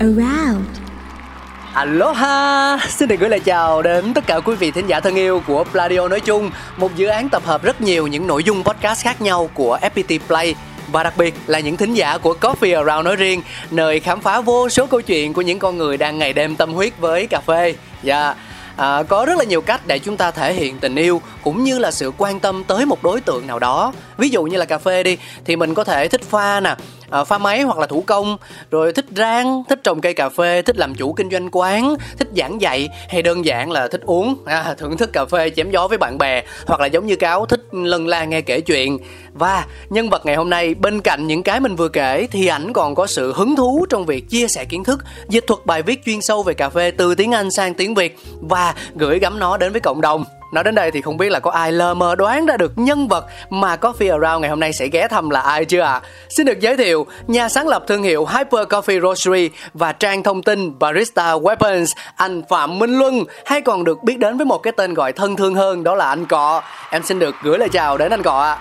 around 0.00 0.66
Aloha! 1.74 2.78
Xin 2.88 3.08
được 3.08 3.16
gửi 3.20 3.30
lời 3.30 3.40
chào 3.40 3.82
đến 3.82 4.14
tất 4.14 4.26
cả 4.26 4.40
quý 4.40 4.54
vị 4.54 4.70
thính 4.70 4.86
giả 4.86 5.00
thân 5.00 5.14
yêu 5.14 5.42
của 5.46 5.64
Pladio 5.64 6.08
nói 6.08 6.20
chung 6.20 6.50
Một 6.76 6.96
dự 6.96 7.06
án 7.06 7.28
tập 7.28 7.42
hợp 7.46 7.62
rất 7.62 7.80
nhiều 7.80 8.06
những 8.06 8.26
nội 8.26 8.44
dung 8.44 8.64
podcast 8.64 9.04
khác 9.04 9.20
nhau 9.20 9.50
của 9.54 9.78
FPT 9.82 10.18
Play. 10.26 10.54
Và 10.92 11.02
đặc 11.02 11.16
biệt 11.16 11.34
là 11.46 11.60
những 11.60 11.76
thính 11.76 11.94
giả 11.94 12.18
của 12.18 12.36
Coffee 12.40 12.76
Around 12.76 13.04
nói 13.04 13.16
riêng 13.16 13.42
Nơi 13.70 14.00
khám 14.00 14.20
phá 14.20 14.40
vô 14.40 14.68
số 14.68 14.86
câu 14.86 15.00
chuyện 15.00 15.32
của 15.32 15.42
những 15.42 15.58
con 15.58 15.76
người 15.76 15.96
đang 15.96 16.18
ngày 16.18 16.32
đêm 16.32 16.56
tâm 16.56 16.72
huyết 16.72 16.98
với 16.98 17.26
cà 17.26 17.40
phê. 17.40 17.74
Dạ 18.02 18.34
À, 18.80 19.02
có 19.02 19.24
rất 19.24 19.38
là 19.38 19.44
nhiều 19.44 19.60
cách 19.60 19.86
để 19.86 19.98
chúng 19.98 20.16
ta 20.16 20.30
thể 20.30 20.52
hiện 20.52 20.78
tình 20.78 20.94
yêu 20.94 21.22
cũng 21.42 21.64
như 21.64 21.78
là 21.78 21.90
sự 21.90 22.12
quan 22.18 22.40
tâm 22.40 22.64
tới 22.64 22.86
một 22.86 23.02
đối 23.02 23.20
tượng 23.20 23.46
nào 23.46 23.58
đó. 23.58 23.92
Ví 24.18 24.28
dụ 24.28 24.44
như 24.44 24.56
là 24.56 24.64
cà 24.64 24.78
phê 24.78 25.02
đi 25.02 25.16
thì 25.44 25.56
mình 25.56 25.74
có 25.74 25.84
thể 25.84 26.08
thích 26.08 26.20
pha 26.30 26.60
nè 26.60 26.76
Ờ, 27.10 27.24
pha 27.24 27.38
máy 27.38 27.62
hoặc 27.62 27.78
là 27.78 27.86
thủ 27.86 28.04
công. 28.06 28.36
Rồi 28.70 28.92
thích 28.92 29.06
rang 29.16 29.62
thích 29.68 29.80
trồng 29.84 30.00
cây 30.00 30.14
cà 30.14 30.28
phê 30.28 30.62
thích 30.62 30.76
làm 30.76 30.94
chủ 30.94 31.12
kinh 31.12 31.30
doanh 31.30 31.48
quán 31.52 31.94
thích 32.18 32.28
giảng 32.36 32.60
dạy 32.60 32.88
hay 33.08 33.22
đơn 33.22 33.44
giản 33.44 33.70
là 33.70 33.88
thích 33.88 34.00
uống. 34.04 34.34
À, 34.44 34.74
thưởng 34.78 34.96
thức 34.96 35.10
cà 35.12 35.24
phê 35.24 35.50
chém 35.50 35.70
gió 35.70 35.88
với 35.88 35.98
bạn 35.98 36.18
bè 36.18 36.42
hoặc 36.66 36.80
là 36.80 36.86
giống 36.86 37.06
như 37.06 37.16
cáo 37.16 37.46
thích 37.46 37.60
lân 37.72 38.06
la 38.06 38.24
nghe 38.24 38.40
kể 38.40 38.60
chuyện. 38.60 38.98
Và 39.32 39.66
nhân 39.90 40.10
vật 40.10 40.26
ngày 40.26 40.36
hôm 40.36 40.50
nay 40.50 40.74
bên 40.74 41.00
cạnh 41.00 41.26
những 41.26 41.42
cái 41.42 41.60
mình 41.60 41.76
vừa 41.76 41.88
kể 41.88 42.28
thì 42.30 42.46
ảnh 42.46 42.72
còn 42.72 42.94
có 42.94 43.06
sự 43.06 43.32
hứng 43.32 43.56
thú 43.56 43.86
trong 43.90 44.06
việc 44.06 44.28
chia 44.30 44.48
sẻ 44.48 44.64
kiến 44.64 44.84
thức 44.84 45.04
dịch 45.28 45.44
thuật 45.46 45.60
bài 45.66 45.82
viết 45.82 46.04
chuyên 46.04 46.20
sâu 46.20 46.42
về 46.42 46.54
cà 46.54 46.68
phê 46.68 46.90
từ 46.90 47.14
tiếng 47.14 47.32
anh 47.32 47.50
sang 47.50 47.74
tiếng 47.74 47.94
việt 47.94 48.16
và 48.40 48.74
gửi 48.94 49.18
gắm 49.18 49.38
nó 49.38 49.56
đến 49.56 49.72
với 49.72 49.80
cộng 49.80 50.00
đồng. 50.00 50.24
Nói 50.52 50.64
đến 50.64 50.74
đây 50.74 50.90
thì 50.90 51.00
không 51.00 51.16
biết 51.16 51.28
là 51.28 51.40
có 51.40 51.50
ai 51.50 51.72
lờ 51.72 51.94
mờ 51.94 52.14
đoán 52.14 52.46
ra 52.46 52.56
được 52.56 52.72
nhân 52.76 53.08
vật 53.08 53.26
mà 53.50 53.76
Coffee 53.76 54.20
Around 54.20 54.40
ngày 54.40 54.50
hôm 54.50 54.60
nay 54.60 54.72
sẽ 54.72 54.88
ghé 54.88 55.08
thăm 55.08 55.30
là 55.30 55.40
ai 55.40 55.64
chưa 55.64 55.80
ạ? 55.80 55.92
À? 55.92 56.02
Xin 56.28 56.46
được 56.46 56.60
giới 56.60 56.76
thiệu 56.76 57.06
nhà 57.26 57.48
sáng 57.48 57.68
lập 57.68 57.84
thương 57.86 58.02
hiệu 58.02 58.26
Hyper 58.26 58.68
Coffee 58.68 59.00
Roastery 59.00 59.50
và 59.74 59.92
trang 59.92 60.22
thông 60.22 60.42
tin 60.42 60.78
Barista 60.78 61.34
Weapons 61.34 61.86
anh 62.16 62.42
Phạm 62.48 62.78
Minh 62.78 62.98
Luân 62.98 63.24
hay 63.44 63.60
còn 63.60 63.84
được 63.84 64.02
biết 64.02 64.18
đến 64.18 64.36
với 64.36 64.46
một 64.46 64.58
cái 64.58 64.72
tên 64.76 64.94
gọi 64.94 65.12
thân 65.12 65.36
thương 65.36 65.54
hơn 65.54 65.84
đó 65.84 65.94
là 65.94 66.08
anh 66.08 66.26
Cọ. 66.26 66.62
Em 66.90 67.02
xin 67.02 67.18
được 67.18 67.34
gửi 67.42 67.58
lời 67.58 67.68
chào 67.68 67.98
đến 67.98 68.10
anh 68.10 68.22
Cọ 68.22 68.40
ạ. 68.40 68.58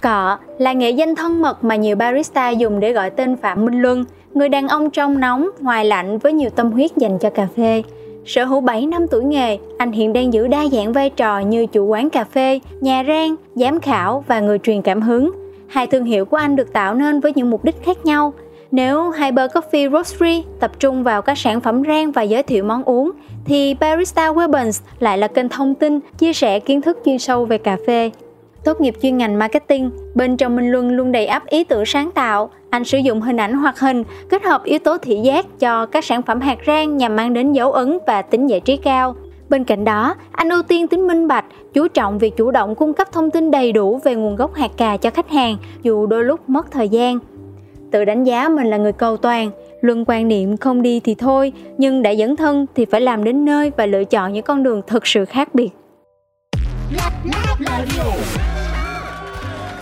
Cọ 0.00 0.38
là 0.58 0.72
nghệ 0.72 0.90
danh 0.90 1.16
thân 1.16 1.42
mật 1.42 1.64
mà 1.64 1.76
nhiều 1.76 1.96
barista 1.96 2.50
dùng 2.50 2.80
để 2.80 2.92
gọi 2.92 3.10
tên 3.10 3.36
Phạm 3.42 3.64
Minh 3.64 3.82
Luân, 3.82 4.04
người 4.34 4.48
đàn 4.48 4.68
ông 4.68 4.90
trong 4.90 5.20
nóng, 5.20 5.48
ngoài 5.60 5.84
lạnh 5.84 6.18
với 6.18 6.32
nhiều 6.32 6.50
tâm 6.50 6.72
huyết 6.72 6.96
dành 6.96 7.18
cho 7.18 7.30
cà 7.30 7.48
phê. 7.56 7.82
Sở 8.24 8.44
hữu 8.44 8.60
7 8.60 8.86
năm 8.86 9.06
tuổi 9.10 9.24
nghề, 9.24 9.58
anh 9.78 9.92
hiện 9.92 10.12
đang 10.12 10.32
giữ 10.32 10.46
đa 10.46 10.66
dạng 10.72 10.92
vai 10.92 11.10
trò 11.10 11.38
như 11.38 11.66
chủ 11.66 11.86
quán 11.86 12.10
cà 12.10 12.24
phê, 12.24 12.60
nhà 12.80 13.04
rang, 13.06 13.36
giám 13.54 13.80
khảo 13.80 14.24
và 14.26 14.40
người 14.40 14.58
truyền 14.58 14.82
cảm 14.82 15.02
hứng. 15.02 15.30
Hai 15.68 15.86
thương 15.86 16.04
hiệu 16.04 16.24
của 16.24 16.36
anh 16.36 16.56
được 16.56 16.72
tạo 16.72 16.94
nên 16.94 17.20
với 17.20 17.32
những 17.34 17.50
mục 17.50 17.64
đích 17.64 17.84
khác 17.84 18.04
nhau. 18.04 18.32
Nếu 18.70 19.10
Hyper 19.10 19.50
Coffee 19.50 19.90
Roastery 19.90 20.44
tập 20.60 20.70
trung 20.78 21.02
vào 21.02 21.22
các 21.22 21.38
sản 21.38 21.60
phẩm 21.60 21.82
rang 21.86 22.12
và 22.12 22.22
giới 22.22 22.42
thiệu 22.42 22.64
món 22.64 22.84
uống, 22.84 23.10
thì 23.44 23.74
Barista 23.80 24.32
Weapons 24.32 24.82
lại 24.98 25.18
là 25.18 25.28
kênh 25.28 25.48
thông 25.48 25.74
tin, 25.74 26.00
chia 26.18 26.32
sẻ 26.32 26.60
kiến 26.60 26.82
thức 26.82 26.98
chuyên 27.04 27.18
sâu 27.18 27.44
về 27.44 27.58
cà 27.58 27.76
phê. 27.86 28.10
Tốt 28.64 28.80
nghiệp 28.80 28.94
chuyên 29.02 29.18
ngành 29.18 29.38
marketing, 29.38 29.90
bên 30.14 30.36
trong 30.36 30.56
Minh 30.56 30.70
Luân 30.70 30.90
luôn 30.90 31.12
đầy 31.12 31.26
ắp 31.26 31.46
ý 31.46 31.64
tưởng 31.64 31.86
sáng 31.86 32.10
tạo. 32.10 32.50
Anh 32.70 32.84
sử 32.84 32.98
dụng 32.98 33.20
hình 33.20 33.36
ảnh 33.36 33.52
hoạt 33.52 33.78
hình, 33.78 34.04
kết 34.28 34.44
hợp 34.44 34.64
yếu 34.64 34.78
tố 34.78 34.98
thị 34.98 35.16
giác 35.22 35.46
cho 35.58 35.86
các 35.86 36.04
sản 36.04 36.22
phẩm 36.22 36.40
hạt 36.40 36.58
rang 36.66 36.96
nhằm 36.96 37.16
mang 37.16 37.34
đến 37.34 37.52
dấu 37.52 37.72
ấn 37.72 37.98
và 38.06 38.22
tính 38.22 38.46
giải 38.46 38.60
trí 38.60 38.76
cao. 38.76 39.14
Bên 39.48 39.64
cạnh 39.64 39.84
đó, 39.84 40.14
anh 40.32 40.48
ưu 40.48 40.62
tiên 40.62 40.86
tính 40.86 41.06
minh 41.06 41.28
bạch, 41.28 41.44
chú 41.72 41.88
trọng 41.88 42.18
việc 42.18 42.36
chủ 42.36 42.50
động 42.50 42.74
cung 42.74 42.92
cấp 42.92 43.12
thông 43.12 43.30
tin 43.30 43.50
đầy 43.50 43.72
đủ 43.72 44.00
về 44.04 44.14
nguồn 44.14 44.36
gốc 44.36 44.54
hạt 44.54 44.70
cà 44.76 44.96
cho 44.96 45.10
khách 45.10 45.30
hàng, 45.30 45.56
dù 45.82 46.06
đôi 46.06 46.24
lúc 46.24 46.40
mất 46.48 46.70
thời 46.70 46.88
gian. 46.88 47.18
Tự 47.90 48.04
đánh 48.04 48.24
giá 48.24 48.48
mình 48.48 48.66
là 48.66 48.76
người 48.76 48.92
cầu 48.92 49.16
toàn, 49.16 49.50
luân 49.80 50.04
quan 50.06 50.28
niệm 50.28 50.56
không 50.56 50.82
đi 50.82 51.00
thì 51.00 51.14
thôi, 51.14 51.52
nhưng 51.78 52.02
đã 52.02 52.10
dẫn 52.10 52.36
thân 52.36 52.66
thì 52.74 52.84
phải 52.84 53.00
làm 53.00 53.24
đến 53.24 53.44
nơi 53.44 53.72
và 53.76 53.86
lựa 53.86 54.04
chọn 54.04 54.32
những 54.32 54.44
con 54.44 54.62
đường 54.62 54.82
thực 54.86 55.06
sự 55.06 55.24
khác 55.24 55.54
biệt. 55.54 55.70
Mario. 56.90 58.59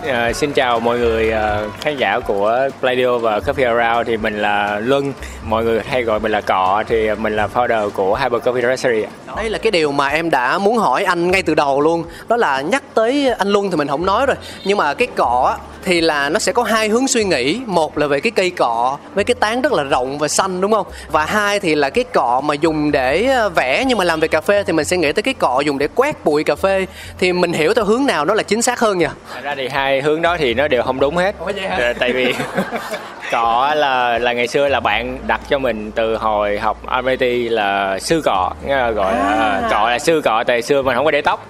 À, 0.07 0.33
xin 0.33 0.53
chào 0.53 0.79
mọi 0.79 0.99
người 0.99 1.33
uh, 1.33 1.81
khán 1.81 1.97
giả 1.97 2.19
của 2.19 2.69
Pladio 2.79 3.17
và 3.17 3.39
Coffee 3.39 3.77
Around. 3.77 4.07
Thì 4.07 4.17
mình 4.17 4.41
là 4.41 4.79
Luân. 4.79 5.13
Mọi 5.43 5.63
người 5.63 5.81
hay 5.87 6.03
gọi 6.03 6.19
mình 6.19 6.31
là 6.31 6.41
Cọ. 6.41 6.83
Thì 6.87 7.09
mình 7.15 7.35
là 7.35 7.47
founder 7.53 7.89
của 7.89 8.15
Hyper 8.15 8.41
Coffee 8.41 8.61
Roastery 8.61 9.03
Đây 9.35 9.49
là 9.49 9.57
cái 9.57 9.71
điều 9.71 9.91
mà 9.91 10.07
em 10.07 10.29
đã 10.29 10.57
muốn 10.57 10.77
hỏi 10.77 11.03
anh 11.03 11.31
ngay 11.31 11.43
từ 11.43 11.55
đầu 11.55 11.81
luôn. 11.81 12.03
Đó 12.27 12.37
là 12.37 12.61
nhắc 12.61 12.83
tới 12.93 13.29
anh 13.37 13.47
Luân 13.47 13.71
thì 13.71 13.77
mình 13.77 13.87
không 13.87 14.05
nói 14.05 14.25
rồi. 14.25 14.35
Nhưng 14.63 14.77
mà 14.77 14.93
cái 14.93 15.07
cọ 15.07 15.57
thì 15.83 16.01
là 16.01 16.29
nó 16.29 16.39
sẽ 16.39 16.51
có 16.51 16.63
hai 16.63 16.89
hướng 16.89 17.07
suy 17.07 17.23
nghĩ. 17.23 17.61
Một 17.65 17.97
là 17.97 18.07
về 18.07 18.19
cái 18.19 18.31
cây 18.31 18.49
cọ 18.49 18.97
với 19.13 19.23
cái 19.23 19.35
tán 19.35 19.61
rất 19.61 19.73
là 19.73 19.83
rộng 19.83 20.17
và 20.17 20.27
xanh 20.27 20.61
đúng 20.61 20.71
không? 20.71 20.87
Và 21.11 21.25
hai 21.25 21.59
thì 21.59 21.75
là 21.75 21.89
cái 21.89 22.03
cọ 22.03 22.41
mà 22.41 22.53
dùng 22.53 22.91
để 22.91 23.25
ờ, 23.25 23.49
vẽ. 23.49 23.83
Nhưng 23.87 23.97
mà 23.97 24.03
làm 24.03 24.19
về 24.19 24.27
cà 24.27 24.41
phê 24.41 24.63
thì 24.63 24.73
mình 24.73 24.85
sẽ 24.85 24.97
nghĩ 24.97 25.11
tới 25.11 25.23
cái 25.23 25.33
cọ 25.33 25.59
dùng 25.59 25.77
để 25.77 25.87
quét 25.95 26.25
bụi 26.25 26.43
cà 26.43 26.55
phê. 26.55 26.85
Thì 27.19 27.33
mình 27.33 27.53
hiểu 27.53 27.73
theo 27.73 27.85
hướng 27.85 28.05
nào 28.05 28.25
nó 28.25 28.33
là 28.33 28.43
chính 28.43 28.61
xác 28.61 28.79
hơn 28.79 28.97
nhỉ? 28.97 29.07
Thật 29.33 29.41
ra 29.43 29.55
thì 29.55 29.67
hai 29.67 29.88
hướng 30.01 30.21
đó 30.21 30.37
thì 30.37 30.53
nó 30.53 30.67
đều 30.67 30.83
không 30.83 30.99
đúng 30.99 31.17
hết. 31.17 31.35
Ờ, 31.77 31.93
tại 31.99 32.11
vì 32.13 32.33
cọ 33.31 33.73
là 33.75 34.17
là 34.17 34.33
ngày 34.33 34.47
xưa 34.47 34.67
là 34.67 34.79
bạn 34.79 35.17
đặt 35.27 35.41
cho 35.49 35.59
mình 35.59 35.91
từ 35.91 36.15
hồi 36.17 36.59
học 36.59 36.77
RMIT 37.01 37.51
là 37.51 37.99
sư 37.99 38.21
cọ 38.25 38.51
nghĩa 38.65 38.75
là 38.75 38.91
gọi 38.91 39.13
là 39.13 39.19
À. 39.19 39.59
ờ, 39.63 39.69
cọ 39.71 39.89
là 39.89 39.99
sư 39.99 40.21
cọ 40.25 40.43
tại 40.47 40.61
xưa 40.61 40.81
mình 40.81 40.95
không 40.95 41.05
có 41.05 41.11
để 41.11 41.21
tóc. 41.21 41.45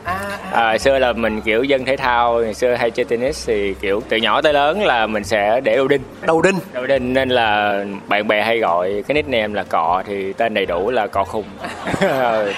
À, 0.51 0.77
xưa 0.77 0.99
là 0.99 1.13
mình 1.13 1.41
kiểu 1.41 1.63
dân 1.63 1.85
thể 1.85 1.97
thao 1.97 2.41
ngày 2.43 2.53
xưa 2.53 2.73
hay 2.73 2.91
chơi 2.91 3.05
tennis 3.05 3.47
thì 3.47 3.73
kiểu 3.81 4.01
từ 4.09 4.17
nhỏ 4.17 4.41
tới 4.41 4.53
lớn 4.53 4.83
là 4.85 5.07
mình 5.07 5.23
sẽ 5.23 5.61
để 5.63 5.75
đầu 5.75 5.87
đinh 5.87 6.01
đầu 6.21 6.41
đinh. 6.41 6.55
Đầu 6.73 6.85
đinh 6.87 7.13
nên 7.13 7.29
là 7.29 7.75
bạn 8.07 8.27
bè 8.27 8.41
hay 8.43 8.57
gọi 8.59 9.03
cái 9.07 9.15
nickname 9.15 9.53
là 9.53 9.63
cọ 9.63 10.03
thì 10.07 10.33
tên 10.33 10.53
đầy 10.53 10.65
đủ 10.65 10.91
là 10.91 11.07
cọ 11.07 11.23
khùng. 11.23 11.45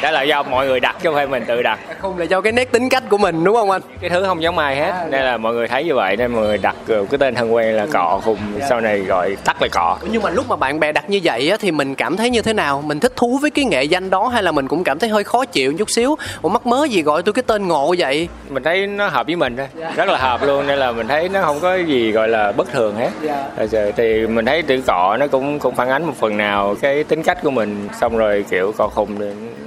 Đó 0.01 0.11
là 0.11 0.21
do 0.21 0.43
mọi 0.43 0.67
người 0.67 0.79
đặt 0.79 0.95
chứ 1.01 1.09
không 1.09 1.15
phải 1.15 1.27
mình 1.27 1.43
tự 1.47 1.61
đặt. 1.61 1.79
Không 1.99 2.17
là 2.17 2.25
do 2.25 2.41
cái 2.41 2.51
nét 2.51 2.71
tính 2.71 2.89
cách 2.89 3.03
của 3.09 3.17
mình 3.17 3.43
đúng 3.43 3.55
không 3.55 3.71
anh? 3.71 3.81
Cái 4.01 4.09
thứ 4.09 4.23
không 4.23 4.41
giống 4.43 4.57
ai 4.57 4.75
hết 4.75 4.93
nên 5.09 5.21
là 5.25 5.37
mọi 5.37 5.53
người 5.53 5.67
thấy 5.67 5.83
như 5.83 5.95
vậy 5.95 6.17
nên 6.17 6.31
mọi 6.31 6.41
người 6.43 6.57
đặt 6.57 6.75
ờ, 6.87 7.05
cái 7.11 7.17
tên 7.17 7.35
thân 7.35 7.53
quen 7.53 7.75
là 7.75 7.85
cọ 7.93 8.19
khùng 8.23 8.37
sau 8.69 8.81
này 8.81 9.01
gọi 9.11 9.35
tắt 9.45 9.61
là 9.61 9.67
cọ. 9.71 9.97
Nhưng 10.11 10.21
mà 10.21 10.29
lúc 10.29 10.49
mà 10.49 10.55
bạn 10.55 10.79
bè 10.79 10.91
đặt 10.91 11.09
như 11.09 11.19
vậy 11.23 11.49
á, 11.49 11.57
thì 11.59 11.71
mình 11.71 11.95
cảm 11.95 12.17
thấy 12.17 12.29
như 12.29 12.41
thế 12.41 12.53
nào? 12.53 12.83
Mình 12.85 12.99
thích 12.99 13.13
thú 13.15 13.37
với 13.41 13.51
cái 13.51 13.65
nghệ 13.65 13.83
danh 13.83 14.09
đó 14.09 14.27
hay 14.27 14.43
là 14.43 14.51
mình 14.51 14.67
cũng 14.67 14.83
cảm 14.83 14.99
thấy 14.99 15.09
hơi 15.09 15.23
khó 15.23 15.45
chịu 15.45 15.73
chút 15.73 15.89
xíu? 15.89 16.17
Ủa 16.41 16.49
mắc 16.49 16.65
mớ 16.65 16.85
gì 16.85 17.01
gọi 17.01 17.23
tôi 17.23 17.33
cái 17.33 17.43
tên 17.47 17.67
ngộ 17.67 17.95
vậy? 17.97 18.27
Mình 18.49 18.63
thấy 18.63 18.87
nó 18.87 19.07
hợp 19.07 19.25
với 19.25 19.35
mình 19.35 19.57
thôi 19.57 19.67
rất 19.95 20.09
là 20.09 20.17
hợp 20.17 20.43
luôn 20.43 20.67
nên 20.67 20.79
là 20.79 20.91
mình 20.91 21.07
thấy 21.07 21.29
nó 21.29 21.41
không 21.41 21.59
có 21.59 21.75
gì 21.75 22.11
gọi 22.11 22.27
là 22.27 22.51
bất 22.51 22.71
thường 22.71 22.95
hết. 22.95 23.09
Rồi 23.57 23.67
giờ 23.67 23.91
thì 23.97 24.27
mình 24.27 24.45
thấy 24.45 24.61
chữ 24.61 24.81
cọ 24.87 25.17
nó 25.17 25.27
cũng 25.27 25.59
cũng 25.59 25.75
phản 25.75 25.89
ánh 25.89 26.05
một 26.05 26.13
phần 26.19 26.37
nào 26.37 26.75
cái 26.81 27.03
tính 27.03 27.23
cách 27.23 27.37
của 27.43 27.51
mình. 27.51 27.87
Xong 28.01 28.17
rồi 28.17 28.45
kiểu 28.49 28.73
cọ 28.77 28.87
khùng 28.87 29.17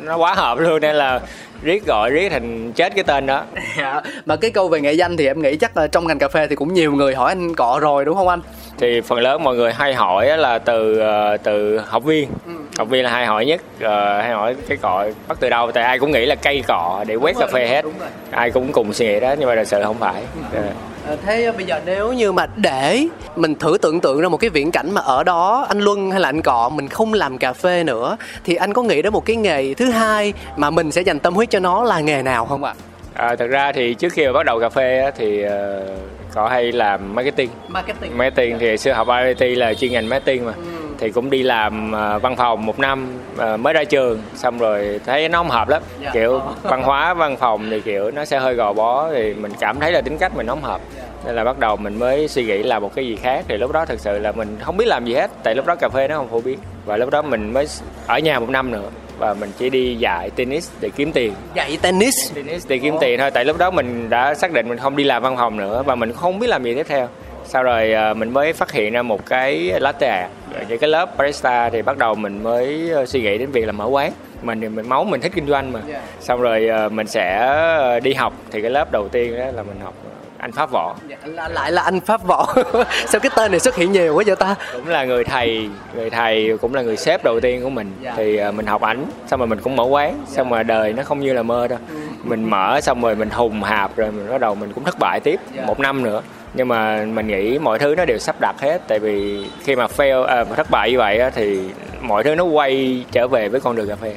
nó 0.02 0.16
quá 0.16 0.34
hợp 0.34 0.58
luôn 0.58 0.80
nên 0.80 0.96
là 0.96 1.20
riết 1.64 1.86
gọi 1.86 2.10
riết 2.10 2.28
thành 2.28 2.72
chết 2.72 2.94
cái 2.94 3.04
tên 3.04 3.26
đó. 3.26 3.42
Dạ, 3.78 4.00
mà 4.26 4.36
cái 4.36 4.50
câu 4.50 4.68
về 4.68 4.80
nghệ 4.80 4.92
danh 4.92 5.16
thì 5.16 5.26
em 5.26 5.42
nghĩ 5.42 5.56
chắc 5.56 5.76
là 5.76 5.86
trong 5.86 6.06
ngành 6.06 6.18
cà 6.18 6.28
phê 6.28 6.46
thì 6.46 6.54
cũng 6.56 6.74
nhiều 6.74 6.92
người 6.92 7.14
hỏi 7.14 7.28
anh 7.30 7.54
cọ 7.54 7.78
rồi 7.82 8.04
đúng 8.04 8.16
không 8.16 8.28
anh? 8.28 8.40
Thì 8.78 9.00
phần 9.00 9.18
lớn 9.18 9.42
mọi 9.44 9.56
người 9.56 9.72
hay 9.72 9.94
hỏi 9.94 10.38
là 10.38 10.58
từ 10.58 10.98
ờ, 10.98 11.36
từ 11.36 11.78
học 11.78 12.04
viên. 12.04 12.28
Học 12.78 12.88
viên 12.88 13.04
là 13.04 13.10
hay 13.10 13.26
hỏi 13.26 13.46
nhất 13.46 13.60
Ờ, 13.80 14.20
hay 14.22 14.32
hỏi 14.32 14.56
cái 14.68 14.76
cọ 14.76 15.04
bắt 15.28 15.36
từ 15.40 15.48
đâu 15.50 15.72
tại 15.72 15.84
ai 15.84 15.98
cũng 15.98 16.10
nghĩ 16.10 16.26
là 16.26 16.34
cây 16.34 16.62
cọ 16.68 17.04
để 17.06 17.14
quét 17.14 17.36
cà 17.38 17.46
phê 17.52 17.66
hết. 17.68 17.84
ai 18.30 18.50
cũng 18.50 18.72
cùng 18.72 18.92
suy 18.92 19.06
nghĩ 19.06 19.20
đó 19.20 19.34
nhưng 19.38 19.48
mà 19.48 19.54
thật 19.56 19.64
sự 19.64 19.82
không 19.82 19.98
phải. 19.98 20.22
Ờ. 20.54 20.62
Ờ, 21.06 21.16
thế 21.26 21.52
bây 21.52 21.66
giờ 21.66 21.80
nếu 21.86 22.12
như 22.12 22.32
mà 22.32 22.46
để 22.56 23.06
mình 23.36 23.54
thử 23.54 23.78
tưởng 23.82 24.00
tượng 24.00 24.20
ra 24.20 24.28
một 24.28 24.36
cái 24.36 24.50
viễn 24.50 24.70
cảnh 24.70 24.90
mà 24.90 25.00
ở 25.00 25.24
đó 25.24 25.66
anh 25.68 25.80
Luân 25.80 26.10
hay 26.10 26.20
là 26.20 26.28
anh 26.28 26.42
Cọ 26.42 26.68
mình 26.68 26.88
không 26.88 27.14
làm 27.14 27.38
cà 27.38 27.52
phê 27.52 27.84
nữa 27.84 28.16
thì 28.44 28.54
anh 28.54 28.72
có 28.72 28.82
nghĩ 28.82 29.02
đến 29.02 29.12
một 29.12 29.24
cái 29.26 29.36
nghề 29.36 29.74
thứ 29.74 29.90
hai 29.90 30.32
mà 30.56 30.70
mình 30.70 30.92
sẽ 30.92 31.02
dành 31.02 31.18
tâm 31.18 31.34
huyết 31.34 31.50
cho 31.50 31.60
nó 31.60 31.84
là 31.84 32.00
nghề 32.00 32.22
nào 32.22 32.46
không 32.46 32.64
ạ? 32.64 32.74
À, 33.14 33.36
thật 33.36 33.46
ra 33.46 33.72
thì 33.72 33.94
trước 33.94 34.12
khi 34.12 34.26
mà 34.26 34.32
bắt 34.32 34.46
đầu 34.46 34.60
cà 34.60 34.68
phê 34.68 34.98
á, 34.98 35.10
thì 35.16 35.44
uh, 35.46 35.50
có 36.34 36.48
hay 36.48 36.72
làm 36.72 37.14
marketing. 37.14 37.50
Marketing. 37.68 38.18
Marketing 38.18 38.58
thì 38.58 38.76
xưa 38.76 38.92
học 38.92 39.08
RIT 39.38 39.58
là 39.58 39.74
chuyên 39.74 39.92
ngành 39.92 40.08
marketing 40.08 40.44
mà. 40.44 40.52
Ừ. 40.56 40.83
Thì 40.98 41.10
cũng 41.10 41.30
đi 41.30 41.42
làm 41.42 41.92
uh, 42.16 42.22
văn 42.22 42.36
phòng 42.36 42.66
một 42.66 42.78
năm 42.78 43.06
uh, 43.34 43.60
mới 43.60 43.74
ra 43.74 43.84
trường 43.84 44.22
xong 44.34 44.58
rồi 44.58 45.00
thấy 45.06 45.28
nó 45.28 45.38
không 45.38 45.50
hợp 45.50 45.68
lắm. 45.68 45.82
Dạ. 46.02 46.10
Kiểu 46.12 46.40
văn 46.62 46.82
hóa 46.82 47.14
văn 47.14 47.36
phòng 47.36 47.70
thì 47.70 47.80
kiểu 47.80 48.10
nó 48.10 48.24
sẽ 48.24 48.38
hơi 48.38 48.54
gò 48.54 48.72
bó 48.72 49.10
thì 49.10 49.34
mình 49.34 49.52
cảm 49.60 49.80
thấy 49.80 49.92
là 49.92 50.00
tính 50.00 50.18
cách 50.18 50.36
mình 50.36 50.46
không 50.46 50.62
hợp. 50.62 50.80
Dạ. 50.96 51.02
Nên 51.26 51.34
là 51.34 51.44
bắt 51.44 51.58
đầu 51.58 51.76
mình 51.76 51.98
mới 51.98 52.28
suy 52.28 52.44
nghĩ 52.44 52.62
làm 52.62 52.82
một 52.82 52.94
cái 52.94 53.06
gì 53.06 53.16
khác 53.16 53.44
thì 53.48 53.56
lúc 53.56 53.72
đó 53.72 53.84
thực 53.84 54.00
sự 54.00 54.18
là 54.18 54.32
mình 54.32 54.56
không 54.60 54.76
biết 54.76 54.86
làm 54.86 55.04
gì 55.04 55.14
hết 55.14 55.30
tại 55.42 55.54
lúc 55.54 55.66
đó 55.66 55.74
cà 55.74 55.88
phê 55.88 56.08
nó 56.08 56.16
không 56.16 56.28
phổ 56.28 56.40
biến 56.40 56.58
và 56.84 56.96
lúc 56.96 57.10
đó 57.10 57.22
mình 57.22 57.52
mới 57.52 57.66
ở 58.06 58.18
nhà 58.18 58.40
một 58.40 58.50
năm 58.50 58.70
nữa 58.70 58.90
và 59.18 59.34
mình 59.34 59.52
chỉ 59.58 59.70
đi 59.70 59.94
dạy 59.94 60.30
tennis 60.30 60.70
để 60.80 60.90
kiếm 60.96 61.12
tiền 61.12 61.32
dạy 61.54 61.78
tennis 61.82 62.34
tennis 62.34 62.68
để 62.68 62.78
kiếm 62.78 62.94
tiền 63.00 63.18
thôi 63.18 63.30
tại 63.30 63.44
lúc 63.44 63.58
đó 63.58 63.70
mình 63.70 64.10
đã 64.10 64.34
xác 64.34 64.52
định 64.52 64.68
mình 64.68 64.78
không 64.78 64.96
đi 64.96 65.04
làm 65.04 65.22
văn 65.22 65.36
phòng 65.36 65.56
nữa 65.56 65.82
và 65.86 65.94
mình 65.94 66.12
không 66.12 66.38
biết 66.38 66.46
làm 66.46 66.64
gì 66.64 66.74
tiếp 66.74 66.86
theo 66.88 67.08
sau 67.44 67.62
rồi 67.62 67.92
à, 67.92 68.14
mình 68.14 68.32
mới 68.32 68.52
phát 68.52 68.72
hiện 68.72 68.92
ra 68.92 69.02
một 69.02 69.26
cái 69.26 69.80
latte. 69.80 70.28
Những 70.68 70.78
cái 70.78 70.90
lớp 70.90 71.16
barista 71.16 71.70
thì 71.70 71.82
bắt 71.82 71.98
đầu 71.98 72.14
mình 72.14 72.42
mới 72.42 72.90
ờ, 72.90 73.06
suy 73.06 73.22
nghĩ 73.22 73.38
đến 73.38 73.50
việc 73.50 73.66
là 73.66 73.72
mở 73.72 73.86
quán. 73.86 74.12
Mình 74.42 74.60
thì 74.60 74.68
mình 74.68 74.88
máu 74.88 75.04
mình 75.04 75.20
thích 75.20 75.32
kinh 75.34 75.46
doanh 75.46 75.72
mà. 75.72 75.80
Xong 76.20 76.40
rồi 76.40 76.68
ờ, 76.68 76.88
mình 76.88 77.06
sẽ 77.06 77.36
ờ, 77.78 78.00
đi 78.00 78.14
học. 78.14 78.32
Thì 78.50 78.62
cái 78.62 78.70
lớp 78.70 78.92
đầu 78.92 79.08
tiên 79.08 79.38
đó 79.38 79.44
là 79.54 79.62
mình 79.62 79.80
học 79.82 79.94
anh 80.38 80.52
pháp 80.52 80.70
võ. 80.72 80.94
Dạ, 81.08 81.48
lại 81.48 81.72
là 81.72 81.82
anh 81.82 82.00
pháp 82.00 82.24
võ. 82.24 82.54
Sao 83.06 83.20
cái 83.20 83.30
tên 83.36 83.50
này 83.50 83.60
xuất 83.60 83.76
hiện 83.76 83.92
nhiều 83.92 84.14
quá 84.14 84.24
vậy 84.26 84.36
ta? 84.36 84.54
Cũng 84.72 84.88
là 84.88 85.04
người 85.04 85.24
thầy 85.24 85.68
người 85.94 86.10
thầy 86.10 86.58
cũng 86.60 86.74
là 86.74 86.82
người 86.82 86.96
sếp 86.96 87.24
đầu 87.24 87.40
tiên 87.40 87.62
của 87.62 87.70
mình. 87.70 87.92
Dạ. 88.00 88.14
thì 88.16 88.40
mình 88.56 88.66
học 88.66 88.82
ảnh 88.82 89.04
xong 89.26 89.40
rồi 89.40 89.46
mình 89.46 89.60
cũng 89.60 89.76
mở 89.76 89.84
quán. 89.84 90.18
Dạ. 90.26 90.36
xong 90.36 90.50
rồi 90.50 90.64
đời 90.64 90.92
nó 90.92 91.02
không 91.02 91.20
như 91.20 91.32
là 91.32 91.42
mơ 91.42 91.68
đâu. 91.68 91.78
Ừ. 91.90 91.96
mình 92.24 92.50
mở 92.50 92.80
xong 92.80 93.02
rồi 93.02 93.16
mình 93.16 93.30
hùng 93.30 93.62
hạp 93.62 93.96
rồi 93.96 94.10
mình 94.12 94.30
bắt 94.30 94.40
đầu 94.40 94.54
mình 94.54 94.72
cũng 94.72 94.84
thất 94.84 94.98
bại 94.98 95.20
tiếp. 95.20 95.40
Dạ. 95.54 95.62
một 95.66 95.80
năm 95.80 96.02
nữa 96.02 96.22
nhưng 96.54 96.68
mà 96.68 97.06
mình 97.12 97.26
nghĩ 97.26 97.58
mọi 97.58 97.78
thứ 97.78 97.94
nó 97.96 98.04
đều 98.04 98.18
sắp 98.18 98.36
đặt 98.40 98.60
hết 98.60 98.82
tại 98.88 98.98
vì 98.98 99.44
khi 99.64 99.76
mà 99.76 99.86
fail 99.86 100.24
à, 100.24 100.44
thất 100.44 100.66
bại 100.70 100.90
như 100.90 100.98
vậy 100.98 101.18
á, 101.18 101.30
thì 101.30 101.60
mọi 102.00 102.24
thứ 102.24 102.34
nó 102.34 102.44
quay 102.44 103.04
trở 103.12 103.28
về 103.28 103.48
với 103.48 103.60
con 103.60 103.76
đường 103.76 103.88
cà 103.88 103.96
phê 103.96 104.16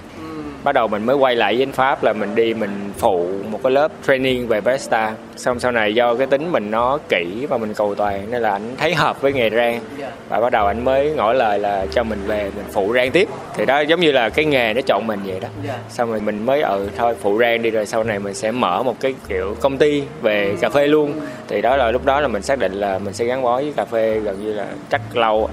bắt 0.67 0.73
đầu 0.73 0.87
mình 0.87 1.05
mới 1.05 1.15
quay 1.15 1.35
lại 1.35 1.53
với 1.53 1.63
anh 1.63 1.71
pháp 1.71 2.03
là 2.03 2.13
mình 2.13 2.35
đi 2.35 2.53
mình 2.53 2.91
phụ 2.97 3.29
một 3.49 3.59
cái 3.63 3.71
lớp 3.71 3.91
training 4.07 4.47
về 4.47 4.61
barista 4.61 5.13
xong 5.35 5.59
sau 5.59 5.71
này 5.71 5.95
do 5.95 6.15
cái 6.15 6.27
tính 6.27 6.51
mình 6.51 6.71
nó 6.71 6.97
kỹ 7.09 7.45
và 7.49 7.57
mình 7.57 7.73
cầu 7.73 7.95
toàn 7.95 8.31
nên 8.31 8.41
là 8.41 8.51
anh 8.51 8.75
thấy 8.77 8.93
hợp 8.93 9.21
với 9.21 9.33
nghề 9.33 9.49
rang. 9.49 9.79
Và 10.29 10.39
bắt 10.39 10.51
đầu 10.51 10.65
anh 10.65 10.85
mới 10.85 11.09
ngỏ 11.09 11.33
lời 11.33 11.59
là 11.59 11.85
cho 11.91 12.03
mình 12.03 12.19
về 12.25 12.51
mình 12.55 12.65
phụ 12.71 12.93
rang 12.93 13.11
tiếp. 13.11 13.29
Thì 13.55 13.65
đó 13.65 13.79
giống 13.79 13.99
như 13.99 14.11
là 14.11 14.29
cái 14.29 14.45
nghề 14.45 14.73
nó 14.73 14.81
chọn 14.81 15.07
mình 15.07 15.19
vậy 15.25 15.39
đó. 15.39 15.47
Xong 15.89 16.09
rồi 16.09 16.19
mình 16.19 16.45
mới 16.45 16.61
ừ 16.61 16.89
thôi 16.97 17.15
phụ 17.21 17.39
rang 17.39 17.61
đi 17.61 17.69
rồi 17.69 17.85
sau 17.85 18.03
này 18.03 18.19
mình 18.19 18.33
sẽ 18.33 18.51
mở 18.51 18.83
một 18.83 18.95
cái 18.99 19.15
kiểu 19.27 19.55
công 19.61 19.77
ty 19.77 20.03
về 20.21 20.55
cà 20.61 20.69
phê 20.69 20.87
luôn. 20.87 21.13
Thì 21.47 21.61
đó 21.61 21.77
là 21.77 21.91
lúc 21.91 22.05
đó 22.05 22.19
là 22.19 22.27
mình 22.27 22.41
xác 22.41 22.59
định 22.59 22.73
là 22.73 22.99
mình 22.99 23.13
sẽ 23.13 23.25
gắn 23.25 23.41
bó 23.41 23.55
với 23.55 23.73
cà 23.77 23.85
phê 23.85 24.19
gần 24.19 24.45
như 24.45 24.53
là 24.53 24.65
chắc 24.89 25.01
lâu. 25.17 25.49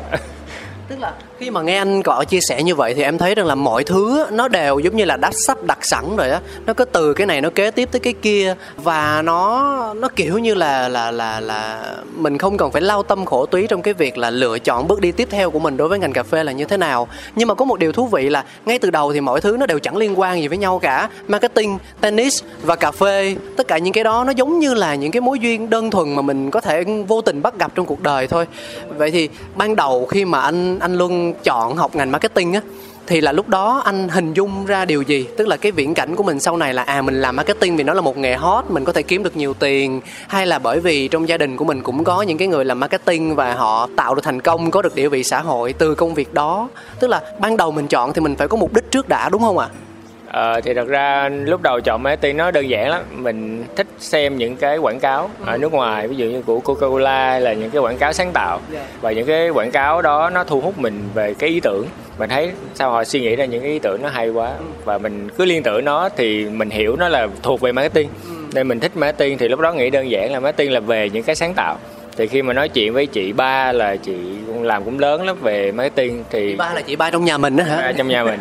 Tức 0.89 0.99
là 1.01 1.13
khi 1.45 1.51
mà 1.51 1.63
nghe 1.63 1.77
anh 1.77 2.03
cọ 2.03 2.25
chia 2.29 2.41
sẻ 2.41 2.63
như 2.63 2.75
vậy 2.75 2.95
thì 2.95 3.03
em 3.03 3.19
thấy 3.19 3.35
rằng 3.35 3.47
là 3.47 3.55
mọi 3.55 3.85
thứ 3.85 4.27
nó 4.33 4.49
đều 4.49 4.79
giống 4.79 4.97
như 4.97 5.05
là 5.05 5.17
đã 5.17 5.31
sắp 5.47 5.59
đặt 5.63 5.79
sẵn 5.83 6.17
rồi 6.17 6.31
á. 6.31 6.41
Nó 6.67 6.75
có 6.75 6.85
từ 6.85 7.15
cái 7.15 7.27
này 7.27 7.41
nó 7.41 7.51
kế 7.55 7.71
tiếp 7.71 7.89
tới 7.93 8.01
cái 8.01 8.13
kia 8.13 8.55
và 8.77 9.23
nó 9.23 9.95
nó 9.95 10.09
kiểu 10.17 10.39
như 10.39 10.55
là 10.55 10.89
là 10.89 11.11
là 11.11 11.41
là 11.41 11.95
mình 12.17 12.39
không 12.39 12.57
cần 12.57 12.71
phải 12.71 12.83
lao 12.83 13.03
tâm 13.03 13.25
khổ 13.25 13.47
túy 13.47 13.67
trong 13.67 13.83
cái 13.83 13.95
việc 13.95 14.19
là 14.19 14.31
lựa 14.31 14.59
chọn 14.59 14.89
bước 14.89 15.01
đi 15.01 15.13
tiếp 15.13 15.29
theo 15.31 15.51
của 15.51 15.59
mình 15.59 15.77
đối 15.77 15.89
với 15.89 15.99
ngành 15.99 16.13
cà 16.13 16.23
phê 16.23 16.45
là 16.45 16.53
như 16.53 16.65
thế 16.65 16.77
nào. 16.77 17.09
Nhưng 17.37 17.49
mà 17.49 17.55
có 17.55 17.65
một 17.65 17.79
điều 17.79 17.93
thú 17.93 18.07
vị 18.07 18.29
là 18.29 18.45
ngay 18.67 18.79
từ 18.79 18.91
đầu 18.91 19.13
thì 19.13 19.21
mọi 19.21 19.41
thứ 19.41 19.57
nó 19.61 19.67
đều 19.67 19.79
chẳng 19.79 19.97
liên 19.97 20.21
quan 20.21 20.41
gì 20.41 20.49
với 20.49 20.59
nhau 20.59 20.79
cả. 20.79 21.09
Marketing, 21.29 21.79
tennis 22.01 22.43
và 22.63 22.77
cà 22.77 22.91
phê, 22.91 23.37
tất 23.57 23.69
cả 23.69 23.79
những 23.79 23.93
cái 23.93 24.05
đó 24.05 24.25
nó 24.25 24.33
giống 24.33 24.59
như 24.59 24.75
là 24.75 24.95
những 24.95 25.13
cái 25.13 25.21
mối 25.21 25.39
duyên 25.39 25.71
đơn 25.71 25.91
thuần 25.91 26.15
mà 26.15 26.23
mình 26.23 26.51
có 26.51 26.61
thể 26.61 26.85
vô 27.09 27.21
tình 27.21 27.43
bắt 27.43 27.59
gặp 27.59 27.73
trong 27.75 27.87
cuộc 27.87 28.03
đời 28.03 28.27
thôi. 28.27 28.47
Vậy 28.89 29.11
thì 29.11 29.29
ban 29.57 29.77
đầu 29.77 30.07
khi 30.07 30.25
mà 30.25 30.41
anh 30.41 30.79
anh 30.79 30.95
luân 30.95 31.34
chọn 31.43 31.77
học 31.77 31.97
ngành 31.97 32.13
marketing 32.13 32.53
á, 32.53 32.61
thì 33.07 33.21
là 33.21 33.33
lúc 33.33 33.49
đó 33.49 33.83
anh 33.85 34.09
hình 34.09 34.33
dung 34.33 34.67
ra 34.67 34.85
điều 34.85 35.03
gì 35.03 35.27
tức 35.37 35.49
là 35.49 35.57
cái 35.57 35.73
viễn 35.73 35.95
cảnh 35.95 36.17
của 36.17 36.23
mình 36.23 36.41
sau 36.41 36.57
này 36.57 36.75
là 36.75 36.83
à 36.83 37.03
mình 37.03 37.21
làm 37.21 37.37
marketing 37.37 37.77
vì 37.77 37.85
nó 37.85 37.95
là 37.95 38.01
một 38.01 38.19
nghề 38.19 38.35
hot, 38.35 38.65
mình 38.69 38.85
có 38.85 38.93
thể 38.93 39.03
kiếm 39.03 39.23
được 39.23 39.37
nhiều 39.37 39.55
tiền, 39.55 40.01
hay 40.29 40.47
là 40.47 40.59
bởi 40.59 40.81
vì 40.81 41.09
trong 41.09 41.29
gia 41.29 41.39
đình 41.39 41.57
của 41.57 41.65
mình 41.65 41.83
cũng 41.83 42.05
có 42.05 42.23
những 42.23 42.39
cái 42.39 42.49
người 42.49 42.65
làm 42.65 42.81
marketing 42.81 43.35
và 43.35 43.55
họ 43.55 43.89
tạo 43.97 44.15
được 44.15 44.23
thành 44.25 44.41
công, 44.41 44.71
có 44.71 44.83
được 44.83 44.95
địa 44.95 45.09
vị 45.09 45.25
xã 45.25 45.41
hội 45.41 45.73
từ 45.73 45.95
công 45.95 46.15
việc 46.15 46.35
đó 46.35 46.69
tức 47.01 47.09
là 47.09 47.23
ban 47.41 47.57
đầu 47.57 47.71
mình 47.71 47.89
chọn 47.89 48.13
thì 48.13 48.21
mình 48.21 48.37
phải 48.37 48.49
có 48.49 48.57
mục 48.57 48.73
đích 48.75 48.91
trước 48.91 49.09
đã, 49.09 49.29
đúng 49.29 49.43
không 49.43 49.59
ạ 49.59 49.69
à? 49.71 49.94
Ờ, 50.35 50.61
thì 50.61 50.75
thật 50.75 50.89
ra 50.89 51.29
lúc 51.29 51.63
đầu 51.63 51.81
chọn 51.81 52.03
marketing 52.03 52.37
nó 52.37 52.51
đơn 52.51 52.69
giản 52.69 52.91
lắm. 52.91 53.03
Mình 53.13 53.65
thích 53.77 53.87
xem 53.99 54.37
những 54.37 54.57
cái 54.57 54.79
quảng 54.79 55.01
cáo 55.01 55.31
ở 55.47 55.59
nước 55.59 55.73
ngoài 55.73 56.09
ví 56.09 56.17
dụ 56.17 56.27
như 56.27 56.43
của 56.43 56.61
Coca-Cola 56.65 57.41
là 57.41 57.53
những 57.53 57.71
cái 57.71 57.83
quảng 57.83 57.99
cáo 57.99 58.13
sáng 58.13 58.31
tạo. 58.33 58.61
Và 59.01 59.13
những 59.13 59.27
cái 59.27 59.49
quảng 59.49 59.71
cáo 59.71 60.03
đó 60.03 60.31
nó 60.31 60.45
thu 60.45 60.61
hút 60.61 60.79
mình 60.79 61.01
về 61.15 61.35
cái 61.35 61.51
ý 61.51 61.61
tưởng. 61.61 61.87
Mình 62.19 62.31
thấy 62.31 62.51
sao 62.75 62.91
họ 62.91 63.05
suy 63.05 63.21
nghĩ 63.21 63.37
ra 63.37 63.45
những 63.45 63.63
cái 63.63 63.71
ý 63.71 63.79
tưởng 63.79 64.03
nó 64.03 64.09
hay 64.09 64.29
quá. 64.29 64.53
Và 64.85 64.99
mình 64.99 65.29
cứ 65.39 65.45
liên 65.45 65.63
tưởng 65.63 65.85
nó 65.85 66.09
thì 66.17 66.45
mình 66.45 66.71
hiểu 66.71 66.97
nó 66.97 67.09
là 67.09 67.29
thuộc 67.43 67.61
về 67.61 67.73
marketing. 67.73 68.09
Nên 68.55 68.69
mình 68.69 68.81
thích 68.81 68.97
marketing 68.97 69.39
thì 69.39 69.49
lúc 69.49 69.61
đó 69.61 69.73
nghĩ 69.73 69.91
đơn 69.91 70.11
giản 70.11 70.33
là 70.33 70.41
marketing 70.41 70.73
là 70.73 70.81
về 70.81 71.11
những 71.11 71.23
cái 71.23 71.37
sáng 71.37 71.55
tạo 71.55 71.79
thì 72.17 72.27
khi 72.27 72.43
mà 72.43 72.53
nói 72.53 72.69
chuyện 72.69 72.93
với 72.95 73.07
chị 73.07 73.33
ba 73.33 73.73
là 73.73 73.97
chị 73.97 74.15
cũng 74.47 74.63
làm 74.63 74.85
cũng 74.85 74.99
lớn 74.99 75.27
lắm 75.27 75.37
về 75.41 75.73
marketing 75.73 76.25
thì 76.31 76.51
chị 76.51 76.57
ba 76.57 76.73
là 76.75 76.81
chị 76.81 76.97
ba 76.97 77.11
trong 77.11 77.25
nhà 77.25 77.39
mình 77.39 77.57
đó 77.57 77.65
hả 77.65 77.77
à, 77.77 77.93
trong 77.93 78.09
nhà 78.09 78.25
mình 78.25 78.41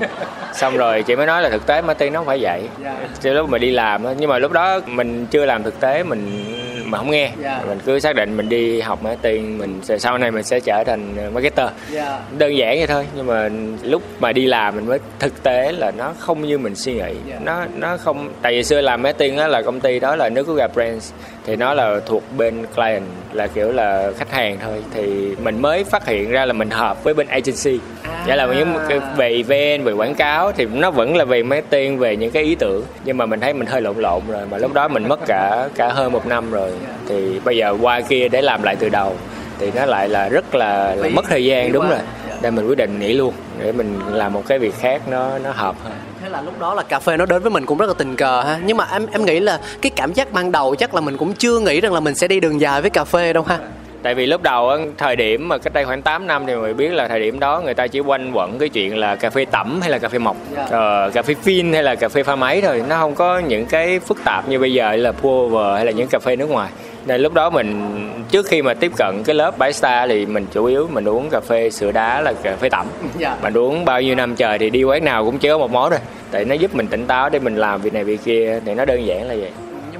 xong 0.54 0.78
rồi 0.78 1.04
chị 1.04 1.16
mới 1.16 1.25
nói 1.25 1.42
là 1.42 1.50
thực 1.50 1.66
tế 1.66 1.81
marketing 1.81 2.14
nó 2.14 2.20
không 2.20 2.28
phải 2.28 2.40
vậy 2.42 2.62
yeah. 2.84 2.96
Dạ. 3.22 3.31
lúc 3.31 3.50
mà 3.50 3.58
đi 3.58 3.72
làm 3.72 4.06
nhưng 4.18 4.30
mà 4.30 4.38
lúc 4.38 4.52
đó 4.52 4.80
mình 4.88 5.25
chưa 5.31 5.46
làm 5.46 5.64
thực 5.64 5.80
tế 5.80 6.04
mình 6.04 6.46
mà 6.94 7.00
không 7.00 7.12
nghe 7.12 7.22
yeah. 7.22 7.38
Dạ. 7.42 7.62
mình 7.68 7.80
cứ 7.86 8.00
xác 8.00 8.16
định 8.16 8.38
mình 8.38 8.50
đi 8.50 8.81
học 8.81 9.04
marketing 9.04 9.57
mình 9.57 9.80
sẽ 9.84 10.00
sau 10.00 10.18
này 10.18 10.31
mình 10.31 10.44
sẽ 10.44 10.60
trở 10.60 10.84
thành 10.84 11.16
marketer 11.34 11.68
yeah. 11.68 11.75
Dạ. 11.92 12.19
đơn 12.38 12.57
giản 12.57 12.78
vậy 12.78 12.88
thôi 12.88 13.07
nhưng 13.16 13.28
mà 13.28 13.50
lúc 13.84 14.01
mà 14.19 14.31
đi 14.31 14.45
làm 14.45 14.75
mình 14.75 14.88
mới 14.88 15.00
thực 15.19 15.44
tế 15.44 15.72
là 15.72 15.92
nó 15.98 16.13
không 16.19 16.42
như 16.42 16.57
mình 16.57 16.75
suy 16.75 16.94
nghĩ 16.94 17.13
yeah. 17.30 17.42
nó 17.42 17.66
nó 17.75 17.98
không 17.98 18.30
tại 18.42 18.54
vì 18.54 18.63
xưa 18.63 18.81
làm 18.81 19.01
marketing 19.01 19.38
đó 19.38 19.48
là 19.48 19.62
công 19.62 19.80
ty 19.80 20.00
đó 20.00 20.16
là 20.16 20.30
nước 20.30 20.44
của 20.44 20.54
gặp 20.54 20.72
brands 20.74 21.12
thì 21.45 21.56
nó 21.56 21.74
là 21.74 22.00
thuộc 22.06 22.24
bên 22.38 22.66
client 22.75 23.04
là 23.31 23.48
kiểu 23.48 23.72
là 23.72 24.12
khách 24.18 24.31
hàng 24.31 24.57
thôi 24.62 24.84
thì 24.94 25.36
mình 25.44 25.62
mới 25.62 25.84
phát 25.84 26.07
hiện 26.07 26.31
ra 26.31 26.46
là 26.46 26.54
mình 26.54 26.70
hợp 26.70 27.03
với 27.03 27.13
bên 27.13 27.27
agency 27.27 27.79
à. 28.03 28.24
nghĩa 28.27 28.36
là 28.36 28.46
những 28.46 28.77
về 29.17 29.29
event 29.29 29.84
về 29.84 29.94
quảng 29.94 30.15
cáo 30.15 30.51
thì 30.51 30.65
nó 30.65 30.91
vẫn 30.91 31.15
là 31.15 31.25
về 31.25 31.44
marketing 31.44 31.98
về 31.98 32.15
những 32.15 32.32
cái 32.32 32.44
ý 32.44 32.56
tưởng 32.56 32.84
nhưng 33.06 33.17
mà 33.17 33.25
mình 33.25 33.39
thấy 33.39 33.53
mình 33.53 33.67
hơi 33.67 33.82
lộn 33.82 33.98
lộn 33.98 34.22
rồi 34.27 34.41
mà 34.51 34.58
lúc 34.58 34.74
đó 34.74 34.88
mình 34.88 35.08
mất 35.08 35.20
cả 35.27 35.70
cả 35.75 35.89
hơn 35.89 36.12
một 36.12 36.27
năm 36.27 36.51
rồi 36.51 36.72
thì 37.08 37.40
bây 37.46 37.58
giờ 37.58 37.78
qua 37.82 38.02
kia 38.02 38.28
để 38.28 38.42
làm 38.42 38.63
lại 38.63 38.75
từ 38.75 38.90
đầu. 38.90 39.16
Thì 39.60 39.72
nó 39.75 39.86
lại 39.86 40.10
là 40.10 40.30
rất 40.30 40.56
là, 40.56 40.96
là 40.96 41.10
mất 41.10 41.25
thời 41.30 41.46
gian 41.46 41.72
đúng 41.72 41.90
rồi. 41.90 42.00
Nên 42.42 42.56
mình 42.56 42.68
quyết 42.68 42.78
định 42.78 43.00
nghỉ 43.00 43.13
luôn 43.13 43.34
để 43.60 43.72
mình 43.72 44.00
làm 44.12 44.34
một 44.34 44.44
cái 44.48 44.60
việc 44.60 44.75
khác 44.80 45.02
nó 45.08 45.40
nó 45.40 45.52
hợp 45.52 45.75
hơn. 45.84 45.94
Thế 46.22 46.30
là 46.30 46.42
lúc 46.42 46.60
đó 46.60 46.74
là 46.74 46.84
cà 46.84 47.00
phê 47.00 47.18
nó 47.18 47.25
đến 47.25 47.42
với 47.42 47.52
mình 47.52 47.66
cũng 47.66 47.78
rất 47.78 47.86
là 47.86 47.94
tình 47.98 48.16
cờ 48.16 48.42
ha. 48.42 48.60
Nhưng 48.66 48.78
mà 48.78 48.88
em 48.92 49.06
em 49.12 49.25
nghĩ 49.25 49.40
là 49.40 49.60
cái 49.82 49.92
cảm 49.96 50.13
giác 50.13 50.32
ban 50.32 50.52
đầu 50.52 50.75
chắc 50.75 50.96
là 50.96 51.02
mình 51.02 51.18
cũng 51.18 51.34
chưa 51.34 51.60
nghĩ 51.60 51.82
rằng 51.82 51.94
là 51.94 52.00
mình 52.00 52.16
sẽ 52.16 52.28
đi 52.28 52.40
đường 52.40 52.62
dài 52.62 52.82
với 52.82 52.90
cà 52.90 53.04
phê 53.04 53.34
đâu 53.34 53.44
ha 53.44 53.60
tại 54.03 54.15
vì 54.15 54.25
lúc 54.25 54.41
đầu 54.41 54.72
thời 54.98 55.15
điểm 55.15 55.50
mà 55.50 55.57
cách 55.57 55.74
đây 55.74 55.86
khoảng 55.86 56.01
8 56.01 56.27
năm 56.27 56.43
thì 56.48 56.55
mình 56.55 56.77
biết 56.77 56.93
là 56.93 57.07
thời 57.07 57.19
điểm 57.19 57.39
đó 57.39 57.62
người 57.65 57.74
ta 57.74 57.88
chỉ 57.88 58.00
quanh 58.00 58.31
quẩn 58.33 58.60
cái 58.60 58.69
chuyện 58.69 58.98
là 58.98 59.15
cà 59.15 59.29
phê 59.29 59.45
tẩm 59.45 59.81
hay 59.81 59.89
là 59.89 60.00
cà 60.00 60.10
phê 60.10 60.17
mộc 60.17 60.38
yeah. 60.55 60.69
Dạ. 60.72 60.77
ờ, 60.77 61.12
cà 61.13 61.22
phê 61.22 61.33
phin 61.41 61.74
hay 61.74 61.83
là 61.83 61.95
cà 61.95 62.10
phê 62.10 62.24
pha 62.24 62.36
máy 62.36 62.62
thôi 62.62 62.83
nó 62.89 62.98
không 62.98 63.15
có 63.15 63.39
những 63.39 63.65
cái 63.65 64.00
phức 64.00 64.17
tạp 64.24 64.50
như 64.50 64.60
bây 64.60 64.74
giờ 64.74 64.95
là 64.95 65.12
pour 65.12 65.53
hay 65.75 65.86
là 65.86 65.91
những 65.91 66.07
cà 66.07 66.19
phê 66.19 66.36
nước 66.36 66.50
ngoài 66.50 66.72
nên 67.05 67.22
lúc 67.22 67.33
đó 67.33 67.50
mình 67.50 67.81
trước 68.29 68.45
khi 68.45 68.62
mà 68.62 68.74
tiếp 68.74 68.91
cận 68.98 69.24
cái 69.25 69.36
lớp 69.36 69.57
barista 69.57 70.07
thì 70.07 70.25
mình 70.25 70.45
chủ 70.51 70.65
yếu 70.65 70.88
mình 70.91 71.05
uống 71.05 71.29
cà 71.29 71.39
phê 71.39 71.69
sữa 71.69 71.91
đá 71.91 72.22
là 72.22 72.33
cà 72.43 72.55
phê 72.55 72.69
tẩm 72.69 72.88
yeah. 73.03 73.13
Dạ. 73.19 73.38
mình 73.43 73.57
uống 73.57 73.86
bao 73.86 74.01
nhiêu 74.01 74.15
năm 74.15 74.36
trời 74.36 74.57
thì 74.57 74.69
đi 74.69 74.83
quán 74.83 75.05
nào 75.05 75.25
cũng 75.25 75.38
chỉ 75.38 75.50
có 75.50 75.57
một 75.57 75.72
món 75.72 75.89
thôi 75.89 76.00
tại 76.31 76.45
nó 76.45 76.55
giúp 76.55 76.75
mình 76.75 76.88
tỉnh 76.88 77.05
táo 77.07 77.29
để 77.29 77.39
mình 77.39 77.55
làm 77.55 77.81
việc 77.81 77.93
này 77.93 78.03
việc 78.03 78.19
kia 78.25 78.60
thì 78.65 78.74
nó 78.74 78.86
đơn 78.86 79.05
giản 79.05 79.27
là 79.27 79.36
vậy 79.36 79.51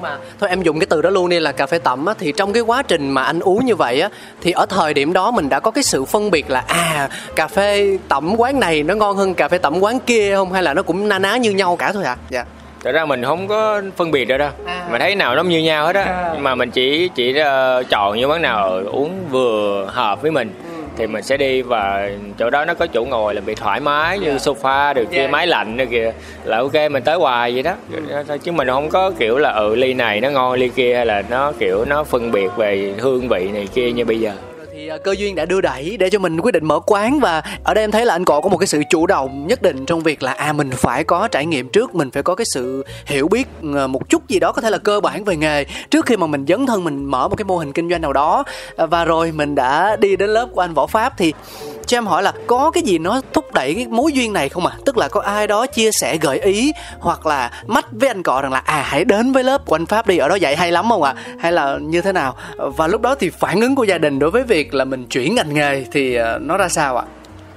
mà 0.04 0.18
thôi 0.40 0.50
em 0.50 0.62
dùng 0.62 0.80
cái 0.80 0.88
từ 0.90 1.02
đó 1.02 1.10
luôn 1.10 1.30
đi 1.30 1.40
là 1.40 1.52
cà 1.52 1.68
phê 1.68 1.80
tẩm 1.80 2.06
á. 2.06 2.14
Thì 2.20 2.34
trong 2.38 2.54
cái 2.54 2.64
quá 2.64 2.82
trình 2.82 3.12
mà 3.12 3.24
anh 3.24 3.40
uống 3.40 3.66
như 3.66 3.76
vậy 3.76 4.02
á 4.02 4.10
thì 4.42 4.52
ở 4.52 4.66
thời 4.66 4.94
điểm 4.94 5.14
đó 5.14 5.32
mình 5.32 5.50
đã 5.50 5.60
có 5.60 5.72
cái 5.72 5.84
sự 5.84 6.06
phân 6.06 6.32
biệt 6.32 6.50
là 6.50 6.64
à 6.68 7.10
cà 7.36 7.48
phê 7.48 7.98
tẩm 8.08 8.36
quán 8.38 8.60
này 8.60 8.84
nó 8.84 8.94
ngon 8.96 9.18
hơn 9.18 9.34
cà 9.34 9.48
phê 9.48 9.58
tẩm 9.58 9.80
quán 9.80 10.00
kia 10.00 10.36
không? 10.36 10.54
Hay 10.54 10.64
là 10.64 10.74
nó 10.74 10.84
cũng 10.84 11.10
na 11.10 11.20
ná 11.20 11.38
như 11.38 11.52
nhau 11.52 11.76
cả 11.76 11.92
thôi 11.92 12.04
ạ 12.04 12.18
à? 12.20 12.24
dạ. 12.30 12.46
Thật 12.84 12.92
ra 12.92 13.06
mình 13.06 13.24
không 13.24 13.48
có 13.48 13.82
phân 13.98 14.12
biệt 14.12 14.26
được 14.26 14.38
đâu. 14.38 14.50
À. 14.66 14.88
mình 14.92 15.02
thấy 15.02 15.16
nào 15.16 15.36
nó 15.36 15.44
như 15.44 15.60
nhau 15.60 15.86
hết 15.86 15.96
á. 15.96 16.04
À. 16.04 16.34
mà 16.40 16.56
mình 16.56 16.72
chỉ 16.72 17.10
chỉ 17.16 17.36
uh, 17.42 17.90
chọn 17.90 18.18
những 18.18 18.30
quán 18.30 18.42
nào 18.42 18.70
uống 18.92 19.12
vừa 19.30 19.90
hợp 19.94 20.22
với 20.22 20.32
mình 20.32 20.54
thì 20.98 21.08
mình 21.08 21.24
sẽ 21.24 21.38
đi 21.38 21.62
và 21.62 22.10
chỗ 22.40 22.50
đó 22.50 22.66
nó 22.66 22.74
có 22.74 22.88
chỗ 22.88 23.04
ngồi 23.06 23.36
là 23.36 23.42
bị 23.42 23.56
thoải 23.56 23.80
mái 23.80 24.20
như 24.20 24.36
sofa 24.36 24.94
được 24.94 25.06
kia 25.12 25.18
Yeah. 25.18 25.32
máy 25.32 25.48
lạnh 25.48 25.78
được 25.78 25.86
kìa 25.92 26.12
là 26.44 26.58
ok 26.58 26.74
mình 26.92 27.04
tới 27.04 27.16
hoài 27.16 27.54
vậy 27.54 27.64
đó. 27.64 27.76
Chứ 28.44 28.52
mình 28.52 28.68
không 28.68 28.90
có 28.90 29.12
kiểu 29.20 29.38
là 29.38 29.50
ừ 29.52 29.76
ly 29.76 29.94
này 29.94 30.22
nó 30.22 30.30
ngon 30.30 30.54
ly 30.54 30.70
kia 30.70 30.96
hay 30.96 31.06
là 31.06 31.24
nó 31.30 31.52
kiểu 31.60 31.86
nó 31.86 32.04
phân 32.04 32.32
biệt 32.32 32.50
về 32.58 32.94
hương 32.98 33.30
vị 33.30 33.50
này 33.54 33.68
kia 33.74 33.92
như 33.92 34.06
bây 34.06 34.20
giờ 34.20 34.32
thì 34.84 34.90
cơ 35.04 35.12
duyên 35.12 35.36
đã 35.36 35.46
đưa 35.46 35.62
đẩy 35.62 35.98
để 35.98 36.10
cho 36.10 36.20
mình 36.20 36.42
quyết 36.42 36.52
định 36.52 36.66
mở 36.66 36.80
quán 36.80 37.20
và 37.20 37.44
ở 37.64 37.74
đây 37.74 37.84
em 37.84 37.92
thấy 37.92 38.06
là 38.06 38.16
anh 38.16 38.26
cọ 38.26 38.42
có 38.42 38.50
một 38.50 38.58
cái 38.58 38.68
sự 38.68 38.82
chủ 38.90 39.08
động 39.08 39.48
nhất 39.48 39.62
định 39.62 39.86
trong 39.86 40.04
việc 40.04 40.24
là 40.24 40.32
à 40.34 40.54
mình 40.54 40.72
phải 40.72 41.04
có 41.04 41.28
trải 41.28 41.46
nghiệm 41.46 41.70
trước, 41.70 41.96
mình 41.96 42.12
phải 42.12 42.24
có 42.24 42.36
cái 42.36 42.46
sự 42.54 42.86
hiểu 43.06 43.28
biết 43.28 43.48
ờ, 43.74 43.88
một 43.88 44.10
chút 44.10 44.28
gì 44.28 44.40
đó 44.40 44.52
có 44.52 44.62
thể 44.62 44.70
là 44.70 44.78
cơ 44.78 45.00
bản 45.00 45.24
về 45.24 45.36
nghề 45.36 45.66
trước 45.90 46.06
khi 46.06 46.18
mà 46.18 46.28
mình 46.28 46.46
dấn 46.48 46.66
thân, 46.66 46.84
mình 46.84 47.06
mở 47.06 47.28
một 47.28 47.36
cái 47.36 47.46
mô 47.46 47.58
hình 47.58 47.72
kinh 47.72 47.90
doanh 47.90 48.02
nào 48.02 48.14
đó 48.14 48.44
ờ, 48.76 48.88
và 48.88 49.06
rồi 49.06 49.32
mình 49.32 49.56
đã 49.56 49.96
đi 49.96 50.16
đến 50.16 50.30
lớp 50.30 50.48
của 50.52 50.62
anh 50.62 50.74
võ 50.74 50.88
pháp 50.88 51.14
thì 51.18 51.34
cho 51.86 51.98
em 51.98 52.06
hỏi 52.06 52.24
là 52.24 52.34
có 52.48 52.72
cái 52.72 52.84
gì 52.84 52.98
nó 52.98 53.22
thúc 53.34 53.54
đẩy 53.54 53.74
cái 53.76 53.88
mối 53.88 54.14
duyên 54.14 54.34
này 54.34 54.50
không 54.50 54.66
ạ? 54.66 54.74
À? 54.78 54.82
Tức 54.86 54.98
là 54.98 55.08
có 55.08 55.22
ai 55.22 55.48
đó 55.48 55.66
chia 55.66 55.92
sẻ 55.92 56.18
gợi 56.18 56.40
ý 56.40 56.72
hoặc 57.00 57.26
là 57.26 57.52
mách 57.68 57.86
với 57.92 58.10
anh 58.10 58.24
cọ 58.24 58.42
rằng 58.42 58.52
là 58.52 58.60
à 58.66 58.84
hãy 58.86 59.06
đến 59.06 59.32
với 59.32 59.44
lớp 59.44 59.66
của 59.66 59.76
anh 59.76 59.86
Pháp 59.86 60.08
đi, 60.08 60.18
ở 60.18 60.28
đó 60.28 60.36
dạy 60.36 60.56
hay 60.56 60.72
lắm 60.72 60.90
không 60.90 61.04
ạ? 61.04 61.14
À? 61.18 61.36
Hay 61.40 61.52
là 61.52 61.78
như 61.82 62.02
thế 62.02 62.12
nào? 62.12 62.36
Và 62.58 62.88
lúc 62.88 63.02
đó 63.02 63.16
thì 63.16 63.30
phản 63.30 63.62
ứng 63.62 63.76
của 63.76 63.84
gia 63.84 63.98
đình 63.98 64.20
đối 64.20 64.32
với 64.32 64.44
việc 64.44 64.73
là 64.74 64.86
mình 64.86 65.06
chuyển 65.06 65.36
ngành 65.36 65.54
nghề 65.54 65.86
thì 65.92 66.16
ờ, 66.16 66.40
nó 66.42 66.58
ra 66.58 66.70
sao 66.70 66.98
ạ? 66.98 67.06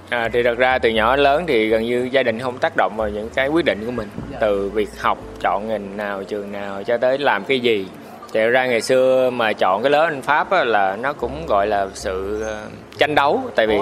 À, 0.08 0.28
thì 0.32 0.42
thật 0.42 0.58
ra 0.58 0.78
từ 0.78 0.88
nhỏ 0.88 1.16
đến 1.16 1.25
lớn 1.25 1.44
thì 1.49 1.68
gần 1.68 1.85
như 1.85 2.08
gia 2.12 2.23
đình 2.23 2.40
không 2.40 2.58
tác 2.58 2.73
động 2.76 2.92
vào 2.96 3.08
những 3.08 3.28
cái 3.35 3.49
quyết 3.49 3.64
định 3.64 3.82
của 3.87 3.92
mình. 3.92 4.08
Dạ. 4.32 4.38
từ 4.40 4.70
việc 4.75 4.88
học 4.99 5.18
chọn 5.40 5.68
ngành 5.68 5.96
nào 5.96 6.25
trường 6.25 6.52
nào 6.52 6.82
cho 6.82 6.99
tới 6.99 7.18
làm 7.18 7.44
cái 7.44 7.61
gì. 7.61 7.87
Thì 8.32 8.40
ra 8.40 8.66
ngày 8.66 8.80
xưa 8.80 9.30
mà 9.30 9.52
chọn 9.52 9.82
cái 9.82 9.90
lớp 9.90 10.04
anh 10.04 10.23
pháp 10.23 10.50
á, 10.50 10.64
là 10.64 10.96
nó 10.96 11.12
cũng 11.12 11.46
gọi 11.46 11.66
là 11.66 11.87
sự 11.94 12.42
ờ, 12.42 12.62
tranh 12.99 13.14
đấu. 13.14 13.42
Tại 13.54 13.66
vì 13.66 13.78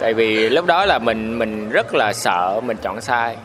tại 0.00 0.14
vì 0.14 0.48
lúc 0.48 0.66
đó 0.66 0.84
là 0.84 0.98
mình 0.98 1.38
mình 1.38 1.70
rất 1.70 1.94
là 1.94 2.12
sợ 2.12 2.60
mình 2.64 2.76
chọn 2.82 3.00
sai. 3.00 3.36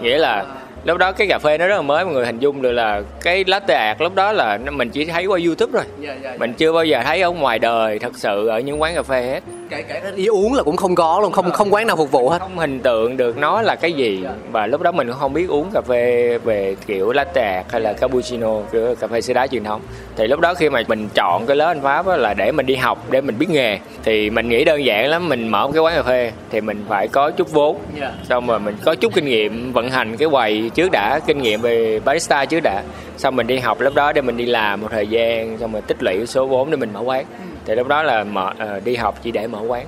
Nghĩa 0.00 0.18
là 0.18 0.44
lúc 0.84 0.98
đó 0.98 1.12
cái 1.12 1.26
cà 1.26 1.38
phê 1.38 1.58
nó 1.58 1.66
rất 1.66 1.76
là 1.76 1.82
mới 1.82 2.04
mọi 2.04 2.14
người 2.14 2.26
hình 2.26 2.38
dung 2.38 2.62
được 2.62 2.72
là 2.72 3.02
cái 3.22 3.44
latte 3.46 3.74
art 3.74 4.00
lúc 4.00 4.14
đó 4.14 4.32
là 4.32 4.58
mình 4.70 4.90
chỉ 4.90 5.04
thấy 5.04 5.26
qua 5.26 5.38
youtube 5.46 5.72
rồi 5.72 5.84
Dạ, 6.00 6.16
mình 6.38 6.52
chưa 6.52 6.72
bao 6.72 6.84
giờ 6.84 7.02
thấy 7.04 7.20
ở 7.22 7.30
ngoài 7.30 7.58
đời 7.58 7.98
thật 7.98 8.12
sự 8.16 8.46
ở 8.46 8.60
những 8.60 8.82
quán 8.82 8.94
cà 8.94 9.02
phê 9.02 9.22
hết 9.22 9.40
kể 9.72 9.82
kể 9.82 10.12
đi 10.16 10.26
uống 10.26 10.54
là 10.54 10.62
cũng 10.62 10.76
không 10.76 10.94
có 10.94 11.20
luôn, 11.22 11.32
không 11.32 11.50
không 11.50 11.74
quán 11.74 11.86
nào 11.86 11.96
phục 11.96 12.10
vụ 12.10 12.28
hết. 12.28 12.38
không 12.38 12.58
hình 12.58 12.80
tượng 12.80 13.16
được 13.16 13.38
nó 13.38 13.62
là 13.62 13.74
cái 13.74 13.92
gì 13.92 14.24
và 14.50 14.66
lúc 14.66 14.82
đó 14.82 14.92
mình 14.92 15.08
cũng 15.08 15.16
không 15.16 15.32
biết 15.32 15.48
uống 15.48 15.70
cà 15.72 15.80
phê 15.80 16.38
về 16.44 16.76
kiểu 16.86 17.12
latte 17.12 17.64
hay 17.70 17.80
là 17.80 17.92
cappuccino 17.92 18.60
kiểu 18.72 18.94
cà 18.94 19.06
phê 19.06 19.20
sữa 19.20 19.32
đá 19.32 19.46
truyền 19.46 19.64
thống. 19.64 19.80
Thì 20.16 20.26
lúc 20.26 20.40
đó 20.40 20.54
khi 20.54 20.70
mà 20.70 20.82
mình 20.88 21.08
chọn 21.14 21.46
cái 21.46 21.56
lớp 21.56 21.66
anh 21.66 21.82
pháp 21.82 22.06
á, 22.06 22.16
là 22.16 22.34
để 22.34 22.52
mình 22.52 22.66
đi 22.66 22.76
học 22.76 23.06
để 23.10 23.20
mình 23.20 23.38
biết 23.38 23.50
nghề. 23.50 23.78
Thì 24.04 24.30
mình 24.30 24.48
nghĩ 24.48 24.64
đơn 24.64 24.84
giản 24.84 25.08
lắm 25.08 25.28
mình 25.28 25.48
mở 25.48 25.66
một 25.66 25.72
cái 25.72 25.82
quán 25.82 25.94
cà 25.96 26.02
phê 26.02 26.32
thì 26.50 26.60
mình 26.60 26.84
phải 26.88 27.08
có 27.08 27.30
chút 27.30 27.52
vốn. 27.52 27.78
Dạ. 28.00 28.12
xong 28.28 28.46
rồi 28.46 28.60
mình 28.60 28.76
có 28.84 28.94
chút 28.94 29.14
kinh 29.14 29.24
nghiệm 29.24 29.72
vận 29.72 29.90
hành 29.90 30.16
cái 30.16 30.28
quầy 30.28 30.70
trước 30.74 30.90
đã 30.92 31.20
kinh 31.26 31.42
nghiệm 31.42 31.60
về 31.60 32.00
barista 32.04 32.44
trước 32.44 32.60
đã. 32.62 32.82
Xong 33.16 33.36
mình 33.36 33.46
đi 33.46 33.58
học 33.58 33.80
lớp 33.80 33.94
đó 33.94 34.12
để 34.12 34.22
mình 34.22 34.36
đi 34.36 34.46
làm 34.46 34.80
một 34.80 34.88
thời 34.90 35.06
gian 35.06 35.58
xong 35.58 35.72
rồi 35.72 35.82
tích 35.82 36.02
lũy 36.02 36.26
số 36.26 36.46
vốn 36.46 36.70
để 36.70 36.76
mình 36.76 36.90
mở 36.92 37.00
quán 37.00 37.24
thì 37.66 37.74
lúc 37.74 37.88
đó 37.88 38.02
là 38.02 38.24
mở 38.24 38.52
ờ, 38.58 38.80
đi 38.84 38.96
học 38.96 39.14
chỉ 39.22 39.30
để 39.30 39.46
mở 39.46 39.58
quán. 39.68 39.86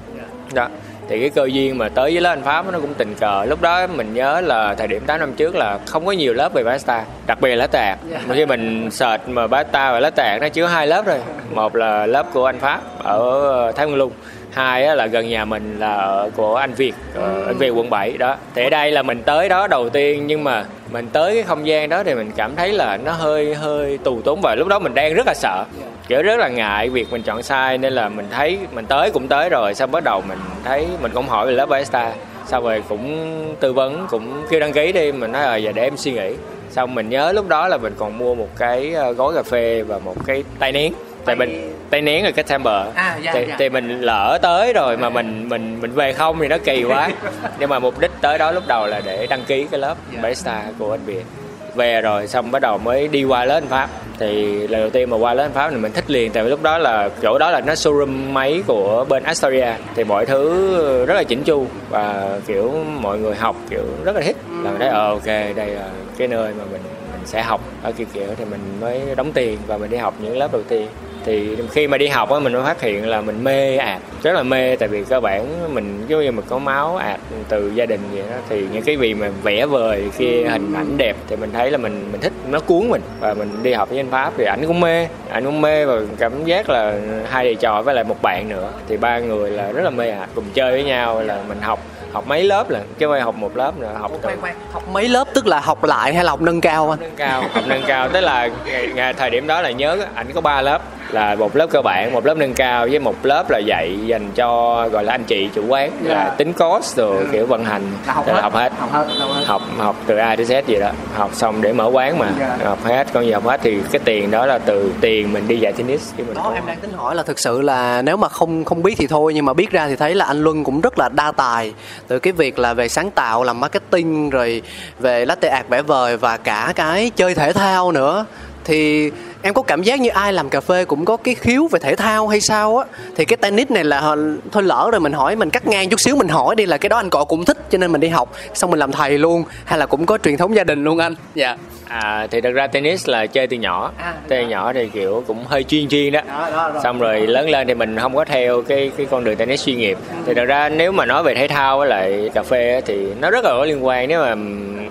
Đó 0.54 0.68
thì 1.08 1.20
cái 1.20 1.30
cơ 1.30 1.44
duyên 1.44 1.78
mà 1.78 1.88
tới 1.88 2.12
với 2.12 2.20
lớp 2.20 2.30
anh 2.30 2.42
pháp 2.42 2.72
nó 2.72 2.80
cũng 2.80 2.94
tình 2.94 3.14
cờ. 3.14 3.44
Lúc 3.44 3.62
đó 3.62 3.86
mình 3.86 4.14
nhớ 4.14 4.40
là 4.40 4.74
thời 4.74 4.88
điểm 4.88 5.02
8 5.06 5.20
năm 5.20 5.32
trước 5.32 5.54
là 5.54 5.78
không 5.86 6.06
có 6.06 6.12
nhiều 6.12 6.34
lớp 6.34 6.52
về 6.54 6.64
barista 6.64 7.04
đặc 7.26 7.40
biệt 7.40 7.50
là 7.50 7.56
lá 7.56 7.66
tạc. 7.66 7.98
Mà 8.28 8.34
khi 8.34 8.46
mình 8.46 8.90
search 8.90 9.28
mà 9.28 9.46
barista 9.46 9.92
và 9.92 10.00
lá 10.00 10.10
tạc 10.10 10.40
nó 10.40 10.48
chứa 10.48 10.66
hai 10.66 10.86
lớp 10.86 11.06
rồi. 11.06 11.18
Một 11.50 11.76
là 11.76 12.06
lớp 12.06 12.26
của 12.32 12.46
anh 12.46 12.58
pháp 12.58 12.80
ở 12.98 13.72
thái 13.76 13.86
nguyên 13.86 13.98
lung 13.98 14.12
hai 14.54 14.96
là 14.96 15.06
gần 15.06 15.28
nhà 15.28 15.44
mình 15.44 15.76
là 15.78 15.94
ở 15.94 16.30
của 16.36 16.54
anh 16.54 16.74
Việt 16.74 16.94
ờ, 17.14 17.44
anh 17.46 17.58
Việt 17.58 17.70
quận 17.70 17.90
7 17.90 18.18
đó. 18.18 18.36
Thì 18.54 18.64
ở 18.64 18.70
đây 18.70 18.90
là 18.90 19.02
mình 19.02 19.22
tới 19.22 19.48
đó 19.48 19.66
đầu 19.66 19.88
tiên 19.88 20.26
nhưng 20.26 20.44
mà 20.44 20.64
mình 20.92 21.08
tới 21.12 21.34
cái 21.34 21.42
không 21.42 21.66
gian 21.66 21.88
đó 21.88 22.04
thì 22.04 22.14
mình 22.14 22.30
cảm 22.36 22.56
thấy 22.56 22.72
là 22.72 22.96
nó 22.96 23.12
hơi 23.12 23.54
hơi 23.54 23.98
tù 24.04 24.22
túng 24.22 24.40
và 24.42 24.54
lúc 24.54 24.68
đó 24.68 24.78
mình 24.78 24.94
đang 24.94 25.14
rất 25.14 25.26
là 25.26 25.34
sợ 25.34 25.64
kiểu 26.08 26.22
rất 26.22 26.36
là 26.38 26.48
ngại 26.48 26.88
việc 26.88 27.12
mình 27.12 27.22
chọn 27.22 27.42
sai 27.42 27.78
nên 27.78 27.92
là 27.92 28.08
mình 28.08 28.26
thấy 28.30 28.58
mình 28.72 28.86
tới 28.86 29.10
cũng 29.10 29.28
tới 29.28 29.48
rồi 29.48 29.74
xong 29.74 29.90
bắt 29.90 30.04
đầu 30.04 30.22
mình 30.28 30.38
thấy 30.64 30.86
mình 31.02 31.12
cũng 31.14 31.28
hỏi 31.28 31.46
về 31.46 31.52
lớp 31.52 31.66
barista 31.66 32.12
xong 32.46 32.64
rồi 32.64 32.82
cũng 32.88 33.56
tư 33.60 33.72
vấn 33.72 34.06
cũng 34.10 34.46
kêu 34.50 34.60
đăng 34.60 34.72
ký 34.72 34.92
đi 34.92 35.12
mình 35.12 35.32
nói 35.32 35.42
là 35.42 35.56
giờ 35.56 35.72
để 35.74 35.82
em 35.82 35.96
suy 35.96 36.12
nghĩ. 36.12 36.34
Xong 36.70 36.94
mình 36.94 37.08
nhớ 37.08 37.32
lúc 37.32 37.48
đó 37.48 37.68
là 37.68 37.76
mình 37.76 37.94
còn 37.98 38.18
mua 38.18 38.34
một 38.34 38.48
cái 38.58 38.92
ờ, 38.94 39.12
gói 39.12 39.34
cà 39.34 39.42
phê 39.42 39.82
và 39.82 39.98
một 39.98 40.14
cái 40.26 40.44
tay 40.58 40.72
nén. 40.72 40.92
Tại 41.24 41.36
mình 41.36 41.74
tay 41.90 42.00
nén 42.00 42.22
rồi 42.22 42.32
cái 42.32 42.44
timber. 42.44 42.86
À, 42.94 43.18
dạ, 43.22 43.32
thì, 43.34 43.44
dạ. 43.48 43.56
thì 43.58 43.68
mình 43.68 44.00
lỡ 44.00 44.38
tới 44.42 44.72
rồi 44.72 44.96
mà 44.96 45.10
mình 45.10 45.48
mình 45.48 45.80
mình 45.80 45.92
về 45.92 46.12
không 46.12 46.38
thì 46.40 46.48
nó 46.48 46.58
kỳ 46.64 46.84
quá. 46.84 47.10
Nhưng 47.58 47.70
mà 47.70 47.78
mục 47.78 48.00
đích 48.00 48.10
tới 48.20 48.38
đó 48.38 48.52
lúc 48.52 48.64
đầu 48.66 48.86
là 48.86 49.00
để 49.04 49.26
đăng 49.26 49.44
ký 49.44 49.66
cái 49.70 49.80
lớp 49.80 49.94
Dạ. 50.12 50.20
barista 50.22 50.62
của 50.78 50.90
anh 50.94 51.04
Việt 51.06 51.24
về 51.74 52.00
rồi, 52.00 52.26
xong 52.26 52.50
bắt 52.50 52.62
đầu 52.62 52.78
mới 52.78 53.08
đi 53.08 53.24
qua 53.24 53.44
lên 53.44 53.66
Pháp. 53.66 53.88
Thì 54.18 54.66
lần 54.68 54.80
đầu 54.80 54.90
tiên 54.90 55.10
mà 55.10 55.16
qua 55.16 55.34
lên 55.34 55.52
Pháp 55.52 55.70
thì 55.70 55.76
mình 55.76 55.92
thích 55.92 56.10
liền, 56.10 56.32
tại 56.32 56.44
vì 56.44 56.50
lúc 56.50 56.62
đó 56.62 56.78
là 56.78 57.08
chỗ 57.22 57.38
đó 57.38 57.50
là 57.50 57.60
nó 57.60 57.72
showroom 57.72 58.32
máy 58.32 58.62
của 58.66 59.04
bên 59.08 59.22
Astoria. 59.22 59.72
Thì 59.94 60.04
mọi 60.04 60.26
thứ 60.26 61.06
rất 61.06 61.14
là 61.14 61.22
chỉnh 61.22 61.42
chu 61.42 61.66
và, 61.90 62.38
kiểu, 62.46 62.72
mọi 63.00 63.18
người 63.18 63.34
học, 63.34 63.56
kiểu, 63.70 63.84
rất 64.04 64.16
là 64.16 64.20
thích. 64.20 64.36
Là 64.62 64.70
mình 64.70 64.78
thấy 64.78 64.88
ờ 64.88 65.08
ok, 65.08 65.26
đây 65.26 65.66
là 65.66 65.88
cái 66.18 66.28
nơi 66.28 66.52
mà 66.58 66.64
mình 66.72 66.80
mình 67.12 67.22
sẽ 67.24 67.42
học 67.42 67.60
ở 67.82 67.92
kiểu 67.92 68.06
kiểu. 68.12 68.26
Thì 68.36 68.44
mình 68.44 68.60
mới 68.80 69.00
đóng 69.16 69.32
tiền 69.32 69.58
và 69.66 69.78
mình 69.78 69.90
đi 69.90 69.96
học 69.96 70.14
những 70.20 70.38
lớp 70.38 70.52
đầu 70.52 70.62
tiên 70.62 70.88
thì 71.24 71.56
khi 71.70 71.86
mà 71.86 71.98
đi 71.98 72.06
học 72.06 72.30
á, 72.30 72.38
mình 72.38 72.52
mới 72.52 72.62
phát 72.62 72.80
hiện 72.80 73.08
là 73.08 73.20
mình 73.20 73.44
mê 73.44 73.76
ạt 73.76 74.02
rất 74.22 74.32
là 74.32 74.42
mê. 74.42 74.76
Tại 74.76 74.88
vì 74.88 75.04
cơ 75.04 75.20
bản 75.20 75.74
mình, 75.74 76.04
giống 76.08 76.20
như 76.20 76.32
mình 76.32 76.44
có 76.48 76.58
máu 76.58 76.96
ạt 76.96 77.20
từ 77.48 77.72
gia 77.74 77.86
đình 77.86 78.00
vậy 78.12 78.22
đó, 78.30 78.36
thì 78.48 78.64
những 78.72 78.82
cái 78.82 78.96
gì 78.96 79.14
mà 79.14 79.28
vẽ 79.42 79.66
vời 79.66 80.04
kia 80.18 80.44
hình 80.50 80.72
ảnh 80.74 80.96
đẹp 80.96 81.16
thì 81.28 81.36
mình 81.36 81.50
thấy 81.52 81.70
là 81.70 81.78
mình 81.78 82.08
mình 82.12 82.20
thích, 82.20 82.32
nó 82.50 82.60
cuốn 82.60 82.88
mình. 82.88 83.02
Và 83.20 83.34
mình 83.34 83.50
đi 83.62 83.72
học 83.72 83.88
với 83.88 83.98
anh 83.98 84.10
pháp 84.10 84.32
thì 84.36 84.44
ảnh 84.44 84.66
cũng 84.66 84.80
mê, 84.80 85.08
ảnh 85.28 85.44
cũng 85.44 85.60
mê 85.60 85.86
và 85.86 86.00
cảm 86.18 86.44
giác 86.44 86.70
là 86.70 86.94
hai 87.30 87.44
thầy 87.44 87.54
trò 87.54 87.82
với 87.82 87.94
lại 87.94 88.04
một 88.04 88.22
bạn 88.22 88.48
nữa. 88.48 88.70
Thì 88.88 88.96
ba 88.96 89.18
người 89.18 89.50
là 89.50 89.72
rất 89.72 89.82
là 89.82 89.90
mê 89.90 90.10
ạt 90.10 90.28
cùng 90.34 90.44
chơi 90.54 90.70
với 90.70 90.84
nhau, 90.84 91.22
là 91.22 91.38
mình 91.48 91.60
học 91.60 91.80
học 92.14 92.26
mấy 92.26 92.44
lớp 92.44 92.70
là 92.70 92.80
chứ 92.98 93.06
không 93.06 93.20
học 93.20 93.34
một 93.36 93.56
lớp 93.56 93.78
nữa 93.78 93.90
học 93.98 94.10
từ 94.22 94.28
Học 94.72 94.82
mấy 94.92 95.08
lớp 95.08 95.28
tức 95.34 95.46
là 95.46 95.60
học 95.60 95.84
lại 95.84 96.14
hay 96.14 96.24
là 96.24 96.30
học 96.30 96.40
nâng 96.40 96.60
cao 96.60 96.90
anh? 96.90 97.00
nâng 97.00 97.16
cao 97.16 97.40
học 97.52 97.62
nâng 97.66 97.82
cao. 97.86 98.08
Tức 98.08 98.20
là 98.20 98.48
ngày, 98.66 98.88
ngày 98.94 99.14
thời 99.14 99.30
điểm 99.30 99.46
đó 99.46 99.60
là 99.60 99.70
nhớ 99.70 99.96
ảnh 100.14 100.26
có 100.34 100.40
3 100.40 100.62
lớp 100.62 100.82
là 101.10 101.34
một 101.34 101.56
lớp 101.56 101.66
cơ 101.70 101.82
bản 101.82 102.12
một 102.12 102.26
lớp 102.26 102.36
nâng 102.36 102.54
cao 102.54 102.86
với 102.90 102.98
một 102.98 103.14
lớp 103.22 103.50
là 103.50 103.58
dạy 103.58 103.98
dành 104.06 104.30
cho 104.34 104.48
gọi 104.88 105.04
là 105.04 105.12
anh 105.12 105.24
chị 105.24 105.48
chủ 105.54 105.66
quán 105.68 105.90
là 106.02 106.34
tính 106.36 106.52
cost 106.52 106.96
rồi 106.96 107.26
kiểu 107.32 107.46
vận 107.46 107.64
hành. 107.64 107.82
Là 108.06 108.12
học 108.12 108.26
Là 108.26 108.34
hết. 108.34 108.40
học 108.42 108.54
hết. 108.54 108.72
Học 108.78 108.90
hết, 108.92 109.06
học 109.46 109.62
học 109.78 109.96
từ 110.06 110.16
A 110.16 110.36
đến 110.36 110.46
Z 110.46 110.62
gì 110.66 110.76
đó. 110.80 110.90
Học 111.16 111.30
xong 111.34 111.62
để 111.62 111.72
mở 111.72 111.90
quán 111.92 112.18
mà. 112.18 112.28
Dạ. 112.40 112.56
học 112.64 112.78
hết 112.84 113.06
còn 113.12 113.24
gì 113.24 113.32
học 113.32 113.44
hết 113.46 113.60
thì 113.62 113.78
cái 113.92 114.00
tiền 114.04 114.30
đó 114.30 114.46
là 114.46 114.58
từ 114.58 114.92
tiền 115.00 115.32
mình 115.32 115.48
đi 115.48 115.56
dạy 115.56 115.72
tennis 115.72 116.12
khi 116.16 116.22
mình. 116.22 116.34
Đó 116.34 116.52
em 116.54 116.62
đang 116.66 116.78
tính 116.80 116.92
hỏi 116.92 117.14
là 117.14 117.22
thực 117.22 117.38
sự 117.38 117.60
là 117.60 118.02
nếu 118.02 118.16
mà 118.16 118.28
không 118.28 118.64
không 118.64 118.82
biết 118.82 118.94
thì 118.98 119.06
thôi 119.06 119.34
nhưng 119.34 119.44
mà 119.44 119.52
biết 119.52 119.70
ra 119.70 119.88
thì 119.88 119.96
thấy 119.96 120.14
là 120.14 120.24
anh 120.24 120.42
Luân 120.44 120.64
cũng 120.64 120.80
rất 120.80 120.98
là 120.98 121.08
đa 121.08 121.32
tài 121.32 121.72
từ 122.08 122.18
cái 122.18 122.32
việc 122.32 122.58
là 122.58 122.74
về 122.74 122.88
sáng 122.88 123.10
tạo, 123.10 123.44
làm 123.44 123.60
marketing, 123.60 124.30
rồi 124.30 124.62
về 124.98 125.24
latte 125.26 125.48
art 125.48 125.68
vẽ 125.68 125.82
vời 125.82 126.16
và 126.16 126.36
cả 126.36 126.72
cái 126.76 127.10
chơi 127.16 127.34
thể 127.34 127.52
thao 127.52 127.92
nữa, 127.92 128.26
thì 128.64 129.10
em 129.44 129.54
có 129.54 129.62
cảm 129.62 129.82
giác 129.82 130.00
như 130.00 130.08
ai 130.10 130.32
làm 130.32 130.48
cà 130.48 130.60
phê 130.60 130.84
cũng 130.84 131.04
có 131.04 131.16
cái 131.16 131.34
khiếu 131.34 131.68
về 131.72 131.78
thể 131.80 131.96
thao 131.96 132.28
hay 132.28 132.40
sao 132.40 132.76
á? 132.78 132.84
Thì 133.16 133.24
cái 133.24 133.36
tennis 133.36 133.70
này 133.70 133.84
là 133.84 134.16
thôi 134.52 134.62
lỡ 134.62 134.88
rồi 134.92 135.00
mình 135.00 135.12
hỏi 135.12 135.36
mình 135.36 135.50
cắt 135.50 135.66
ngang 135.66 135.88
chút 135.88 136.00
xíu 136.00 136.16
mình 136.16 136.28
hỏi 136.28 136.54
đi 136.56 136.66
là 136.66 136.78
cái 136.78 136.88
đó 136.88 136.96
anh 136.96 137.10
cọ 137.10 137.24
cũng 137.24 137.44
thích 137.44 137.58
cho 137.70 137.78
nên 137.78 137.92
mình 137.92 138.00
đi 138.00 138.08
học. 138.08 138.32
Xong 138.54 138.70
mình 138.70 138.80
làm 138.80 138.92
thầy 138.92 139.18
luôn 139.18 139.44
hay 139.64 139.78
là 139.78 139.86
cũng 139.86 140.06
có 140.06 140.18
truyền 140.18 140.36
thống 140.36 140.56
gia 140.56 140.64
đình 140.64 140.84
luôn 140.84 140.98
anh? 140.98 141.14
Dạ. 141.34 141.56
À 141.88 142.26
thì 142.30 142.40
thật 142.40 142.50
ra 142.50 142.66
tennis 142.66 143.08
là 143.08 143.26
chơi 143.26 143.46
từ 143.46 143.56
nhỏ. 143.56 143.92
À, 143.98 144.14
từ 144.28 144.40
nhỏ. 144.40 144.72
thì 144.72 144.88
kiểu 144.88 145.24
cũng 145.26 145.44
hơi 145.44 145.62
chuyên 145.64 145.88
chuyên 145.88 146.12
đó. 146.12 146.20
Đó, 146.28 146.50
đó, 146.52 146.70
đó. 146.74 146.80
xong 146.82 146.98
rồi 146.98 147.26
lớn 147.26 147.50
lên 147.50 147.66
thì 147.66 147.74
mình 147.74 147.96
không 147.98 148.16
có 148.16 148.24
theo 148.24 148.62
cái 148.62 148.90
cái 148.96 149.06
con 149.10 149.24
đường 149.24 149.36
tennis 149.36 149.66
chuyên 149.66 149.78
nghiệp. 149.78 149.98
Thì 150.26 150.34
thật 150.34 150.44
ra 150.44 150.68
nếu 150.68 150.92
mà 150.92 151.06
nói 151.06 151.22
về 151.22 151.34
thể 151.34 151.48
thao 151.48 151.78
với 151.78 151.88
lại 151.88 152.30
cà 152.34 152.42
phê 152.42 152.80
thì 152.86 153.06
nó 153.20 153.30
rất 153.30 153.44
là 153.44 153.50
có 153.50 153.64
liên 153.64 153.84
quan. 153.86 154.08
Nếu 154.08 154.20
mà 154.22 154.34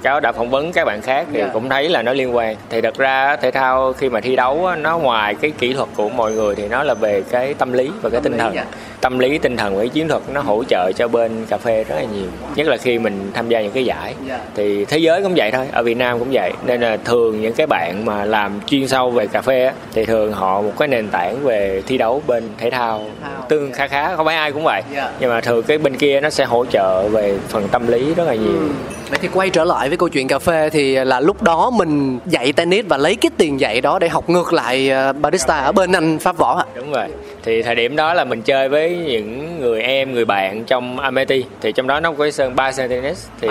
cáo 0.04 0.20
đã 0.20 0.32
phỏng 0.32 0.50
vấn 0.50 0.72
các 0.72 0.86
bạn 0.86 1.02
khác 1.02 1.26
thì 1.34 1.40
Dạ. 1.40 1.50
cũng 1.54 1.70
thấy 1.70 1.90
là 1.90 2.02
nó 2.02 2.14
liên 2.14 2.36
quan. 2.36 2.56
Thì 2.70 2.82
thật 2.82 2.98
ra 2.98 3.36
thể 3.36 3.52
thao 3.52 3.94
khi 3.94 4.10
mà 4.10 4.22
thi 4.22 4.36
đấu 4.36 4.43
á, 4.66 4.76
nó 4.76 4.98
ngoài 4.98 5.36
cái 5.36 5.52
kỹ 5.52 5.74
thuật 5.74 5.90
của 5.96 6.10
mọi 6.10 6.32
người 6.32 6.56
thì 6.56 6.68
nó 6.68 6.84
là 6.84 6.94
về 6.94 7.24
cái 7.30 7.54
tâm 7.54 7.74
lý 7.74 7.92
và 8.02 8.10
cái 8.10 8.22
tinh 8.24 8.38
thần. 8.38 8.56
Tâm 9.04 9.20
lý 9.20 9.38
tinh 9.38 9.58
thần 9.58 9.78
và 9.78 9.86
chiến 9.86 10.08
thuật 10.08 10.22
nó 10.34 10.42
hỗ 10.42 10.64
trợ 10.64 10.92
cho 10.96 11.08
bên 11.08 11.46
cà 11.50 11.58
phê 11.58 11.84
rất 11.84 11.96
là 11.96 12.02
nhiều. 12.02 12.26
Nhất 12.56 12.68
là 12.68 12.78
khi 12.78 13.00
mình 13.00 13.32
tham 13.34 13.50
gia 13.50 13.62
những 13.62 13.72
cái 13.72 13.86
giải. 13.86 14.14
Dạ. 14.28 14.40
thì 14.56 14.86
thế 14.86 14.98
giới 14.98 15.24
cũng 15.24 15.34
vậy 15.36 15.52
thôi 15.52 15.68
ở 15.72 15.84
Việt 15.84 15.98
Nam 15.98 16.20
cũng 16.20 16.28
vậy. 16.32 16.52
Nên 16.66 16.82
là 16.82 16.98
thường 16.98 17.42
những 17.42 17.54
cái 17.54 17.68
bạn 17.68 18.06
mà 18.06 18.26
làm 18.26 18.60
chuyên 18.68 18.88
sâu 18.88 19.12
về 19.12 19.28
cà 19.28 19.42
phê 19.42 19.66
á, 19.66 19.74
thì 19.94 20.06
thường 20.06 20.34
họ 20.34 20.62
một 20.62 20.72
cái 20.80 20.88
nền 20.88 21.10
tảng 21.10 21.44
về 21.44 21.82
thi 21.88 21.98
đấu 21.98 22.22
bên 22.28 22.50
thể 22.58 22.70
thao. 22.70 23.06
Tương 23.50 23.72
khá 23.72 23.88
khá 23.88 24.16
không 24.16 24.26
phải 24.26 24.36
ai 24.36 24.52
cũng 24.52 24.64
vậy. 24.64 24.82
Dạ. 24.96 25.12
nhưng 25.20 25.30
mà 25.30 25.42
thường 25.42 25.64
cái 25.64 25.78
bên 25.78 25.98
kia 25.98 26.22
nó 26.22 26.30
sẽ 26.30 26.46
hỗ 26.46 26.66
trợ 26.66 27.10
về 27.10 27.38
phần 27.48 27.68
tâm 27.68 27.88
lý 27.88 28.14
rất 28.14 28.28
là 28.28 28.36
nhiều. 28.36 28.70
Vậy 29.10 29.20
thì 29.22 29.28
quay 29.34 29.50
trở 29.50 29.64
lại 29.64 29.90
với 29.90 29.98
câu 29.98 30.10
chuyện 30.10 30.28
cà 30.28 30.40
phê 30.40 30.70
thì 30.70 30.96
là 30.96 31.20
lúc 31.20 31.42
đó 31.42 31.70
mình 31.70 32.20
dạy 32.26 32.54
tennis 32.54 32.86
và 32.88 32.98
lấy 32.98 33.16
cái 33.16 33.32
tiền 33.38 33.60
dạy 33.60 33.82
đó 33.82 34.00
để 34.00 34.10
học 34.10 34.30
ngược 34.30 34.54
lại 34.54 34.90
ờ, 34.90 35.14
barista 35.14 35.60
ở 35.60 35.72
bên 35.72 35.92
anh 35.92 36.20
pháp 36.20 36.38
võ 36.38 36.58
ạ. 36.58 36.66
Đúng 36.76 36.92
rồi 36.92 37.08
thì 37.44 37.62
thời 37.62 37.76
điểm 37.76 37.96
đó 37.96 38.14
là 38.14 38.24
mình 38.24 38.42
chơi 38.42 38.70
với 38.70 38.98
những 38.98 39.60
người 39.60 39.82
em 39.82 40.14
người 40.14 40.26
bạn 40.26 40.64
trong 40.64 41.00
Amity. 41.00 41.46
Thì 41.62 41.72
trong 41.72 41.88
đó 41.88 42.00
nó 42.00 42.12
có 42.12 42.18
cái 42.24 42.32
sân 42.32 42.56
ba 42.56 42.72
tennis 42.72 43.28
thì 43.42 43.48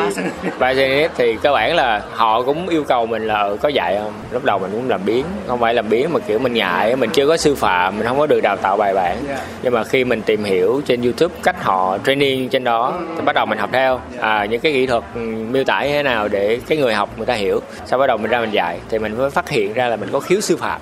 ba 0.58 0.74
tennis 0.74 1.10
thì 1.16 1.36
cơ 1.42 1.52
bản 1.52 1.74
là 1.76 2.02
họ 2.12 2.42
cũng 2.42 2.68
yêu 2.68 2.84
cầu 2.84 3.06
mình 3.06 3.26
là 3.26 3.40
"Ừ, 3.42 3.56
có 3.62 3.68
dạy 3.68 3.96
không? 4.02 4.12
Lúc 4.32 4.44
đầu 4.44 4.58
mình 4.58 4.70
cũng 4.72 4.88
làm 4.88 5.00
biến 5.06 5.24
không 5.46 5.60
phải 5.60 5.74
làm 5.74 5.88
biến 5.88 6.12
mà 6.12 6.20
kiểu 6.20 6.38
mình 6.38 6.54
ngại 6.54 6.96
mình 6.96 7.10
chưa 7.10 7.26
có 7.26 7.36
sư 7.36 7.54
phạm 7.54 7.98
mình 7.98 8.06
không 8.06 8.18
có 8.18 8.26
được 8.26 8.40
đào 8.40 8.56
tạo 8.56 8.76
bài 8.76 8.94
bản. 8.94 9.16
Nhưng 9.62 9.72
mà 9.72 9.84
khi 9.84 10.04
mình 10.04 10.22
tìm 10.22 10.44
hiểu 10.44 10.80
trên 10.86 11.02
YouTube 11.02 11.34
cách 11.42 11.62
họ 11.64 11.98
training 12.06 12.48
trên 12.48 12.64
đó 12.64 13.00
thì 13.16 13.22
bắt 13.24 13.34
đầu 13.34 13.46
mình 13.46 13.58
học 13.58 13.70
theo. 13.72 14.00
À, 14.20 14.44
những 14.44 14.60
cái 14.60 14.72
kỹ 14.72 14.86
thuật 14.86 15.02
ừ, 15.14 15.20
miêu 15.50 15.64
tả 15.64 15.84
như 15.84 15.92
thế 15.92 16.02
nào 16.02 16.28
để 16.28 16.58
cái 16.68 16.78
người 16.78 16.94
học 16.94 17.08
người 17.16 17.26
ta 17.26 17.34
hiểu. 17.34 17.60
Sau 17.86 17.98
bắt 17.98 18.06
đầu 18.06 18.16
mình 18.16 18.30
ra 18.30 18.40
mình 18.40 18.50
dạy 18.50 18.78
thì 18.90 18.98
mình 18.98 19.18
mới 19.18 19.30
phát 19.30 19.48
hiện 19.48 19.72
ra 19.72 19.88
là 19.88 19.96
mình 19.96 20.08
có 20.12 20.20
khiếu 20.20 20.40
sư 20.40 20.56
phạm 20.56 20.80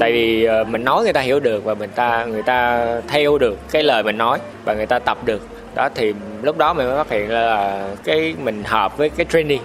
tại 0.00 0.12
vì 0.12 0.44
ờ, 0.44 0.64
mình 0.64 0.84
nói 0.84 1.02
người 1.02 1.12
ta 1.12 1.20
hiểu 1.20 1.40
được 1.40 1.64
và 1.64 1.74
mình 1.74 1.90
ta 1.94 2.24
người 2.24 2.42
ta 2.42 2.86
theo 3.08 3.38
được 3.38 3.58
cái 3.70 3.82
lời 3.82 4.02
mình 4.02 4.18
nói 4.18 4.38
và 4.64 4.74
người 4.74 4.86
ta 4.86 4.98
tập 4.98 5.18
được. 5.24 5.42
Đó 5.74 5.88
thì 5.94 6.14
lúc 6.42 6.58
đó 6.58 6.72
mình 6.72 6.86
mới 6.86 6.96
phát 6.96 7.10
hiện 7.10 7.30
là 7.30 7.82
cái 8.04 8.34
mình 8.42 8.62
hợp 8.64 8.96
với 8.96 9.08
cái 9.08 9.26
training 9.32 9.62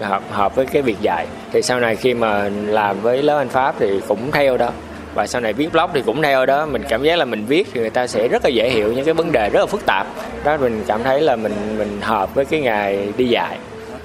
hợp 0.00 0.22
hợp 0.30 0.54
với 0.54 0.66
cái 0.66 0.82
việc 0.82 0.96
dạy. 1.00 1.26
Thì 1.52 1.62
sau 1.62 1.80
này 1.80 1.96
khi 1.96 2.14
mà 2.14 2.50
làm 2.66 3.00
với 3.00 3.22
lớp 3.22 3.38
anh 3.38 3.48
pháp 3.48 3.74
thì 3.78 4.00
cũng 4.08 4.30
theo 4.30 4.56
đó. 4.56 4.70
Và 5.14 5.26
sau 5.26 5.40
này 5.40 5.52
viết 5.52 5.72
blog 5.72 5.90
thì 5.94 6.02
cũng 6.02 6.22
theo 6.22 6.46
đó. 6.46 6.66
Mình 6.66 6.82
cảm 6.88 7.02
giác 7.02 7.18
là 7.18 7.24
mình 7.24 7.44
viết 7.46 7.68
thì 7.72 7.80
người 7.80 7.90
ta 7.90 8.06
sẽ 8.06 8.28
rất 8.28 8.44
là 8.44 8.50
dễ 8.50 8.68
hiểu 8.68 8.92
những 8.92 9.04
cái 9.04 9.14
vấn 9.14 9.32
đề 9.32 9.50
rất 9.50 9.60
là 9.60 9.66
phức 9.66 9.86
tạp. 9.86 10.06
Đó 10.44 10.56
mình 10.56 10.84
cảm 10.86 11.02
thấy 11.02 11.20
là 11.20 11.36
mình 11.36 11.54
mình 11.78 12.00
hợp 12.00 12.34
với 12.34 12.44
cái 12.44 12.60
nghề 12.60 13.06
đi 13.16 13.24
dạy 13.24 13.58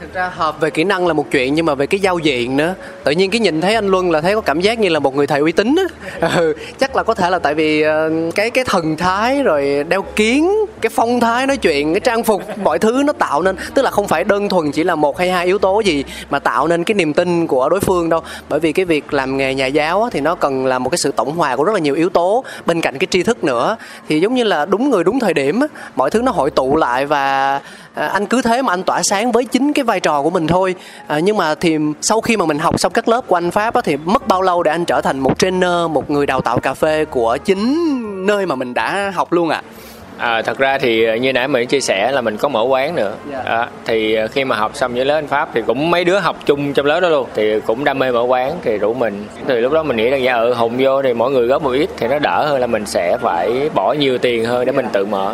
thực 0.09 0.15
ra 0.15 0.31
hợp 0.35 0.59
về 0.59 0.69
kỹ 0.69 0.83
năng 0.83 1.07
là 1.07 1.13
một 1.13 1.25
chuyện 1.31 1.53
nhưng 1.53 1.65
mà 1.65 1.75
về 1.75 1.87
cái 1.87 1.99
giao 1.99 2.19
diện 2.19 2.57
nữa. 2.57 2.75
Tự 3.03 3.11
nhiên 3.11 3.31
cái 3.31 3.39
nhìn 3.39 3.61
thấy 3.61 3.75
anh 3.75 3.87
luân 3.87 4.11
là 4.11 4.21
thấy 4.21 4.35
có 4.35 4.41
cảm 4.41 4.61
giác 4.61 4.79
như 4.79 4.89
là 4.89 4.99
một 4.99 5.15
người 5.15 5.27
thầy 5.27 5.39
uy 5.39 5.51
tín 5.51 5.75
á. 5.75 5.83
Ừ, 6.39 6.53
chắc 6.79 6.95
là 6.95 7.03
có 7.03 7.13
thể 7.13 7.29
là 7.29 7.39
tại 7.39 7.53
vì 7.53 7.81
ờ, 7.81 8.11
cái 8.35 8.51
cái 8.51 8.63
thần 8.67 8.97
thái 8.97 9.43
rồi 9.43 9.85
đeo 9.89 10.01
kiến 10.01 10.51
cái 10.81 10.89
phong 10.95 11.19
thái 11.19 11.47
nói 11.47 11.57
chuyện 11.57 11.93
cái 11.93 11.99
trang 11.99 12.23
phục 12.23 12.43
mọi 12.63 12.79
thứ 12.79 13.03
nó 13.05 13.13
tạo 13.13 13.41
nên. 13.41 13.55
Tức 13.73 13.81
là 13.81 13.91
không 13.91 14.07
phải 14.07 14.23
đơn 14.23 14.49
thuần 14.49 14.71
chỉ 14.71 14.83
là 14.83 14.95
một 14.95 15.17
hay 15.17 15.29
hai 15.29 15.45
yếu 15.45 15.59
tố 15.59 15.79
gì 15.79 16.03
mà 16.29 16.39
tạo 16.39 16.67
nên 16.67 16.83
cái 16.83 16.95
niềm 16.95 17.13
tin 17.13 17.47
của 17.47 17.69
đối 17.69 17.79
phương 17.79 18.09
đâu. 18.09 18.21
Bởi 18.49 18.59
vì 18.59 18.71
cái 18.71 18.85
việc 18.85 19.13
làm 19.13 19.37
nghề 19.37 19.55
nhà 19.55 19.65
giáo 19.65 20.03
á, 20.03 20.09
thì 20.13 20.19
nó 20.21 20.35
cần 20.35 20.65
là 20.65 20.79
một 20.79 20.89
cái 20.89 20.97
sự 20.97 21.11
tổng 21.11 21.35
hòa 21.35 21.55
của 21.55 21.63
rất 21.63 21.73
là 21.73 21.79
nhiều 21.79 21.95
yếu 21.95 22.09
tố 22.09 22.43
bên 22.65 22.81
cạnh 22.81 22.97
cái 22.97 23.07
tri 23.11 23.23
thức 23.23 23.43
nữa. 23.43 23.77
Thì 24.09 24.19
giống 24.19 24.33
như 24.33 24.43
là 24.43 24.65
đúng 24.65 24.89
người 24.89 25.03
đúng 25.03 25.19
thời 25.19 25.33
điểm 25.33 25.59
á, 25.59 25.67
mọi 25.95 26.09
thứ 26.09 26.21
nó 26.21 26.31
hội 26.31 26.51
tụ 26.51 26.75
lại 26.75 27.05
và 27.05 27.59
à, 27.93 28.07
anh 28.07 28.25
cứ 28.25 28.41
thế 28.41 28.61
mà 28.61 28.73
anh 28.73 28.83
tỏa 28.83 29.03
sáng 29.03 29.31
với 29.31 29.45
chính 29.45 29.73
cái 29.73 29.83
vai 29.83 29.99
trò 29.99 30.21
của 30.21 30.29
mình 30.29 30.47
thôi. 30.47 30.75
À, 31.07 31.19
nhưng 31.19 31.37
mà 31.37 31.55
thì 31.55 31.77
sau 32.01 32.21
khi 32.21 32.37
mà 32.37 32.45
mình 32.45 32.59
học 32.59 32.79
xong 32.79 32.93
các 32.93 33.07
lớp 33.07 33.27
của 33.27 33.37
anh 33.37 33.51
pháp 33.51 33.73
á, 33.73 33.81
thì 33.81 33.97
mất 33.97 34.27
bao 34.27 34.41
lâu 34.41 34.63
để 34.63 34.71
anh 34.71 34.85
trở 34.85 35.01
thành 35.01 35.19
một 35.19 35.39
trainer 35.39 35.89
một 35.91 36.09
người 36.09 36.25
đào 36.25 36.41
tạo 36.41 36.59
cà 36.59 36.73
phê 36.73 37.05
của 37.05 37.37
chính 37.45 37.75
nơi 38.25 38.45
mà 38.45 38.55
mình 38.55 38.73
đã 38.73 39.11
học 39.15 39.33
luôn 39.33 39.49
ạ? 39.49 39.61
À, 39.65 39.88
thật 40.19 40.57
ra 40.57 40.77
thì 40.77 41.03
ờ, 41.03 41.15
như 41.15 41.33
nãy 41.33 41.47
mình 41.47 41.67
chia 41.67 41.79
sẻ 41.79 42.11
là 42.11 42.21
mình 42.21 42.37
có 42.37 42.49
mở 42.49 42.61
quán 42.61 42.95
nữa. 42.95 43.13
À, 43.45 43.67
thì 43.85 44.15
ờ, 44.15 44.27
khi 44.27 44.43
mà 44.43 44.55
học 44.55 44.71
xong 44.75 44.93
với 44.93 45.05
lớp 45.05 45.15
anh 45.15 45.27
pháp 45.27 45.49
thì 45.53 45.61
cũng 45.61 45.91
mấy 45.91 46.03
đứa 46.03 46.19
học 46.19 46.35
chung 46.45 46.73
trong 46.73 46.85
lớp 46.85 46.99
đó 46.99 47.09
luôn 47.09 47.27
thì 47.35 47.59
cũng 47.59 47.83
đam 47.83 47.99
mê 47.99 48.11
mở 48.11 48.21
quán 48.21 48.51
thì 48.61 48.77
rủ 48.77 48.93
mình. 48.93 49.25
Thì 49.47 49.55
lúc 49.55 49.73
đó 49.73 49.83
mình 49.83 49.97
nghĩ 49.97 50.09
rằng 50.09 50.23
dạ 50.23 50.33
ừ 50.33 50.53
hùng 50.53 50.75
vô 50.79 51.01
thì 51.01 51.13
mỗi 51.13 51.31
người 51.31 51.47
góp 51.47 51.63
một 51.63 51.71
ít 51.71 51.89
thì 51.97 52.07
nó 52.07 52.19
đỡ 52.19 52.45
hơn 52.45 52.59
là 52.59 52.67
mình 52.67 52.85
sẽ 52.85 53.17
phải 53.21 53.69
bỏ 53.73 53.93
nhiều 53.93 54.17
tiền 54.17 54.45
hơn 54.45 54.65
để 54.65 54.71
mình 54.71 54.87
tự 54.93 55.05
mở. 55.05 55.33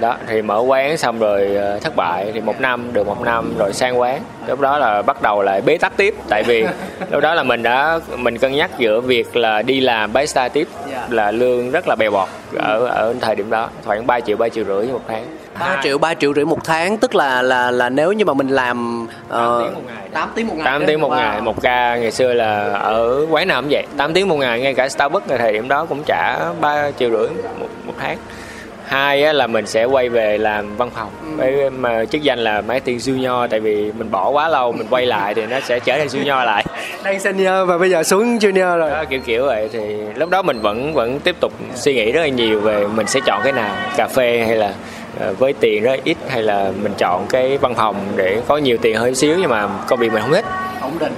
Đó 0.00 0.16
thì 0.26 0.42
mở 0.42 0.58
quán 0.58 0.96
xong 0.96 1.18
rồi 1.18 1.54
ờ, 1.56 1.78
thất 1.78 1.96
bại 1.96 2.30
thì 2.34 2.40
một 2.40 2.60
năm 2.60 2.92
được 2.92 3.06
một 3.06 3.20
năm 3.22 3.54
rồi 3.58 3.72
sang 3.72 4.00
quán. 4.00 4.20
Lúc 4.48 4.60
đó 4.60 4.78
là 4.78 5.02
bắt 5.02 5.22
đầu 5.22 5.42
lại 5.42 5.60
bế 5.60 5.78
tắc 5.78 5.96
tiếp 5.96 6.14
tại 6.28 6.42
vì 6.42 6.64
lúc 7.10 7.22
đó 7.22 7.34
là 7.34 7.42
mình 7.42 7.62
đã 7.62 7.98
mình 8.16 8.38
cân 8.38 8.52
nhắc 8.52 8.70
giữa 8.78 9.00
việc 9.00 9.36
là 9.36 9.62
đi 9.62 9.80
làm 9.80 10.12
barista 10.12 10.48
tiếp 10.48 10.68
là 11.10 11.30
lương 11.30 11.70
rất 11.70 11.88
là 11.88 11.96
bèo 11.98 12.10
bọt 12.10 12.28
ở 12.56 12.86
ở 12.86 13.14
thời 13.20 13.36
điểm 13.36 13.50
đó 13.50 13.68
khoảng 13.98 14.06
3 14.06 14.20
triệu 14.20 14.36
3 14.36 14.48
triệu 14.48 14.64
rưỡi 14.64 14.86
một 14.86 15.00
tháng. 15.08 15.24
3 15.60 15.80
triệu 15.82 15.98
3 15.98 16.14
triệu 16.14 16.34
rưỡi 16.34 16.44
một 16.44 16.64
tháng 16.64 16.98
tức 16.98 17.14
là 17.14 17.42
là 17.42 17.70
là 17.70 17.88
nếu 17.88 18.12
như 18.12 18.24
mà 18.24 18.34
mình 18.34 18.48
làm 18.48 19.06
uh, 19.26 19.32
8 20.12 20.30
tiếng 20.34 20.46
một 20.46 20.54
ngày. 20.56 20.64
8 20.64 20.86
tiếng 20.86 21.00
một 21.00 21.08
ngày. 21.08 21.40
Một 21.40 21.62
ca 21.62 21.96
ngày 21.96 22.10
xưa 22.10 22.32
là 22.32 22.72
ở 22.72 23.26
quán 23.30 23.48
nào 23.48 23.62
cũng 23.62 23.70
vậy. 23.70 23.86
8 23.96 24.12
tiếng 24.14 24.28
một 24.28 24.36
ngày 24.36 24.60
ngay 24.60 24.74
cả 24.74 24.88
Starbucks 24.88 25.26
thời 25.28 25.52
điểm 25.52 25.68
đó 25.68 25.84
cũng 25.84 26.02
trả 26.06 26.38
3 26.60 26.90
triệu 26.90 27.10
rưỡi 27.10 27.28
một, 27.60 27.68
một 27.86 27.94
tháng 28.00 28.18
hai 28.88 29.24
á, 29.24 29.32
là 29.32 29.46
mình 29.46 29.66
sẽ 29.66 29.84
quay 29.84 30.08
về 30.08 30.38
làm 30.38 30.76
văn 30.76 30.90
phòng. 30.94 31.10
Với 31.36 31.70
mà 31.70 32.04
chức 32.04 32.22
danh 32.22 32.38
là 32.38 32.60
marketing 32.60 32.98
junior 32.98 33.48
tại 33.48 33.60
vì 33.60 33.92
mình 33.98 34.10
bỏ 34.10 34.28
quá 34.30 34.48
lâu 34.48 34.72
mình 34.72 34.86
quay 34.90 35.06
lại 35.06 35.34
thì 35.34 35.46
nó 35.46 35.60
sẽ 35.60 35.78
trở 35.78 35.98
thành 35.98 36.06
junior 36.06 36.44
lại. 36.44 36.64
Đang 37.04 37.20
senior 37.20 37.68
và 37.68 37.78
bây 37.78 37.90
giờ 37.90 38.02
xuống 38.02 38.38
junior 38.38 38.78
rồi. 38.78 38.90
Đó, 38.90 39.04
kiểu 39.10 39.20
kiểu 39.20 39.46
vậy. 39.46 39.68
Thì 39.72 39.96
lúc 40.14 40.30
đó 40.30 40.42
mình 40.42 40.60
vẫn 40.60 40.94
vẫn 40.94 41.20
tiếp 41.20 41.36
tục 41.40 41.52
suy 41.74 41.94
nghĩ 41.94 42.12
rất 42.12 42.20
là 42.20 42.28
nhiều 42.28 42.60
về 42.60 42.86
mình 42.86 43.06
sẽ 43.06 43.20
chọn 43.26 43.40
cái 43.44 43.52
nào 43.52 43.76
cà 43.96 44.08
phê 44.08 44.44
hay 44.46 44.56
là 44.56 44.74
ờ, 45.20 45.34
với 45.38 45.52
tiền 45.52 45.82
rất 45.82 46.00
ít 46.04 46.16
hay 46.28 46.42
là 46.42 46.72
mình 46.82 46.92
chọn 46.98 47.26
cái 47.30 47.58
văn 47.58 47.74
phòng 47.74 47.96
để 48.16 48.40
có 48.48 48.56
nhiều 48.56 48.76
tiền 48.82 48.96
hơn 48.96 49.14
xíu 49.14 49.36
nhưng 49.40 49.50
mà 49.50 49.68
công 49.88 49.98
việc 49.98 50.12
mình 50.12 50.22
không 50.22 50.32
thích 50.32 50.44
ổn 50.80 50.92
định. 50.98 51.12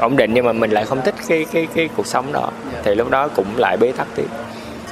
Ổn 0.00 0.16
định 0.16 0.34
nhưng 0.34 0.44
mà 0.44 0.52
mình 0.52 0.70
lại 0.70 0.84
không 0.84 1.02
thích 1.02 1.14
cái 1.28 1.46
cái 1.52 1.66
cái 1.74 1.88
cuộc 1.96 2.06
sống 2.06 2.32
đó. 2.32 2.50
Thì 2.84 2.94
lúc 2.94 3.10
đó 3.10 3.28
cũng 3.28 3.46
lại 3.56 3.76
bế 3.76 3.92
tắc 3.96 4.06
tiếp 4.16 4.26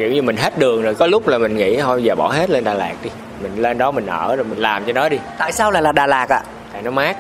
kiểu 0.02 0.12
như 0.12 0.22
mình 0.22 0.36
hết 0.36 0.58
đường 0.58 0.82
rồi 0.82 0.94
có 0.94 1.06
lúc 1.06 1.28
là 1.28 1.38
mình 1.38 1.56
nghĩ 1.56 1.76
thôi 1.76 2.02
giờ 2.02 2.14
bỏ 2.14 2.28
hết 2.28 2.50
lên 2.50 2.64
Đà 2.64 2.74
Lạt 2.74 2.94
đi 3.02 3.10
mình 3.42 3.62
lên 3.62 3.78
đó 3.78 3.90
mình 3.90 4.06
ở 4.06 4.36
rồi 4.36 4.44
mình 4.44 4.58
làm 4.58 4.84
cho 4.84 4.92
nó 4.92 5.08
đi. 5.08 5.18
Tại 5.38 5.52
sao 5.52 5.70
lại 5.70 5.82
là 5.82 5.92
Đà 5.92 6.06
Lạt 6.06 6.28
ạ? 6.28 6.42
Tại 6.72 6.82
nó 6.82 6.90
mát 6.90 7.16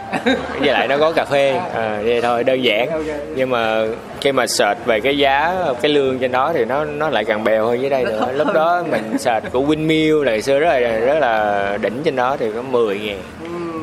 với 0.60 0.68
lại 0.72 0.88
nó 0.88 0.98
có 0.98 1.12
cà 1.12 1.24
phê 1.24 1.60
à, 1.74 2.00
vậy 2.04 2.20
thôi 2.22 2.44
đơn 2.44 2.64
giản. 2.64 2.88
Nhưng 3.36 3.50
mà 3.50 3.84
khi 4.20 4.32
mà 4.32 4.46
search 4.46 4.84
về 4.84 5.00
cái 5.00 5.18
giá 5.18 5.54
cái 5.82 5.92
lương 5.92 6.18
trên 6.18 6.32
đó 6.32 6.52
thì 6.54 6.64
nó 6.64 6.84
nó 6.84 7.08
lại 7.08 7.24
càng 7.24 7.44
bèo 7.44 7.66
hơn 7.66 7.80
dưới 7.80 7.90
đây 7.90 8.04
nữa. 8.04 8.32
Lúc 8.34 8.52
đó 8.54 8.84
mình 8.90 9.18
search 9.18 9.52
của 9.52 9.60
Windmill 9.60 10.22
là 10.22 10.30
ngày 10.30 10.42
xưa 10.42 10.58
rất 10.58 10.68
là 10.68 10.78
rất 10.78 11.18
là 11.18 11.78
đỉnh 11.82 12.02
trên 12.04 12.16
đó 12.16 12.36
thì 12.40 12.50
có 12.54 12.62
10 12.62 12.98
ngàn 12.98 13.18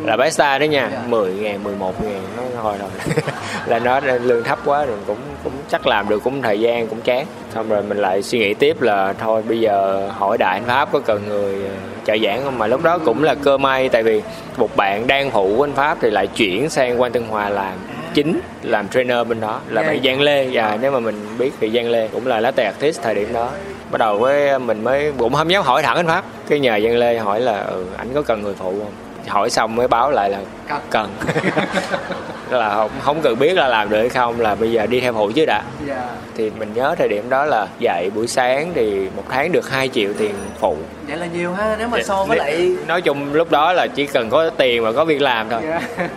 là 0.06 0.18
barista 0.18 0.58
đó 0.58 0.64
nha 0.64 0.90
10 1.08 1.34
ngàn 1.34 1.64
11 1.64 2.04
ngàn 2.04 2.22
nó 2.38 2.44
thôi 2.62 2.76
rồi 2.80 2.90
là 3.66 3.80
nó 3.80 4.00
lương 4.00 4.44
thấp 4.44 4.60
quá 4.66 4.86
rồi 4.86 4.98
cũng 5.08 5.18
cũng 5.44 5.54
chắc 5.70 5.88
làm 5.88 6.10
được 6.10 6.24
cũng 6.24 6.42
thời 6.42 6.60
gian 6.60 6.88
cũng 6.88 7.02
chán. 7.02 7.26
Xong 7.54 7.70
rồi 7.70 7.84
mình 7.84 7.98
lại 7.98 8.24
suy 8.24 8.40
nghĩ 8.40 8.54
tiếp 8.54 8.82
là 8.82 9.14
thôi 9.14 9.44
bây 9.48 9.60
giờ 9.60 10.08
hỏi 10.12 10.38
đại 10.38 10.60
anh 10.60 10.66
pháp 10.68 10.92
có 10.92 11.00
cần 11.00 11.22
người 11.28 11.54
ờ, 11.54 11.76
trợ 12.06 12.18
giảng 12.24 12.44
không? 12.44 12.58
Mà 12.58 12.68
lúc 12.68 12.84
đó 12.84 12.98
cũng 12.98 13.24
là 13.24 13.36
cơ 13.36 13.58
may 13.58 13.90
tại 13.90 14.04
vì 14.04 14.22
một 14.58 14.76
bạn 14.76 15.08
đang 15.08 15.32
phụ 15.32 15.54
của 15.58 15.64
anh 15.64 15.74
pháp 15.74 15.98
thì 16.02 16.10
lại 16.10 16.28
chuyển 16.28 16.70
sang 16.70 17.02
quan 17.02 17.12
tân 17.12 17.24
hòa 17.24 17.50
làm 17.50 17.74
chính 18.14 18.40
làm 18.64 18.90
trainer 18.90 19.28
bên 19.28 19.40
đó 19.40 19.62
là 19.70 19.82
bạn 19.82 20.00
Giang 20.04 20.22
Lê. 20.22 20.50
Và 20.52 20.78
nếu 20.82 20.92
mà 20.92 21.00
mình 21.00 21.16
biết 21.38 21.52
thì 21.60 21.70
Giang 21.70 21.90
Lê 21.90 22.08
cũng 22.08 22.28
là 22.28 22.40
latte 22.40 22.64
artist 22.64 23.02
thời 23.02 23.16
điểm 23.16 23.34
đó. 23.34 23.50
Bắt 23.92 23.98
đầu 23.98 24.18
với 24.18 24.60
mình 24.60 24.84
mới 24.84 25.12
cũng 25.18 25.34
không 25.34 25.52
dám 25.52 25.64
hỏi 25.64 25.84
thẳng 25.84 25.96
anh 25.96 26.08
pháp. 26.08 26.26
Cái 26.50 26.60
nhờ 26.60 26.80
Giang 26.84 26.98
Lê 26.98 27.18
hỏi 27.18 27.40
là 27.40 27.60
ừ, 27.60 27.86
anh 27.98 28.08
có 28.14 28.22
cần 28.22 28.44
người 28.44 28.54
phụ 28.54 28.70
không 28.70 29.09
hỏi 29.30 29.50
xong 29.50 29.76
mới 29.76 29.88
báo 29.88 30.12
lại 30.12 30.30
là 30.30 30.40
cần. 30.90 31.10
là 32.50 32.70
không 32.76 32.92
không 33.02 33.22
cần 33.22 33.40
biết 33.40 33.54
là 33.54 33.68
làm 33.68 33.90
được 33.90 34.00
hay 34.00 34.10
không 34.10 34.42
là 34.42 34.56
bây 34.56 34.72
giờ 34.72 34.86
đi 34.86 35.00
theo 35.00 35.14
phụ 35.14 35.32
chứ 35.36 35.46
đã. 35.46 35.64
Thì 36.38 36.52
mình 36.60 36.74
nhớ 36.74 36.96
thời 36.98 37.08
điểm 37.08 37.30
đó 37.30 37.46
là 37.46 37.68
dạy 37.80 38.10
buổi 38.16 38.28
sáng 38.28 38.72
thì 38.76 39.08
một 39.16 39.24
tháng 39.30 39.52
được 39.52 39.70
2 39.70 39.88
triệu 39.88 40.14
tiền 40.18 40.36
phụ. 40.60 40.78
Vậy 41.08 41.18
là 41.18 41.26
nhiều 41.26 41.54
ha 41.54 41.76
nếu 41.80 41.88
mà 41.88 42.04
so 42.04 42.26
với 42.26 42.38
lại 42.38 42.76
nói 42.88 43.02
chung 43.02 43.34
lúc 43.34 43.52
đó 43.52 43.74
là 43.74 43.88
chỉ 43.88 44.06
cần 44.06 44.30
có 44.30 44.50
tiền 44.50 44.84
và 44.84 44.92
có 44.92 45.06
việc 45.06 45.22
làm 45.22 45.50
thôi. 45.50 45.62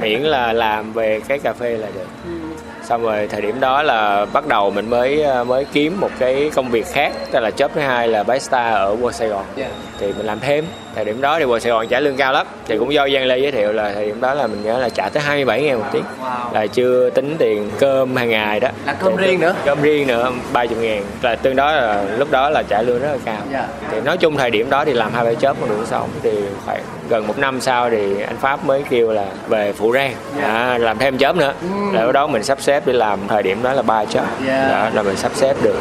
Miễn 0.00 0.20
là 0.20 0.52
làm 0.52 0.92
về 0.92 1.20
cái 1.28 1.38
cà 1.38 1.52
phê 1.52 1.70
là 1.70 1.88
được 1.94 2.06
xong 2.84 3.02
rồi 3.02 3.28
thời 3.30 3.40
điểm 3.40 3.60
đó 3.60 3.82
là 3.82 4.26
bắt 4.32 4.46
đầu 4.46 4.70
mình 4.70 4.90
mới 4.90 5.22
ờ, 5.22 5.44
mới 5.44 5.64
kiếm 5.72 6.00
một 6.00 6.10
cái 6.18 6.50
công 6.54 6.70
việc 6.70 6.86
khác 6.86 7.12
tức 7.32 7.40
là 7.40 7.50
job 7.56 7.68
thứ 7.74 7.80
hai 7.80 8.08
là 8.08 8.22
barista 8.22 8.70
ở 8.70 8.96
World 8.96 9.10
Sài 9.10 9.28
Gòn. 9.28 9.44
Thì 9.98 10.12
mình 10.16 10.26
làm 10.26 10.40
thêm. 10.40 10.64
Thời 10.94 11.04
điểm 11.04 11.20
đó 11.20 11.38
thì 11.38 11.44
World 11.44 11.58
Sài 11.58 11.72
Gòn 11.72 11.88
trả 11.88 12.00
lương 12.00 12.16
cao 12.16 12.32
lắm. 12.32 12.46
Thì 12.66 12.78
cũng 12.78 12.92
do 12.92 13.08
Giang 13.08 13.24
Lê 13.24 13.38
giới 13.38 13.52
thiệu 13.52 13.72
là 13.72 13.92
thời 13.92 14.06
điểm 14.06 14.20
đó 14.20 14.34
là 14.34 14.46
mình 14.46 14.62
nhớ 14.62 14.78
là 14.78 14.88
trả 14.88 15.08
tới 15.08 15.22
27 15.22 15.62
ngàn 15.62 15.78
một 15.78 15.86
tiếng. 15.92 16.04
Là 16.52 16.66
chưa 16.66 17.10
tính 17.10 17.36
tiền 17.38 17.70
cơm 17.78 18.16
hàng 18.16 18.28
ngày 18.28 18.60
đó. 18.60 18.68
Là 18.86 18.94
cơm 18.94 19.16
riêng 19.16 19.40
nữa? 19.40 19.54
Cơm 19.64 19.82
riêng 19.82 20.06
nữa 20.06 20.32
30 20.52 20.78
ngàn. 20.80 21.04
Là 21.22 21.36
tương 21.36 21.56
đó 21.56 21.72
là 21.72 22.04
lúc 22.18 22.30
đó 22.30 22.50
là 22.50 22.62
trả 22.68 22.82
lương 22.82 23.02
rất 23.02 23.08
là 23.12 23.18
cao. 23.24 23.66
Thì 23.90 24.00
nói 24.00 24.16
chung 24.16 24.36
thời 24.36 24.50
điểm 24.50 24.70
đó 24.70 24.84
thì 24.84 24.92
làm 24.92 25.12
hai 25.14 25.24
ba 25.24 25.30
job 25.30 25.54
cũng 25.60 25.68
đủ 25.68 25.84
sống 25.84 26.08
thì 26.22 26.30
khoảng 26.66 26.82
gần 27.12 27.26
một 27.26 27.38
năm 27.38 27.60
sau 27.60 27.90
thì 27.90 28.20
anh 28.22 28.36
Pháp 28.36 28.64
mới 28.64 28.82
kêu 28.90 29.10
là 29.10 29.24
về 29.48 29.72
phụ 29.72 29.92
rang. 29.92 30.14
À, 30.42 30.78
làm 30.78 30.98
thêm 30.98 31.16
job 31.16 31.36
nữa. 31.36 31.52
Là 31.92 32.02
lúc 32.02 32.12
đó 32.12 32.26
mình 32.26 32.42
sắp 32.42 32.60
xếp 32.60 32.82
để 32.86 32.92
làm 32.92 33.18
thời 33.28 33.42
điểm 33.42 33.62
đó 33.62 33.72
là 33.72 33.82
ba 33.82 34.04
job. 34.04 34.22
Yeah. 34.46 34.70
đó 34.70 34.90
là 34.94 35.02
mình 35.02 35.16
sắp 35.16 35.32
xếp 35.34 35.56
được. 35.62 35.76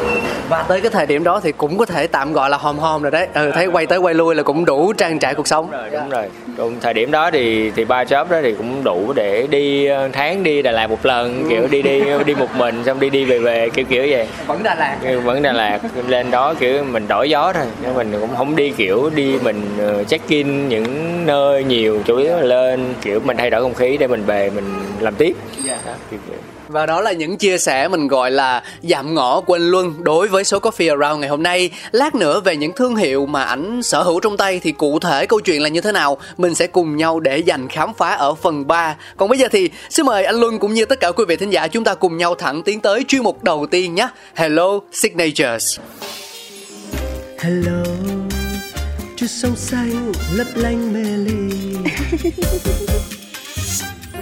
Và 0.48 0.62
tới 0.62 0.80
cái 0.80 0.90
thời 0.90 1.06
điểm 1.06 1.24
đó 1.24 1.40
thì 1.42 1.52
cũng 1.52 1.78
có 1.78 1.86
thể 1.86 2.06
tạm 2.06 2.32
gọi 2.32 2.50
là 2.50 2.56
hòm 2.56 2.78
hòm 2.78 3.02
rồi 3.02 3.10
đấy. 3.10 3.26
Ừ, 3.34 3.50
thấy 3.54 3.66
quay 3.66 3.86
tới 3.86 3.98
quay 3.98 4.14
lui 4.14 4.34
là 4.34 4.42
cũng 4.42 4.64
đủ 4.64 4.92
trang 4.92 5.18
trải 5.18 5.34
cuộc 5.34 5.46
sống. 5.46 5.70
Rồi 5.70 5.90
đúng 5.92 6.10
rồi. 6.10 6.24
Đúng, 6.56 6.80
thời 6.80 6.94
điểm 6.94 7.10
đó 7.10 7.30
thì 7.30 7.70
thì 7.70 7.84
ba 7.84 8.04
job 8.04 8.24
đó 8.28 8.36
thì 8.42 8.54
cũng 8.54 8.84
đủ 8.84 9.12
để 9.16 9.46
đi 9.50 9.86
ờ, 9.86 10.08
tháng 10.12 10.42
đi 10.42 10.62
Đà 10.62 10.70
Lạt 10.72 10.86
một 10.86 11.06
lần 11.06 11.46
kiểu 11.50 11.66
đi 11.70 11.82
đi 11.82 12.02
đi 12.26 12.34
một 12.34 12.48
mình 12.56 12.82
xong 12.86 13.00
đi 13.00 13.10
đi 13.10 13.24
về 13.24 13.38
về 13.38 13.68
kiểu 13.74 13.84
kiểu 13.88 14.06
vậy. 14.10 14.26
Vẫn 14.46 14.62
Đà 14.62 14.74
Lạt. 14.74 14.96
Ừ, 15.04 15.20
vẫn 15.20 15.42
Đà 15.42 15.52
Lạt. 15.52 15.78
Lên 16.06 16.30
đó 16.30 16.54
kiểu 16.54 16.84
mình 16.84 17.08
đổi 17.08 17.30
gió 17.30 17.52
thôi. 17.52 17.64
Mình 17.96 18.12
cũng 18.20 18.36
không 18.36 18.56
đi 18.56 18.70
kiểu 18.70 19.10
đi 19.14 19.38
mình 19.42 19.62
ờ, 19.78 20.04
check 20.04 20.28
in 20.28 20.68
những 20.68 21.21
nơi 21.26 21.64
nhiều 21.64 22.02
chủ 22.06 22.16
yếu 22.16 22.36
là 22.36 22.42
lên 22.42 22.94
kiểu 23.02 23.20
mình 23.20 23.36
thay 23.36 23.50
đổi 23.50 23.62
không 23.62 23.74
khí 23.74 23.96
để 23.96 24.06
mình 24.06 24.24
về 24.26 24.50
mình 24.50 24.64
làm 25.00 25.14
tiếp 25.14 25.36
Dạ. 25.64 25.78
đó, 25.86 25.92
kiểu 26.10 26.20
kiểu. 26.28 26.38
Và 26.68 26.86
đó 26.86 27.00
là 27.00 27.12
những 27.12 27.36
chia 27.36 27.58
sẻ 27.58 27.88
mình 27.88 28.08
gọi 28.08 28.30
là 28.30 28.62
dạm 28.82 29.14
ngõ 29.14 29.40
của 29.40 29.54
anh 29.56 29.70
Luân 29.70 29.94
đối 29.98 30.28
với 30.28 30.44
số 30.44 30.58
Coffee 30.58 30.98
Around 31.00 31.20
ngày 31.20 31.28
hôm 31.28 31.42
nay. 31.42 31.70
Lát 31.92 32.14
nữa 32.14 32.40
về 32.40 32.56
những 32.56 32.72
thương 32.72 32.96
hiệu 32.96 33.26
mà 33.26 33.42
ảnh 33.44 33.82
sở 33.82 34.02
hữu 34.02 34.20
trong 34.20 34.36
tay 34.36 34.60
thì 34.62 34.72
cụ 34.72 34.98
thể 34.98 35.26
câu 35.26 35.40
chuyện 35.40 35.62
là 35.62 35.68
như 35.68 35.80
thế 35.80 35.92
nào 35.92 36.18
mình 36.36 36.54
sẽ 36.54 36.66
cùng 36.66 36.96
nhau 36.96 37.20
để 37.20 37.38
dành 37.38 37.68
khám 37.68 37.94
phá 37.94 38.10
ở 38.14 38.34
phần 38.34 38.66
3. 38.66 38.96
Còn 39.16 39.28
bây 39.28 39.38
giờ 39.38 39.48
thì 39.52 39.70
xin 39.90 40.06
mời 40.06 40.24
anh 40.24 40.34
Luân 40.40 40.58
cũng 40.58 40.74
như 40.74 40.84
tất 40.84 41.00
cả 41.00 41.12
quý 41.12 41.24
vị 41.28 41.36
thính 41.36 41.50
giả 41.50 41.68
chúng 41.68 41.84
ta 41.84 41.94
cùng 41.94 42.16
nhau 42.16 42.34
thẳng 42.34 42.62
tiến 42.62 42.80
tới 42.80 43.04
chuyên 43.08 43.22
mục 43.22 43.44
đầu 43.44 43.66
tiên 43.70 43.94
nhé. 43.94 44.08
Hello 44.34 44.80
Signatures. 44.92 45.78
Hello, 47.38 47.82
chút 49.22 49.28
sông 49.28 49.56
xanh 49.56 50.12
lấp 50.32 50.46
lánh 50.54 50.92
mê 50.92 51.02
ly 51.16 51.50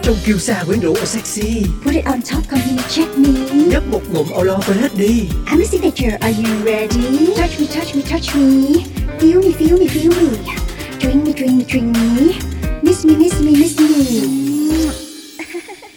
Trong 0.02 0.16
kiêu 0.24 0.38
sa 0.38 0.64
quyến 0.66 0.80
rũ 0.80 0.94
sexy 1.04 1.62
Put 1.84 1.94
it 1.94 2.04
on 2.06 2.22
top, 2.22 2.48
come 2.50 2.60
here, 2.60 2.82
check 2.88 3.18
me. 3.18 3.28
Nhấp 3.52 3.82
một 3.86 4.00
ngụm 4.12 4.26
lo 4.42 4.58
quên 4.66 4.78
hết 4.78 4.88
đi 4.96 5.28
I'm 5.46 5.60
a 5.60 5.64
signature, 5.64 6.18
are 6.20 6.34
you 6.42 6.64
ready? 6.64 7.26
Touch 7.36 7.60
me, 7.60 7.66
touch 7.66 7.96
me, 7.96 8.02
touch 8.10 8.36
me. 8.36 8.84
Feel 9.20 9.42
me, 9.42 9.52
feel 9.58 9.78
me, 9.78 9.86
feel 9.86 10.10
me. 10.10 10.28
Drink 11.00 11.26
me, 11.26 11.32
drink 11.32 11.52
me, 11.58 11.64
drink 11.68 11.96
me. 11.96 12.34
Miss 12.82 13.04
me, 13.04 13.16
miss 13.16 13.40
me, 13.40 13.50
miss 13.50 13.80
me. 13.80 14.90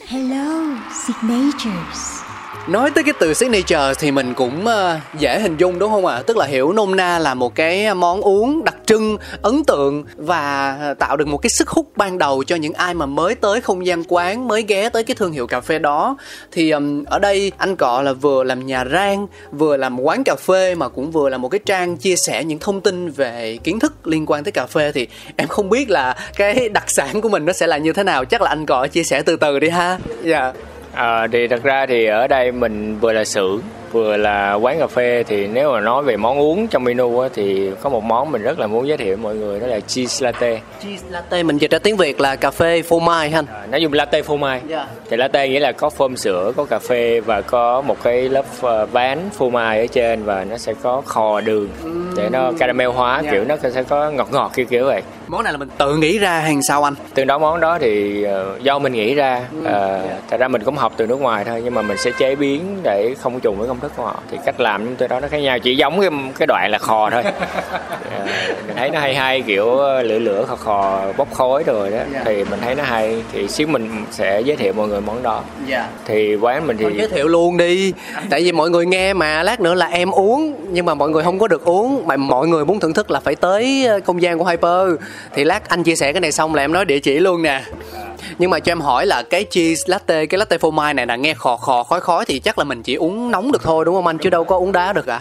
Hello, 0.08 0.78
signatures. 1.06 2.23
Nói 2.68 2.92
tới 2.92 3.04
cái 3.04 3.14
từ 3.20 3.34
signature 3.34 3.94
thì 4.00 4.12
mình 4.12 4.34
cũng 4.34 4.66
uh, 4.66 5.20
dễ 5.20 5.40
hình 5.40 5.58
dung 5.58 5.80
đúng 5.80 5.92
không 5.92 6.06
ạ? 6.06 6.22
Tức 6.28 6.38
là 6.38 6.46
hiểu 6.46 6.74
nôm 6.74 6.96
na 6.96 7.20
là 7.20 7.34
một 7.34 7.56
cái 7.56 7.96
món 7.96 8.22
uống 8.22 8.64
đặc 8.64 8.76
trưng, 8.86 9.18
ấn 9.42 9.64
tượng 9.64 10.04
và 10.16 10.78
tạo 11.00 11.18
được 11.18 11.28
một 11.28 11.38
cái 11.38 11.50
sức 11.50 11.70
hút 11.70 11.88
ban 11.96 12.18
đầu 12.18 12.44
cho 12.44 12.56
những 12.56 12.74
ai 12.74 12.94
mà 12.94 13.06
mới 13.06 13.36
tới 13.36 13.62
không 13.62 13.86
gian 13.86 14.04
quán, 14.08 14.48
mới 14.48 14.62
ghé 14.68 14.90
tới 14.90 15.04
cái 15.04 15.16
thương 15.16 15.32
hiệu 15.32 15.48
cà 15.48 15.62
phê 15.62 15.80
đó. 15.80 16.18
Thì 16.52 16.72
um, 16.72 17.04
ở 17.04 17.20
đây 17.20 17.52
anh 17.58 17.76
Cọ 17.76 18.02
là 18.02 18.14
vừa 18.14 18.44
làm 18.44 18.66
nhà 18.66 18.86
rang, 18.86 19.28
vừa 19.52 19.78
làm 19.78 20.00
quán 20.00 20.24
cà 20.24 20.36
phê 20.36 20.76
mà 20.76 20.90
cũng 20.90 21.12
vừa 21.12 21.30
là 21.30 21.38
một 21.38 21.50
cái 21.50 21.60
trang 21.66 21.98
chia 21.98 22.16
sẻ 22.16 22.44
những 22.44 22.60
thông 22.60 22.82
tin 22.82 23.12
về 23.12 23.58
kiến 23.64 23.80
thức 23.80 24.08
liên 24.08 24.26
quan 24.26 24.44
tới 24.44 24.52
cà 24.52 24.66
phê 24.66 24.92
thì 24.92 25.08
em 25.36 25.48
không 25.48 25.70
biết 25.70 25.90
là 25.90 26.16
cái 26.36 26.70
đặc 26.70 26.86
sản 26.88 27.22
của 27.22 27.30
mình 27.30 27.46
nó 27.46 27.54
sẽ 27.54 27.68
là 27.68 27.78
như 27.78 27.94
thế 27.94 28.04
nào. 28.04 28.26
Chắc 28.26 28.42
là 28.42 28.50
anh 28.50 28.66
Cọ 28.66 28.88
chia 28.88 29.04
sẻ 29.04 29.22
từ 29.22 29.36
từ 29.36 29.60
đi 29.60 29.70
ha. 29.70 30.00
Dạ. 30.24 30.54
À, 30.94 31.28
thì 31.32 31.48
thật 31.48 31.64
ra 31.64 31.86
thì 31.86 32.06
ở 32.06 32.28
đây 32.28 32.52
mình 32.52 32.98
vừa 33.00 33.14
là 33.14 33.26
xưởng 33.26 33.62
vừa 33.94 34.18
là 34.18 34.54
quán 34.54 34.80
cà 34.80 34.88
phê 34.88 35.24
thì 35.28 35.48
nếu 35.48 35.72
mà 35.72 35.80
nói 35.80 36.04
về 36.04 36.18
món 36.18 36.40
uống 36.40 36.68
trong 36.68 36.84
menu 36.84 37.20
á, 37.20 37.30
thì 37.34 37.72
có 37.82 37.90
một 37.90 38.04
món 38.04 38.32
mình 38.32 38.42
rất 38.42 38.60
là 38.60 38.68
muốn 38.68 38.88
giới 38.88 38.98
thiệu 38.98 39.08
với 39.08 39.24
mọi 39.24 39.36
người 39.36 39.60
đó 39.60 39.68
là 39.68 39.80
cheese 39.80 40.26
latte 40.26 40.60
Cheese 40.84 41.04
latte 41.10 41.44
mình 41.44 41.58
dịch 41.58 41.72
ra 41.72 41.80
tiếng 41.80 41.98
Việt 41.98 42.22
là 42.22 42.36
cà 42.36 42.52
phê 42.52 42.82
phô 42.82 43.00
mai 43.00 43.32
anh. 43.34 43.46
à, 43.54 43.62
nó 43.72 43.78
dùng 43.78 43.94
latte 43.94 44.22
phô 44.22 44.38
mai 44.38 44.62
Dạ. 44.68 44.88
thì 45.10 45.18
latte 45.18 45.48
nghĩa 45.48 45.60
là 45.60 45.72
có 45.72 45.90
phơm 45.90 46.18
sữa 46.18 46.52
có 46.56 46.66
cà 46.66 46.80
phê 46.80 47.20
và 47.20 47.42
có 47.42 47.82
một 47.82 47.98
cái 48.04 48.30
lớp 48.30 48.46
ờ, 48.62 48.86
ván 48.86 49.20
phô 49.38 49.50
mai 49.50 49.80
ở 49.80 49.88
trên 49.88 50.24
và 50.24 50.44
nó 50.50 50.58
sẽ 50.58 50.74
có 50.84 51.02
khò 51.06 51.42
đường 51.42 51.70
để 52.18 52.30
nó 52.32 52.52
caramel 52.60 52.88
hóa 52.90 53.22
Dạ. 53.26 53.32
kiểu 53.32 53.44
nó 53.44 53.56
sẽ 53.74 53.84
có 53.84 54.12
ngọt 54.12 54.28
ngọt 54.32 54.52
kiểu 54.56 54.66
kiểu 54.66 54.86
vậy 54.86 55.02
Món 55.28 55.44
này 55.44 55.54
là 55.54 55.58
mình 55.58 55.70
tự 55.78 55.96
nghĩ 55.96 56.20
ra 56.20 56.40
hay 56.40 56.56
sao 56.62 56.84
anh? 56.88 56.94
tương 57.16 57.28
đối 57.28 57.40
món 57.40 57.60
đó 57.60 57.78
thì 57.82 58.24
ờ, 58.24 58.58
do 58.62 58.80
mình 58.80 58.94
nghĩ 58.94 59.16
ra 59.16 59.42
ờ, 59.66 60.02
thật 60.30 60.38
ra 60.40 60.48
mình 60.48 60.64
cũng 60.64 60.76
học 60.78 60.94
từ 60.98 61.08
nước 61.08 61.22
ngoài 61.22 61.44
thôi 61.46 61.62
nhưng 61.64 61.74
mà 61.74 61.82
mình 61.82 61.98
sẽ 61.98 62.12
chế 62.20 62.36
biến 62.36 62.62
để 62.84 63.16
không 63.22 63.40
trùng 63.40 63.58
với 63.60 63.68
công 63.68 63.80
thức 63.84 63.92
của 63.96 64.04
họ 64.04 64.20
thì 64.32 64.38
cách 64.46 64.60
làm 64.60 64.86
chúng 64.86 64.96
tôi 64.96 65.08
đó 65.08 65.20
nó 65.20 65.28
khác 65.28 65.38
nhau 65.38 65.60
chỉ 65.60 65.76
giống 65.76 66.02
cái 66.02 66.10
cái 66.40 66.48
đoạn 66.48 66.72
là 66.72 66.78
khò 66.78 67.10
thôi. 67.10 67.24
Ờ, 68.14 68.26
mình 68.68 68.76
thấy 68.76 68.90
nó 68.90 69.00
hay 69.00 69.16
hay 69.16 69.42
kiểu 69.42 69.78
lửa 70.04 70.20
lửa 70.20 70.46
khò 70.48 70.56
khò 70.56 71.02
bốc 71.18 71.34
khói 71.34 71.64
rồi 71.64 71.92
đó. 71.92 71.98
Dạ. 72.14 72.22
thì 72.26 72.44
mình 72.44 72.60
thấy 72.62 72.76
nó 72.76 72.84
hay. 72.84 73.24
Thì 73.32 73.48
xíu 73.48 73.68
mình 73.68 74.06
sẽ 74.12 74.42
giới 74.42 74.58
thiệu 74.58 74.74
mọi 74.74 74.88
người 74.88 75.02
món 75.02 75.24
đó. 75.24 75.42
Dạ. 75.68 75.88
thì 76.06 76.36
quán 76.36 76.68
mình 76.68 76.78
thì 76.78 76.84
Thôi 76.84 76.94
giới 76.98 77.08
thiệu 77.08 77.28
luôn 77.28 77.58
đi. 77.58 77.94
Tại 78.30 78.44
vì 78.44 78.52
mọi 78.52 78.70
người 78.70 78.86
nghe 78.86 79.14
mà 79.14 79.44
lát 79.44 79.60
nữa 79.60 79.74
là 79.74 79.86
em 79.86 80.12
uống. 80.12 80.54
Nhưng 80.70 80.86
mà 80.86 80.94
mọi 80.94 81.10
người 81.10 81.24
không 81.24 81.40
có 81.40 81.48
được 81.48 81.66
uống. 81.66 82.08
Mà 82.08 82.18
mọi 82.18 82.48
người 82.48 82.66
muốn 82.66 82.80
thưởng 82.80 82.94
thức 82.94 83.12
là 83.12 83.20
phải 83.20 83.36
tới 83.36 83.86
ờ, 83.86 84.00
không 84.06 84.22
gian 84.22 84.40
của 84.40 84.46
Hyper. 84.46 84.88
Thì 85.34 85.44
lát 85.44 85.70
anh 85.70 85.84
chia 85.84 85.96
sẻ 85.96 86.14
cái 86.14 86.22
này 86.22 86.32
xong 86.32 86.56
là 86.56 86.64
em 86.64 86.74
nói 86.74 86.86
địa 86.86 87.00
chỉ 87.00 87.20
luôn 87.20 87.42
nè 87.42 87.62
nhưng 88.40 88.50
mà 88.50 88.60
cho 88.60 88.72
em 88.72 88.82
hỏi 88.82 89.06
là 89.06 89.24
cái 89.24 89.46
cheese 89.50 89.84
latte, 89.88 90.26
cái 90.26 90.38
latte 90.38 90.58
phô 90.58 90.72
mai 90.72 90.94
này 90.94 91.06
là 91.08 91.16
nghe 91.16 91.34
khò 91.34 91.58
khò 91.58 91.84
khói 91.84 92.02
khói 92.02 92.26
thì 92.26 92.40
chắc 92.40 92.58
là 92.58 92.64
mình 92.64 92.84
chỉ 92.84 92.96
uống 92.96 93.32
nóng 93.32 93.52
được 93.52 93.64
thôi 93.64 93.86
đúng 93.86 93.96
không 93.96 94.08
anh? 94.08 94.18
Chứ 94.18 94.30
đâu 94.30 94.44
có 94.44 94.58
uống 94.58 94.72
đá 94.72 94.94
được 94.94 95.08
à? 95.08 95.20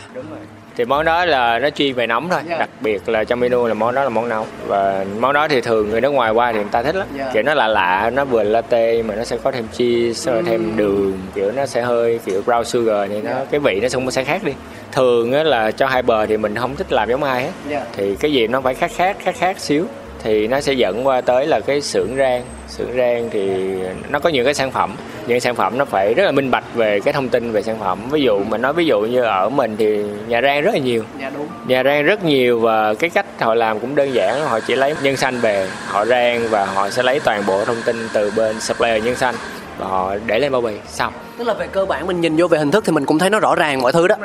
thì 0.76 0.84
món 0.84 1.04
đó 1.04 1.24
là 1.24 1.58
nó 1.58 1.70
chuyên 1.70 1.94
về 1.94 2.06
nóng 2.06 2.28
thôi 2.30 2.40
Dạ. 2.48 2.58
đặc 2.58 2.68
biệt 2.80 3.08
là 3.08 3.24
trong 3.24 3.40
menu 3.40 3.66
là 3.66 3.74
món 3.74 3.94
đó 3.94 4.02
là 4.02 4.08
món 4.08 4.28
nóng 4.28 4.46
và 4.66 5.04
món 5.20 5.32
đó 5.32 5.48
thì 5.48 5.60
thường 5.60 5.90
người 5.90 6.00
nước 6.00 6.10
ngoài 6.10 6.30
qua 6.30 6.52
thì 6.52 6.58
người 6.58 6.68
ta 6.72 6.82
thích 6.82 6.94
lắm 6.96 7.06
Dạ. 7.18 7.30
kiểu 7.34 7.42
nó 7.42 7.54
là 7.54 7.68
lạ 7.68 8.10
nó 8.14 8.24
vừa 8.24 8.42
latte 8.42 9.02
mà 9.02 9.14
nó 9.14 9.24
sẽ 9.24 9.36
có 9.36 9.52
thêm 9.52 9.64
cheese 9.72 10.32
rồi 10.32 10.42
thêm 10.46 10.76
đường 10.76 11.18
kiểu 11.34 11.52
nó 11.52 11.66
sẽ 11.66 11.82
hơi 11.82 12.20
kiểu 12.26 12.42
brown 12.46 12.64
sugar 12.64 13.10
thì 13.10 13.20
nó 13.22 13.30
Dạ. 13.30 13.44
cái 13.50 13.60
vị 13.60 13.78
nó 13.82 13.88
cũng 13.94 14.10
sẽ 14.10 14.24
khác 14.24 14.42
đi 14.44 14.52
thường 14.92 15.32
á 15.32 15.42
là 15.42 15.70
cho 15.70 15.86
hai 15.86 16.02
bờ 16.02 16.26
thì 16.26 16.36
mình 16.36 16.54
không 16.56 16.76
thích 16.76 16.92
làm 16.92 17.08
giống 17.08 17.22
ai 17.24 17.42
hết 17.42 17.50
Dạ. 17.68 17.84
thì 17.96 18.16
cái 18.20 18.32
gì 18.32 18.46
nó 18.46 18.60
phải 18.60 18.74
khác 18.74 18.90
khác 18.96 19.16
khác 19.24 19.34
khác 19.38 19.58
xíu 19.58 19.86
thì 20.22 20.46
nó 20.46 20.60
sẽ 20.60 20.72
dẫn 20.72 21.06
qua 21.06 21.20
tới 21.20 21.46
là 21.46 21.60
cái 21.60 21.80
xưởng 21.80 22.16
rang. 22.16 22.42
Xưởng 22.68 22.96
rang 22.96 23.28
thì 23.30 23.74
nó 24.08 24.18
có 24.18 24.30
nhiều 24.30 24.44
cái 24.44 24.54
sản 24.54 24.70
phẩm 24.70 24.96
những 25.26 25.40
sản 25.40 25.54
phẩm 25.54 25.78
nó 25.78 25.84
phải 25.84 26.14
rất 26.14 26.24
là 26.24 26.32
minh 26.32 26.50
bạch 26.50 26.74
về 26.74 27.00
cái 27.00 27.12
thông 27.12 27.28
tin 27.28 27.52
về 27.52 27.62
sản 27.62 27.76
phẩm. 27.80 27.98
Ví 28.10 28.22
dụ 28.22 28.38
mình 28.48 28.62
nói 28.62 28.72
ví 28.72 28.86
dụ 28.86 29.00
như 29.00 29.22
ở 29.22 29.48
mình 29.48 29.76
thì 29.78 30.04
nhà 30.28 30.42
rang 30.42 30.62
rất 30.62 30.74
là 30.74 30.80
nhiều. 30.80 31.04
Dạ 31.20 31.30
đúng. 31.34 31.46
nhà 31.66 31.84
rang 31.84 32.04
rất 32.04 32.24
nhiều 32.24 32.60
và 32.60 32.94
cái 32.94 33.10
cách 33.10 33.26
họ 33.40 33.54
làm 33.54 33.80
cũng 33.80 33.94
đơn 33.94 34.14
giản 34.14 34.40
họ 34.40 34.60
chỉ 34.60 34.74
lấy 34.74 34.94
nhân 35.02 35.16
xanh 35.16 35.40
về 35.40 35.68
họ 35.86 36.04
rang 36.04 36.48
và 36.50 36.64
họ 36.64 36.90
sẽ 36.90 37.02
lấy 37.02 37.20
toàn 37.20 37.42
bộ 37.46 37.64
thông 37.64 37.82
tin 37.84 37.96
từ 38.12 38.32
bên 38.36 38.60
supplier 38.60 39.04
nhân 39.04 39.14
xanh 39.14 39.34
và 39.78 39.86
họ 39.86 40.14
để 40.26 40.38
lên 40.38 40.52
bao 40.52 40.60
bì. 40.60 40.72
Xong. 40.88 41.12
Tức 41.38 41.46
là 41.46 41.54
về 41.54 41.66
cơ 41.66 41.84
bản 41.84 42.06
mình 42.06 42.20
nhìn 42.20 42.36
vô 42.36 42.48
về 42.48 42.58
hình 42.58 42.70
thức 42.70 42.84
thì 42.86 42.92
mình 42.92 43.06
cũng 43.06 43.18
thấy 43.18 43.30
nó 43.30 43.40
rõ 43.40 43.54
ràng 43.54 43.82
mọi 43.82 43.92
thứ 43.92 44.08
đó. 44.08 44.16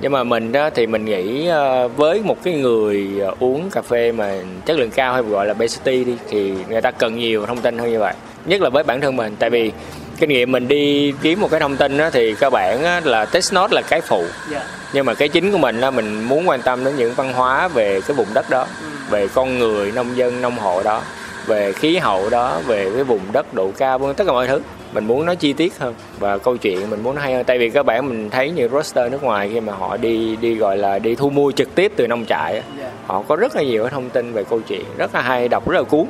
nhưng 0.00 0.12
mà 0.12 0.24
mình 0.24 0.52
đó 0.52 0.70
thì 0.74 0.86
mình 0.86 1.04
nghĩ 1.04 1.46
ờ, 1.46 1.88
với 1.88 2.20
một 2.24 2.36
cái 2.42 2.54
người 2.54 3.20
ờ, 3.20 3.34
uống 3.40 3.70
cà 3.70 3.82
phê 3.82 4.12
mà 4.12 4.34
chất 4.66 4.76
lượng 4.76 4.90
cao 4.90 5.12
hay 5.12 5.22
gọi 5.22 5.46
là 5.46 5.52
obesity 5.52 6.04
đi 6.04 6.16
thì 6.30 6.54
người 6.68 6.80
ta 6.80 6.90
cần 6.90 7.18
nhiều 7.18 7.46
thông 7.46 7.60
tin 7.60 7.78
hơn 7.78 7.90
như 7.90 7.98
vậy. 7.98 8.14
Nhất 8.46 8.60
là 8.60 8.70
với 8.70 8.84
bản 8.84 9.00
thân 9.00 9.16
mình. 9.16 9.36
Tại 9.38 9.50
vì 9.50 9.72
kinh 10.18 10.30
nghiệm 10.30 10.52
mình 10.52 10.68
đi 10.68 11.12
kiếm 11.22 11.40
một 11.40 11.50
cái 11.50 11.60
thông 11.60 11.76
tin 11.76 11.96
đó 11.96 12.10
thì 12.12 12.34
cơ 12.34 12.50
bản 12.50 12.84
á, 12.84 13.00
là 13.04 13.24
test 13.24 13.54
note 13.54 13.74
là 13.74 13.82
cái 13.88 14.00
phụ. 14.00 14.24
Dạ. 14.50 14.62
nhưng 14.92 15.06
mà 15.06 15.14
cái 15.14 15.28
chính 15.28 15.52
của 15.52 15.58
mình 15.58 15.80
là 15.80 15.90
mình 15.90 16.22
muốn 16.22 16.48
quan 16.48 16.62
tâm 16.62 16.84
đến 16.84 16.96
những 16.96 17.14
văn 17.14 17.32
hóa 17.32 17.68
về 17.68 18.00
cái 18.00 18.16
vùng 18.16 18.28
đất 18.34 18.50
đó 18.50 18.66
về 19.10 19.28
con 19.28 19.58
người 19.58 19.92
nông 19.92 20.16
dân 20.16 20.42
nông 20.42 20.58
hộ 20.58 20.82
đó 20.82 21.02
về 21.46 21.72
khí 21.72 21.96
hậu 21.96 22.30
đó 22.30 22.60
về 22.66 22.90
cái 22.94 23.04
vùng 23.04 23.20
đất 23.32 23.54
độ 23.54 23.70
cao 23.78 23.98
vân, 23.98 24.14
tất 24.14 24.24
cả 24.26 24.32
mọi 24.32 24.46
thứ 24.46 24.60
mình 24.96 25.06
muốn 25.06 25.26
nói 25.26 25.36
chi 25.36 25.52
tiết 25.52 25.78
hơn 25.78 25.94
và 26.18 26.38
câu 26.38 26.56
chuyện 26.56 26.90
mình 26.90 27.02
muốn 27.02 27.14
nó 27.14 27.20
hay 27.20 27.34
hơn. 27.34 27.44
Tại 27.44 27.58
vì 27.58 27.70
các 27.70 27.86
bạn 27.86 28.08
mình 28.08 28.30
thấy 28.30 28.50
như 28.50 28.68
roster 28.68 29.12
nước 29.12 29.22
ngoài 29.22 29.50
khi 29.52 29.60
mà 29.60 29.72
họ 29.72 29.96
đi 29.96 30.36
đi 30.36 30.54
gọi 30.54 30.76
là 30.76 30.98
đi 30.98 31.14
thu 31.14 31.30
mua 31.30 31.52
trực 31.52 31.74
tiếp 31.74 31.92
từ 31.96 32.06
nông 32.06 32.24
trại 32.26 32.62
Dạ. 32.80 32.90
họ 33.06 33.22
có 33.28 33.36
rất 33.36 33.56
là 33.56 33.62
nhiều 33.62 33.82
cái 33.84 33.90
thông 33.90 34.10
tin 34.10 34.32
về 34.32 34.44
câu 34.44 34.60
chuyện 34.68 34.84
rất 34.96 35.14
là 35.14 35.20
hay 35.20 35.48
đọc 35.48 35.68
rất 35.68 35.76
là 35.78 35.82
cuốn. 35.82 36.04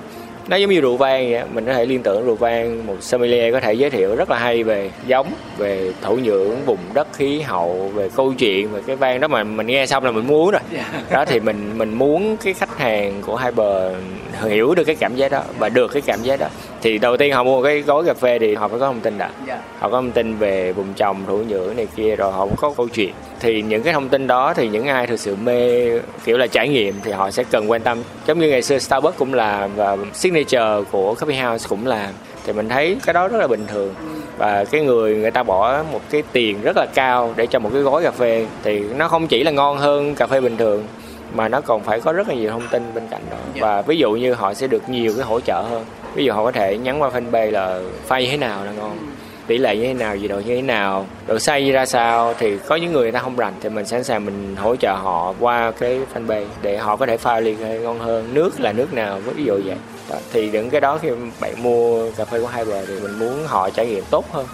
Nó 0.49 0.57
giống 0.57 0.71
như 0.71 0.81
rượu 0.81 0.97
vang 0.97 1.31
vậy 1.31 1.43
mình 1.55 1.67
có 1.67 1.73
thể 1.73 1.87
liên 1.87 2.03
tưởng 2.03 2.27
rượu 2.27 2.35
vang 2.35 2.87
một 2.87 2.97
sommelier 3.01 3.53
có 3.53 3.61
thể 3.61 3.73
giới 3.73 3.91
thiệu 3.91 4.17
rất 4.17 4.31
là 4.31 4.39
hay 4.39 4.63
về 4.63 4.91
giống 5.07 5.27
về 5.59 5.93
thổ 6.03 6.13
nhưỡng 6.13 6.65
vùng 6.67 6.79
đất 6.95 7.09
khí 7.13 7.41
hậu 7.41 7.91
về 7.95 8.09
câu 8.17 8.33
chuyện 8.39 8.73
về 8.73 8.81
cái 8.87 8.97
vang 8.97 9.21
đó 9.21 9.29
mà 9.29 9.45
mình 9.45 9.67
nghe 9.67 9.87
xong 9.87 10.05
là 10.05 10.11
mình 10.11 10.27
muốn 10.27 10.51
rồi. 10.51 10.61
Đó 11.11 11.25
thì 11.25 11.41
mình 11.41 11.79
mình 11.79 11.95
muốn 11.95 12.37
cái 12.37 12.55
khách 12.55 12.79
hàng 12.79 13.23
của 13.27 13.37
Hyper 13.37 13.93
hiểu 14.43 14.75
được 14.75 14.85
cái 14.85 14.97
cảm 14.97 15.17
giác 15.17 15.31
đó 15.31 15.43
và 15.59 15.69
được 15.69 15.93
cái 15.93 16.03
cảm 16.07 16.23
giác 16.23 16.41
đó. 16.41 16.47
Thì 16.83 16.99
đầu 16.99 17.17
tiên 17.17 17.33
họ 17.33 17.45
mua 17.45 17.63
cái 17.63 17.81
gói 17.81 18.05
cà 18.05 18.15
phê 18.15 18.39
thì 18.39 18.55
họ 18.55 18.69
phải 18.69 18.79
có 18.79 18.87
thông 18.87 19.01
tin 19.01 19.19
đã. 19.19 19.31
Dạ. 19.47 19.59
họ 19.79 19.89
có 19.89 19.97
thông 19.97 20.13
tin 20.13 20.37
về 20.37 20.73
vùng 20.73 20.95
trồng 20.95 21.25
thổ 21.27 21.37
nhưỡng 21.37 21.77
này 21.77 21.87
kia 21.97 22.17
rồi 22.17 22.33
họ 22.33 22.47
cũng 22.47 22.57
có 22.57 22.73
câu 22.77 22.89
chuyện. 22.89 23.13
Thì 23.41 23.63
những 23.63 23.83
cái 23.83 23.93
thông 23.93 24.09
tin 24.09 24.27
đó 24.27 24.55
thì 24.55 24.69
những 24.69 24.87
ai 24.87 25.07
thực 25.07 25.21
sự 25.21 25.37
mê 25.37 25.91
kiểu 26.25 26.39
là 26.39 26.47
trải 26.47 26.69
nghiệm 26.69 26.95
thì 27.05 27.13
họ 27.13 27.31
sẽ 27.31 27.45
cần 27.51 27.71
quan 27.71 27.83
tâm. 27.83 27.99
Giống 28.27 28.39
như 28.39 28.51
ngày 28.51 28.63
xưa 28.63 28.79
Starbucks 28.79 29.19
cũng 29.19 29.35
làm 29.35 29.71
và 29.77 29.97
signature 30.15 30.83
của 30.91 31.15
Coffee 31.15 31.51
House 31.51 31.67
cũng 31.69 31.87
làm 31.87 32.11
thì 32.47 32.53
mình 32.53 32.69
thấy 32.69 32.97
cái 33.07 33.13
đó 33.13 33.29
rất 33.29 33.39
là 33.39 33.47
bình 33.47 33.65
thường. 33.67 33.95
Và 34.39 34.65
cái 34.65 34.81
người 34.81 35.17
người 35.17 35.31
ta 35.31 35.43
bỏ 35.43 35.83
một 35.93 36.01
cái 36.11 36.23
tiền 36.33 36.63
rất 36.63 36.77
là 36.77 36.87
cao 36.95 37.35
để 37.37 37.47
cho 37.47 37.59
một 37.59 37.71
cái 37.73 37.83
gói 37.83 38.03
cà 38.03 38.11
phê. 38.11 38.47
Thì 38.63 38.81
nó 38.81 39.09
không 39.09 39.27
chỉ 39.27 39.45
là 39.45 39.51
ngon 39.51 39.79
hơn 39.79 40.15
cà 40.15 40.27
phê 40.27 40.41
bình 40.41 40.57
thường 40.57 40.85
mà 41.35 41.49
nó 41.49 41.61
còn 41.61 41.83
phải 41.83 42.01
có 42.01 42.13
rất 42.13 42.29
là 42.29 42.35
nhiều 42.35 42.51
thông 42.51 42.69
tin 42.71 42.95
bên 42.95 43.05
cạnh 43.11 43.23
đó. 43.31 43.37
Và 43.61 43.83
ví 43.83 43.97
dụ 43.97 44.13
như 44.13 44.35
họ 44.35 44.55
sẽ 44.55 44.67
được 44.67 44.89
nhiều 44.89 45.13
cái 45.17 45.25
hỗ 45.25 45.41
trợ 45.41 45.63
hơn. 45.63 45.85
Ví 46.15 46.25
dụ 46.25 46.33
họ 46.33 46.45
có 46.45 46.53
thể 46.53 46.79
nhắn 46.79 47.03
qua 47.03 47.11
fanpage 47.11 47.51
là 47.51 47.81
pha 48.07 48.21
như 48.21 48.27
thế 48.31 48.37
nào 48.37 48.65
là 48.65 48.73
ngon 48.73 48.99
tỷ 49.47 49.59
lệ 49.59 49.77
như 49.77 49.83
thế 49.83 49.95
nào? 49.95 50.17
Gì 50.17 50.29
độ 50.29 50.37
như 50.37 50.57
thế 50.57 50.63
nào? 50.63 51.07
Độ 51.27 51.39
xay 51.39 51.71
ra 51.71 51.87
sao? 51.87 52.35
Thì 52.39 52.59
có 52.69 52.77
những 52.77 52.93
người 52.93 53.13
ta 53.13 53.19
không 53.19 53.37
rành 53.37 53.55
thì 53.61 53.69
mình 53.69 53.87
sẵn 53.87 54.05
sàng 54.05 54.25
mình 54.25 54.57
hỗ 54.57 54.77
trợ 54.77 54.93
họ 55.03 55.35
qua 55.41 55.73
cái 55.79 56.01
fanpage 56.15 56.47
để 56.63 56.77
họ 56.77 56.97
có 56.97 57.07
thể 57.07 57.17
pha 57.17 57.41
ly 57.41 57.55
cà 57.55 57.65
phê 57.65 57.79
ngon 57.83 57.99
hơn. 57.99 58.35
Nước 58.35 58.61
là 58.61 58.73
nước 58.73 58.93
nào 58.93 59.21
ví 59.37 59.45
dụ 59.45 59.61
vậy. 59.65 59.77
Đó. 60.11 60.17
thì 60.33 60.51
những 60.51 60.71
cái 60.71 60.81
đó 60.81 60.99
khi 61.03 61.11
bạn 61.41 61.63
mua 61.63 62.11
cà 62.11 62.25
phê 62.25 62.41
của 62.41 62.47
hai 62.47 62.65
bờ 62.65 62.87
thì 62.87 62.95
mình 63.03 63.19
muốn 63.19 63.47
họ 63.47 63.71
trải 63.71 63.87
nghiệm 63.87 64.05
tốt 64.11 64.25
hơn. 64.33 64.47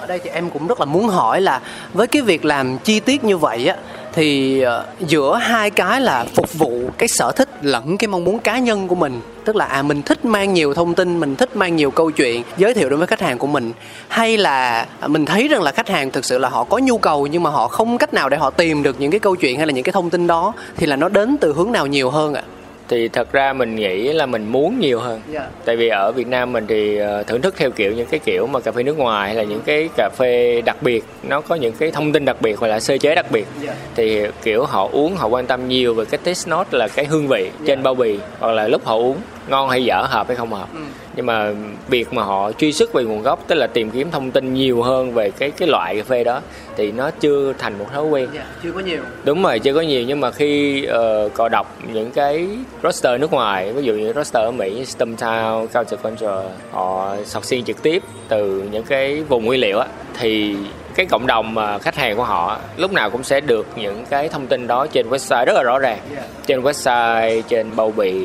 Ở 0.00 0.06
đây 0.06 0.18
thì 0.18 0.30
em 0.30 0.50
cũng 0.50 0.66
rất 0.66 0.80
là 0.80 0.86
muốn 0.86 1.08
hỏi 1.08 1.40
là 1.40 1.60
với 1.92 2.06
cái 2.06 2.22
việc 2.22 2.44
làm 2.44 2.78
chi 2.78 3.00
tiết 3.00 3.24
như 3.24 3.38
vậy 3.38 3.66
á 3.66 3.76
thì 4.12 4.60
ờ, 4.60 4.86
giữa 5.00 5.36
hai 5.36 5.70
cái 5.70 6.00
là 6.00 6.24
phục 6.34 6.54
vụ 6.54 6.80
cái 6.98 7.08
sở 7.08 7.32
thích 7.36 7.48
lẫn 7.62 7.98
cái 7.98 8.08
mong 8.08 8.24
muốn 8.24 8.38
cá 8.38 8.58
nhân 8.58 8.88
của 8.88 8.94
mình. 8.94 9.20
Tức 9.44 9.56
là 9.56 9.64
à 9.64 9.82
mình 9.82 10.02
thích 10.02 10.24
mang 10.24 10.54
nhiều 10.54 10.74
thông 10.74 10.94
tin, 10.94 11.20
mình 11.20 11.36
thích 11.36 11.56
mang 11.56 11.76
nhiều 11.76 11.90
câu 11.90 12.10
chuyện, 12.10 12.42
giới 12.56 12.74
thiệu 12.74 12.90
đến 12.90 12.98
với 12.98 13.06
khách 13.06 13.20
hàng 13.20 13.38
của 13.38 13.46
mình. 13.46 13.72
Hay 14.08 14.36
là 14.36 14.86
à, 15.00 15.08
mình 15.08 15.24
thấy 15.24 15.48
rằng 15.48 15.62
là 15.62 15.72
khách 15.72 15.88
hàng 15.88 16.10
thực 16.10 16.24
sự 16.24 16.38
là 16.38 16.48
họ 16.48 16.64
có 16.64 16.78
nhu 16.78 16.98
cầu 16.98 17.26
nhưng 17.26 17.42
mà 17.42 17.50
họ 17.50 17.68
không 17.68 17.98
cách 17.98 18.14
nào 18.14 18.28
để 18.28 18.36
họ 18.36 18.50
tìm 18.50 18.82
được 18.82 19.00
những 19.00 19.10
cái 19.10 19.20
câu 19.20 19.36
chuyện 19.36 19.56
hay 19.56 19.66
là 19.66 19.72
những 19.72 19.84
cái 19.84 19.92
thông 19.92 20.10
tin 20.10 20.26
đó, 20.26 20.52
thì 20.76 20.86
là 20.86 20.96
nó 20.96 21.08
đến 21.08 21.36
từ 21.40 21.52
hướng 21.52 21.72
nào 21.72 21.86
nhiều 21.86 22.10
hơn 22.10 22.34
ạ? 22.34 22.42
Thì 22.88 23.08
thật 23.08 23.32
ra 23.32 23.52
mình 23.52 23.76
nghĩ 23.76 24.12
là 24.12 24.26
mình 24.26 24.46
muốn 24.52 24.80
nhiều 24.80 25.00
hơn 25.00 25.20
Dạ. 25.32 25.46
tại 25.64 25.76
vì 25.76 25.88
ở 25.88 26.12
Việt 26.12 26.26
Nam 26.26 26.52
mình 26.52 26.64
thì 26.68 26.96
ờ, 26.98 27.22
thưởng 27.22 27.40
thức 27.42 27.54
theo 27.56 27.70
kiểu 27.70 27.92
những 27.92 28.06
cái 28.06 28.20
kiểu 28.24 28.46
mà 28.46 28.60
cà 28.60 28.72
phê 28.72 28.82
nước 28.82 28.98
ngoài 28.98 29.26
hay 29.28 29.36
là 29.36 29.42
những 29.42 29.60
cái 29.64 29.88
cà 29.96 30.08
phê 30.18 30.60
đặc 30.64 30.76
biệt 30.82 31.04
nó 31.22 31.40
có 31.40 31.54
những 31.54 31.72
cái 31.78 31.90
thông 31.90 32.12
tin 32.12 32.24
đặc 32.24 32.36
biệt 32.40 32.58
hoặc 32.58 32.68
là 32.68 32.80
sơ 32.80 32.98
chế 32.98 33.14
đặc 33.14 33.26
biệt 33.30 33.46
Dạ. 33.62 33.74
thì 33.94 34.20
kiểu 34.42 34.64
họ 34.64 34.88
uống 34.92 35.16
họ 35.16 35.26
quan 35.28 35.46
tâm 35.46 35.68
nhiều 35.68 35.94
về 35.94 36.04
cái 36.04 36.18
taste 36.24 36.50
note 36.50 36.78
là 36.78 36.88
cái 36.88 37.04
hương 37.04 37.28
vị 37.28 37.50
trên 37.66 37.82
bao 37.82 37.94
bì 37.94 38.18
hoặc 38.38 38.52
là 38.52 38.68
lúc 38.68 38.84
họ 38.84 38.94
uống 38.96 39.16
ngon 39.48 39.68
hay 39.68 39.84
dở 39.84 40.06
hợp 40.08 40.26
hay 40.26 40.36
không 40.36 40.52
hợp. 40.52 40.68
Nhưng 41.16 41.26
mà 41.26 41.52
việc 41.88 42.12
mà 42.12 42.22
họ 42.22 42.52
truy 42.52 42.72
xuất 42.72 42.92
về 42.92 43.04
nguồn 43.04 43.22
gốc 43.22 43.44
tức 43.46 43.54
là 43.54 43.66
tìm 43.66 43.90
kiếm 43.90 44.10
thông 44.10 44.30
tin 44.30 44.54
nhiều 44.54 44.82
hơn 44.82 45.12
về 45.12 45.30
cái 45.30 45.50
cái 45.50 45.68
loại 45.68 45.96
cà 45.96 46.02
phê 46.04 46.24
đó 46.24 46.40
thì 46.76 46.92
nó 46.92 47.10
chưa 47.10 47.52
thành 47.58 47.78
một 47.78 47.86
thói 47.92 48.04
quen. 48.04 48.28
Dạ, 48.34 48.44
chưa 48.62 48.72
có 48.72 48.80
nhiều. 48.80 49.00
Đúng 49.24 49.42
rồi 49.42 49.58
chưa 49.58 49.74
có 49.74 49.80
nhiều. 49.80 50.02
Nhưng 50.06 50.20
mà 50.20 50.30
khi 50.30 50.82
uh, 50.86 51.34
cò 51.34 51.48
đọc 51.48 51.76
những 51.92 52.10
cái 52.10 52.48
roster 52.82 53.20
nước 53.20 53.32
ngoài 53.32 53.72
ví 53.72 53.82
dụ 53.82 53.92
như 53.92 54.12
roster 54.12 54.44
ở 54.44 54.50
mỹ 54.50 54.70
như 54.70 54.82
Stumptown, 54.82 55.66
Counterculture 55.66 56.50
họ 56.72 57.16
sọc 57.24 57.44
xiên 57.44 57.64
trực 57.64 57.82
tiếp 57.82 58.02
từ 58.28 58.62
những 58.72 58.84
cái 58.84 59.22
vùng 59.22 59.44
nguyên 59.44 59.60
liệu 59.60 59.78
á 59.78 59.86
thì 60.18 60.56
cái 60.94 61.06
cộng 61.06 61.26
đồng 61.26 61.54
mà 61.54 61.78
khách 61.78 61.96
hàng 61.96 62.16
của 62.16 62.24
họ 62.24 62.58
lúc 62.76 62.92
nào 62.92 63.10
cũng 63.10 63.22
sẽ 63.22 63.40
được 63.40 63.66
những 63.76 64.04
cái 64.10 64.28
thông 64.28 64.46
tin 64.46 64.66
đó 64.66 64.86
trên 64.86 65.08
website 65.10 65.44
rất 65.44 65.52
là 65.52 65.62
rõ 65.62 65.78
ràng. 65.78 65.98
Trên 66.46 66.62
website 66.62 67.42
trên 67.48 67.76
bao 67.76 67.92
bì 67.96 68.24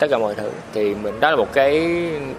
tất 0.00 0.06
cả 0.10 0.18
mọi 0.18 0.34
thứ. 0.34 0.50
Thì 0.74 0.94
mình 0.94 1.20
đó 1.20 1.30
là 1.30 1.36
một 1.36 1.52
cái 1.52 1.88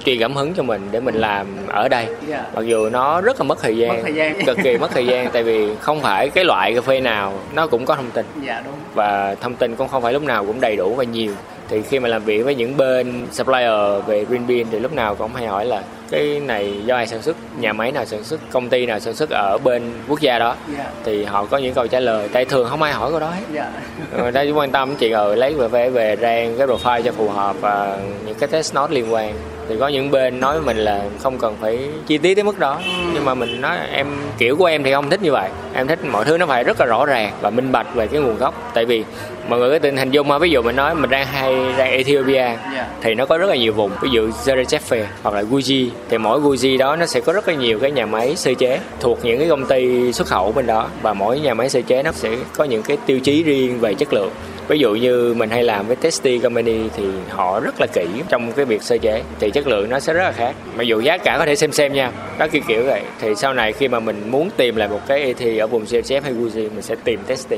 truyền 0.06 0.20
cảm 0.20 0.36
hứng 0.36 0.54
cho 0.54 0.64
mình 0.64 0.88
để 0.92 1.00
mình 1.00 1.16
làm 1.16 1.48
ở 1.68 1.88
đây. 1.88 2.08
Dạ. 2.28 2.46
mặc 2.56 2.62
dù 2.62 2.90
nó 2.90 3.22
rất 3.22 3.40
là 3.40 3.44
mất 3.44 3.62
thời 3.62 3.78
gian, 3.78 3.90
Mất 3.90 4.00
thời 4.04 4.14
gian. 4.14 4.46
cực 4.46 4.58
kỳ 4.64 4.78
mất 4.78 4.92
thời 4.94 5.06
gian 5.06 5.30
tại 5.34 5.44
vì 5.44 5.76
không 5.80 6.02
phải 6.02 6.30
cái 6.30 6.46
loại 6.46 6.74
cà 6.76 6.82
phê 6.82 7.00
nào 7.00 7.34
nó 7.54 7.68
cũng 7.68 7.86
có 7.86 7.96
thông 7.96 8.12
tin. 8.12 8.26
Dạ 8.46 8.62
đúng. 8.66 8.74
Và 8.94 9.36
thông 9.36 9.56
tin 9.56 9.76
cũng 9.76 9.88
không 9.88 10.02
phải 10.04 10.14
lúc 10.14 10.24
nào 10.24 10.46
cũng 10.46 10.62
đầy 10.62 10.76
đủ 10.76 10.96
và 10.96 11.04
nhiều. 11.04 11.32
Thì 11.70 11.82
khi 11.82 12.00
mà 12.00 12.10
làm 12.10 12.24
việc 12.24 12.42
với 12.42 12.56
những 12.56 12.78
bên 12.78 13.28
supplier 13.32 14.06
về 14.08 14.26
green 14.26 14.48
bean 14.48 14.66
thì 14.72 14.80
lúc 14.80 14.94
nào 14.94 15.16
cũng 15.16 15.34
hay 15.34 15.48
hỏi 15.48 15.66
là 15.66 15.84
cái 16.12 16.40
này 16.40 16.74
do 16.86 16.96
ai 16.96 17.08
sản 17.08 17.22
xuất? 17.22 17.38
Nhà 17.60 17.74
máy 17.74 17.92
nào 17.92 18.06
sản 18.06 18.24
xuất? 18.24 18.40
Công 18.52 18.70
ty 18.70 18.86
nào 18.86 19.00
sản 19.00 19.14
xuất 19.14 19.30
ở 19.30 19.58
bên 19.64 19.92
quốc 20.08 20.22
gia 20.22 20.40
đó? 20.40 20.56
Dạ. 20.78 20.86
Thì 21.04 21.24
họ 21.24 21.46
có 21.46 21.58
những 21.58 21.74
câu 21.74 21.88
trả 21.88 22.00
lời. 22.00 22.30
Tại 22.34 22.46
thường 22.46 22.68
không 22.70 22.82
ai 22.82 22.94
hỏi 22.94 23.12
câu 23.12 23.20
đó 23.20 23.30
hết. 23.30 23.44
Dạ. 23.54 23.72
Người 24.18 24.32
ta 24.32 24.44
chỉ 24.44 24.52
quan 24.52 24.72
tâm 24.72 24.96
chuyện 24.96 25.14
ở 25.14 25.36
lấy 25.36 25.54
về 25.54 25.68
về 25.68 25.90
về 25.90 26.18
rang 26.22 26.58
cái 26.58 26.68
profile 26.68 27.02
cho 27.02 27.12
phù 27.12 27.30
hợp 27.30 27.56
và 27.62 27.98
những 28.26 28.36
cái 28.36 28.48
test 28.48 28.76
note 28.76 28.94
liên 28.94 29.14
quan. 29.14 29.34
Thì 29.70 29.78
có 29.80 29.88
những 29.88 30.12
bên 30.12 30.40
nói 30.40 30.54
với 30.54 30.62
mình 30.66 30.78
là 30.78 31.02
không 31.20 31.38
cần 31.38 31.56
phải 31.62 31.80
chi 32.08 32.18
tiết 32.18 32.36
đến 32.36 32.46
mức 32.46 32.60
đó. 32.60 32.80
Nhưng 33.14 33.26
mà 33.26 33.34
mình 33.34 33.62
nói 33.62 33.78
em 33.92 34.08
kiểu 34.38 34.56
của 34.56 34.66
em 34.66 34.84
thì 34.84 34.94
không 34.94 35.10
thích 35.10 35.22
như 35.22 35.32
vậy. 35.32 35.50
Em 35.74 35.88
thích 35.88 36.00
mọi 36.06 36.26
thứ 36.26 36.38
nó 36.38 36.46
phải 36.46 36.64
rất 36.64 36.80
là 36.80 36.86
rõ 36.86 37.06
ràng 37.06 37.34
và 37.42 37.50
minh 37.50 37.72
bạch 37.72 37.96
về 37.96 38.08
cái 38.08 38.22
nguồn 38.22 38.38
gốc. 38.38 38.72
Tại 38.74 38.86
vì 38.86 39.04
mọi 39.48 39.60
người 39.60 39.70
có 39.70 39.80
thể 39.84 39.92
hình 39.92 40.12
dung 40.12 40.28
mà 40.28 40.38
ví 40.38 40.50
dụ 40.50 40.62
mình 40.62 40.76
nói 40.76 40.96
mình 40.96 41.10
đang 41.10 41.26
hay 41.28 41.56
ra 41.78 41.86
Ethiopia 41.86 42.32
Dạ. 42.76 42.88
thì 43.02 43.16
nó 43.16 43.26
có 43.26 43.38
rất 43.38 43.50
là 43.50 43.56
nhiều 43.56 43.74
vùng 43.74 43.92
ví 44.02 44.10
dụ 44.12 44.30
Zerecheffe 44.46 45.04
hoặc 45.24 45.36
là 45.36 45.42
Guji 45.42 45.90
thì 46.10 46.18
mỗi 46.18 46.40
Guji 46.40 46.78
đó 46.78 46.96
nó 46.96 47.06
sẽ 47.06 47.20
có 47.20 47.34
rất 47.34 47.48
là 47.48 47.54
nhiều 47.54 47.80
cái 47.80 47.92
nhà 47.92 48.06
máy 48.06 48.36
sơ 48.36 48.54
chế 48.54 48.80
thuộc 49.00 49.20
những 49.26 49.40
cái 49.40 49.50
công 49.50 49.66
ty 49.66 50.14
xuất 50.14 50.28
khẩu 50.28 50.52
bên 50.52 50.66
đó 50.68 50.88
và 51.02 51.14
mỗi 51.14 51.40
nhà 51.40 51.54
máy 51.54 51.70
sơ 51.70 51.82
chế 51.82 52.04
nó 52.04 52.12
sẽ 52.12 52.30
có 52.58 52.64
những 52.64 52.84
cái 52.84 52.98
tiêu 53.06 53.20
chí 53.20 53.44
riêng 53.44 53.80
về 53.80 53.94
chất 53.94 54.14
lượng 54.14 54.30
ví 54.72 54.80
dụ 54.80 54.96
như 54.96 55.34
mình 55.38 55.50
hay 55.50 55.64
làm 55.64 55.88
với 55.88 55.96
Testy 55.96 56.40
Company 56.40 56.90
thì 56.96 57.04
họ 57.30 57.60
rất 57.60 57.76
là 57.82 57.88
kỹ 57.94 58.06
trong 58.30 58.52
cái 58.52 58.66
việc 58.66 58.82
sơ 58.84 58.98
chế 58.98 59.24
thì 59.40 59.52
chất 59.52 59.68
lượng 59.68 59.90
nó 59.90 60.00
sẽ 60.00 60.14
rất 60.14 60.24
là 60.24 60.32
khác. 60.32 60.56
Mặc 60.76 60.84
dù 60.84 61.00
giá 61.00 61.18
cả 61.18 61.36
có 61.40 61.46
thể 61.46 61.56
xem 61.56 61.72
xem 61.72 61.94
nha 61.94 62.12
đó 62.38 62.48
kiểu 62.52 62.62
kiểu 62.68 62.84
vậy. 62.86 63.02
Thì 63.20 63.36
sau 63.36 63.54
này 63.54 63.74
khi 63.74 63.88
mà 63.88 64.00
mình 64.00 64.32
muốn 64.32 64.50
tìm 64.58 64.76
lại 64.76 64.88
một 64.88 65.00
cái 65.08 65.20
ET 65.24 65.60
ở 65.60 65.68
vùng 65.68 65.84
Zerechef 65.86 66.22
hay 66.22 66.34
Guji 66.34 66.70
mình 66.70 66.82
sẽ 66.82 66.96
tìm 67.04 67.20
Testy 67.28 67.58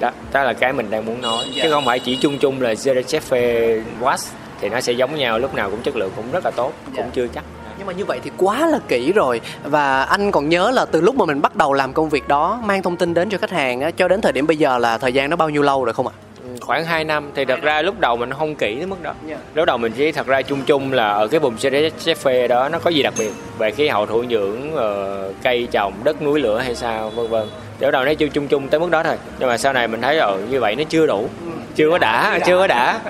đó 0.00 0.10
đó 0.32 0.42
là 0.42 0.52
cái 0.52 0.72
mình 0.72 0.90
đang 0.90 1.06
muốn 1.06 1.20
nói. 1.20 1.44
Dạ. 1.54 1.62
chứ 1.64 1.70
không 1.70 1.84
phải 1.84 1.98
chỉ 1.98 2.16
chung 2.16 2.38
chung 2.38 2.62
là 2.62 2.72
Zerechef 2.72 3.80
Watts 4.00 4.30
thì 4.60 4.68
nó 4.68 4.80
sẽ 4.80 4.92
giống 4.92 5.16
nhau 5.16 5.38
lúc 5.38 5.54
nào 5.54 5.70
cũng 5.70 5.82
chất 5.82 5.96
lượng 5.96 6.10
cũng 6.16 6.32
rất 6.32 6.44
là 6.44 6.50
tốt 6.50 6.72
Dạ. 6.86 7.02
cũng 7.02 7.10
chưa 7.14 7.26
chắc. 7.34 7.44
Nhưng 7.78 7.86
mà 7.86 7.92
như 7.92 8.04
vậy 8.04 8.20
thì 8.24 8.30
quá 8.36 8.66
là 8.66 8.78
kỹ 8.88 9.12
rồi. 9.12 9.40
Và 9.64 10.02
anh 10.02 10.30
còn 10.32 10.48
nhớ 10.48 10.70
là 10.70 10.84
từ 10.84 11.00
lúc 11.00 11.14
mà 11.16 11.24
mình 11.24 11.40
bắt 11.40 11.56
đầu 11.56 11.72
làm 11.72 11.92
công 11.92 12.08
việc 12.08 12.28
đó 12.28 12.60
mang 12.64 12.82
thông 12.82 12.96
tin 12.96 13.14
đến 13.14 13.30
cho 13.30 13.38
khách 13.38 13.50
hàng 13.50 13.92
cho 13.96 14.08
đến 14.08 14.20
thời 14.20 14.32
điểm 14.32 14.46
bây 14.46 14.56
giờ 14.56 14.78
là 14.78 14.98
thời 14.98 15.12
gian 15.12 15.30
nó 15.30 15.36
bao 15.36 15.50
nhiêu 15.50 15.62
lâu 15.62 15.84
rồi 15.84 15.94
không 15.94 16.06
ạ? 16.06 16.12
Ừ, 16.18 16.29
khoảng 16.60 16.84
2 16.84 17.04
năm 17.04 17.30
thì 17.34 17.44
thật 17.44 17.62
ra 17.62 17.82
lúc 17.82 18.00
đầu 18.00 18.16
mình 18.16 18.30
không 18.32 18.54
kỹ 18.54 18.74
đến 18.74 18.90
mức 18.90 19.02
đó. 19.02 19.14
Dạ. 19.26 19.36
lúc 19.54 19.66
đầu 19.66 19.78
mình 19.78 19.92
chỉ 19.92 20.12
thật 20.12 20.26
ra 20.26 20.42
chung 20.42 20.62
chung 20.66 20.92
là 20.92 21.08
ở 21.08 21.28
cái 21.28 21.40
vùng 21.40 21.56
Zerechef 21.56 22.48
đó 22.48 22.68
nó 22.68 22.78
có 22.78 22.90
gì 22.90 23.02
đặc 23.02 23.14
biệt? 23.18 23.30
Về 23.58 23.70
khí 23.70 23.88
hậu 23.88 24.06
thổ 24.06 24.22
nhưỡng 24.22 24.76
ờ, 24.76 25.32
cây 25.42 25.68
trồng 25.70 25.92
đất 26.04 26.22
núi 26.22 26.40
lửa 26.40 26.58
hay 26.58 26.74
sao 26.74 27.10
vân 27.10 27.28
vân. 27.28 27.48
Lúc 27.80 27.90
đầu 27.90 28.04
nó 28.04 28.14
chung 28.14 28.30
chung 28.30 28.48
chung 28.48 28.68
tới 28.68 28.80
mức 28.80 28.90
đó 28.90 29.02
thôi. 29.02 29.16
Nhưng 29.38 29.48
mà 29.48 29.58
sau 29.58 29.72
này 29.72 29.88
mình 29.88 30.00
thấy 30.00 30.18
ờ 30.18 30.38
như 30.50 30.60
vậy 30.60 30.76
nó 30.76 30.84
chưa 30.88 31.06
đủ. 31.06 31.28
Chưa 31.74 31.90
có 31.90 31.98
đã 31.98 32.38
chưa 32.46 32.58
có 32.58 32.66
đã. 32.66 33.00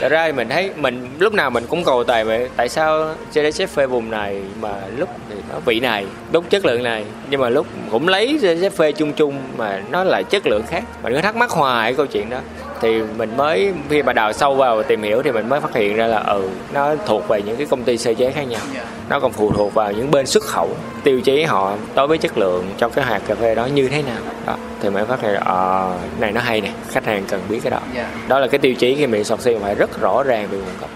thật 0.00 0.08
ra 0.08 0.32
mình 0.36 0.48
thấy 0.48 0.70
mình 0.76 1.08
lúc 1.18 1.34
nào 1.34 1.50
mình 1.50 1.64
cũng 1.68 1.84
cầu 1.84 2.04
tài 2.04 2.24
về 2.24 2.48
tại 2.56 2.68
sao 2.68 3.14
Zerechef 3.32 3.88
vùng 3.88 4.10
này 4.10 4.42
mà 4.60 4.72
lúc 4.96 5.08
thì 5.28 5.36
nó 5.52 5.58
vị 5.64 5.80
này 5.80 6.06
lúc 6.32 6.44
chất 6.50 6.64
lượng 6.64 6.82
này 6.82 7.04
nhưng 7.30 7.40
mà 7.40 7.48
lúc 7.48 7.66
cũng 7.90 8.08
lấy 8.08 8.38
Zerechef 8.42 8.92
chung 8.92 9.12
chung 9.12 9.38
mà 9.56 9.82
nó 9.90 10.04
là 10.04 10.22
chất 10.22 10.46
lượng 10.46 10.62
khác. 10.68 10.84
Mình 11.02 11.14
cứ 11.14 11.20
thắc 11.20 11.36
mắc 11.36 11.50
hoài 11.50 11.90
cái 11.90 11.96
câu 11.96 12.06
chuyện 12.06 12.30
đó 12.30 12.38
thì 12.80 13.02
mình 13.16 13.36
mới 13.36 13.72
khi 13.90 14.02
mà 14.02 14.12
đào 14.12 14.32
sâu 14.32 14.54
vào 14.54 14.82
tìm 14.82 15.02
hiểu 15.02 15.22
thì 15.22 15.32
mình 15.32 15.48
mới 15.48 15.60
phát 15.60 15.74
hiện 15.74 15.96
ra 15.96 16.06
là 16.06 16.18
ừ 16.18 16.48
nó 16.72 16.94
thuộc 17.06 17.28
về 17.28 17.42
những 17.42 17.56
cái 17.56 17.66
công 17.66 17.82
ty 17.82 17.98
sơ 17.98 18.14
chế 18.14 18.30
khác 18.30 18.48
nhau. 18.48 18.60
Nó 19.08 19.20
còn 19.20 19.32
phụ 19.32 19.52
thuộc 19.52 19.74
vào 19.74 19.92
những 19.92 20.10
bên 20.10 20.26
xuất 20.26 20.42
khẩu 20.42 20.76
tiêu 21.04 21.20
chí 21.20 21.42
họ 21.42 21.76
đối 21.94 22.06
với 22.06 22.18
chất 22.18 22.38
lượng 22.38 22.68
trong 22.78 22.92
cái 22.92 23.04
hạt 23.04 23.22
cà 23.26 23.34
phê 23.34 23.54
đó 23.54 23.66
như 23.66 23.88
thế 23.88 24.02
nào. 24.02 24.20
Đó 24.46 24.56
thì 24.82 24.90
mới 24.90 25.04
phát 25.04 25.22
hiện 25.22 25.32
là 25.32 25.40
ờ 25.44 25.94
này 26.20 26.32
nó 26.32 26.40
hay 26.40 26.60
nè 26.60 26.70
khách 26.88 27.04
hàng 27.04 27.24
cần 27.28 27.40
biết 27.48 27.60
cái 27.62 27.70
đó. 27.70 27.80
Dạ. 27.94 28.10
đó 28.28 28.38
là 28.38 28.46
cái 28.46 28.58
tiêu 28.58 28.74
chí 28.74 28.94
khi 28.94 29.06
mình 29.06 29.24
sọc 29.24 29.40
xiên 29.40 29.60
phải 29.60 29.74
rất 29.74 30.00
rõ 30.00 30.22
ràng 30.22 30.48
về 30.50 30.58
nguồn 30.58 30.80
gốc 30.80 30.90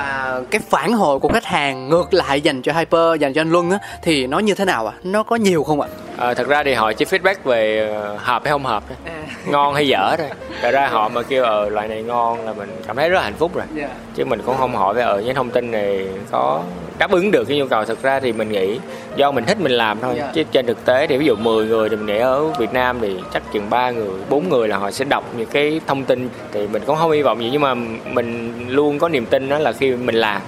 và 0.00 0.40
cái 0.50 0.60
phản 0.68 0.92
hồi 0.92 1.18
của 1.18 1.28
khách 1.28 1.44
hàng 1.44 1.88
ngược 1.88 2.14
lại 2.14 2.40
dành 2.40 2.62
cho 2.62 2.72
Hyper 2.72 3.20
dành 3.20 3.32
cho 3.32 3.40
anh 3.40 3.50
Luân 3.50 3.70
á 3.70 3.78
thì 4.02 4.26
nó 4.26 4.38
như 4.38 4.54
thế 4.54 4.64
nào 4.64 4.86
ạ? 4.86 4.92
Nó 5.02 5.22
có 5.22 5.36
nhiều 5.36 5.62
không 5.62 5.80
ạ? 5.80 5.88
À, 6.16 6.34
thật 6.34 6.48
ra 6.48 6.62
thì 6.64 6.74
họ 6.74 6.92
chỉ 6.92 7.04
feedback 7.04 7.34
về 7.44 7.88
ờ, 7.94 8.16
hợp 8.16 8.42
hay 8.44 8.52
không 8.52 8.64
hợp 8.64 8.84
thôi. 8.88 8.96
Ngon 9.46 9.74
hay 9.74 9.88
dở 9.88 10.14
thôi. 10.18 10.28
Thật 10.62 10.70
ra 10.70 10.88
họ 10.88 11.08
mà 11.08 11.22
kêu 11.22 11.44
ờ 11.44 11.68
loại 11.68 11.88
này 11.88 12.02
ngon 12.02 12.44
là 12.44 12.52
mình 12.52 12.68
cảm 12.86 12.96
thấy 12.96 13.08
rất 13.08 13.16
là 13.16 13.22
hạnh 13.22 13.34
phúc 13.38 13.54
rồi. 13.54 13.64
Dạ. 13.74 13.88
chứ 14.14 14.24
mình 14.24 14.42
cũng 14.46 14.56
không 14.56 14.76
hỏi 14.76 14.94
về 14.94 15.02
ở 15.02 15.20
những 15.20 15.34
thông 15.34 15.50
tin 15.50 15.70
này 15.70 16.08
có 16.30 16.62
đáp 17.00 17.10
ứng 17.10 17.30
được 17.30 17.44
cái 17.48 17.58
nhu 17.58 17.66
cầu. 17.66 17.84
Thực 17.84 18.02
ra 18.02 18.20
thì 18.20 18.32
mình 18.32 18.48
nghĩ 18.48 18.78
do 19.16 19.30
mình 19.30 19.44
thích 19.44 19.60
mình 19.60 19.72
làm 19.72 20.00
thôi. 20.00 20.14
Dạ. 20.18 20.30
chứ 20.34 20.42
trên 20.52 20.66
thực 20.66 20.84
tế 20.84 21.06
thì 21.06 21.16
ví 21.16 21.26
dụ 21.26 21.36
10 21.36 21.66
người 21.66 21.88
thì 21.88 21.96
mình 21.96 22.06
nghĩ 22.06 22.18
ở 22.18 22.46
Việt 22.58 22.72
Nam 22.72 22.98
thì 23.00 23.16
chắc 23.32 23.42
chừng 23.52 23.70
ba 23.70 23.90
người 23.90 24.08
bốn 24.28 24.48
người 24.48 24.68
là 24.68 24.76
họ 24.76 24.90
sẽ 24.90 25.04
đọc 25.04 25.24
những 25.36 25.48
cái 25.52 25.80
thông 25.86 26.04
tin. 26.04 26.28
Thì 26.52 26.66
mình 26.66 26.82
cũng 26.86 26.96
không 26.96 27.10
hy 27.10 27.22
vọng 27.22 27.40
gì 27.42 27.48
nhưng 27.52 27.60
mà 27.62 27.74
mình 28.04 28.52
luôn 28.68 28.98
có 28.98 29.08
niềm 29.08 29.26
tin 29.26 29.48
đó 29.48 29.58
là 29.58 29.72
khi 29.72 29.96
mình 29.96 30.14
làm 30.14 30.42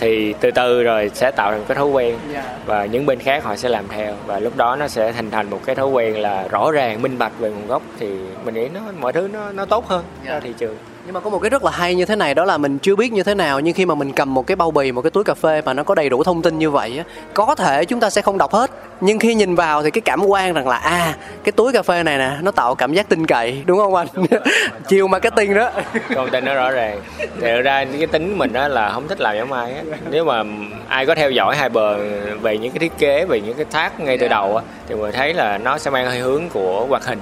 thì 0.00 0.34
từ 0.40 0.50
từ 0.50 0.82
rồi 0.82 1.10
sẽ 1.14 1.30
tạo 1.30 1.50
thành 1.52 1.64
cái 1.68 1.76
thói 1.76 1.86
quen. 1.86 2.16
Dạ. 2.32 2.44
và 2.66 2.84
những 2.84 3.06
bên 3.06 3.18
khác 3.18 3.44
họ 3.44 3.56
sẽ 3.56 3.68
làm 3.68 3.84
theo. 3.88 4.14
Và 4.26 4.38
lúc 4.38 4.56
đó 4.56 4.76
nó 4.76 4.88
sẽ 4.88 5.12
hình 5.12 5.30
thành 5.30 5.50
một 5.50 5.60
cái 5.66 5.74
thói 5.76 5.86
quen 5.86 6.20
là 6.20 6.48
rõ 6.48 6.70
ràng 6.70 7.02
minh 7.02 7.18
bạch 7.18 7.32
về 7.38 7.50
nguồn 7.50 7.66
gốc. 7.66 7.82
Thì 7.98 8.06
mình 8.44 8.54
nghĩ 8.54 8.68
nó 8.74 8.80
mọi 9.00 9.12
thứ 9.12 9.28
nó 9.32 9.52
nó 9.52 9.64
tốt 9.64 9.88
hơn 9.88 10.04
Dạ. 10.26 10.32
ra 10.32 10.40
thị 10.40 10.52
trường 10.58 10.76
nhưng 11.08 11.14
mà 11.14 11.20
có 11.20 11.30
một 11.30 11.38
cái 11.38 11.50
rất 11.50 11.64
là 11.64 11.70
hay 11.70 11.94
như 11.94 12.04
thế 12.04 12.16
này, 12.16 12.34
đó 12.34 12.44
là 12.44 12.58
mình 12.58 12.78
chưa 12.78 12.96
biết 12.96 13.12
như 13.12 13.22
thế 13.22 13.34
nào, 13.34 13.60
nhưng 13.60 13.74
khi 13.74 13.86
mà 13.86 13.94
mình 13.94 14.12
cầm 14.12 14.34
một 14.34 14.46
cái 14.46 14.56
bao 14.56 14.70
bì, 14.70 14.92
một 14.92 15.02
cái 15.02 15.10
túi 15.10 15.24
cà 15.24 15.34
phê 15.34 15.62
mà 15.64 15.74
nó 15.74 15.82
có 15.82 15.94
đầy 15.94 16.08
đủ 16.08 16.22
thông 16.22 16.42
tin 16.42 16.58
như 16.58 16.70
vậy 16.70 16.98
á, 16.98 17.04
có 17.34 17.54
thể 17.54 17.84
chúng 17.84 18.00
ta 18.00 18.10
sẽ 18.10 18.22
không 18.22 18.38
đọc 18.38 18.52
hết 18.52 18.70
nhưng 19.00 19.18
khi 19.18 19.34
nhìn 19.34 19.54
vào 19.54 19.82
thì 19.82 19.90
cái 19.90 20.00
cảm 20.00 20.26
quan 20.26 20.54
rằng 20.54 20.68
là 20.68 20.76
à 20.76 21.14
cái 21.44 21.52
túi 21.52 21.72
cà 21.72 21.82
phê 21.82 22.02
này 22.02 22.18
nè 22.18 22.30
nó 22.42 22.50
tạo 22.50 22.74
cảm 22.74 22.94
giác 22.94 23.08
tin 23.08 23.26
cậy 23.26 23.62
đúng 23.66 23.78
không 23.78 23.94
anh? 23.94 24.06
Chiều 24.88 25.08
marketing 25.08 25.54
đó. 25.54 25.70
Công 26.14 26.30
tin 26.30 26.44
nó 26.44 26.54
rõ 26.54 26.70
ràng. 26.70 27.00
Thì 27.40 27.50
ra 27.62 27.84
cái 27.84 28.06
tính 28.06 28.38
mình 28.38 28.52
đó 28.52 28.68
là 28.68 28.90
không 28.90 29.08
thích 29.08 29.20
làm 29.20 29.36
giống 29.36 29.52
ai 29.52 29.74
á 29.74 29.82
nếu 30.10 30.24
mà 30.24 30.42
ai 30.88 31.06
có 31.06 31.14
theo 31.14 31.30
dõi 31.30 31.56
hai 31.56 31.68
bờ 31.68 31.96
về 32.40 32.58
những 32.58 32.72
cái 32.72 32.78
thiết 32.78 32.92
kế 32.98 33.24
về 33.24 33.40
những 33.40 33.54
cái 33.54 33.66
thác 33.70 34.00
ngay 34.00 34.18
từ 34.18 34.28
đầu 34.28 34.56
á 34.56 34.62
thì 34.88 34.94
mình 34.94 35.12
thấy 35.12 35.34
là 35.34 35.58
nó 35.58 35.78
sẽ 35.78 35.90
mang 35.90 36.06
hơi 36.06 36.18
hướng 36.18 36.48
của 36.48 36.86
hoạt 36.88 37.04
hình. 37.04 37.18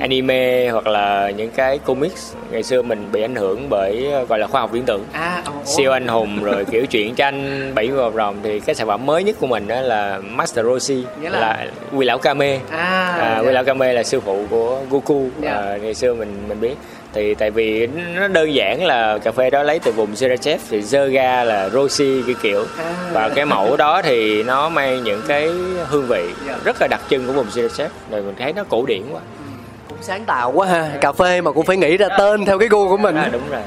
Anime 0.00 0.68
hoặc 0.68 0.86
là 0.86 1.30
những 1.30 1.50
cái 1.50 1.78
comics 1.78 2.34
ngày 2.50 2.62
xưa 2.62 2.82
mình 2.82 3.08
bị 3.12 3.22
ảnh 3.22 3.34
hưởng 3.34 3.68
bởi 3.70 4.10
gọi 4.28 4.38
là 4.38 4.46
khoa 4.46 4.60
học 4.60 4.70
viễn 4.72 4.82
tưởng. 4.86 5.04
À 5.12 5.42
siêu 5.64 5.92
anh 5.92 6.08
hùng 6.08 6.44
rồi 6.44 6.64
kiểu 6.70 6.86
truyện 6.86 7.14
tranh 7.14 7.70
bảy 7.74 7.88
mươi 7.88 8.10
rồng 8.14 8.36
thì 8.42 8.60
cái 8.60 8.74
sản 8.74 8.86
phẩm 8.86 9.06
mới 9.06 9.24
nhất 9.24 9.36
của 9.40 9.46
mình 9.46 9.68
đó 9.68 9.80
là 9.80 10.18
Master 10.18 10.66
Roshi 10.66 11.05
Nghĩa 11.20 11.30
là- 11.30 11.40
là 11.40 11.66
Quy 11.96 12.04
lão 12.06 12.18
Kame 12.18 12.58
à, 12.70 13.16
à, 13.20 13.38
Quy 13.46 13.52
lão 13.52 13.64
Kame 13.64 13.92
là 13.92 14.02
sư 14.02 14.20
phụ 14.20 14.44
của 14.50 14.80
Goku. 14.90 15.28
Dạ. 15.42 15.50
à, 15.54 15.76
ngày 15.82 15.94
xưa 15.94 16.14
mình 16.14 16.42
mình 16.48 16.60
biết. 16.60 16.74
Thì 17.12 17.34
tại 17.34 17.50
vì 17.50 17.86
nó 18.14 18.28
đơn 18.28 18.54
giản 18.54 18.84
là 18.84 19.18
cà 19.18 19.32
phê 19.32 19.50
đó 19.50 19.62
lấy 19.62 19.78
từ 19.78 19.92
vùng 19.92 20.16
Sriracha 20.16 20.56
thì 20.70 20.80
Zerga 20.80 21.44
là 21.44 21.68
Roshi 21.68 22.22
cái 22.26 22.34
kiểu. 22.42 22.64
À. 22.78 22.92
và 23.12 23.28
cái 23.28 23.44
mẫu 23.46 23.76
đó 23.76 24.02
thì 24.02 24.42
nó 24.42 24.68
mang 24.68 25.02
những 25.04 25.22
cái 25.28 25.48
hương 25.88 26.06
vị 26.08 26.24
Dạ. 26.48 26.56
rất 26.64 26.76
là 26.80 26.86
đặc 26.90 27.00
trưng 27.10 27.26
của 27.26 27.32
vùng 27.32 27.50
Sriracha 27.50 27.88
rồi 28.10 28.22
mình 28.22 28.34
thấy 28.38 28.52
nó 28.52 28.64
cổ 28.68 28.84
điển 28.86 29.02
quá. 29.12 29.20
Cũng 29.20 29.45
sáng 30.00 30.24
tạo 30.24 30.52
quá 30.52 30.66
ha. 30.66 30.90
Cà 31.00 31.12
phê 31.12 31.40
mà 31.40 31.52
cũng 31.52 31.66
phải 31.66 31.76
nghĩ 31.76 31.96
ra 31.96 32.08
tên 32.18 32.44
theo 32.44 32.58
cái 32.58 32.68
gu 32.68 32.88
của 32.88 32.96
mình. 32.96 33.14
À, 33.14 33.28
đúng 33.32 33.42
rồi. 33.50 33.60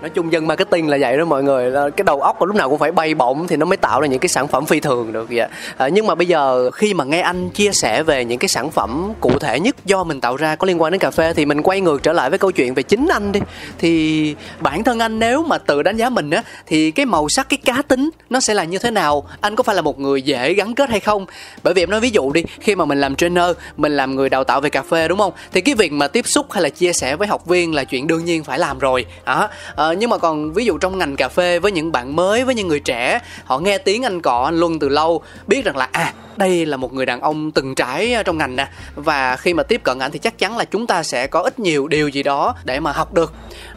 Nói 0.00 0.10
chung 0.10 0.32
dân 0.32 0.46
marketing 0.46 0.88
là 0.88 0.96
vậy 1.00 1.18
đó 1.18 1.24
mọi 1.24 1.42
người. 1.42 1.90
Cái 1.96 2.04
đầu 2.04 2.20
óc 2.20 2.36
của 2.38 2.46
lúc 2.46 2.56
nào 2.56 2.70
cũng 2.70 2.78
phải 2.78 2.92
bay 2.92 3.14
bổng 3.14 3.46
thì 3.46 3.56
nó 3.56 3.66
mới 3.66 3.76
tạo 3.76 4.00
ra 4.00 4.06
những 4.06 4.18
cái 4.18 4.28
sản 4.28 4.48
phẩm 4.48 4.66
phi 4.66 4.80
thường 4.80 5.12
được 5.12 5.26
vậy 5.30 5.48
à, 5.76 5.88
nhưng 5.88 6.06
mà 6.06 6.14
bây 6.14 6.26
giờ 6.26 6.70
khi 6.70 6.94
mà 6.94 7.04
nghe 7.04 7.20
anh 7.20 7.50
chia 7.50 7.72
sẻ 7.72 8.02
về 8.02 8.24
những 8.24 8.38
cái 8.38 8.48
sản 8.48 8.70
phẩm 8.70 9.12
cụ 9.20 9.38
thể 9.38 9.60
nhất 9.60 9.76
do 9.84 10.04
mình 10.04 10.20
tạo 10.20 10.36
ra 10.36 10.56
có 10.56 10.66
liên 10.66 10.82
quan 10.82 10.92
đến 10.92 11.00
cà 11.00 11.10
phê 11.10 11.32
thì 11.34 11.46
mình 11.46 11.62
quay 11.62 11.80
ngược 11.80 12.02
trở 12.02 12.12
lại 12.12 12.30
với 12.30 12.38
câu 12.38 12.50
chuyện 12.50 12.74
về 12.74 12.82
chính 12.82 13.08
anh 13.12 13.32
đi. 13.32 13.40
Thì 13.78 14.34
bản 14.60 14.84
thân 14.84 14.98
anh 14.98 15.18
nếu 15.18 15.42
mà 15.42 15.58
tự 15.58 15.82
đánh 15.82 15.96
giá 15.96 16.08
mình 16.08 16.30
á 16.30 16.42
thì 16.66 16.90
cái 16.90 17.06
màu 17.06 17.28
sắc 17.28 17.48
cái 17.48 17.58
cá 17.64 17.82
tính 17.88 18.10
nó 18.30 18.40
sẽ 18.40 18.54
là 18.54 18.64
như 18.64 18.78
thế 18.78 18.90
nào? 18.90 19.28
Anh 19.40 19.56
có 19.56 19.62
phải 19.62 19.76
là 19.76 19.82
một 19.82 19.98
người 19.98 20.22
dễ 20.22 20.54
gắn 20.54 20.74
kết 20.74 20.90
hay 20.90 21.00
không? 21.00 21.26
Bởi 21.62 21.74
vì 21.74 21.82
em 21.82 21.90
nói 21.90 22.00
ví 22.00 22.10
dụ 22.10 22.32
đi 22.32 22.44
khi 22.60 22.74
mà 22.74 22.84
mình 22.84 23.00
làm 23.00 23.14
trainer 23.14 23.50
mình 23.76 23.96
làm 23.96 24.16
người 24.16 24.28
đào 24.28 24.44
tạo 24.44 24.60
về 24.60 24.70
cà 24.70 24.82
phê 24.82 25.08
đúng 25.08 25.18
không? 25.18 25.32
Thì 25.52 25.60
cái 25.60 25.73
việc 25.74 25.92
mà 25.92 26.08
tiếp 26.08 26.26
xúc 26.26 26.52
hay 26.52 26.62
là 26.62 26.68
chia 26.68 26.92
sẻ 26.92 27.16
với 27.16 27.28
học 27.28 27.46
viên 27.46 27.74
là 27.74 27.84
chuyện 27.84 28.06
đương 28.06 28.24
nhiên 28.24 28.44
phải 28.44 28.58
làm 28.58 28.78
rồi. 28.78 29.06
Đó. 29.24 29.48
À, 29.76 29.92
nhưng 29.98 30.10
mà 30.10 30.18
còn 30.18 30.52
ví 30.52 30.64
dụ 30.64 30.78
trong 30.78 30.98
ngành 30.98 31.16
cà 31.16 31.28
phê 31.28 31.58
với 31.58 31.72
những 31.72 31.92
bạn 31.92 32.16
mới 32.16 32.44
với 32.44 32.54
những 32.54 32.68
người 32.68 32.80
trẻ 32.80 33.20
họ 33.44 33.58
nghe 33.58 33.78
tiếng 33.78 34.02
anh 34.02 34.20
cọ 34.20 34.44
anh 34.44 34.60
luân 34.60 34.78
từ 34.78 34.88
lâu 34.88 35.22
biết 35.46 35.64
rằng 35.64 35.76
là 35.76 35.88
à 35.92 36.12
đây 36.36 36.66
là 36.66 36.76
một 36.76 36.92
người 36.92 37.06
đàn 37.06 37.20
ông 37.20 37.50
từng 37.50 37.74
trải 37.74 38.12
ờ, 38.12 38.22
trong 38.22 38.38
ngành 38.38 38.56
nè. 38.56 38.68
Và 38.94 39.36
khi 39.36 39.54
mà 39.54 39.62
tiếp 39.62 39.80
cận 39.84 39.98
anh 39.98 40.10
thì 40.10 40.18
chắc 40.18 40.38
chắn 40.38 40.56
là 40.56 40.64
chúng 40.64 40.86
ta 40.86 41.02
sẽ 41.02 41.26
có 41.26 41.40
ít 41.40 41.58
nhiều 41.58 41.88
điều 41.88 42.08
gì 42.08 42.22
đó 42.22 42.54
để 42.64 42.80
mà 42.80 42.92
học 42.92 43.14
được. 43.14 43.32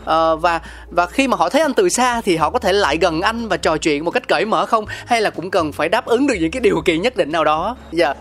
À, 0.05 0.35
và 0.35 0.61
và 0.89 1.05
khi 1.05 1.27
mà 1.27 1.37
họ 1.37 1.49
thấy 1.49 1.61
anh 1.61 1.73
từ 1.73 1.89
xa 1.89 2.21
thì 2.21 2.35
họ 2.35 2.49
có 2.49 2.59
thể 2.59 2.73
lại 2.73 2.97
gần 2.97 3.21
anh 3.21 3.47
và 3.47 3.57
trò 3.57 3.77
chuyện 3.77 4.05
một 4.05 4.11
cách 4.11 4.27
cởi 4.27 4.45
mở 4.45 4.65
không? 4.65 4.85
Hay 5.05 5.21
là 5.21 5.29
cũng 5.29 5.51
cần 5.51 5.71
phải 5.71 5.89
đáp 5.89 6.05
ứng 6.05 6.27
được 6.27 6.35
những 6.39 6.51
cái 6.51 6.59
điều 6.59 6.81
kiện 6.85 7.01
nhất 7.01 7.17
định 7.17 7.31
nào 7.31 7.43
đó? 7.43 7.75
Dạ 7.91 8.13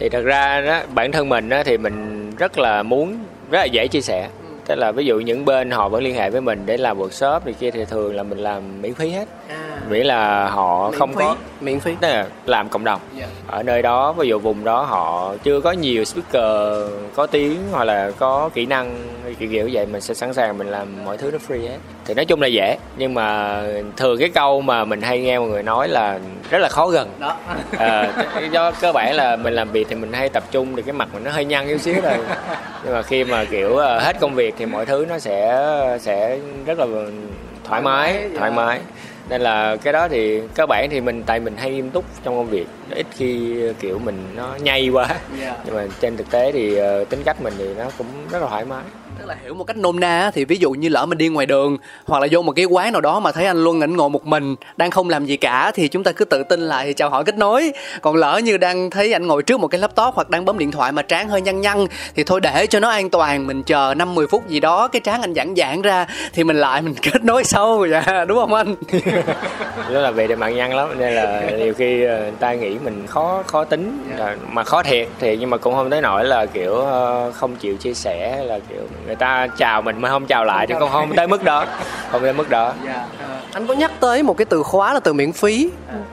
thì 0.00 0.08
thật 0.08 0.22
ra 0.22 0.60
đó, 0.60 0.80
bản 0.94 1.12
thân 1.12 1.28
mình 1.28 1.48
đó 1.48 1.62
thì 1.64 1.78
mình 1.78 2.30
rất 2.38 2.58
là 2.58 2.82
muốn, 2.82 3.18
rất 3.50 3.58
là 3.58 3.64
dễ 3.64 3.88
chia 3.88 4.00
sẻ 4.00 4.28
tức 4.66 4.74
là 4.74 4.92
ví 4.92 5.04
dụ 5.04 5.20
những 5.20 5.44
bên 5.44 5.70
họ 5.70 5.88
vẫn 5.88 6.02
liên 6.02 6.14
hệ 6.14 6.30
với 6.30 6.40
mình 6.40 6.62
để 6.66 6.76
làm 6.76 6.98
workshop 6.98 7.40
thì 7.44 7.52
kia 7.52 7.70
thì 7.70 7.84
thường 7.84 8.14
là 8.14 8.22
mình 8.22 8.38
làm 8.38 8.82
miễn 8.82 8.94
phí 8.94 9.10
hết. 9.10 9.28
Miễn 9.88 10.06
là 10.06 10.48
họ 10.48 10.90
không 10.98 11.14
có 11.14 11.36
miễn 11.60 11.80
phí. 11.80 11.94
Tức 12.00 12.08
là 12.08 12.26
làm 12.46 12.68
cộng 12.68 12.84
đồng. 12.84 13.00
Dạ. 13.18 13.26
ở 13.46 13.62
nơi 13.62 13.82
đó 13.82 14.12
ví 14.12 14.28
dụ 14.28 14.38
vùng 14.38 14.64
đó 14.64 14.82
họ 14.82 15.34
chưa 15.42 15.60
có 15.60 15.72
nhiều 15.72 16.04
speaker 16.04 16.90
có 17.14 17.26
tiếng 17.26 17.56
hoặc 17.72 17.84
là 17.84 18.10
có 18.18 18.50
kỹ 18.54 18.66
năng 18.66 18.96
kiểu 19.38 19.48
kiểu 19.52 19.68
vậy 19.72 19.86
mình 19.86 20.00
sẽ 20.00 20.14
sẵn 20.14 20.34
sàng 20.34 20.58
mình 20.58 20.70
làm 20.70 21.04
mọi 21.04 21.16
thứ 21.16 21.30
nó 21.30 21.38
free 21.48 21.62
hết. 21.68 21.76
Thì 22.04 22.14
nói 22.14 22.24
chung 22.24 22.42
là 22.42 22.46
dễ 22.46 22.76
nhưng 22.96 23.14
mà 23.14 23.60
thường 23.96 24.18
cái 24.18 24.28
câu 24.28 24.60
mà 24.60 24.84
mình 24.84 25.02
hay 25.02 25.20
nghe 25.20 25.38
mọi 25.38 25.48
người 25.48 25.62
nói 25.62 25.88
là 25.88 26.18
rất 26.50 26.58
là 26.58 26.68
khó 26.68 26.86
gần. 26.88 27.10
Đó. 27.18 27.36
Ờ, 27.76 28.08
do 28.50 28.70
cơ 28.70 28.92
bản 28.92 29.14
là 29.14 29.36
mình 29.36 29.54
làm 29.54 29.70
việc 29.70 29.86
thì 29.90 29.96
mình 29.96 30.12
hay 30.12 30.28
tập 30.28 30.44
trung 30.50 30.76
thì 30.76 30.82
cái 30.82 30.92
mặt 30.92 31.08
mình 31.12 31.24
nó 31.24 31.30
hơi 31.30 31.44
nhăn 31.44 31.68
chút 31.68 31.80
xíu 31.80 31.94
rồi 32.02 32.16
nhưng 32.84 32.94
mà 32.94 33.02
khi 33.02 33.24
mà 33.24 33.44
kiểu 33.44 33.76
ờ, 33.76 33.98
hết 33.98 34.20
công 34.20 34.34
việc 34.34 34.49
thì 34.58 34.66
mọi 34.66 34.86
thứ 34.86 35.06
nó 35.08 35.18
sẽ 35.18 35.98
sẽ 36.00 36.38
rất 36.66 36.78
là 36.78 36.86
thoải 37.64 37.82
mái 37.82 38.28
dạ. 38.32 38.38
thoải 38.38 38.50
mái 38.50 38.80
nên 39.28 39.40
là 39.40 39.76
cái 39.76 39.92
đó 39.92 40.08
thì 40.08 40.40
cơ 40.54 40.66
bản 40.66 40.88
thì 40.90 41.00
mình 41.00 41.22
tại 41.26 41.40
mình 41.40 41.56
hay 41.56 41.70
nghiêm 41.70 41.90
túc 41.90 42.04
trong 42.24 42.36
công 42.36 42.46
việc 42.50 42.66
ít 42.90 43.06
khi 43.10 43.56
kiểu 43.80 43.98
mình 43.98 44.16
nó 44.36 44.54
nhây 44.60 44.88
quá 44.88 45.08
Dạ. 45.40 45.56
nhưng 45.64 45.74
mà 45.74 45.84
trên 46.00 46.16
thực 46.16 46.30
tế 46.30 46.52
thì 46.52 46.76
ờ, 46.76 47.04
tính 47.04 47.22
cách 47.24 47.42
mình 47.42 47.54
thì 47.58 47.74
nó 47.78 47.84
cũng 47.98 48.06
rất 48.30 48.42
là 48.42 48.48
thoải 48.48 48.64
mái 48.64 48.82
tức 49.20 49.26
là 49.26 49.36
hiểu 49.44 49.54
một 49.54 49.64
cách 49.64 49.76
nôm 49.76 50.00
na 50.00 50.30
thì 50.34 50.44
ví 50.44 50.56
dụ 50.56 50.70
như 50.70 50.88
lỡ 50.88 51.06
mình 51.06 51.18
đi 51.18 51.28
ngoài 51.28 51.46
đường 51.46 51.76
hoặc 52.06 52.18
là 52.18 52.26
vô 52.30 52.42
một 52.42 52.52
cái 52.56 52.64
quán 52.64 52.92
nào 52.92 53.00
đó 53.00 53.20
mà 53.20 53.32
thấy 53.32 53.46
anh 53.46 53.64
Luân 53.64 53.80
ảnh 53.80 53.96
ngồi 53.96 54.10
một 54.10 54.26
mình 54.26 54.54
đang 54.76 54.90
không 54.90 55.08
làm 55.10 55.26
gì 55.26 55.36
cả 55.36 55.70
thì 55.74 55.88
chúng 55.88 56.04
ta 56.04 56.12
cứ 56.12 56.24
tự 56.24 56.42
tin 56.42 56.60
lại 56.60 56.86
thì 56.86 56.92
chào 56.92 57.10
hỏi 57.10 57.24
kết 57.24 57.36
nối. 57.38 57.72
Còn 58.00 58.16
lỡ 58.16 58.40
như 58.44 58.56
đang 58.56 58.90
thấy 58.90 59.12
anh 59.12 59.26
ngồi 59.26 59.42
trước 59.42 59.60
một 59.60 59.68
cái 59.68 59.80
laptop 59.80 60.14
hoặc 60.14 60.30
đang 60.30 60.44
bấm 60.44 60.58
điện 60.58 60.70
thoại 60.70 60.92
mà 60.92 61.02
trán 61.02 61.28
hơi 61.28 61.40
nhăn 61.40 61.60
nhăn 61.60 61.86
thì 62.14 62.24
thôi 62.24 62.40
để 62.40 62.66
cho 62.66 62.80
nó 62.80 62.88
an 62.90 63.10
toàn 63.10 63.46
mình 63.46 63.62
chờ 63.62 63.94
năm 63.96 64.14
10 64.14 64.26
phút 64.26 64.48
gì 64.48 64.60
đó 64.60 64.88
cái 64.88 65.00
trán 65.00 65.20
anh 65.22 65.34
giãn 65.34 65.54
giãn 65.56 65.82
ra 65.82 66.06
thì 66.32 66.44
mình 66.44 66.56
lại 66.56 66.82
mình 66.82 66.94
kết 67.02 67.24
nối 67.24 67.44
sau 67.44 67.86
dạ 67.90 68.24
đúng 68.24 68.38
không 68.38 68.54
anh? 68.54 68.74
Đó 69.94 70.00
là 70.00 70.10
về 70.10 70.26
để 70.26 70.36
mạng 70.36 70.56
nhăn 70.56 70.72
lắm 70.72 70.88
nên 70.98 71.12
là 71.14 71.50
nhiều 71.58 71.74
khi 71.74 72.02
ờ, 72.04 72.18
người 72.18 72.32
ta 72.40 72.52
nghĩ 72.54 72.76
mình 72.84 73.06
khó 73.06 73.42
khó 73.46 73.64
tính 73.64 73.98
là- 74.16 74.36
mà 74.50 74.64
khó 74.64 74.82
thiệt 74.82 75.08
thì 75.20 75.36
nhưng 75.36 75.50
mà 75.50 75.56
cũng 75.56 75.74
không 75.74 75.90
tới 75.90 76.02
nỗi 76.02 76.24
là 76.24 76.46
kiểu 76.46 76.74
ờ, 76.76 77.30
không 77.34 77.56
chịu 77.56 77.76
chia 77.76 77.94
sẻ 77.94 78.44
là 78.44 78.58
kiểu 78.68 78.80
người 79.10 79.16
ta 79.16 79.46
chào 79.56 79.82
mình 79.82 80.00
mà 80.00 80.08
không 80.08 80.26
chào 80.26 80.44
lại 80.44 80.66
thì 80.66 80.74
không 80.78 80.90
không 80.92 81.12
tới 81.16 81.26
mức 81.26 81.44
đó. 81.44 81.66
không 82.10 82.22
tới 82.22 82.32
mức 82.32 82.50
đó. 82.50 82.72
Anh 83.52 83.66
có 83.66 83.74
nhắc 83.74 83.89
tới 84.00 84.22
một 84.22 84.36
cái 84.36 84.44
từ 84.44 84.62
khóa 84.62 84.94
là 84.94 85.00
từ 85.00 85.12
miễn 85.12 85.32
phí. 85.32 85.70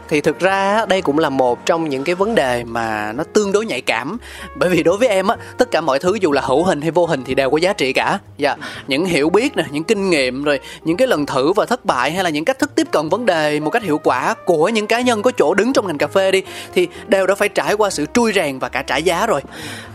Thì 0.10 0.21
thực 0.21 0.39
ra 0.39 0.86
đây 0.86 1.02
cũng 1.02 1.19
là 1.19 1.30
một 1.30 1.65
trong 1.65 1.89
những 1.89 2.04
cái 2.04 2.15
vấn 2.15 2.36
đề 2.36 2.63
mà 2.63 3.13
nó 3.15 3.23
tương 3.23 3.52
đối 3.52 3.65
nhạy 3.65 3.82
cảm. 3.82 4.17
Bởi 4.56 4.69
vì 4.69 4.84
đối 4.84 4.97
với 4.97 5.08
em 5.08 5.28
á 5.28 5.36
tất 5.58 5.71
cả 5.71 5.82
mọi 5.82 6.00
thứ 6.00 6.17
dù 6.21 6.32
là 6.32 6.41
hữu 6.41 6.63
hình 6.63 6.82
hay 6.82 6.91
vô 6.91 7.06
hình 7.06 7.23
thì 7.23 7.36
đều 7.36 7.50
có 7.50 7.58
giá 7.58 7.73
trị 7.73 7.93
cả. 7.93 8.19
Dạ 8.38 8.56
những 8.88 9.06
hiểu 9.06 9.30
biết 9.30 9.56
nè 9.56 9.63
những 9.71 9.84
kinh 9.84 10.10
nghiệm 10.10 10.43
rồi 10.43 10.60
những 10.84 10.97
cái 10.97 11.08
lần 11.08 11.26
thử 11.26 11.54
và 11.54 11.65
thất 11.65 11.86
bại 11.86 12.12
hay 12.12 12.23
là 12.23 12.30
những 12.30 12.45
cách 12.45 12.60
thức 12.60 12.76
tiếp 12.76 12.88
cận 12.91 13.10
vấn 13.10 13.26
đề 13.26 13.60
một 13.60 13.69
cách 13.69 13.84
hiệu 13.84 13.97
quả 14.04 14.36
của 14.45 14.69
những 14.69 14.88
cá 14.88 15.02
nhân 15.02 15.21
có 15.21 15.32
chỗ 15.38 15.54
đứng 15.54 15.73
trong 15.73 15.88
ngành 15.88 15.97
cà 15.97 16.08
phê 16.08 16.32
đi 16.32 16.43
thì 16.73 16.88
đều 17.08 17.28
đã 17.28 17.36
phải 17.36 17.50
trải 17.50 17.73
qua 17.73 17.89
sự 17.89 18.06
trui 18.13 18.34
rèn 18.34 18.60
và 18.60 18.69
cả 18.69 18.82
trả 18.82 18.97
giá 18.97 19.26
rồi. 19.26 19.41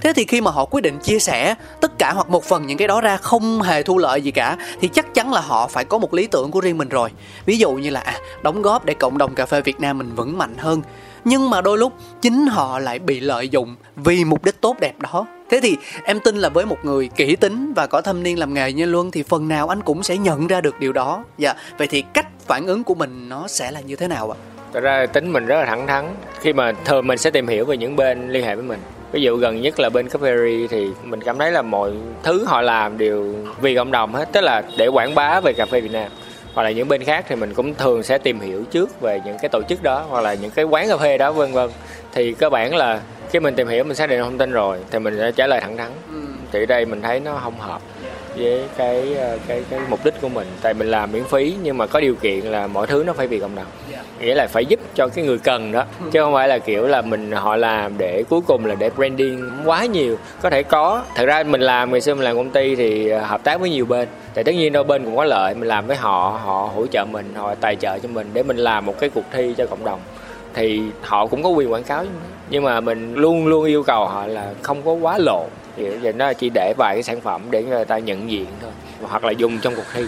Thế 0.01 0.13
thì 0.13 0.25
khi 0.25 0.41
mà 0.41 0.51
họ 0.51 0.65
quyết 0.65 0.81
định 0.81 0.99
chia 0.99 1.19
sẻ 1.19 1.55
tất 1.81 1.99
cả 1.99 2.13
hoặc 2.13 2.29
một 2.29 2.45
phần 2.45 2.67
những 2.67 2.79
cái 2.79 2.89
đó 2.89 3.01
ra 3.01 3.17
không 3.17 3.63
hề 3.63 3.83
thu 3.83 3.99
lợi 3.99 4.23
gì 4.23 4.31
cả 4.31 4.57
thì 4.81 4.89
chắc 4.89 5.15
chắn 5.15 5.33
là 5.33 5.41
họ 5.41 5.67
phải 5.67 5.85
có 5.85 5.99
một 5.99 6.15
lý 6.15 6.27
tưởng 6.27 6.51
của 6.51 6.61
riêng 6.61 6.79
mình 6.79 6.89
rồi. 6.89 7.11
Ví 7.47 7.59
dụ 7.59 7.73
như 7.83 7.91
là 7.91 8.01
à, 8.01 8.15
đóng 8.43 8.63
góp 8.63 8.85
để 8.85 8.95
cộng 8.95 9.19
đồng 9.19 9.35
cà 9.35 9.47
phê 9.47 9.61
Việt 9.61 9.81
Nam 9.81 9.99
mình 9.99 10.15
vững 10.15 10.39
mạnh 10.39 10.55
hơn. 10.59 10.83
Nhưng 11.25 11.51
mà 11.51 11.61
đôi 11.61 11.79
lúc 11.79 11.93
chính 12.23 12.47
họ 12.47 12.79
lại 12.79 12.99
bị 12.99 13.21
lợi 13.21 13.49
dụng 13.49 13.77
vì 13.97 14.25
mục 14.25 14.45
đích 14.45 14.61
tốt 14.61 14.77
đẹp 14.81 14.95
đó. 14.99 15.27
Thế 15.51 15.61
thì 15.63 15.77
em 16.05 16.21
tin 16.21 16.37
là 16.37 16.49
với 16.49 16.67
một 16.67 16.79
người 16.83 17.11
kỹ 17.17 17.37
tính 17.37 17.73
và 17.77 17.87
có 17.87 18.01
thâm 18.01 18.23
niên 18.23 18.39
làm 18.39 18.55
nghề 18.55 18.73
như 18.73 18.87
Luân 18.87 19.11
thì 19.11 19.23
phần 19.23 19.49
nào 19.49 19.69
anh 19.69 19.83
cũng 19.83 20.03
sẽ 20.03 20.17
nhận 20.17 20.47
ra 20.47 20.61
được 20.61 20.81
điều 20.81 20.93
đó. 20.93 21.25
Dạ 21.39 21.55
vậy 21.79 21.87
thì 21.87 22.03
cách 22.03 22.27
phản 22.47 22.67
ứng 22.67 22.85
của 22.85 22.95
mình 22.95 23.29
nó 23.29 23.49
sẽ 23.49 23.71
là 23.71 23.81
như 23.81 23.97
thế 23.97 24.09
nào 24.09 24.31
ạ? 24.31 24.37
Thật 24.73 24.81
ra 24.81 25.07
tính 25.07 25.33
mình 25.33 25.47
rất 25.47 25.57
là 25.57 25.67
thẳng 25.67 25.87
thắn. 25.87 26.15
Khi 26.41 26.53
mà 26.53 26.73
thường 26.85 27.07
mình 27.07 27.19
sẽ 27.19 27.31
tìm 27.31 27.49
hiểu 27.49 27.65
về 27.65 27.77
những 27.77 27.97
bên 27.97 28.29
liên 28.29 28.45
hệ 28.45 28.55
với 28.55 28.65
mình. 28.65 28.81
Ví 29.13 29.23
dụ 29.23 29.37
gần 29.37 29.61
nhất 29.61 29.81
là 29.81 29.89
bên 29.89 30.07
Caffery 30.07 30.69
thì 30.69 30.89
mình 31.05 31.21
cảm 31.21 31.39
thấy 31.39 31.53
là 31.53 31.63
mọi 31.63 31.93
thứ 32.23 32.45
họ 32.45 32.61
làm 32.61 32.99
đều 32.99 33.35
vì 33.61 33.77
cộng 33.77 33.91
đồng 33.91 34.15
hết. 34.15 34.29
Tức 34.33 34.41
là 34.41 34.63
để 34.79 34.87
quảng 34.87 35.15
bá 35.15 35.41
về 35.41 35.53
cà 35.53 35.67
phê 35.67 35.81
Việt 35.81 35.93
Nam 35.93 36.11
hoặc 36.55 36.63
là 36.63 36.71
những 36.71 36.89
bên 36.89 37.05
khác 37.05 37.25
thì 37.29 37.37
mình 37.37 37.55
cũng 37.55 37.75
thường 37.75 38.03
sẽ 38.03 38.19
tìm 38.19 38.41
hiểu 38.41 38.65
trước 38.71 39.01
về 39.01 39.21
những 39.25 39.37
cái 39.43 39.49
tổ 39.49 39.63
chức 39.69 39.83
đó 39.83 40.07
hoặc 40.09 40.21
là 40.21 40.35
những 40.35 40.51
cái 40.51 40.65
quán 40.65 40.89
cà 40.89 40.97
phê 40.97 41.19
đó 41.19 41.33
vân 41.33 41.53
vân. 41.53 41.71
Thì 42.13 42.33
cơ 42.33 42.51
bản 42.51 42.75
là 42.75 43.01
khi 43.31 43.41
mình 43.41 43.55
tìm 43.55 43.69
hiểu 43.69 43.85
mình 43.85 43.97
xác 43.97 44.09
định 44.09 44.23
thông 44.23 44.39
tin 44.39 44.51
rồi 44.51 44.79
thì 44.91 44.99
mình 44.99 45.17
sẽ 45.19 45.33
trả 45.33 45.47
lời 45.47 45.61
thẳng 45.61 45.77
thắn. 45.77 45.91
Thì 46.53 46.63
ở 46.63 46.67
đây 46.67 46.85
mình 46.85 47.03
thấy 47.03 47.21
nó 47.21 47.41
không 47.43 47.59
hợp 47.59 47.81
với 48.37 48.65
cái 48.77 49.15
ờ, 49.15 49.39
cái 49.49 49.63
cái 49.71 49.81
mục 49.89 50.05
đích 50.05 50.15
của 50.21 50.29
mình. 50.29 50.47
Tại 50.63 50.75
mình 50.75 50.91
làm 50.91 51.13
miễn 51.13 51.25
phí 51.25 51.55
nhưng 51.63 51.79
mà 51.79 51.87
có 51.87 52.01
điều 52.01 52.15
kiện 52.15 52.41
là 52.41 52.67
mọi 52.67 52.87
thứ 52.87 53.05
nó 53.07 53.13
phải 53.13 53.27
vì 53.27 53.39
cộng 53.39 53.55
đồng. 53.55 53.67
Nghĩa 54.21 54.35
là 54.35 54.47
phải 54.47 54.67
giúp 54.67 54.81
cho 54.95 55.09
cái 55.09 55.25
người 55.25 55.39
cần 55.39 55.73
đó 55.73 55.85
chứ 56.11 56.21
không 56.21 56.33
phải 56.33 56.49
là 56.49 56.59
kiểu 56.59 56.87
là 56.87 57.03
mình 57.03 57.33
họ 57.33 57.57
làm 57.57 57.99
để 57.99 58.25
cuối 58.29 58.41
cùng 58.47 58.67
là 58.67 58.75
để 58.75 58.91
branding 58.91 59.51
quá 59.65 59.85
nhiều. 59.85 60.17
Có 60.43 60.51
thể 60.51 60.63
có 60.63 61.03
thật 61.15 61.25
ra 61.27 61.43
mình 61.43 61.61
làm 61.61 61.93
ngày 61.93 62.01
xưa 62.01 62.15
mình 62.15 62.25
làm 62.25 62.37
công 62.37 62.51
ty 62.51 62.77
thì 62.77 63.09
ờ, 63.09 63.21
hợp 63.21 63.45
tác 63.45 63.61
với 63.61 63.71
nhiều 63.71 63.87
bên 63.87 64.09
tại 64.35 64.45
tất 64.45 64.53
nhiên 64.55 64.73
đôi 64.73 64.85
bên 64.85 65.05
cũng 65.05 65.17
có 65.17 65.25
lợi. 65.25 65.55
Mình 65.55 65.69
làm 65.69 65.87
với 65.87 65.97
họ 65.97 66.41
họ 66.45 66.71
hỗ 66.75 66.87
trợ 66.87 67.05
mình 67.05 67.33
họ 67.35 67.55
tài 67.55 67.77
trợ 67.77 67.99
cho 67.99 68.09
mình 68.09 68.31
để 68.33 68.43
mình 68.43 68.57
làm 68.57 68.87
một 68.87 68.99
cái 69.01 69.11
cuộc 69.11 69.25
thi 69.33 69.55
cho 69.57 69.67
cộng 69.67 69.85
đồng. 69.85 70.01
Thì 70.55 70.83
họ 71.03 71.27
cũng 71.27 71.43
có 71.43 71.49
quyền 71.49 71.73
quảng 71.73 71.85
cáo 71.85 72.05
nhưng 72.51 72.65
mà 72.65 72.81
mình 72.81 73.15
luôn 73.15 73.47
luôn 73.47 73.65
yêu 73.65 73.83
cầu 73.83 74.07
họ 74.07 74.27
là 74.27 74.51
không 74.63 74.83
có 74.83 74.93
quá 74.93 75.19
lộ 75.19 75.47
thì 75.77 75.89
vậy 75.89 76.13
nó 76.13 76.33
chỉ 76.33 76.51
để 76.55 76.75
vài 76.79 76.95
cái 76.95 77.03
sản 77.03 77.21
phẩm 77.21 77.43
để 77.51 77.63
người 77.63 77.85
ta 77.85 77.99
nhận 77.99 78.31
diện 78.31 78.47
thôi, 78.63 78.71
hoặc 79.03 79.25
là 79.25 79.31
dùng 79.31 79.59
trong 79.59 79.75
cuộc 79.77 79.87
thi. 79.95 80.05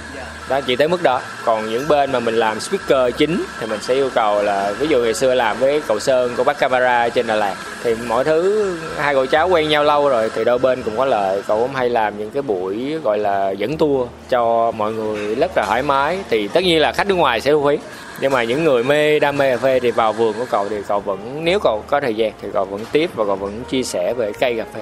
Đó, 0.49 0.61
chỉ 0.61 0.77
tới 0.77 0.89
mức 0.89 1.03
đó. 1.03 1.21
Còn 1.45 1.71
những 1.71 1.89
bên 1.89 2.13
mà 2.13 2.21
mình 2.21 2.35
làm 2.35 2.61
speaker 2.61 3.17
chính 3.17 3.45
thì 3.61 3.67
mình 3.67 3.81
sẽ 3.83 3.95
yêu 3.95 4.11
cầu 4.15 4.43
là, 4.43 4.73
ví 4.79 4.87
dụ 4.87 5.03
ngày 5.03 5.15
xưa 5.15 5.35
làm 5.35 5.59
với 5.59 5.83
cậu 5.89 6.01
sơn 6.01 6.35
cô 6.37 6.45
bác 6.45 6.59
camera 6.59 7.09
trên 7.09 7.27
đà 7.27 7.35
lạt, 7.35 7.55
thì 7.83 7.95
mọi 8.07 8.25
thứ 8.25 8.71
hai 8.97 9.15
cậu 9.15 9.27
cháu 9.27 9.49
quen 9.49 9.69
nhau 9.69 9.85
lâu 9.85 10.09
rồi 10.09 10.31
thì 10.35 10.45
đôi 10.45 10.59
bên 10.59 10.83
cũng 10.83 10.97
có 10.97 11.05
lợi. 11.05 11.43
Cậu 11.47 11.59
cũng 11.61 11.75
hay 11.75 11.91
làm 11.91 12.19
những 12.19 12.31
cái 12.31 12.43
buổi 12.43 12.99
gọi 13.05 13.19
là 13.19 13.51
dẫn 13.51 13.77
tour 13.77 14.09
cho 14.29 14.73
mọi 14.73 14.93
người 14.93 15.35
rất 15.35 15.51
là 15.57 15.65
thoải 15.67 15.83
mái. 15.83 16.19
Thì 16.31 16.49
tất 16.49 16.65
nhiên 16.65 16.81
là 16.81 16.93
khách 16.93 17.07
nước 17.07 17.15
ngoài 17.15 17.41
sẽ 17.41 17.51
thu 17.51 17.67
phí 17.69 17.79
nhưng 18.21 18.33
mà 18.33 18.43
những 18.43 18.65
người 18.65 18.85
mê, 18.85 19.19
đam 19.19 19.37
mê 19.37 19.51
cà 19.51 19.57
phê 19.57 19.81
thì 19.81 19.91
vào 19.91 20.13
vườn 20.13 20.35
của 20.39 20.47
cậu 20.51 20.69
thì 20.69 20.77
cậu 20.89 21.01
vẫn, 21.01 21.41
nếu 21.45 21.59
cậu 21.63 21.85
có 21.87 22.01
thời 22.01 22.15
gian 22.15 22.33
thì 22.43 22.49
cậu 22.53 22.65
vẫn 22.65 22.81
tiếp 22.93 23.11
và 23.15 23.25
cậu 23.25 23.37
vẫn 23.37 23.63
chia 23.71 23.83
sẻ 23.83 24.15
về 24.15 24.33
cây 24.41 24.55
cà 24.57 24.65
phê 24.75 24.81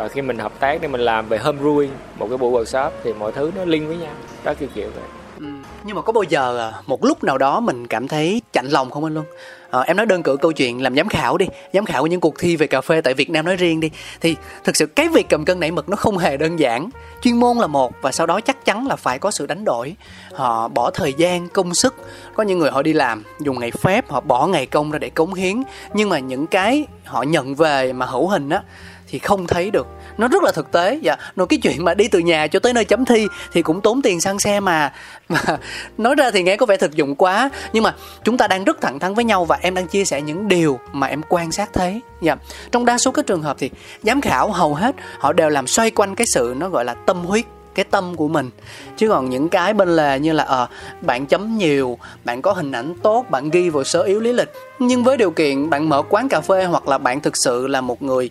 và 0.00 0.08
khi 0.08 0.22
mình 0.22 0.38
hợp 0.38 0.52
tác 0.60 0.80
để 0.80 0.88
mình 0.88 1.00
làm 1.00 1.28
về 1.28 1.38
home 1.38 1.62
brewing 1.62 1.88
một 2.18 2.26
cái 2.28 2.38
buổi 2.38 2.64
workshop 2.64 2.90
thì 3.04 3.12
mọi 3.12 3.32
thứ 3.32 3.50
nó 3.56 3.64
liên 3.64 3.88
với 3.88 3.96
nhau. 3.96 4.12
Đó 4.44 4.54
kiểu 4.54 4.68
kiểu 4.74 4.90
vậy. 4.94 5.04
Ừ. 5.40 5.46
nhưng 5.84 5.96
mà 5.96 6.02
có 6.02 6.12
bao 6.12 6.22
giờ 6.22 6.58
à, 6.58 6.82
một 6.86 7.04
lúc 7.04 7.24
nào 7.24 7.38
đó 7.38 7.60
mình 7.60 7.86
cảm 7.86 8.08
thấy 8.08 8.42
chạnh 8.52 8.66
lòng 8.66 8.90
không 8.90 9.04
anh 9.04 9.14
luôn 9.14 9.24
à, 9.70 9.80
em 9.80 9.96
nói 9.96 10.06
đơn 10.06 10.22
cử 10.22 10.36
câu 10.36 10.52
chuyện 10.52 10.82
làm 10.82 10.96
giám 10.96 11.08
khảo 11.08 11.36
đi 11.36 11.46
giám 11.72 11.84
khảo 11.84 12.02
của 12.02 12.06
những 12.06 12.20
cuộc 12.20 12.38
thi 12.38 12.56
về 12.56 12.66
cà 12.66 12.80
phê 12.80 13.00
tại 13.00 13.14
Việt 13.14 13.30
Nam 13.30 13.44
nói 13.44 13.56
riêng 13.56 13.80
đi. 13.80 13.90
Thì 14.20 14.36
thực 14.64 14.76
sự 14.76 14.86
cái 14.86 15.08
việc 15.08 15.26
cầm 15.28 15.44
cân 15.44 15.60
nảy 15.60 15.70
mực 15.70 15.88
nó 15.88 15.96
không 15.96 16.18
hề 16.18 16.36
đơn 16.36 16.58
giản. 16.58 16.90
Chuyên 17.22 17.36
môn 17.36 17.56
là 17.56 17.66
một 17.66 17.92
và 18.02 18.12
sau 18.12 18.26
đó 18.26 18.40
chắc 18.40 18.64
chắn 18.64 18.86
là 18.86 18.96
phải 18.96 19.18
có 19.18 19.30
sự 19.30 19.46
đánh 19.46 19.64
đổi. 19.64 19.96
Họ 20.32 20.68
bỏ 20.68 20.90
thời 20.90 21.12
gian 21.12 21.48
công 21.48 21.74
sức. 21.74 21.94
Có 22.34 22.42
những 22.42 22.58
người 22.58 22.70
họ 22.70 22.82
đi 22.82 22.92
làm 22.92 23.24
dùng 23.40 23.60
ngày 23.60 23.70
phép 23.70 24.10
họ 24.10 24.20
bỏ 24.20 24.46
ngày 24.46 24.66
công 24.66 24.90
ra 24.90 24.98
để 24.98 25.10
cống 25.10 25.34
hiến. 25.34 25.62
Nhưng 25.94 26.08
mà 26.08 26.18
những 26.18 26.46
cái 26.46 26.86
họ 27.04 27.22
nhận 27.22 27.54
về 27.54 27.92
mà 27.92 28.06
hữu 28.06 28.28
hình 28.28 28.50
á 28.50 28.62
thì 29.10 29.18
không 29.18 29.46
thấy 29.46 29.70
được. 29.70 29.86
Nó 30.18 30.28
rất 30.28 30.42
là 30.42 30.52
thực 30.52 30.72
tế 30.72 30.98
dạ. 31.02 31.16
Rồi 31.36 31.46
cái 31.46 31.58
chuyện 31.58 31.84
mà 31.84 31.94
đi 31.94 32.08
từ 32.08 32.18
nhà 32.18 32.46
cho 32.46 32.58
tới 32.58 32.72
nơi 32.72 32.84
chấm 32.84 33.04
thi 33.04 33.26
thì 33.52 33.62
cũng 33.62 33.80
tốn 33.80 34.02
tiền 34.02 34.20
xăng 34.20 34.38
xe 34.38 34.60
mà. 34.60 34.92
Mà 35.28 35.58
nói 35.98 36.14
ra 36.14 36.30
thì 36.30 36.42
nghe 36.42 36.56
có 36.56 36.66
vẻ 36.66 36.76
thực 36.76 36.94
dụng 36.94 37.14
quá. 37.14 37.50
Nhưng 37.72 37.82
mà 37.82 37.94
chúng 38.24 38.36
ta 38.36 38.48
đang 38.48 38.64
rất 38.64 38.80
thẳng 38.80 38.98
thắn 38.98 39.14
với 39.14 39.24
nhau 39.24 39.44
và 39.44 39.58
em 39.62 39.74
đang 39.74 39.86
chia 39.86 40.04
sẻ 40.04 40.22
những 40.22 40.48
điều 40.48 40.80
mà 40.92 41.06
em 41.06 41.22
quan 41.28 41.52
sát 41.52 41.72
thấy. 41.72 42.00
Dạ. 42.20 42.36
Trong 42.72 42.84
đa 42.84 42.98
số 42.98 43.10
các 43.10 43.26
trường 43.26 43.42
hợp 43.42 43.56
thì 43.60 43.70
giám 44.02 44.20
khảo 44.20 44.50
hầu 44.50 44.74
hết 44.74 44.96
họ 45.18 45.32
đều 45.32 45.48
làm 45.48 45.66
xoay 45.66 45.90
quanh 45.90 46.14
cái 46.14 46.26
sự 46.26 46.54
nó 46.58 46.68
gọi 46.68 46.84
là 46.84 46.94
tâm 46.94 47.24
huyết, 47.24 47.44
cái 47.74 47.84
tâm 47.84 48.16
của 48.16 48.28
mình. 48.28 48.50
Chứ 48.96 49.08
còn 49.08 49.30
những 49.30 49.48
cái 49.48 49.74
bên 49.74 49.96
lề 49.96 50.18
như 50.18 50.32
là 50.32 50.44
ờ 50.44 50.68
bạn 51.00 51.26
chấm 51.26 51.58
nhiều, 51.58 51.98
bạn 52.24 52.42
có 52.42 52.52
hình 52.52 52.72
ảnh 52.72 52.94
tốt, 53.02 53.26
bạn 53.30 53.50
ghi 53.50 53.68
vào 53.68 53.84
sơ 53.84 54.02
yếu 54.02 54.20
lý 54.20 54.32
lịch. 54.32 54.52
Nhưng 54.78 55.04
với 55.04 55.16
điều 55.16 55.30
kiện 55.30 55.70
bạn 55.70 55.88
mở 55.88 56.02
quán 56.02 56.28
cà 56.28 56.40
phê 56.40 56.64
hoặc 56.64 56.88
là 56.88 56.98
bạn 56.98 57.20
thực 57.20 57.36
sự 57.36 57.66
là 57.66 57.80
một 57.80 58.02
người 58.02 58.30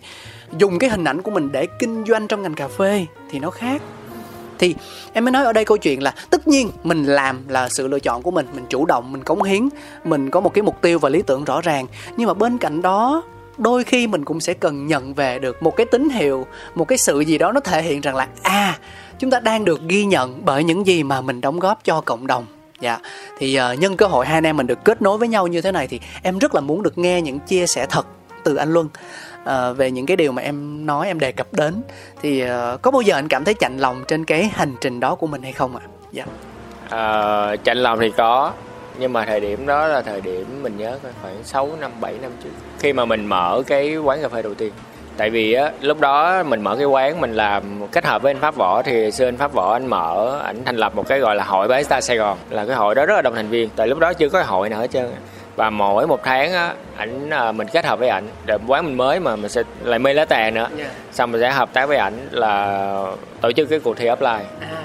dùng 0.58 0.78
cái 0.78 0.90
hình 0.90 1.04
ảnh 1.04 1.22
của 1.22 1.30
mình 1.30 1.52
để 1.52 1.66
kinh 1.78 2.04
doanh 2.04 2.28
trong 2.28 2.42
ngành 2.42 2.54
cà 2.54 2.68
phê 2.68 3.06
thì 3.30 3.38
nó 3.38 3.50
khác 3.50 3.82
thì 4.60 4.74
em 5.12 5.24
mới 5.24 5.32
nói 5.32 5.44
ở 5.44 5.52
đây 5.52 5.64
câu 5.64 5.76
chuyện 5.76 6.02
là 6.02 6.14
tất 6.30 6.48
nhiên 6.48 6.70
mình 6.82 7.04
làm 7.04 7.48
là 7.48 7.68
sự 7.68 7.88
lựa 7.88 8.00
chọn 8.00 8.22
của 8.22 8.30
mình 8.30 8.46
mình 8.54 8.64
chủ 8.68 8.86
động 8.86 9.12
mình 9.12 9.24
cống 9.24 9.42
hiến 9.42 9.68
mình 10.04 10.30
có 10.30 10.40
một 10.40 10.54
cái 10.54 10.62
mục 10.62 10.82
tiêu 10.82 10.98
và 10.98 11.08
lý 11.08 11.22
tưởng 11.22 11.44
rõ 11.44 11.60
ràng. 11.60 11.86
Nhưng 12.16 12.28
mà 12.28 12.34
bên 12.34 12.58
cạnh 12.58 12.82
đó 12.82 13.22
đôi 13.58 13.84
khi 13.84 14.06
mình 14.06 14.24
cũng 14.24 14.40
sẽ 14.40 14.54
cần 14.54 14.86
nhận 14.86 15.14
về 15.14 15.38
được 15.38 15.62
một 15.62 15.76
cái 15.76 15.86
tín 15.86 16.08
hiệu 16.08 16.46
một 16.74 16.88
cái 16.88 16.98
sự 16.98 17.20
gì 17.20 17.38
đó 17.38 17.52
nó 17.52 17.60
thể 17.60 17.82
hiện 17.82 18.00
rằng 18.00 18.16
là 18.16 18.28
à 18.42 18.78
chúng 19.18 19.30
ta 19.30 19.40
đang 19.40 19.64
được 19.64 19.80
ghi 19.88 20.04
nhận 20.04 20.44
bởi 20.44 20.64
những 20.64 20.86
gì 20.86 21.02
mà 21.02 21.20
mình 21.20 21.40
đóng 21.40 21.58
góp 21.58 21.84
cho 21.84 22.00
cộng 22.00 22.26
đồng. 22.26 22.46
Dạ. 22.80 22.98
Thì 23.38 23.58
uh, 23.72 23.78
nhân 23.78 23.96
cơ 23.96 24.06
hội 24.06 24.26
hai 24.26 24.34
anh 24.34 24.46
em 24.46 24.56
mình 24.56 24.66
được 24.66 24.84
kết 24.84 25.02
nối 25.02 25.18
với 25.18 25.28
nhau 25.28 25.46
như 25.46 25.60
thế 25.60 25.72
này 25.72 25.88
thì 25.88 26.00
em 26.22 26.38
rất 26.38 26.54
là 26.54 26.60
muốn 26.60 26.82
được 26.82 26.98
nghe 26.98 27.22
những 27.22 27.38
chia 27.38 27.66
sẻ 27.66 27.86
thật 27.90 28.06
từ 28.44 28.54
anh 28.54 28.72
luân 28.72 28.88
uh, 29.42 29.76
về 29.76 29.90
những 29.90 30.06
cái 30.06 30.16
điều 30.16 30.32
mà 30.32 30.42
em 30.42 30.86
nói 30.86 31.06
em 31.06 31.20
đề 31.20 31.32
cập 31.32 31.46
đến 31.52 31.82
thì 32.22 32.44
uh, 32.44 32.82
có 32.82 32.90
bao 32.90 33.00
giờ 33.00 33.14
anh 33.14 33.28
cảm 33.28 33.44
thấy 33.44 33.54
chạnh 33.54 33.78
lòng 33.78 34.04
trên 34.08 34.24
cái 34.24 34.50
hành 34.54 34.74
trình 34.80 35.00
đó 35.00 35.14
của 35.14 35.26
mình 35.26 35.42
hay 35.42 35.52
không 35.52 35.76
ạ? 35.76 35.82
Dạ. 36.12 36.24
Uh, 36.84 37.64
chạnh 37.64 37.78
lòng 37.78 37.98
thì 38.00 38.10
có 38.16 38.52
nhưng 38.98 39.12
mà 39.12 39.24
thời 39.24 39.40
điểm 39.40 39.66
đó 39.66 39.86
là 39.86 40.02
thời 40.02 40.20
điểm 40.20 40.62
mình 40.62 40.76
nhớ 40.76 40.98
khoảng 41.22 41.44
6 41.44 41.68
năm 41.80 41.90
7 42.00 42.14
năm 42.22 42.30
trước 42.44 42.50
khi 42.78 42.92
mà 42.92 43.04
mình 43.04 43.26
mở 43.26 43.62
cái 43.66 43.96
quán 43.96 44.22
cà 44.22 44.28
phê 44.28 44.42
đầu 44.42 44.54
tiên. 44.54 44.72
Tại 45.16 45.30
vì 45.30 45.52
á 45.52 45.72
lúc 45.80 46.00
đó 46.00 46.42
mình 46.42 46.60
mở 46.60 46.76
cái 46.76 46.86
quán 46.86 47.20
mình 47.20 47.34
làm 47.34 47.86
kết 47.92 48.04
hợp 48.04 48.22
với 48.22 48.32
anh 48.32 48.40
pháp 48.40 48.56
võ 48.56 48.82
thì 48.82 49.10
xưa 49.10 49.28
anh 49.28 49.36
pháp 49.36 49.52
võ 49.52 49.72
anh 49.72 49.86
mở 49.86 50.40
ảnh 50.44 50.64
thành 50.64 50.76
lập 50.76 50.96
một 50.96 51.08
cái 51.08 51.18
gọi 51.18 51.36
là 51.36 51.44
hội 51.44 51.68
barista 51.68 52.00
sài 52.00 52.16
gòn 52.16 52.38
là 52.50 52.66
cái 52.66 52.76
hội 52.76 52.94
đó 52.94 53.06
rất 53.06 53.14
là 53.14 53.22
đông 53.22 53.34
thành 53.34 53.48
viên. 53.48 53.68
Tại 53.76 53.88
lúc 53.88 53.98
đó 53.98 54.12
chưa 54.12 54.28
có 54.28 54.42
hội 54.42 54.68
nào 54.68 54.80
hết 54.80 54.90
trơn 54.90 55.10
và 55.56 55.70
mỗi 55.70 56.06
một 56.06 56.20
tháng 56.24 56.52
á 56.52 56.74
ảnh 56.96 57.30
à, 57.30 57.52
mình 57.52 57.68
kết 57.72 57.84
hợp 57.84 57.98
với 57.98 58.08
ảnh. 58.08 58.24
Để 58.46 58.58
quán 58.66 58.84
mình 58.84 58.96
mới 58.96 59.20
mà 59.20 59.36
mình 59.36 59.50
sẽ 59.50 59.62
lại 59.82 59.98
mê 59.98 60.14
lá 60.14 60.24
tè 60.24 60.50
nữa. 60.50 60.68
Yeah. 60.78 60.90
xong 61.12 61.32
mình 61.32 61.40
sẽ 61.40 61.50
hợp 61.50 61.72
tác 61.72 61.86
với 61.86 61.96
ảnh 61.96 62.28
là 62.30 63.04
tổ 63.40 63.52
chức 63.52 63.68
cái 63.68 63.80
cuộc 63.80 63.96
thi 63.96 64.06
offline 64.06 64.42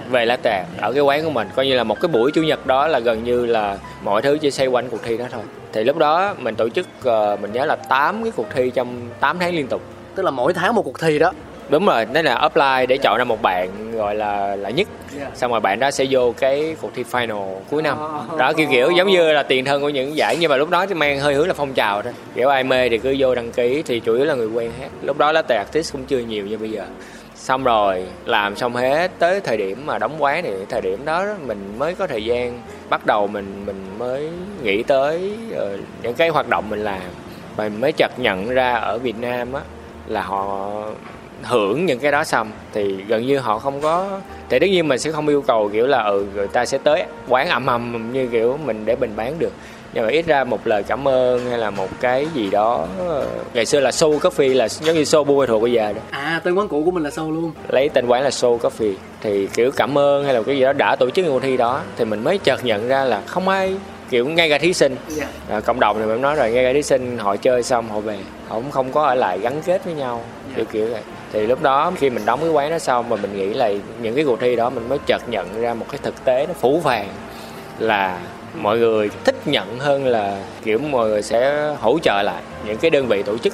về 0.09 0.25
lá 0.25 0.37
tè 0.43 0.65
ở 0.77 0.93
cái 0.93 1.01
quán 1.01 1.23
của 1.23 1.29
mình. 1.29 1.47
Coi 1.55 1.67
như 1.67 1.75
là 1.75 1.83
một 1.83 2.01
cái 2.01 2.07
buổi 2.07 2.31
chủ 2.31 2.41
nhật 2.43 2.67
đó 2.67 2.87
là 2.87 2.99
gần 2.99 3.23
như 3.23 3.45
là 3.45 3.77
mọi 4.03 4.21
thứ 4.21 4.37
chỉ 4.41 4.51
xoay 4.51 4.67
quanh 4.67 4.89
cuộc 4.89 5.03
thi 5.03 5.17
đó 5.17 5.25
thôi. 5.31 5.43
Thì 5.73 5.83
lúc 5.83 5.97
đó 5.97 6.35
mình 6.39 6.55
tổ 6.55 6.69
chức 6.69 6.87
ờ, 7.03 7.37
mình 7.41 7.53
nhớ 7.53 7.65
là 7.65 7.75
8 7.75 8.23
cái 8.23 8.31
cuộc 8.35 8.47
thi 8.55 8.71
trong 8.75 9.09
8 9.19 9.39
tháng 9.39 9.55
liên 9.55 9.67
tục. 9.67 9.81
Tức 10.15 10.23
là 10.23 10.31
mỗi 10.31 10.53
tháng 10.53 10.75
một 10.75 10.81
cuộc 10.81 10.99
thi 10.99 11.19
đó 11.19 11.31
đúng 11.69 11.85
rồi 11.85 12.05
đó 12.05 12.21
là 12.21 12.35
offline 12.35 12.87
để 12.87 12.97
chọn 12.97 13.17
ra 13.17 13.23
một 13.23 13.41
bạn 13.41 13.91
gọi 13.91 14.15
là 14.15 14.55
là 14.55 14.69
nhất. 14.69 14.87
Xong 15.33 15.51
rồi 15.51 15.59
bạn 15.59 15.79
đó 15.79 15.91
sẽ 15.91 16.05
vô 16.09 16.33
cái 16.39 16.75
cuộc 16.81 16.91
thi 16.95 17.03
final 17.11 17.55
cuối 17.69 17.81
năm. 17.81 17.97
Đó 18.37 18.53
kiểu 18.53 18.67
kiểu 18.71 18.91
giống 18.91 19.07
như 19.07 19.31
là 19.31 19.43
tiền 19.43 19.65
thân 19.65 19.81
của 19.81 19.89
những 19.89 20.15
giải 20.15 20.37
nhưng 20.39 20.49
mà 20.49 20.57
lúc 20.57 20.69
đó 20.69 20.85
thì 20.85 20.93
mang 20.93 21.19
hơi 21.19 21.33
hướng 21.33 21.47
là 21.47 21.53
phong 21.53 21.73
trào 21.73 22.01
thôi. 22.01 22.13
Kiểu 22.35 22.49
ai 22.49 22.63
mê 22.63 22.89
thì 22.89 22.97
cứ 22.97 23.15
vô 23.19 23.35
đăng 23.35 23.51
ký 23.51 23.83
thì 23.85 23.99
chủ 23.99 24.13
yếu 24.13 24.25
là 24.25 24.35
người 24.35 24.47
quen 24.47 24.71
hết. 24.81 24.87
Lúc 25.01 25.17
đó 25.17 25.31
là 25.31 25.41
tệ 25.41 25.55
artist 25.55 25.91
cũng 25.93 26.05
chưa 26.05 26.19
nhiều 26.19 26.45
như 26.45 26.57
bây 26.57 26.71
giờ. 26.71 26.83
Xong 27.35 27.63
rồi 27.63 28.05
làm 28.25 28.55
xong 28.55 28.75
hết 28.75 29.11
tới 29.19 29.41
thời 29.41 29.57
điểm 29.57 29.85
mà 29.85 29.97
đóng 29.97 30.15
quán 30.23 30.43
thì 30.43 30.51
thời 30.69 30.81
điểm 30.81 31.05
đó 31.05 31.25
mình 31.45 31.75
mới 31.77 31.95
có 31.95 32.07
thời 32.07 32.25
gian 32.25 32.61
bắt 32.89 33.05
đầu 33.05 33.27
mình 33.27 33.63
mình 33.65 33.85
mới 33.99 34.29
nghĩ 34.63 34.83
tới 34.83 35.37
ờ, 35.55 35.77
những 36.01 36.13
cái 36.13 36.29
hoạt 36.29 36.49
động 36.49 36.69
mình 36.69 36.83
làm. 36.83 37.01
Và 37.55 37.63
mình 37.63 37.81
mới 37.81 37.91
chợt 37.91 38.11
nhận 38.17 38.49
ra 38.49 38.73
ở 38.75 38.97
Việt 38.97 39.15
Nam 39.21 39.53
á 39.53 39.61
là 40.07 40.21
họ 40.21 40.71
hưởng 41.45 41.85
những 41.85 41.99
cái 41.99 42.11
đó 42.11 42.23
xong 42.23 42.51
thì 42.73 42.95
gần 43.07 43.25
như 43.27 43.37
họ 43.39 43.59
không 43.59 43.81
có 43.81 44.19
thì 44.49 44.59
tất 44.59 44.67
nhiên 44.69 44.87
mình 44.87 44.99
sẽ 44.99 45.11
không 45.11 45.27
yêu 45.27 45.41
cầu 45.41 45.69
kiểu 45.73 45.87
là 45.87 46.03
ừ 46.03 46.25
người 46.35 46.47
ta 46.47 46.65
sẽ 46.65 46.77
tới 46.77 47.03
quán 47.27 47.49
ầm 47.49 47.65
ầm 47.65 48.13
như 48.13 48.27
kiểu 48.27 48.57
mình 48.65 48.85
để 48.85 48.95
mình 48.95 49.13
bán 49.15 49.39
được. 49.39 49.51
Nhưng 49.93 50.03
mà 50.05 50.09
ít 50.11 50.25
ra 50.25 50.43
một 50.43 50.67
lời 50.67 50.83
cảm 50.83 51.07
ơn 51.07 51.49
hay 51.49 51.57
là 51.57 51.69
một 51.69 51.87
cái 52.01 52.27
gì 52.33 52.49
đó 52.49 52.87
ngày 53.53 53.65
xưa 53.65 53.79
là 53.79 53.89
show 53.89 54.19
coffee 54.19 54.55
là 54.55 54.69
giống 54.69 54.95
như 54.95 55.01
show 55.03 55.23
bua 55.23 55.45
thuộc 55.45 55.61
bây 55.61 55.71
giờ 55.71 55.93
đó. 55.93 56.01
À 56.11 56.41
tên 56.43 56.53
quán 56.55 56.67
cũ 56.67 56.81
của 56.85 56.91
mình 56.91 57.03
là 57.03 57.09
sâu 57.11 57.31
luôn. 57.31 57.51
Lấy 57.69 57.89
tên 57.89 58.07
quán 58.07 58.23
là 58.23 58.29
show 58.29 58.57
coffee 58.59 58.93
thì 59.21 59.47
kiểu 59.47 59.71
cảm 59.71 59.97
ơn 59.97 60.25
hay 60.25 60.33
là 60.33 60.41
cái 60.43 60.55
gì 60.57 60.61
đó 60.63 60.73
đã 60.73 60.95
tổ 60.95 61.09
chức 61.09 61.25
cuộc 61.27 61.39
thi 61.41 61.57
đó 61.57 61.81
thì 61.97 62.05
mình 62.05 62.23
mới 62.23 62.37
chợt 62.37 62.65
nhận 62.65 62.87
ra 62.87 63.03
là 63.05 63.21
không 63.25 63.47
ai 63.49 63.75
kiểu 64.09 64.27
ngay 64.27 64.49
cả 64.49 64.57
thí 64.57 64.73
sinh 64.73 64.95
Dạ. 65.07 65.25
à, 65.49 65.59
cộng 65.59 65.79
đồng 65.79 65.97
thì 65.99 66.05
mình 66.05 66.21
nói 66.21 66.35
rồi 66.35 66.51
ngay 66.51 66.63
cả 66.63 66.73
thí 66.73 66.81
sinh 66.83 67.17
họ 67.17 67.35
chơi 67.35 67.63
xong 67.63 67.89
họ 67.89 67.99
về 67.99 68.17
họ 68.47 68.55
cũng 68.55 68.71
không 68.71 68.91
có 68.91 69.03
ở 69.05 69.15
lại 69.15 69.39
gắn 69.39 69.61
kết 69.65 69.85
với 69.85 69.93
nhau 69.93 70.21
kiểu 70.55 70.65
kiểu 70.65 70.87
vậy 70.91 71.01
thì 71.35 71.47
lúc 71.47 71.61
đó 71.61 71.91
khi 71.95 72.09
mình 72.09 72.25
đóng 72.25 72.39
cái 72.39 72.49
quán 72.49 72.71
đó 72.71 72.79
xong 72.79 73.09
mà 73.09 73.15
mình 73.15 73.37
nghĩ 73.37 73.53
là 73.53 73.71
những 74.01 74.15
cái 74.15 74.25
cuộc 74.25 74.39
thi 74.39 74.55
đó 74.55 74.69
mình 74.69 74.89
mới 74.89 74.97
chợt 75.05 75.21
nhận 75.27 75.61
ra 75.61 75.73
một 75.73 75.85
cái 75.91 75.99
thực 76.03 76.25
tế 76.25 76.45
nó 76.47 76.53
phủ 76.53 76.79
vàng 76.79 77.07
là 77.79 78.19
mọi 78.61 78.77
người 78.77 79.09
thích 79.23 79.35
nhận 79.45 79.79
hơn 79.79 80.07
là, 80.07 80.37
kiểu, 80.63 80.79
mọi 80.79 81.09
người 81.09 81.21
sẽ 81.21 81.69
hỗ 81.81 81.99
trợ 81.99 82.21
lại 82.21 82.41
những 82.65 82.77
cái 82.77 82.91
đơn 82.91 83.07
vị 83.07 83.23
tổ 83.23 83.37
chức. 83.37 83.53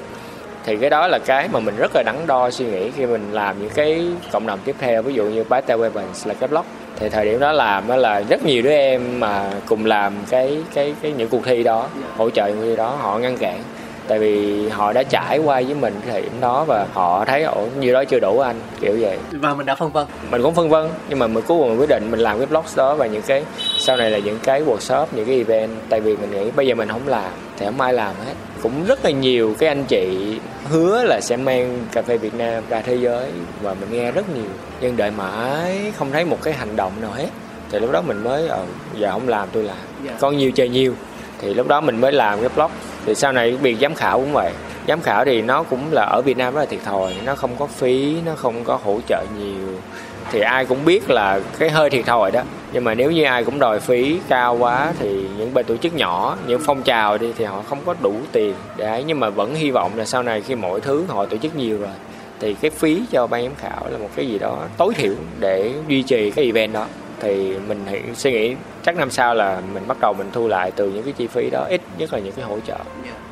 Thì 0.65 0.77
cái 0.77 0.89
đó 0.89 1.07
là 1.07 1.19
cái 1.19 1.47
mà 1.51 1.59
mình 1.59 1.75
rất 1.77 1.91
là 1.95 2.03
đắn 2.05 2.15
đo 2.27 2.49
suy 2.49 2.65
nghĩ 2.65 2.91
khi 2.91 3.05
mình 3.05 3.29
làm 3.31 3.59
những 3.59 3.69
cái 3.69 4.07
cộng 4.31 4.47
đồng 4.47 4.59
tiếp 4.65 4.75
theo, 4.79 5.01
ví 5.01 5.13
dụ 5.13 5.23
như 5.23 5.43
Battle 5.43 5.75
Weapons 5.75 6.25
là 6.25 6.33
cái 6.33 6.47
blog. 6.47 6.65
Thì 6.99 7.09
thời 7.09 7.25
điểm 7.25 7.39
đó 7.39 7.51
làm 7.51 7.87
đó 7.87 7.95
là 7.95 8.23
rất 8.29 8.45
nhiều 8.45 8.61
đứa 8.61 8.69
em 8.69 9.19
mà 9.19 9.51
cùng 9.65 9.85
làm 9.85 10.13
cái 10.29 10.57
cái 10.73 10.95
cái 11.01 11.11
những 11.11 11.29
cuộc 11.29 11.45
thi 11.45 11.63
đó, 11.63 11.87
hỗ 12.17 12.29
trợ 12.29 12.47
những 12.47 12.57
cuộc 12.57 12.65
thi 12.65 12.75
đó, 12.75 12.97
họ 12.99 13.17
ngăn 13.17 13.37
cản 13.37 13.61
tại 14.11 14.19
vì 14.19 14.69
họ 14.69 14.93
đã 14.93 15.03
trải 15.03 15.37
qua 15.37 15.61
với 15.61 15.73
mình 15.73 15.93
cái 16.01 16.11
thời 16.11 16.21
điểm 16.21 16.31
đó 16.41 16.63
và 16.67 16.85
họ 16.93 17.25
thấy 17.25 17.43
ổ 17.43 17.67
như 17.79 17.93
đó 17.93 18.03
chưa 18.03 18.19
đủ 18.19 18.39
anh 18.39 18.55
kiểu 18.81 18.97
vậy. 18.99 19.17
Và 19.31 19.53
mình 19.53 19.65
đã 19.65 19.75
phân 19.75 19.91
vân. 19.91 20.07
Mình 20.31 20.43
cũng 20.43 20.55
phân 20.55 20.69
vân 20.69 20.89
nhưng 21.09 21.19
mà 21.19 21.27
mình 21.27 21.43
cuối 21.47 21.57
cùng 21.57 21.69
mình 21.69 21.79
quyết 21.79 21.89
định 21.89 22.11
mình 22.11 22.19
làm 22.19 22.37
cái 22.37 22.45
blog 22.45 22.65
đó 22.75 22.95
và 22.95 23.05
những 23.05 23.21
cái 23.21 23.43
sau 23.79 23.97
này 23.97 24.11
là 24.11 24.17
những 24.17 24.39
cái 24.43 24.63
workshop 24.63 25.05
những 25.11 25.25
cái 25.25 25.37
event. 25.37 25.71
Tại 25.89 25.99
vì 25.99 26.17
mình 26.17 26.31
nghĩ 26.31 26.51
bây 26.51 26.67
giờ 26.67 26.75
mình 26.75 26.89
không 26.89 27.07
làm 27.07 27.31
thì 27.57 27.65
không 27.65 27.81
ai 27.81 27.93
làm 27.93 28.15
hết. 28.25 28.33
Cũng 28.63 28.85
rất 28.85 29.05
là 29.05 29.11
nhiều 29.11 29.55
cái 29.59 29.69
anh 29.69 29.83
chị 29.87 30.35
hứa 30.69 31.03
là 31.03 31.19
sẽ 31.21 31.37
mang 31.37 31.79
cà 31.91 32.01
phê 32.01 32.17
Việt 32.17 32.33
Nam 32.33 32.63
ra 32.69 32.81
thế 32.81 32.95
giới 32.95 33.31
và 33.61 33.73
mình 33.73 33.89
nghe 33.91 34.11
rất 34.11 34.35
nhiều. 34.35 34.51
Nhưng 34.81 34.97
đợi 34.97 35.11
mãi 35.11 35.91
không 35.97 36.11
thấy 36.11 36.25
một 36.25 36.37
cái 36.41 36.53
hành 36.53 36.75
động 36.75 36.91
nào 37.01 37.11
hết. 37.11 37.29
Thì 37.71 37.79
lúc 37.79 37.91
đó 37.91 38.01
mình 38.01 38.23
mới 38.23 38.47
ờ 38.47 38.65
giờ 38.97 39.11
không 39.11 39.29
làm 39.29 39.47
tôi 39.51 39.63
làm. 39.63 39.77
Dạ. 40.05 40.11
con 40.19 40.37
nhiều 40.37 40.51
chơi 40.51 40.69
nhiều 40.69 40.93
thì 41.41 41.53
lúc 41.53 41.67
đó 41.67 41.81
mình 41.81 42.01
mới 42.01 42.11
làm 42.11 42.39
cái 42.39 42.49
blog. 42.55 42.71
Thì 43.05 43.15
sau 43.15 43.31
này 43.31 43.51
việc 43.51 43.77
giám 43.81 43.95
khảo 43.95 44.19
cũng 44.19 44.33
vậy. 44.33 44.51
Giám 44.87 45.01
khảo 45.01 45.25
thì 45.25 45.41
nó 45.41 45.63
cũng 45.63 45.79
là 45.91 46.03
ở 46.11 46.21
Việt 46.21 46.37
Nam 46.37 46.53
rất 46.53 46.59
là 46.59 46.65
thiệt 46.65 46.79
thòi, 46.85 47.13
nó 47.25 47.35
không 47.35 47.51
có 47.59 47.67
phí, 47.67 48.15
nó 48.25 48.31
không 48.35 48.63
có 48.63 48.79
hỗ 48.83 48.99
trợ 49.07 49.23
nhiều. 49.39 49.67
Thì 50.31 50.39
ai 50.39 50.65
cũng 50.65 50.85
biết 50.85 51.09
là 51.09 51.39
cái 51.59 51.69
hơi 51.69 51.89
thiệt 51.89 52.05
thòi 52.05 52.31
đó. 52.31 52.41
Nhưng 52.73 52.83
mà 52.83 52.93
nếu 52.93 53.11
như 53.11 53.23
ai 53.23 53.43
cũng 53.43 53.59
đòi 53.59 53.79
phí 53.79 54.17
cao 54.29 54.57
quá 54.57 54.93
thì 54.99 55.25
những 55.37 55.53
bên 55.53 55.65
tổ 55.65 55.77
chức 55.77 55.93
nhỏ, 55.93 56.37
những 56.47 56.61
phong 56.65 56.83
trào 56.83 57.17
đi 57.17 57.33
thì 57.37 57.45
họ 57.45 57.63
không 57.69 57.79
có 57.85 57.95
đủ 58.01 58.13
tiền. 58.31 58.53
Để 58.77 59.03
nhưng 59.07 59.19
mà 59.19 59.29
vẫn 59.29 59.55
hy 59.55 59.71
vọng 59.71 59.91
là 59.95 60.05
sau 60.05 60.23
này 60.23 60.41
khi 60.41 60.55
mọi 60.55 60.81
thứ 60.81 61.05
họ 61.07 61.25
tổ 61.25 61.37
chức 61.37 61.55
nhiều 61.55 61.77
rồi, 61.77 61.89
thì 62.39 62.53
cái 62.53 62.71
phí 62.71 63.03
cho 63.11 63.27
ban 63.27 63.43
giám 63.43 63.55
khảo 63.57 63.89
là 63.89 63.97
một 63.97 64.09
cái 64.15 64.27
gì 64.27 64.39
đó 64.39 64.57
tối 64.77 64.93
thiểu 64.93 65.13
để 65.39 65.73
duy 65.87 66.03
trì 66.03 66.31
cái 66.31 66.45
event 66.45 66.73
đó 66.73 66.85
thì 67.21 67.53
mình 67.67 67.85
hiện 67.89 68.15
suy 68.15 68.31
nghĩ 68.31 68.55
chắc 68.85 68.95
năm 68.95 69.11
sau 69.11 69.35
là 69.35 69.61
mình 69.73 69.87
bắt 69.87 69.99
đầu 69.99 70.13
mình 70.13 70.29
thu 70.33 70.47
lại 70.47 70.71
từ 70.75 70.89
những 70.89 71.03
cái 71.03 71.13
chi 71.17 71.27
phí 71.27 71.49
đó 71.49 71.65
ít 71.69 71.81
nhất 71.97 72.13
là 72.13 72.19
những 72.19 72.33
cái 72.33 72.45
hỗ 72.45 72.59
trợ. 72.67 72.77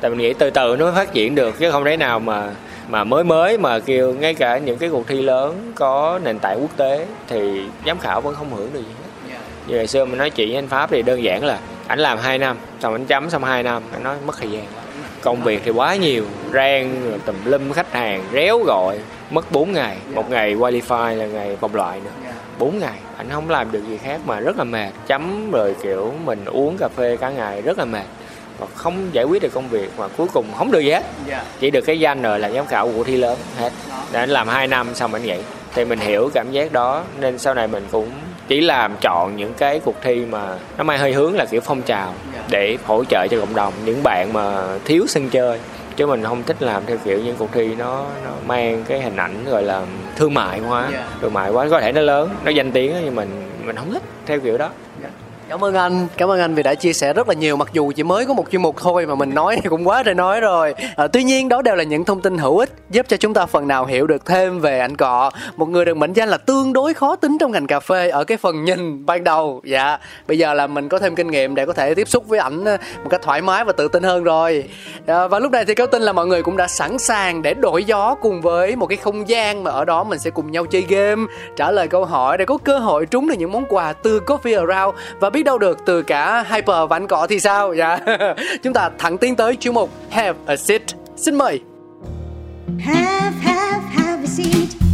Tại 0.00 0.10
mình 0.10 0.18
nghĩ 0.18 0.32
từ 0.32 0.50
từ 0.50 0.76
nó 0.76 0.84
mới 0.84 0.94
phát 0.94 1.12
triển 1.12 1.34
được 1.34 1.58
chứ 1.58 1.70
không 1.70 1.84
thể 1.84 1.96
nào 1.96 2.20
mà 2.20 2.50
mà 2.88 3.04
mới 3.04 3.24
mới 3.24 3.58
mà 3.58 3.78
kêu 3.78 4.12
ngay 4.12 4.34
cả 4.34 4.58
những 4.58 4.78
cái 4.78 4.90
cuộc 4.90 5.06
thi 5.08 5.22
lớn 5.22 5.72
có 5.74 6.20
nền 6.24 6.38
tảng 6.38 6.60
quốc 6.60 6.76
tế 6.76 7.06
thì 7.28 7.62
giám 7.86 7.98
khảo 7.98 8.20
vẫn 8.20 8.34
không 8.34 8.54
hưởng 8.54 8.72
được 8.72 8.80
gì 8.80 8.94
hết. 8.98 9.34
Như 9.66 9.76
ngày 9.76 9.86
xưa 9.86 10.04
mình 10.04 10.18
nói 10.18 10.30
chuyện 10.30 10.48
với 10.48 10.58
anh 10.58 10.68
pháp 10.68 10.90
thì 10.90 11.02
đơn 11.02 11.22
giản 11.22 11.44
là 11.44 11.58
ảnh 11.86 11.98
làm 11.98 12.18
2 12.18 12.38
năm 12.38 12.56
xong 12.80 12.94
ảnh 12.94 13.04
chấm 13.04 13.30
xong 13.30 13.44
2 13.44 13.62
năm 13.62 13.82
anh 13.92 14.02
nói 14.02 14.16
mất 14.26 14.36
thời 14.40 14.50
gian. 14.50 14.64
Công 15.20 15.42
việc 15.42 15.62
thì 15.64 15.70
quá 15.70 15.96
nhiều 15.96 16.24
rang 16.52 17.18
tùm 17.24 17.36
lum 17.44 17.72
khách 17.72 17.92
hàng 17.92 18.24
réo 18.32 18.58
gọi 18.58 18.98
mất 19.30 19.52
4 19.52 19.72
ngày. 19.72 19.96
Một 20.14 20.30
ngày 20.30 20.54
qualify 20.54 21.16
là 21.16 21.26
ngày 21.26 21.56
vòng 21.56 21.74
loại 21.74 22.00
nữa. 22.04 22.30
4 22.58 22.78
ngày 22.78 22.98
anh 23.20 23.30
không 23.30 23.50
làm 23.50 23.72
được 23.72 23.82
gì 23.88 23.98
khác 23.98 24.20
mà 24.26 24.40
rất 24.40 24.58
là 24.58 24.64
mệt. 24.64 24.90
Chấm 25.06 25.50
rồi 25.50 25.76
kiểu 25.82 26.12
mình 26.24 26.44
uống 26.44 26.76
cà 26.78 26.88
phê 26.96 27.16
cả 27.16 27.30
ngày 27.30 27.62
rất 27.62 27.78
là 27.78 27.84
mệt. 27.84 28.04
Và 28.58 28.66
không 28.74 29.08
giải 29.12 29.24
quyết 29.24 29.42
được 29.42 29.54
công 29.54 29.68
việc 29.68 29.90
mà 29.98 30.08
cuối 30.08 30.26
cùng 30.32 30.46
không 30.58 30.70
được 30.70 30.80
gì 30.80 30.90
hết. 30.90 31.04
Chỉ 31.60 31.70
được 31.70 31.80
cái 31.80 32.00
danh 32.00 32.22
rồi 32.22 32.38
là 32.38 32.50
giám 32.50 32.66
khảo 32.66 32.92
của 32.96 33.04
thi 33.04 33.16
lớn 33.16 33.38
hết. 33.58 33.72
Để 34.12 34.20
anh 34.20 34.30
làm 34.30 34.48
2 34.48 34.66
năm 34.66 34.94
xong 34.94 35.12
anh 35.12 35.22
nghỉ. 35.22 35.38
Thì 35.74 35.84
mình 35.84 35.98
hiểu 35.98 36.30
cảm 36.34 36.52
giác 36.52 36.72
đó 36.72 37.04
nên 37.20 37.38
sau 37.38 37.54
này 37.54 37.68
mình 37.68 37.86
cũng 37.90 38.10
chỉ 38.48 38.60
làm 38.60 38.96
chọn 39.00 39.36
những 39.36 39.54
cái 39.54 39.80
cuộc 39.84 39.94
thi 40.02 40.24
mà 40.30 40.56
nó 40.78 40.84
mang 40.84 40.98
hơi 40.98 41.12
hướng 41.12 41.36
là 41.36 41.44
kiểu 41.44 41.60
phong 41.60 41.82
trào 41.82 42.14
để 42.48 42.76
hỗ 42.84 43.04
trợ 43.04 43.26
cho 43.30 43.40
cộng 43.40 43.54
đồng. 43.54 43.72
Những 43.84 44.02
bạn 44.02 44.32
mà 44.32 44.62
thiếu 44.84 45.04
sân 45.08 45.30
chơi 45.30 45.58
chứ 45.96 46.06
mình 46.06 46.22
không 46.24 46.42
thích 46.42 46.62
làm 46.62 46.82
theo 46.86 46.96
kiểu 47.04 47.18
những 47.18 47.36
cuộc 47.36 47.48
thi 47.52 47.74
nó 47.74 48.04
nó 48.24 48.30
mang 48.46 48.84
cái 48.88 49.00
hình 49.00 49.16
ảnh 49.16 49.44
gọi 49.44 49.62
là 49.62 49.82
thương 50.16 50.34
mại 50.34 50.60
hóa. 50.60 50.90
Thương 51.20 51.34
mại 51.34 51.50
quá 51.50 51.66
có 51.70 51.80
thể 51.80 51.92
nó 51.92 52.00
lớn 52.00 52.30
nó 52.44 52.50
danh 52.50 52.72
tiếng 52.72 52.94
nhưng 53.04 53.14
mình 53.14 53.28
mình 53.64 53.76
không 53.76 53.92
thích 53.92 54.02
theo 54.26 54.40
kiểu 54.40 54.58
đó 54.58 54.70
Cảm 55.50 55.64
ơn 55.64 55.74
anh, 55.74 56.06
cảm 56.16 56.30
ơn 56.30 56.40
anh 56.40 56.54
vì 56.54 56.62
đã 56.62 56.74
chia 56.74 56.92
sẻ 56.92 57.12
rất 57.12 57.28
là 57.28 57.34
nhiều 57.34 57.56
mặc 57.56 57.68
dù 57.72 57.92
chỉ 57.96 58.02
mới 58.02 58.26
có 58.26 58.34
một 58.34 58.50
chuyên 58.50 58.62
mục 58.62 58.76
thôi 58.78 59.06
mà 59.06 59.14
mình 59.14 59.34
nói 59.34 59.58
thì 59.62 59.68
cũng 59.68 59.88
quá 59.88 60.02
trời 60.02 60.14
nói 60.14 60.40
rồi. 60.40 60.74
À, 60.96 61.06
tuy 61.06 61.22
nhiên 61.24 61.48
đó 61.48 61.62
đều 61.62 61.74
là 61.74 61.82
những 61.82 62.04
thông 62.04 62.20
tin 62.20 62.38
hữu 62.38 62.58
ích 62.58 62.70
giúp 62.90 63.06
cho 63.08 63.16
chúng 63.16 63.34
ta 63.34 63.46
phần 63.46 63.68
nào 63.68 63.86
hiểu 63.86 64.06
được 64.06 64.26
thêm 64.26 64.60
về 64.60 64.78
anh 64.78 64.96
Cọ, 64.96 65.30
một 65.56 65.68
người 65.68 65.84
được 65.84 65.96
mệnh 65.96 66.12
danh 66.12 66.28
là 66.28 66.36
tương 66.36 66.72
đối 66.72 66.94
khó 66.94 67.16
tính 67.16 67.36
trong 67.40 67.52
ngành 67.52 67.66
cà 67.66 67.80
phê 67.80 68.08
ở 68.08 68.24
cái 68.24 68.38
phần 68.38 68.64
nhìn 68.64 69.06
ban 69.06 69.24
đầu. 69.24 69.60
Dạ, 69.64 69.98
bây 70.28 70.38
giờ 70.38 70.54
là 70.54 70.66
mình 70.66 70.88
có 70.88 70.98
thêm 70.98 71.14
kinh 71.14 71.30
nghiệm 71.30 71.54
để 71.54 71.66
có 71.66 71.72
thể 71.72 71.94
tiếp 71.94 72.08
xúc 72.08 72.28
với 72.28 72.38
ảnh 72.38 72.64
ờ, 72.64 72.76
một 73.02 73.08
cách 73.10 73.22
thoải 73.22 73.42
mái 73.42 73.64
và 73.64 73.72
tự 73.72 73.88
tin 73.88 74.02
hơn 74.02 74.24
rồi. 74.24 74.64
À, 75.06 75.28
và 75.28 75.38
lúc 75.38 75.52
này 75.52 75.64
thì 75.64 75.74
cáo 75.74 75.86
tin 75.86 76.02
là 76.02 76.12
mọi 76.12 76.26
người 76.26 76.42
cũng 76.42 76.56
đã 76.56 76.66
sẵn 76.66 76.98
sàng 76.98 77.42
để 77.42 77.54
đổi 77.54 77.84
gió 77.84 78.14
cùng 78.14 78.40
với 78.40 78.76
một 78.76 78.86
cái 78.86 78.96
không 78.96 79.28
gian 79.28 79.64
mà 79.64 79.70
ở 79.70 79.84
đó 79.84 80.04
mình 80.04 80.18
sẽ 80.18 80.30
cùng 80.30 80.50
nhau 80.50 80.66
chơi 80.66 80.84
game, 80.88 81.22
trả 81.56 81.70
lời 81.70 81.88
câu 81.88 82.04
hỏi 82.04 82.38
để 82.38 82.44
có 82.44 82.58
cơ 82.64 82.78
hội 82.78 83.06
trúng 83.06 83.28
được 83.28 83.34
những 83.38 83.52
món 83.52 83.64
quà 83.68 83.92
từ 83.92 84.20
Coffee 84.26 84.68
Around 84.68 84.98
và 85.20 85.30
biết 85.30 85.39
đâu 85.42 85.58
được 85.58 85.78
từ 85.86 86.02
cả 86.02 86.44
Hyper 86.50 86.88
và 86.90 87.00
cỏ 87.08 87.26
thì 87.30 87.40
sao? 87.40 87.74
Dạ. 87.74 87.98
Chúng 88.62 88.72
ta 88.72 88.90
thẳng 88.98 89.18
tiến 89.18 89.36
tới 89.36 89.56
chuyên 89.56 89.74
mục 89.74 89.90
Have 90.10 90.38
a 90.46 90.56
Seat. 90.56 90.82
Xin 91.16 91.34
mời. 91.34 91.60
Have, 92.78 93.32
have, 93.42 93.82
have 93.96 94.22
a 94.22 94.26
seat. 94.26 94.89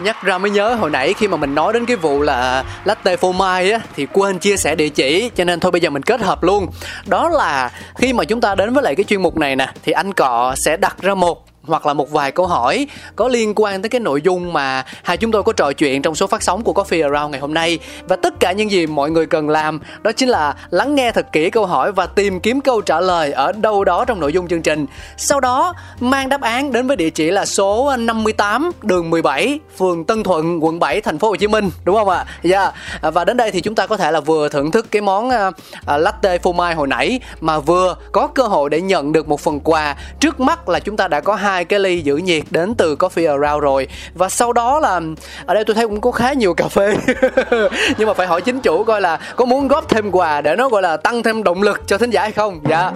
Nhắc 0.00 0.22
ra 0.22 0.38
mới 0.38 0.50
nhớ, 0.50 0.74
hồi 0.74 0.90
nãy 0.90 1.14
khi 1.14 1.28
mà 1.28 1.36
mình 1.36 1.54
nói 1.54 1.72
đến 1.72 1.86
cái 1.86 1.96
vụ 1.96 2.22
là 2.22 2.64
latte 2.84 3.16
phô 3.16 3.32
mai 3.32 3.72
á, 3.72 3.80
thì 3.96 4.06
quên 4.12 4.38
chia 4.38 4.56
sẻ 4.56 4.74
địa 4.74 4.88
chỉ, 4.88 5.30
cho 5.36 5.44
nên 5.44 5.60
thôi 5.60 5.72
bây 5.72 5.80
giờ 5.80 5.90
mình 5.90 6.02
kết 6.02 6.20
hợp 6.20 6.42
luôn. 6.42 6.66
Đó 7.06 7.28
là 7.28 7.70
khi 7.94 8.12
mà 8.12 8.24
chúng 8.24 8.40
ta 8.40 8.54
đến 8.54 8.74
với 8.74 8.82
lại 8.82 8.94
cái 8.94 9.04
chuyên 9.04 9.22
mục 9.22 9.36
này 9.36 9.56
nè, 9.56 9.72
thì 9.84 9.92
anh 9.92 10.12
cọ 10.12 10.54
sẽ 10.56 10.76
đặt 10.76 10.96
ra 11.02 11.14
một 11.14 11.47
hoặc 11.68 11.86
là 11.86 11.94
một 11.94 12.10
vài 12.10 12.32
câu 12.32 12.46
hỏi 12.46 12.86
có 13.16 13.28
liên 13.28 13.52
quan 13.56 13.82
tới 13.82 13.88
cái 13.88 14.00
nội 14.00 14.22
dung 14.22 14.52
mà 14.52 14.84
hai 15.02 15.16
chúng 15.16 15.32
tôi 15.32 15.42
có 15.42 15.52
trò 15.52 15.72
chuyện 15.72 16.02
trong 16.02 16.14
số 16.14 16.26
phát 16.26 16.42
sóng 16.42 16.64
của 16.64 16.72
Coffee 16.72 17.12
Around 17.12 17.32
ngày 17.32 17.40
hôm 17.40 17.54
nay 17.54 17.78
và 18.08 18.16
tất 18.16 18.40
cả 18.40 18.52
những 18.52 18.70
gì 18.70 18.86
mọi 18.86 19.10
người 19.10 19.26
cần 19.26 19.48
làm 19.48 19.80
đó 20.02 20.12
chính 20.12 20.28
là 20.28 20.54
lắng 20.70 20.94
nghe 20.94 21.12
thật 21.12 21.26
kỹ 21.32 21.50
câu 21.50 21.66
hỏi 21.66 21.92
và 21.92 22.06
tìm 22.06 22.40
kiếm 22.40 22.60
câu 22.60 22.80
trả 22.80 23.00
lời 23.00 23.32
ở 23.32 23.52
đâu 23.52 23.84
đó 23.84 24.04
trong 24.04 24.20
nội 24.20 24.32
dung 24.32 24.48
chương 24.48 24.62
trình 24.62 24.86
sau 25.16 25.40
đó 25.40 25.74
mang 26.00 26.28
đáp 26.28 26.40
án 26.40 26.72
đến 26.72 26.86
với 26.86 26.96
địa 26.96 27.10
chỉ 27.10 27.30
là 27.30 27.46
số 27.46 27.96
58 27.96 28.70
đường 28.82 29.10
17 29.10 29.60
phường 29.78 30.04
Tân 30.04 30.22
Thuận 30.22 30.64
quận 30.64 30.78
7 30.78 31.00
thành 31.00 31.18
phố 31.18 31.28
Hồ 31.28 31.36
Chí 31.36 31.48
Minh 31.48 31.70
đúng 31.84 31.96
không 31.96 32.08
ạ? 32.08 32.24
Dạ 32.42 32.60
yeah. 32.60 33.14
và 33.14 33.24
đến 33.24 33.36
đây 33.36 33.50
thì 33.50 33.60
chúng 33.60 33.74
ta 33.74 33.86
có 33.86 33.96
thể 33.96 34.10
là 34.10 34.20
vừa 34.20 34.48
thưởng 34.48 34.70
thức 34.70 34.86
cái 34.90 35.02
món 35.02 35.28
uh, 35.28 35.54
latte 35.86 36.38
phô 36.38 36.52
mai 36.52 36.74
hồi 36.74 36.88
nãy 36.88 37.20
mà 37.40 37.58
vừa 37.58 37.96
có 38.12 38.26
cơ 38.26 38.42
hội 38.42 38.70
để 38.70 38.80
nhận 38.80 39.12
được 39.12 39.28
một 39.28 39.40
phần 39.40 39.60
quà 39.60 39.96
trước 40.20 40.40
mắt 40.40 40.68
là 40.68 40.80
chúng 40.80 40.96
ta 40.96 41.08
đã 41.08 41.20
có 41.20 41.34
hai 41.34 41.57
hai 41.58 41.64
cái 41.64 41.80
ly 41.80 42.00
giữ 42.00 42.16
nhiệt 42.16 42.42
đến 42.50 42.74
từ 42.74 42.96
Coffee 42.96 43.40
Around 43.40 43.62
rồi. 43.62 43.88
Và 44.14 44.28
sau 44.28 44.52
đó 44.52 44.80
là, 44.80 45.00
ở 45.46 45.54
đây 45.54 45.64
tôi 45.64 45.74
thấy 45.74 45.88
cũng 45.88 46.00
có 46.00 46.10
khá 46.10 46.32
nhiều 46.32 46.54
cà 46.54 46.68
phê. 46.68 46.96
Nhưng 47.98 48.08
mà 48.08 48.14
phải 48.14 48.26
hỏi 48.26 48.40
chính 48.40 48.60
chủ 48.60 48.84
coi 48.84 49.00
là 49.00 49.18
có 49.36 49.44
muốn 49.44 49.68
góp 49.68 49.88
thêm 49.88 50.10
quà 50.10 50.40
để 50.40 50.56
nó 50.56 50.68
gọi 50.68 50.82
là 50.82 50.96
tăng 50.96 51.22
thêm 51.22 51.42
động 51.42 51.62
lực 51.62 51.82
cho 51.86 51.98
thính 51.98 52.10
giả 52.10 52.22
hay 52.22 52.32
không? 52.32 52.60
Dạ 52.68 52.92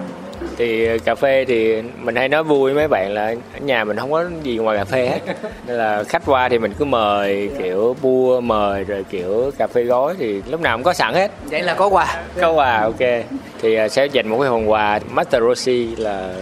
thì 0.57 0.99
cà 0.99 1.15
phê 1.15 1.45
thì 1.47 1.81
mình 2.01 2.15
hay 2.15 2.29
nói 2.29 2.43
vui 2.43 2.73
mấy 2.73 2.87
bạn 2.87 3.13
là 3.13 3.35
ở 3.53 3.59
nhà 3.59 3.83
mình 3.83 3.97
không 3.97 4.11
có 4.11 4.25
gì 4.43 4.57
ngoài 4.57 4.77
cà 4.77 4.85
phê 4.85 5.07
hết. 5.07 5.33
Nên 5.67 5.77
là 5.77 6.03
khách 6.03 6.21
qua 6.25 6.49
thì 6.49 6.59
mình 6.59 6.73
cứ 6.79 6.85
mời 6.85 7.49
kiểu 7.59 7.95
bua 8.01 8.41
mời 8.41 8.83
rồi 8.83 9.05
kiểu 9.09 9.51
cà 9.57 9.67
phê 9.67 9.83
gói 9.83 10.15
thì 10.19 10.41
lúc 10.49 10.61
nào 10.61 10.77
cũng 10.77 10.83
có 10.83 10.93
sẵn 10.93 11.13
hết. 11.13 11.31
Vậy 11.45 11.61
là 11.61 11.73
có 11.73 11.87
quà. 11.87 12.21
Có 12.41 12.51
quà 12.51 12.81
ok. 12.81 13.23
Thì 13.61 13.75
à, 13.75 13.87
sẽ 13.87 14.05
dành 14.05 14.29
một 14.29 14.37
cái 14.39 14.49
phần 14.49 14.71
quà. 14.71 14.99
Master 15.11 15.43
Rossi 15.43 15.95
là 15.97 16.33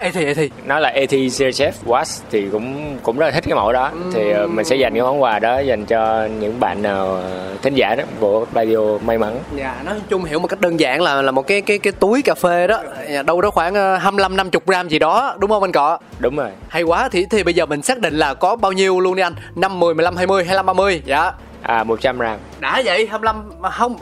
ê 0.00 0.10
thì 0.10 0.50
nó 0.64 0.78
là 0.78 0.88
AT 0.88 1.10
Zero 1.10 1.50
Chef 1.50 1.72
Watch 1.86 2.22
thì 2.30 2.48
cũng 2.52 2.96
cũng 3.02 3.18
rất 3.18 3.26
là 3.26 3.32
thích 3.32 3.44
cái 3.46 3.54
mẫu 3.54 3.72
đó. 3.72 3.90
Thì 4.14 4.34
uh, 4.44 4.50
mình 4.50 4.64
sẽ 4.64 4.76
dành 4.76 4.92
cái 4.94 5.02
món 5.02 5.22
quà 5.22 5.38
đó 5.38 5.58
dành 5.58 5.86
cho 5.86 6.28
những 6.40 6.60
bạn 6.60 6.82
nào 6.82 7.18
uh, 7.18 7.62
thính 7.62 7.74
giả 7.74 7.94
đó 7.94 8.04
của 8.20 8.46
radio 8.54 8.98
may 9.04 9.18
mắn. 9.18 9.38
Dạ 9.56 9.82
nói 9.84 9.94
chung 10.08 10.24
hiểu 10.24 10.38
một 10.38 10.48
cách 10.48 10.60
đơn 10.60 10.80
giản 10.80 11.02
là 11.02 11.22
là 11.22 11.30
một 11.30 11.46
cái 11.46 11.60
cái 11.60 11.78
cái 11.78 11.92
túi 11.92 12.22
cà 12.22 12.34
phê 12.34 12.66
đó. 12.66 12.82
Dạ, 13.10 13.22
đâu 13.42 13.50
đó 13.50 13.54
khoảng 13.54 13.72
uh, 13.72 14.02
25 14.02 14.36
50 14.36 14.60
gram 14.66 14.88
gì 14.88 14.98
đó 14.98 15.36
đúng 15.38 15.50
không 15.50 15.62
anh 15.62 15.72
cọ? 15.72 15.98
Đúng 16.18 16.36
rồi. 16.36 16.50
Hay 16.68 16.82
quá 16.82 17.08
thì 17.08 17.26
thì 17.30 17.42
bây 17.42 17.54
giờ 17.54 17.66
mình 17.66 17.82
xác 17.82 17.98
định 18.00 18.14
là 18.14 18.34
có 18.34 18.56
bao 18.56 18.72
nhiêu 18.72 19.00
luôn 19.00 19.16
đi 19.16 19.22
anh? 19.22 19.34
5 19.54 19.80
10 19.80 19.94
15 19.94 20.16
20 20.16 20.44
25 20.44 20.66
30 20.66 21.02
dạ. 21.04 21.32
À 21.62 21.84
100 21.84 22.18
gram. 22.18 22.38
Đã 22.60 22.82
vậy 22.84 23.06
25 23.06 23.50
mà 23.60 23.70
không 23.70 23.96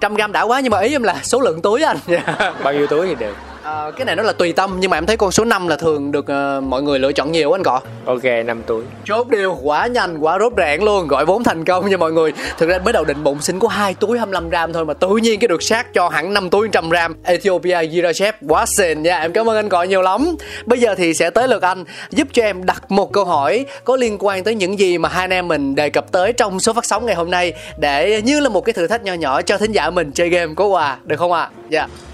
trăm 0.00 0.14
gram 0.14 0.32
đã 0.32 0.42
quá 0.42 0.60
nhưng 0.60 0.70
mà 0.70 0.80
ý 0.80 0.92
em 0.92 1.02
là 1.02 1.16
số 1.22 1.40
lượng 1.40 1.62
túi 1.62 1.82
anh. 1.82 1.96
Bao 2.64 2.72
nhiêu 2.74 2.86
túi 2.86 3.06
thì 3.06 3.14
được 3.14 3.34
À, 3.62 3.90
cái 3.96 4.04
này 4.04 4.16
nó 4.16 4.22
là 4.22 4.32
tùy 4.32 4.52
tâm 4.52 4.76
nhưng 4.80 4.90
mà 4.90 4.96
em 4.96 5.06
thấy 5.06 5.16
con 5.16 5.32
số 5.32 5.44
5 5.44 5.68
là 5.68 5.76
thường 5.76 6.12
được 6.12 6.26
uh, 6.58 6.64
mọi 6.64 6.82
người 6.82 6.98
lựa 6.98 7.12
chọn 7.12 7.32
nhiều 7.32 7.52
anh 7.52 7.62
cọ. 7.62 7.80
Ok 8.04 8.24
5 8.46 8.62
túi 8.66 8.82
chốt 9.04 9.28
điều 9.28 9.58
quá 9.62 9.86
nhanh 9.86 10.18
quá 10.18 10.38
rốt 10.38 10.52
rẽn 10.56 10.82
luôn 10.82 11.08
gọi 11.08 11.24
vốn 11.26 11.44
thành 11.44 11.64
công 11.64 11.90
nha 11.90 11.96
mọi 11.96 12.12
người. 12.12 12.32
Thực 12.58 12.68
ra 12.68 12.78
mới 12.78 12.92
đầu 12.92 13.04
định 13.04 13.24
bụng 13.24 13.40
xin 13.40 13.58
có 13.58 13.68
hai 13.68 13.94
túi 13.94 14.18
25 14.18 14.50
gram 14.50 14.72
thôi 14.72 14.84
mà 14.84 14.94
tự 14.94 15.08
nhiên 15.08 15.40
cái 15.40 15.48
được 15.48 15.62
sát 15.62 15.94
cho 15.94 16.08
hẳn 16.08 16.34
5 16.34 16.50
túi 16.50 16.68
100 16.68 16.88
gram. 16.88 17.16
Ethiopia 17.24 17.86
Gira 17.90 18.10
Chef 18.10 18.32
quá 18.48 18.66
xịn 18.66 19.02
nha 19.02 19.20
em 19.20 19.32
cảm 19.32 19.48
ơn 19.48 19.56
anh 19.56 19.68
cọ 19.68 19.82
nhiều 19.82 20.02
lắm. 20.02 20.36
Bây 20.66 20.78
giờ 20.78 20.94
thì 20.94 21.14
sẽ 21.14 21.30
tới 21.30 21.48
lượt 21.48 21.62
anh 21.62 21.84
giúp 22.10 22.28
cho 22.32 22.42
em 22.42 22.66
đặt 22.66 22.90
một 22.90 23.12
câu 23.12 23.24
hỏi 23.24 23.66
có 23.84 23.96
liên 23.96 24.16
quan 24.20 24.44
tới 24.44 24.54
những 24.54 24.78
gì 24.78 24.98
mà 24.98 25.08
hai 25.08 25.24
anh 25.24 25.30
em 25.30 25.48
mình 25.48 25.74
đề 25.74 25.90
cập 25.90 26.12
tới 26.12 26.32
trong 26.32 26.60
số 26.60 26.72
phát 26.72 26.84
sóng 26.84 27.06
ngày 27.06 27.14
hôm 27.14 27.30
nay 27.30 27.52
để 27.78 28.22
như 28.24 28.40
là 28.40 28.48
một 28.48 28.60
cái 28.60 28.72
thử 28.72 28.86
thách 28.86 29.04
nho 29.04 29.14
nhỏ 29.14 29.42
cho 29.42 29.58
thính 29.58 29.72
giả 29.72 29.90
mình 29.90 30.12
chơi 30.12 30.28
game 30.28 30.54
có 30.56 30.66
quà 30.66 30.98
được 31.04 31.16
không 31.18 31.32
ạ? 31.32 31.40
À? 31.40 31.50
dạ. 31.68 31.80
yeah. 31.80 32.09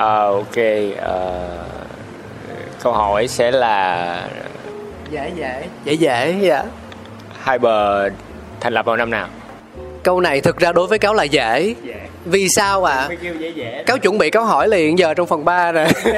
À, 0.00 0.16
ok 0.24 0.56
à, 1.02 1.14
câu 2.82 2.92
hỏi 2.92 3.28
sẽ 3.28 3.50
là 3.50 4.28
dễ 5.10 5.30
dễ 5.36 5.64
dễ 5.84 5.92
dễ 5.92 6.34
dạ. 6.40 6.64
Hyper 7.46 8.12
thành 8.60 8.72
lập 8.72 8.86
vào 8.86 8.96
năm 8.96 9.10
nào? 9.10 9.28
Câu 10.02 10.20
này 10.20 10.40
thực 10.40 10.58
ra 10.58 10.72
đối 10.72 10.86
với 10.86 10.98
cáo 10.98 11.14
là 11.14 11.22
dễ, 11.22 11.74
dễ. 11.84 11.94
vì 12.24 12.48
sao 12.48 12.84
ạ? 12.84 13.08
À? 13.08 13.82
cáo 13.86 13.98
chuẩn 13.98 14.18
bị 14.18 14.30
cáo 14.30 14.44
hỏi 14.44 14.68
liền 14.68 14.98
giờ 14.98 15.14
trong 15.14 15.26
phần 15.26 15.44
3 15.44 15.72
rồi. 15.72 15.86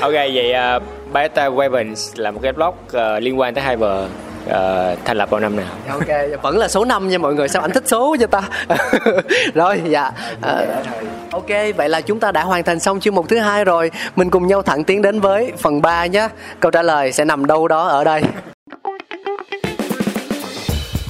Ok 0.00 0.12
vậy 0.12 0.54
uh, 0.76 0.82
Beta 1.12 1.48
Weapons 1.48 2.22
là 2.22 2.30
một 2.30 2.40
cái 2.42 2.52
blog 2.52 2.74
uh, 2.86 3.22
liên 3.22 3.38
quan 3.38 3.54
tới 3.54 3.64
Hyper 3.64 4.10
uh, 4.46 4.98
thành 5.04 5.16
lập 5.16 5.30
vào 5.30 5.40
năm 5.40 5.56
nào? 5.56 5.66
Ok. 5.90 6.42
Vẫn 6.42 6.58
là 6.58 6.68
số 6.68 6.84
5 6.84 7.08
nha 7.08 7.18
mọi 7.18 7.34
người. 7.34 7.48
Sao 7.48 7.62
anh 7.62 7.70
thích 7.70 7.84
số 7.86 8.16
cho 8.20 8.26
ta? 8.26 8.42
Rồi 9.54 9.82
dạ. 9.88 10.12
Uh, 10.38 10.68
ok. 11.30 11.48
Vậy 11.76 11.88
là 11.88 12.00
chúng 12.00 12.20
ta 12.20 12.32
đã 12.32 12.44
hoàn 12.44 12.62
thành 12.62 12.80
xong 12.80 13.00
chương 13.00 13.14
mục 13.14 13.28
thứ 13.28 13.38
hai 13.38 13.64
rồi. 13.64 13.90
Mình 14.16 14.30
cùng 14.30 14.46
nhau 14.46 14.62
thẳng 14.62 14.84
tiến 14.84 15.02
đến 15.02 15.20
với 15.20 15.52
phần 15.58 15.82
3 15.82 16.06
nhé 16.06 16.28
câu 16.60 16.70
trả 16.70 16.82
lời 16.82 17.12
sẽ 17.12 17.24
nằm 17.24 17.46
đâu 17.46 17.68
đó 17.68 17.88
ở 17.88 18.04
đây. 18.04 18.22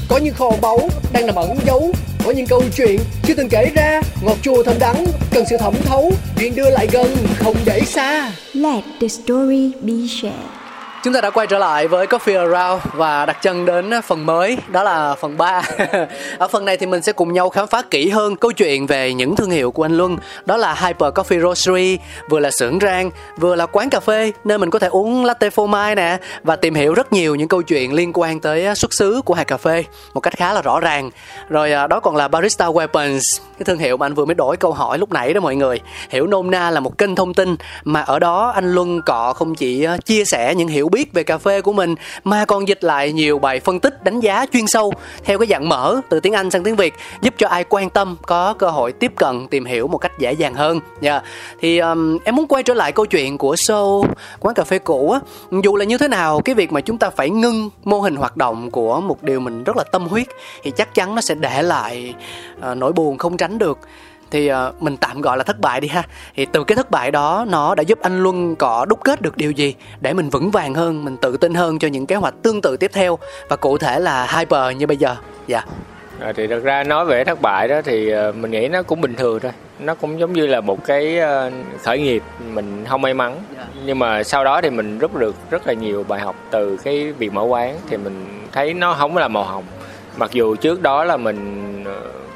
Có 0.08 0.18
những 0.22 0.34
kho 0.34 0.50
báu 0.62 0.78
đang 1.12 1.26
nằm 1.26 1.34
ẩn 1.34 1.56
giấu. 1.66 1.92
Có 2.24 2.30
những 2.30 2.46
câu 2.46 2.62
chuyện 2.76 3.00
chưa 3.22 3.34
từng 3.34 3.48
kể 3.48 3.70
ra. 3.74 4.00
Ngọt 4.22 4.36
chua 4.42 4.62
thơm 4.62 4.78
đắng 4.80 5.04
cần 5.30 5.44
sự 5.50 5.56
thẩm 5.56 5.74
thấu. 5.84 6.12
Chuyện 6.38 6.54
đưa 6.54 6.70
lại 6.70 6.88
gần 6.92 7.16
không 7.38 7.56
để 7.64 7.80
xa. 7.80 8.30
Let 8.54 8.84
the 9.00 9.08
story 9.08 9.72
be 9.82 9.94
shared 10.08 10.55
Chúng 11.02 11.14
ta 11.14 11.20
đã 11.20 11.30
quay 11.30 11.46
trở 11.46 11.58
lại 11.58 11.88
với 11.88 12.06
Coffee 12.06 12.38
Around 12.38 12.82
và 12.92 13.26
đặt 13.26 13.42
chân 13.42 13.64
đến 13.64 13.90
phần 14.04 14.26
mới, 14.26 14.58
đó 14.68 14.82
là 14.82 15.14
phần 15.14 15.36
3. 15.36 15.62
Ở 16.38 16.48
phần 16.48 16.64
này 16.64 16.76
thì 16.76 16.86
mình 16.86 17.02
sẽ 17.02 17.12
cùng 17.12 17.32
nhau 17.32 17.50
khám 17.50 17.66
phá 17.66 17.82
kỹ 17.82 18.08
hơn 18.08 18.36
câu 18.36 18.52
chuyện 18.52 18.86
về 18.86 19.14
những 19.14 19.36
thương 19.36 19.50
hiệu 19.50 19.70
của 19.70 19.84
anh 19.84 19.96
Luân. 19.96 20.18
Đó 20.46 20.56
là 20.56 20.74
Hyper 20.74 21.12
Coffee 21.12 21.40
Roastery, 21.40 21.98
vừa 22.28 22.40
là 22.40 22.50
xưởng 22.50 22.78
rang, 22.80 23.10
vừa 23.36 23.54
là 23.56 23.66
quán 23.66 23.90
cà 23.90 24.00
phê 24.00 24.32
nơi 24.44 24.58
mình 24.58 24.70
có 24.70 24.78
thể 24.78 24.88
uống 24.88 25.24
latte 25.24 25.50
phô 25.50 25.66
mai 25.66 25.94
nè 25.94 26.18
và 26.42 26.56
tìm 26.56 26.74
hiểu 26.74 26.94
rất 26.94 27.12
nhiều 27.12 27.34
những 27.34 27.48
câu 27.48 27.62
chuyện 27.62 27.92
liên 27.92 28.12
quan 28.14 28.40
tới 28.40 28.66
à, 28.66 28.74
xuất 28.74 28.94
xứ 28.94 29.20
của 29.24 29.34
hạt 29.34 29.44
cà 29.44 29.56
phê 29.56 29.84
một 30.14 30.20
cách 30.20 30.36
khá 30.36 30.52
là 30.52 30.62
rõ 30.62 30.80
ràng. 30.80 31.10
Rồi 31.48 31.72
à, 31.72 31.86
đó 31.86 32.00
còn 32.00 32.16
là 32.16 32.28
Barista 32.28 32.66
Weapons, 32.66 33.40
cái 33.58 33.64
thương 33.64 33.78
hiệu 33.78 33.96
mà 33.96 34.06
anh 34.06 34.14
vừa 34.14 34.24
mới 34.24 34.34
đổi 34.34 34.56
câu 34.56 34.72
hỏi 34.72 34.98
lúc 34.98 35.12
nãy 35.12 35.34
đó 35.34 35.40
mọi 35.40 35.56
người. 35.56 35.80
Hiểu 36.10 36.26
nôm 36.26 36.50
na 36.50 36.70
là 36.70 36.80
một 36.80 36.98
kênh 36.98 37.14
thông 37.14 37.34
tin 37.34 37.56
mà 37.84 38.00
ở 38.00 38.18
đó 38.18 38.52
anh 38.54 38.72
Luân 38.72 39.02
cọ 39.02 39.32
không 39.32 39.54
chỉ 39.54 39.84
à, 39.84 39.96
chia 39.96 40.24
sẻ 40.24 40.54
những 40.54 40.68
hiểu 40.68 40.85
biết 40.88 41.12
về 41.12 41.22
cà 41.22 41.38
phê 41.38 41.60
của 41.60 41.72
mình 41.72 41.94
mà 42.24 42.44
còn 42.44 42.68
dịch 42.68 42.84
lại 42.84 43.12
nhiều 43.12 43.38
bài 43.38 43.60
phân 43.60 43.80
tích 43.80 44.04
đánh 44.04 44.20
giá 44.20 44.46
chuyên 44.52 44.66
sâu 44.66 44.92
theo 45.24 45.38
cái 45.38 45.46
dạng 45.46 45.68
mở 45.68 46.00
từ 46.08 46.20
tiếng 46.20 46.32
Anh 46.32 46.50
sang 46.50 46.64
tiếng 46.64 46.76
Việt 46.76 46.94
giúp 47.22 47.34
cho 47.38 47.48
ai 47.48 47.64
quan 47.68 47.90
tâm 47.90 48.16
có 48.22 48.54
cơ 48.58 48.70
hội 48.70 48.92
tiếp 48.92 49.12
cận 49.16 49.46
tìm 49.48 49.64
hiểu 49.64 49.88
một 49.88 49.98
cách 49.98 50.12
dễ 50.18 50.32
dàng 50.32 50.54
hơn. 50.54 50.80
nha 51.00 51.10
Yeah. 51.10 51.24
Thì 51.60 51.78
um, 51.78 52.18
em 52.24 52.36
muốn 52.36 52.46
quay 52.46 52.62
trở 52.62 52.74
lại 52.74 52.92
câu 52.92 53.06
chuyện 53.06 53.38
của 53.38 53.54
show 53.54 54.04
quán 54.40 54.54
cà 54.54 54.64
phê 54.64 54.78
cũ 54.78 55.10
á, 55.10 55.20
dù 55.62 55.76
là 55.76 55.84
như 55.84 55.98
thế 55.98 56.08
nào 56.08 56.40
cái 56.40 56.54
việc 56.54 56.72
mà 56.72 56.80
chúng 56.80 56.98
ta 56.98 57.10
phải 57.10 57.30
ngưng 57.30 57.70
mô 57.84 58.00
hình 58.00 58.16
hoạt 58.16 58.36
động 58.36 58.70
của 58.70 59.00
một 59.00 59.22
điều 59.22 59.40
mình 59.40 59.64
rất 59.64 59.76
là 59.76 59.84
tâm 59.84 60.06
huyết 60.06 60.26
thì 60.62 60.70
chắc 60.70 60.94
chắn 60.94 61.14
nó 61.14 61.20
sẽ 61.20 61.34
để 61.34 61.62
lại 61.62 62.14
uh, 62.70 62.76
nỗi 62.76 62.92
buồn 62.92 63.18
không 63.18 63.36
tránh 63.36 63.58
được 63.58 63.78
thì 64.30 64.52
uh, 64.52 64.82
mình 64.82 64.96
tạm 64.96 65.20
gọi 65.20 65.36
là 65.36 65.44
thất 65.44 65.60
bại 65.60 65.80
đi 65.80 65.88
ha. 65.88 66.02
Thì 66.36 66.46
từ 66.52 66.64
cái 66.64 66.76
thất 66.76 66.90
bại 66.90 67.10
đó 67.10 67.44
nó 67.48 67.74
đã 67.74 67.82
giúp 67.82 67.98
anh 68.02 68.22
luân 68.22 68.56
có 68.56 68.86
đúc 68.88 69.00
kết 69.04 69.22
được 69.22 69.36
điều 69.36 69.50
gì 69.50 69.74
để 70.00 70.14
mình 70.14 70.28
vững 70.28 70.50
vàng 70.50 70.74
hơn 70.74 71.04
mình 71.04 71.16
tự 71.16 71.36
tin 71.36 71.54
hơn 71.54 71.78
cho 71.78 71.88
những 71.88 72.06
kế 72.06 72.16
hoạch 72.16 72.34
tương 72.42 72.60
tự 72.62 72.76
tiếp 72.76 72.90
theo 72.94 73.18
và 73.48 73.56
cụ 73.56 73.78
thể 73.78 74.00
là 74.00 74.26
hyper 74.36 74.76
như 74.76 74.86
bây 74.86 74.96
giờ. 74.96 75.16
Dạ. 75.46 75.58
Yeah. 75.58 75.68
À, 76.20 76.32
thì 76.36 76.46
thật 76.46 76.60
ra 76.62 76.84
nói 76.84 77.04
về 77.04 77.24
thất 77.24 77.42
bại 77.42 77.68
đó 77.68 77.80
thì 77.84 78.14
uh, 78.28 78.36
mình 78.36 78.50
nghĩ 78.50 78.68
nó 78.68 78.82
cũng 78.82 79.00
bình 79.00 79.14
thường 79.14 79.40
thôi. 79.40 79.52
Nó 79.80 79.94
cũng 79.94 80.20
giống 80.20 80.32
như 80.32 80.46
là 80.46 80.60
một 80.60 80.84
cái 80.86 81.18
uh, 81.20 81.52
khởi 81.82 81.98
nghiệp 81.98 82.22
mình 82.52 82.84
không 82.88 83.02
may 83.02 83.14
mắn. 83.14 83.36
Yeah. 83.56 83.68
nhưng 83.84 83.98
mà 83.98 84.22
sau 84.22 84.44
đó 84.44 84.60
thì 84.60 84.70
mình 84.70 84.98
rút 84.98 85.14
được 85.14 85.34
rất 85.50 85.66
là 85.66 85.72
nhiều 85.72 86.04
bài 86.08 86.20
học 86.20 86.36
từ 86.50 86.76
cái 86.76 87.12
việc 87.12 87.32
mở 87.32 87.42
quán 87.42 87.76
thì 87.90 87.96
mình 87.96 88.26
thấy 88.52 88.74
nó 88.74 88.94
không 88.94 89.16
là 89.16 89.28
màu 89.28 89.44
hồng. 89.44 89.64
Mặc 90.16 90.30
dù 90.32 90.56
trước 90.56 90.82
đó 90.82 91.04
là 91.04 91.16
mình 91.16 91.84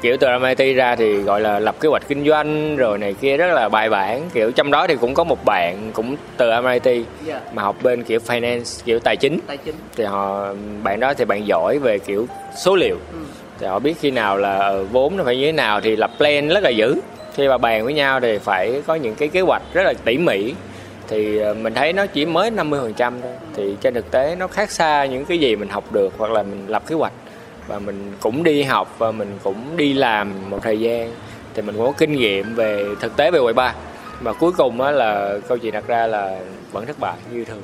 kiểu 0.01 0.17
từ 0.17 0.27
MIT 0.39 0.75
ra 0.75 0.95
thì 0.95 1.15
gọi 1.17 1.41
là 1.41 1.59
lập 1.59 1.75
kế 1.79 1.89
hoạch 1.89 2.07
kinh 2.07 2.25
doanh 2.25 2.75
rồi 2.75 2.97
này 2.97 3.13
kia 3.13 3.37
rất 3.37 3.53
là 3.53 3.69
bài 3.69 3.89
bản 3.89 4.29
kiểu 4.33 4.51
trong 4.51 4.71
đó 4.71 4.87
thì 4.87 4.95
cũng 4.95 5.13
có 5.13 5.23
một 5.23 5.45
bạn 5.45 5.91
cũng 5.93 6.15
từ 6.37 6.61
MIT 6.61 6.85
yeah. 6.85 7.05
Dạ. 7.25 7.41
mà 7.53 7.63
học 7.63 7.75
bên 7.83 8.03
kiểu 8.03 8.19
finance 8.19 8.81
kiểu 8.85 8.99
tài 8.99 9.17
chính, 9.17 9.39
tài 9.47 9.57
chính. 9.57 9.75
thì 9.95 10.03
họ 10.03 10.53
bạn 10.83 10.99
đó 10.99 11.13
thì 11.13 11.25
bạn 11.25 11.47
giỏi 11.47 11.79
về 11.79 11.99
kiểu 11.99 12.27
số 12.57 12.75
liệu 12.75 12.95
ừ. 12.95 13.19
thì 13.59 13.67
họ 13.67 13.79
biết 13.79 13.93
khi 13.99 14.11
nào 14.11 14.37
là 14.37 14.57
ờ, 14.57 14.83
vốn 14.83 15.17
nó 15.17 15.23
phải 15.23 15.37
như 15.37 15.45
thế 15.45 15.51
nào 15.51 15.81
thì 15.81 15.95
lập 15.95 16.11
plan 16.17 16.47
rất 16.47 16.63
là 16.63 16.69
dữ 16.69 16.95
khi 17.35 17.47
mà 17.47 17.57
bàn 17.57 17.83
với 17.85 17.93
nhau 17.93 18.19
thì 18.19 18.37
phải 18.37 18.81
có 18.87 18.95
những 18.95 19.15
cái 19.15 19.27
kế 19.27 19.41
hoạch 19.41 19.61
rất 19.73 19.83
là 19.83 19.93
tỉ 20.05 20.17
mỉ 20.17 20.53
thì 21.07 21.37
ờ, 21.37 21.53
mình 21.53 21.73
thấy 21.73 21.93
nó 21.93 22.05
chỉ 22.05 22.25
mới 22.25 22.51
50% 22.51 22.93
thôi 22.97 23.31
thì 23.55 23.75
trên 23.81 23.93
thực 23.93 24.11
tế 24.11 24.35
nó 24.39 24.47
khác 24.47 24.71
xa 24.71 25.05
những 25.05 25.25
cái 25.25 25.39
gì 25.39 25.55
mình 25.55 25.69
học 25.69 25.91
được 25.91 26.13
hoặc 26.17 26.31
là 26.31 26.43
mình 26.43 26.65
lập 26.67 26.83
kế 26.87 26.95
hoạch 26.95 27.13
và 27.67 27.79
mình 27.79 28.13
cũng 28.19 28.43
đi 28.43 28.63
học 28.63 28.95
và 28.97 29.11
mình 29.11 29.37
cũng 29.43 29.77
đi 29.77 29.93
làm 29.93 30.49
một 30.49 30.59
thời 30.61 30.79
gian. 30.79 31.11
Thì 31.53 31.61
mình 31.61 31.75
cũng 31.75 31.85
có 31.85 31.93
kinh 31.97 32.11
nghiệm 32.11 32.55
về 32.55 32.85
thực 32.99 33.17
tế 33.17 33.31
về 33.31 33.39
quầy 33.39 33.53
ba. 33.53 33.73
Và 34.21 34.33
cuối 34.33 34.51
cùng 34.51 34.81
á 34.81 34.91
là 34.91 35.37
câu 35.47 35.57
chuyện 35.57 35.73
đặt 35.73 35.87
ra 35.87 36.07
là 36.07 36.39
vẫn 36.71 36.85
thất 36.85 36.99
bại 36.99 37.15
như 37.31 37.45
thường. 37.45 37.61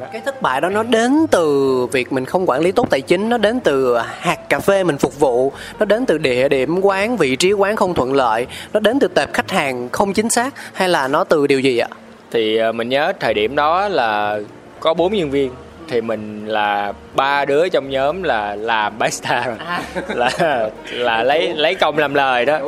Đó. 0.00 0.06
cái 0.12 0.22
thất 0.24 0.42
bại 0.42 0.60
đó 0.60 0.68
nó 0.68 0.82
đến 0.82 1.26
từ 1.30 1.86
việc 1.92 2.12
mình 2.12 2.24
không 2.24 2.46
quản 2.46 2.60
lý 2.60 2.72
tốt 2.72 2.90
tài 2.90 3.00
chính 3.00 3.28
nó 3.28 3.38
đến 3.38 3.60
từ 3.60 3.98
hạt 3.98 4.48
cà 4.48 4.60
phê 4.60 4.84
mình 4.84 4.98
phục 4.98 5.20
vụ 5.20 5.52
nó 5.78 5.86
đến 5.86 6.06
từ 6.06 6.18
địa 6.18 6.48
điểm 6.48 6.80
quán 6.82 7.16
vị 7.16 7.36
trí 7.36 7.52
quán 7.52 7.76
không 7.76 7.94
thuận 7.94 8.12
lợi 8.12 8.46
nó 8.72 8.80
đến 8.80 8.98
từ 8.98 9.08
tệp 9.08 9.32
khách 9.32 9.50
hàng 9.50 9.88
không 9.88 10.12
chính 10.12 10.30
xác 10.30 10.54
hay 10.72 10.88
là 10.88 11.08
nó 11.08 11.24
từ 11.24 11.46
điều 11.46 11.60
gì 11.60 11.78
ạ? 11.78 11.88
Thì 12.30 12.56
ờ, 12.56 12.72
mình 12.72 12.88
nhớ 12.88 13.12
thời 13.20 13.34
điểm 13.34 13.56
đó 13.56 13.88
là 13.88 14.40
có 14.80 14.94
bốn 14.94 15.12
nhân 15.12 15.30
viên 15.30 15.50
thì 15.88 16.00
mình 16.00 16.46
là 16.46 16.92
ba 17.14 17.44
đứa 17.44 17.68
trong 17.68 17.90
nhóm 17.90 18.22
là 18.22 18.54
làm 18.54 18.98
barista 18.98 19.44
rồi 19.46 19.56
à. 19.58 19.82
là 20.08 20.70
là 20.90 21.22
lấy 21.22 21.54
lấy 21.54 21.74
công 21.74 21.98
làm 21.98 22.14
lời 22.14 22.44
đó 22.44 22.60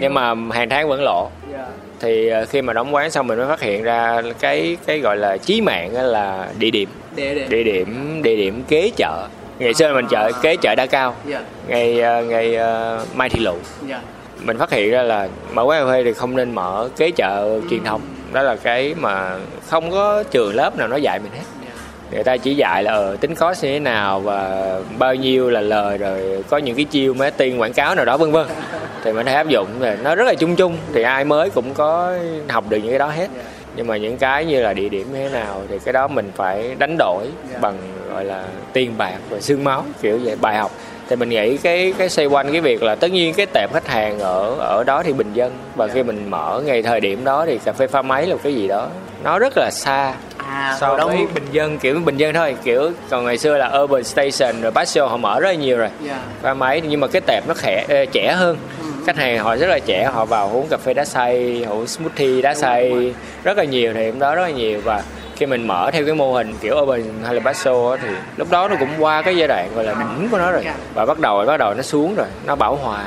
nhưng 0.00 0.14
mà 0.14 0.34
hàng 0.52 0.68
tháng 0.68 0.88
vẫn 0.88 1.02
lộ 1.02 1.30
yeah. 1.52 1.60
Dạ. 1.60 1.66
thì 2.00 2.28
ờ, 2.28 2.46
khi 2.46 2.62
mà 2.62 2.72
đóng 2.72 2.94
quán 2.94 3.10
xong 3.10 3.26
mình 3.26 3.38
mới 3.38 3.46
phát 3.48 3.60
hiện 3.60 3.82
ra 3.82 4.22
cái 4.40 4.76
cái 4.86 4.98
gọi 4.98 5.16
là 5.16 5.36
chí 5.36 5.60
mạng 5.60 5.94
là 5.94 6.48
địa 6.58 6.70
điểm 6.70 6.88
địa 7.16 7.34
điểm 7.34 7.48
địa 7.48 7.64
điểm, 7.64 8.20
địa 8.22 8.36
điểm 8.36 8.62
kế 8.68 8.90
chợ 8.96 9.28
ngày 9.58 9.74
xưa 9.74 9.94
mình 9.94 10.06
chợ 10.10 10.32
kế 10.42 10.56
chợ 10.56 10.74
đa 10.74 10.86
cao 10.86 11.14
yeah. 11.30 11.42
Dạ. 11.42 11.48
ngày 11.68 12.00
ờ, 12.00 12.22
ngày 12.22 12.56
uh, 12.56 13.16
mai 13.16 13.28
thị 13.28 13.44
yeah. 13.44 13.56
Dạ. 13.88 14.00
mình 14.44 14.58
phát 14.58 14.70
hiện 14.70 14.90
ra 14.90 15.02
là 15.02 15.28
mở 15.52 15.62
quán 15.62 15.86
cà 15.86 15.92
phê 15.92 16.04
thì 16.04 16.12
không 16.12 16.36
nên 16.36 16.54
mở 16.54 16.88
kế 16.96 17.10
chợ 17.10 17.60
truyền 17.70 17.84
thống 17.84 18.00
đó 18.32 18.42
là 18.42 18.56
cái 18.56 18.94
mà 19.00 19.36
không 19.66 19.90
có 19.90 20.22
trường 20.22 20.54
lớp 20.54 20.78
nào 20.78 20.88
nó 20.88 20.96
dạy 20.96 21.18
mình 21.18 21.32
hết 21.32 21.53
người 22.10 22.24
ta 22.24 22.36
chỉ 22.36 22.54
dạy 22.54 22.82
là 22.82 22.92
ờ 22.92 23.16
tính 23.20 23.34
cost 23.34 23.64
như 23.64 23.70
thế 23.70 23.78
nào 23.78 24.20
và 24.20 24.70
bao 24.98 25.14
nhiêu 25.14 25.50
là 25.50 25.60
lời, 25.60 25.98
rồi 25.98 26.44
có 26.50 26.58
những 26.58 26.76
cái 26.76 26.84
chiêu 26.84 27.14
marketing, 27.14 27.60
quảng 27.60 27.72
cáo 27.72 27.94
nào 27.94 28.04
đó, 28.04 28.16
vân 28.16 28.32
vân. 28.32 28.46
Thì 29.04 29.12
mình 29.12 29.26
thấy 29.26 29.34
áp 29.34 29.48
dụng 29.48 29.68
nó 30.02 30.14
rất 30.14 30.24
là 30.24 30.34
chung 30.34 30.56
chung. 30.56 30.76
Thì 30.94 31.02
ai 31.02 31.24
mới 31.24 31.50
cũng 31.50 31.74
có 31.74 32.14
học 32.48 32.64
được 32.68 32.76
những 32.76 32.90
cái 32.90 32.98
đó 32.98 33.06
hết. 33.06 33.28
Nhưng 33.76 33.86
mà 33.86 33.96
những 33.96 34.16
cái 34.16 34.44
như 34.44 34.62
là 34.62 34.72
địa 34.72 34.88
điểm 34.88 35.06
như 35.12 35.28
thế 35.28 35.28
nào 35.28 35.62
thì 35.68 35.78
cái 35.78 35.92
đó 35.92 36.08
mình 36.08 36.32
phải 36.36 36.74
đánh 36.78 36.96
đổi 36.98 37.26
bằng, 37.60 37.78
gọi 38.10 38.24
là, 38.24 38.44
tiền 38.72 38.92
bạc 38.98 39.18
và 39.30 39.40
xương 39.40 39.64
máu, 39.64 39.84
kiểu 40.02 40.18
vậy, 40.24 40.36
bài 40.40 40.56
học. 40.56 40.70
Thì 41.08 41.16
mình 41.16 41.28
nghĩ 41.28 41.56
cái 41.56 41.94
cái 41.98 42.08
xoay 42.08 42.26
quanh 42.26 42.52
cái 42.52 42.60
việc 42.60 42.82
là 42.82 42.94
tất 42.94 43.10
nhiên 43.10 43.34
cái 43.34 43.46
tệp 43.46 43.72
khách 43.72 43.88
hàng 43.88 44.18
ở 44.18 44.54
ở 44.58 44.84
đó 44.86 45.02
thì 45.02 45.12
bình 45.12 45.32
dân. 45.32 45.52
Và 45.76 45.88
khi 45.88 46.02
mình 46.02 46.30
mở 46.30 46.62
ngay 46.66 46.82
thời 46.82 47.00
điểm 47.00 47.24
đó 47.24 47.46
thì 47.46 47.58
cà 47.58 47.72
phê 47.72 47.86
pha 47.86 48.02
máy 48.02 48.26
là 48.26 48.36
cái 48.42 48.54
gì 48.54 48.68
đó, 48.68 48.88
nó 49.22 49.38
rất 49.38 49.52
là 49.56 49.70
xa 49.72 50.14
à, 50.48 50.76
so 50.80 50.96
với 50.96 51.26
bình 51.34 51.44
dân 51.52 51.78
kiểu 51.78 52.00
bình 52.04 52.16
dân 52.16 52.34
thôi 52.34 52.56
kiểu 52.64 52.90
còn 53.10 53.24
ngày 53.24 53.38
xưa 53.38 53.58
là 53.58 53.78
urban 53.82 54.04
station 54.04 54.60
rồi 54.60 54.72
Passion 54.72 55.08
họ 55.08 55.16
mở 55.16 55.40
rất 55.40 55.48
là 55.48 55.54
nhiều 55.54 55.78
rồi 55.78 55.88
yeah. 55.88 56.00
Dạ. 56.06 56.18
pha 56.42 56.54
máy 56.54 56.82
nhưng 56.88 57.00
mà 57.00 57.06
cái 57.06 57.22
tệp 57.26 57.48
nó 57.48 57.54
khẽ 57.54 58.06
trẻ 58.12 58.32
hơn 58.32 58.56
ừ. 58.82 58.86
khách 59.06 59.16
hàng 59.16 59.38
họ 59.38 59.56
rất 59.56 59.66
là 59.66 59.78
trẻ 59.78 60.10
họ 60.12 60.24
vào 60.24 60.50
uống 60.52 60.66
cà 60.70 60.76
phê 60.76 60.94
đá 60.94 61.04
xay 61.04 61.64
uống 61.68 61.86
smoothie 61.86 62.42
đá 62.42 62.54
xay 62.54 63.14
rất 63.44 63.58
là 63.58 63.64
nhiều 63.64 63.92
thì 63.94 64.12
đó 64.18 64.34
rất 64.34 64.42
là 64.42 64.50
nhiều 64.50 64.80
và 64.84 65.02
khi 65.36 65.46
mình 65.46 65.66
mở 65.66 65.90
theo 65.92 66.04
cái 66.04 66.14
mô 66.14 66.32
hình 66.32 66.54
kiểu 66.60 66.76
urban 66.76 67.02
hay 67.24 67.34
là 67.34 67.40
basso 67.40 67.96
thì 68.02 68.08
lúc 68.36 68.50
đó 68.50 68.68
nó 68.68 68.76
cũng 68.80 68.88
qua 68.98 69.22
cái 69.22 69.36
giai 69.36 69.48
đoạn 69.48 69.70
gọi 69.74 69.84
là 69.84 69.94
đỉnh 69.94 70.28
của 70.30 70.38
nó 70.38 70.50
rồi 70.50 70.62
dạ. 70.64 70.74
và 70.94 71.06
bắt 71.06 71.20
đầu 71.20 71.44
bắt 71.46 71.56
đầu 71.56 71.74
nó 71.74 71.82
xuống 71.82 72.14
rồi 72.14 72.26
nó 72.46 72.56
bảo 72.56 72.76
hòa 72.76 73.04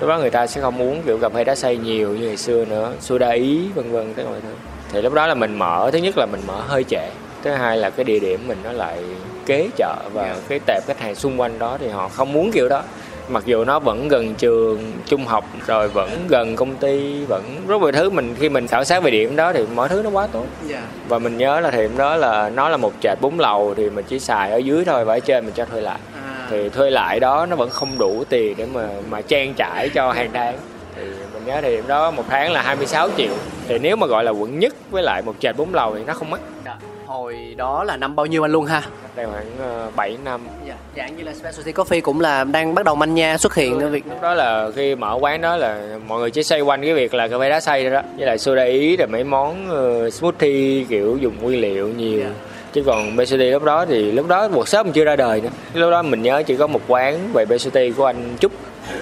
lúc 0.00 0.08
đó 0.08 0.18
người 0.18 0.30
ta 0.30 0.46
sẽ 0.46 0.60
không 0.60 0.82
uống 0.82 1.02
kiểu 1.02 1.18
cà 1.18 1.28
phê 1.28 1.44
đá 1.44 1.54
xay 1.54 1.76
nhiều 1.76 2.08
như 2.08 2.26
ngày 2.26 2.36
xưa 2.36 2.64
nữa 2.64 2.92
soda 3.00 3.30
ý 3.30 3.68
vân 3.74 3.92
vân 3.92 4.14
cái 4.14 4.24
mọi 4.24 4.40
thứ 4.40 4.73
thì 4.94 5.02
lúc 5.02 5.12
đó 5.12 5.26
là 5.26 5.34
mình 5.34 5.58
mở 5.58 5.90
thứ 5.92 5.98
nhất 5.98 6.18
là 6.18 6.26
mình 6.26 6.40
mở 6.46 6.60
hơi 6.66 6.84
trễ 6.84 7.08
thứ 7.42 7.50
hai 7.50 7.76
là 7.76 7.90
cái 7.90 8.04
địa 8.04 8.18
điểm 8.18 8.40
mình 8.48 8.58
nó 8.64 8.72
lại 8.72 8.98
kế 9.46 9.68
chợ 9.76 9.96
và 10.12 10.26
dạ. 10.26 10.36
cái 10.48 10.60
tệp 10.66 10.82
khách 10.86 11.00
hàng 11.00 11.14
xung 11.14 11.40
quanh 11.40 11.58
đó 11.58 11.76
thì 11.80 11.88
họ 11.88 12.08
không 12.08 12.32
muốn 12.32 12.50
kiểu 12.52 12.68
đó 12.68 12.82
mặc 13.28 13.42
dù 13.46 13.64
nó 13.64 13.78
vẫn 13.78 14.08
gần 14.08 14.34
trường 14.34 14.92
trung 15.06 15.24
học 15.24 15.44
rồi 15.66 15.88
vẫn 15.88 16.10
gần 16.28 16.56
công 16.56 16.76
ty 16.76 17.24
vẫn 17.24 17.42
rất 17.68 17.80
nhiều 17.82 17.92
thứ 17.92 18.10
mình 18.10 18.34
khi 18.38 18.48
mình 18.48 18.66
khảo 18.66 18.84
sát 18.84 19.02
về 19.02 19.10
điểm 19.10 19.36
đó 19.36 19.52
thì 19.52 19.66
mọi 19.74 19.88
thứ 19.88 20.02
nó 20.02 20.10
quá 20.10 20.26
tốt 20.32 20.46
yeah. 20.68 20.82
Dạ. 20.82 20.82
và 21.08 21.18
mình 21.18 21.38
nhớ 21.38 21.60
là 21.60 21.70
điểm 21.70 21.96
đó 21.96 22.16
là 22.16 22.50
nó 22.50 22.68
là 22.68 22.76
một 22.76 22.92
trệt 23.02 23.18
bốn 23.20 23.40
lầu 23.40 23.74
thì 23.76 23.90
mình 23.90 24.04
chỉ 24.08 24.18
xài 24.18 24.50
ở 24.50 24.56
dưới 24.56 24.84
thôi 24.84 25.04
và 25.04 25.14
ở 25.14 25.20
trên 25.20 25.44
mình 25.44 25.54
cho 25.54 25.64
thuê 25.64 25.80
lại 25.80 25.98
à. 26.14 26.46
thì 26.50 26.68
thuê 26.68 26.90
lại 26.90 27.20
đó 27.20 27.46
nó 27.46 27.56
vẫn 27.56 27.70
không 27.70 27.98
đủ 27.98 28.24
tiền 28.28 28.54
để 28.56 28.66
mà 28.74 28.88
mà 29.10 29.20
trang 29.20 29.54
trải 29.54 29.88
cho 29.88 30.12
hàng 30.12 30.30
tháng 30.32 30.58
thì 30.96 31.02
mình 31.44 31.54
nhớ 31.54 31.60
thì 31.62 31.76
điểm 31.76 31.86
đó 31.86 32.10
một 32.10 32.24
tháng 32.28 32.52
là 32.52 32.62
26 32.62 33.08
triệu. 33.16 33.34
Thì 33.68 33.78
nếu 33.78 33.96
mà 33.96 34.06
gọi 34.06 34.24
là 34.24 34.30
quận 34.30 34.58
nhất 34.58 34.74
với 34.90 35.02
lại 35.02 35.22
một 35.22 35.34
trệt 35.40 35.56
bốn 35.56 35.74
lầu 35.74 35.96
thì 35.96 36.04
nó 36.06 36.14
không 36.14 36.30
mắc. 36.30 36.40
Yeah 36.64 36.78
dạ 36.80 36.88
hồi 37.06 37.54
đó 37.56 37.84
là 37.84 37.96
năm 37.96 38.16
bao 38.16 38.26
nhiêu 38.26 38.44
anh 38.44 38.52
luôn 38.52 38.66
ha? 38.66 38.82
Đây 39.16 39.26
khoảng 39.26 39.46
uh, 39.54 39.60
ờ, 39.60 39.90
7 39.96 40.16
năm. 40.24 40.40
Dạ, 40.68 40.74
dạng 40.96 41.16
như 41.16 41.24
là 41.24 41.32
specialty 41.34 41.72
coffee 41.72 42.00
cũng 42.00 42.20
là 42.20 42.44
đang 42.44 42.74
bắt 42.74 42.84
đầu 42.84 42.94
manh 42.94 43.14
nha 43.14 43.38
xuất 43.38 43.54
hiện 43.54 43.80
ừ, 43.80 43.88
việc 43.88 44.04
lúc 44.08 44.22
đó 44.22 44.34
là 44.34 44.70
khi 44.76 44.94
mở 44.94 45.18
quán 45.20 45.40
đó 45.40 45.56
là 45.56 45.98
mọi 46.06 46.20
người 46.20 46.30
chỉ 46.30 46.42
xoay 46.42 46.60
quanh 46.60 46.82
cái 46.82 46.94
việc 46.94 47.14
là 47.14 47.28
cà 47.28 47.38
phê 47.38 47.50
đá 47.50 47.60
xay 47.60 47.90
đó. 47.90 48.02
Với 48.16 48.26
lại 48.26 48.38
soda 48.38 48.62
ý 48.62 48.96
rồi 48.96 49.08
mấy 49.08 49.24
món 49.24 49.70
uh, 50.06 50.12
smoothie 50.12 50.84
kiểu 50.88 51.16
dùng 51.16 51.34
nguyên 51.42 51.60
liệu 51.60 51.88
nhiều. 51.88 52.20
Dạ. 52.20 52.30
chứ 52.72 52.82
còn 52.86 53.12
specialty 53.14 53.50
lúc 53.50 53.64
đó 53.64 53.86
thì 53.86 54.12
lúc 54.12 54.28
đó 54.28 54.48
workshop 54.48 54.92
chưa 54.92 55.04
ra 55.04 55.16
đời 55.16 55.40
nữa. 55.40 55.50
Lúc 55.74 55.90
đó 55.90 56.02
mình 56.02 56.22
nhớ 56.22 56.42
chỉ 56.46 56.56
có 56.56 56.66
một 56.66 56.80
quán 56.88 57.32
về 57.32 57.44
specialty 57.46 57.90
của 57.90 58.06
anh 58.06 58.36
Trúc 58.40 58.52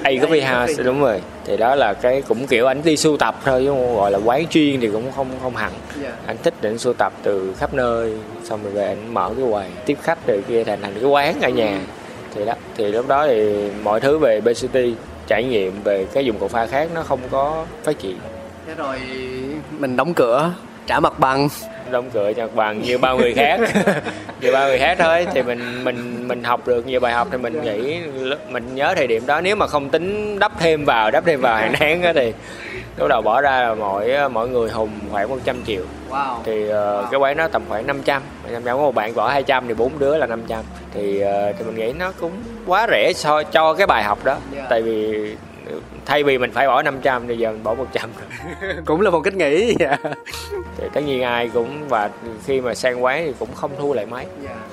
A 0.03 0.11
Coffee 0.11 0.61
House 0.61 0.83
đúng 0.83 1.01
rồi. 1.01 1.21
Thì 1.45 1.57
đó 1.57 1.75
là 1.75 1.95
cái 1.95 2.23
cũng 2.23 2.47
kiểu 2.47 2.67
anh 2.67 2.83
đi 2.85 2.97
sưu 2.97 3.17
tập 3.17 3.41
thôi 3.45 3.63
chứ 3.65 3.69
không 3.69 3.97
gọi 3.97 4.11
là 4.11 4.19
quán 4.25 4.47
chuyên 4.47 4.81
thì 4.81 4.89
cũng 4.89 5.13
không 5.17 5.29
không 5.43 5.57
hẳn. 5.57 5.73
Yeah. 6.03 6.15
anh 6.27 6.37
thích 6.43 6.55
để 6.61 6.71
anh 6.71 6.79
sưu 6.79 6.93
tập 6.93 7.13
từ 7.23 7.55
khắp 7.59 7.75
nơi 7.75 8.13
xong 8.45 8.61
rồi 8.63 8.73
về 8.73 8.87
anh 8.87 9.15
mở 9.15 9.31
cái 9.37 9.47
quầy 9.51 9.67
tiếp 9.87 9.99
khách 10.03 10.27
rồi 10.27 10.43
kia 10.49 10.65
thành 10.65 10.83
thành 10.83 10.95
cái 10.95 11.05
quán 11.05 11.41
ở 11.41 11.49
nhà. 11.49 11.81
Thì 12.35 12.45
đó 12.45 12.55
thì 12.77 12.85
lúc 12.85 13.09
đó 13.09 13.27
thì 13.27 13.71
mọi 13.83 14.01
thứ 14.01 14.19
về 14.19 14.41
BCT 14.41 14.77
trải 15.27 15.45
nghiệm 15.45 15.83
về 15.85 16.07
cái 16.13 16.25
dùng 16.25 16.39
cà 16.39 16.49
pha 16.49 16.67
khác 16.67 16.89
nó 16.95 17.03
không 17.03 17.21
có 17.31 17.65
phát 17.85 17.99
triển. 17.99 18.19
Thế 18.67 18.75
rồi 18.75 18.99
mình 19.79 19.97
đóng 19.97 20.15
cửa 20.15 20.53
trả 20.87 21.01
mặt 21.01 21.19
bằng 21.19 21.49
đóng 21.93 22.11
cửa 22.13 22.33
cho 22.33 22.49
bằng 22.55 22.83
như 22.83 22.99
bao 22.99 23.17
người 23.17 23.35
khác. 23.35 23.61
Như 24.41 24.53
bao 24.53 24.69
người 24.69 24.79
khác 24.79 24.97
thôi 24.99 25.27
thì 25.35 25.43
mình 25.43 25.85
mình 25.85 26.29
mình 26.29 26.45
học 26.45 26.67
được 26.67 26.87
nhiều 26.87 27.01
bài 27.01 27.13
học 27.13 27.29
thì 27.31 27.39
mình 27.39 27.63
nghĩ 27.63 27.99
mình 28.49 28.75
nhớ 28.75 28.95
thời 28.97 29.07
điểm 29.07 29.27
đó. 29.27 29.41
Nếu 29.41 29.57
mà 29.57 29.67
không 29.67 29.91
tính 29.91 30.39
đắp 30.39 30.53
thêm 30.61 30.85
vào 30.85 31.11
đắp 31.11 31.25
thêm 31.25 31.41
vào 31.41 31.57
hàng 31.57 31.73
tháng 31.79 32.03
á 32.03 32.13
thì 32.13 32.33
lúc 32.97 33.09
đầu 33.09 33.23
bỏ 33.23 33.41
ra 33.41 33.61
là 33.61 33.75
mỗi 33.75 34.13
mỗi 34.33 34.49
người 34.49 34.71
hùng 34.71 34.91
khoảng 35.11 35.29
100 35.29 35.57
triệu. 35.67 35.83
Wow. 36.11 36.37
Thì 36.45 36.65
uh, 36.65 37.11
cái 37.11 37.21
quán 37.21 37.37
nó 37.37 37.49
tầm 37.49 37.63
khoảng 37.69 37.87
500 37.87 38.23
500 38.53 38.77
có 38.77 38.83
một 38.83 38.95
bạn 38.95 39.15
bỏ 39.15 39.29
200 39.29 39.69
thì 39.69 39.75
bốn 39.75 39.99
đứa 39.99 40.17
là 40.17 40.27
500 40.27 40.61
thì 40.95 41.25
uh, 41.25 41.57
thì 41.59 41.65
mình 41.65 41.77
nghĩ 41.77 41.93
nó 41.99 42.13
cũng 42.21 42.33
quá 42.67 42.87
rẻ 42.91 43.13
so 43.15 43.43
cho 43.43 43.75
cái 43.75 43.87
bài 43.87 44.03
học 44.03 44.25
đó. 44.25 44.37
Dạ. 44.57 44.67
tại 44.69 44.83
vì 44.83 45.27
thay 46.07 46.25
vì 46.25 46.39
mình 46.39 46.51
phải 46.51 46.67
bỏ 46.67 46.83
500 46.83 47.29
thì 47.29 47.37
giờ 47.37 47.53
mình 47.53 47.63
bỏ 47.63 47.75
100 47.75 48.11
rồi. 48.21 48.75
Cũng 48.85 49.01
là 49.01 49.11
một 49.11 49.21
cách 49.21 49.35
nghĩ. 49.35 49.75
Dạ. 49.79 49.97
Thì 50.77 50.85
tất 50.93 51.01
nhiên 51.01 51.23
ai 51.23 51.49
cũng 51.49 51.89
và 51.89 52.11
khi 52.47 52.61
mà 52.61 52.75
sang 52.75 53.05
quán 53.05 53.25
thì 53.27 53.35
cũng 53.39 53.49
không 53.55 53.71
thu 53.79 53.95
lại 53.95 54.07
mấy 54.07 54.27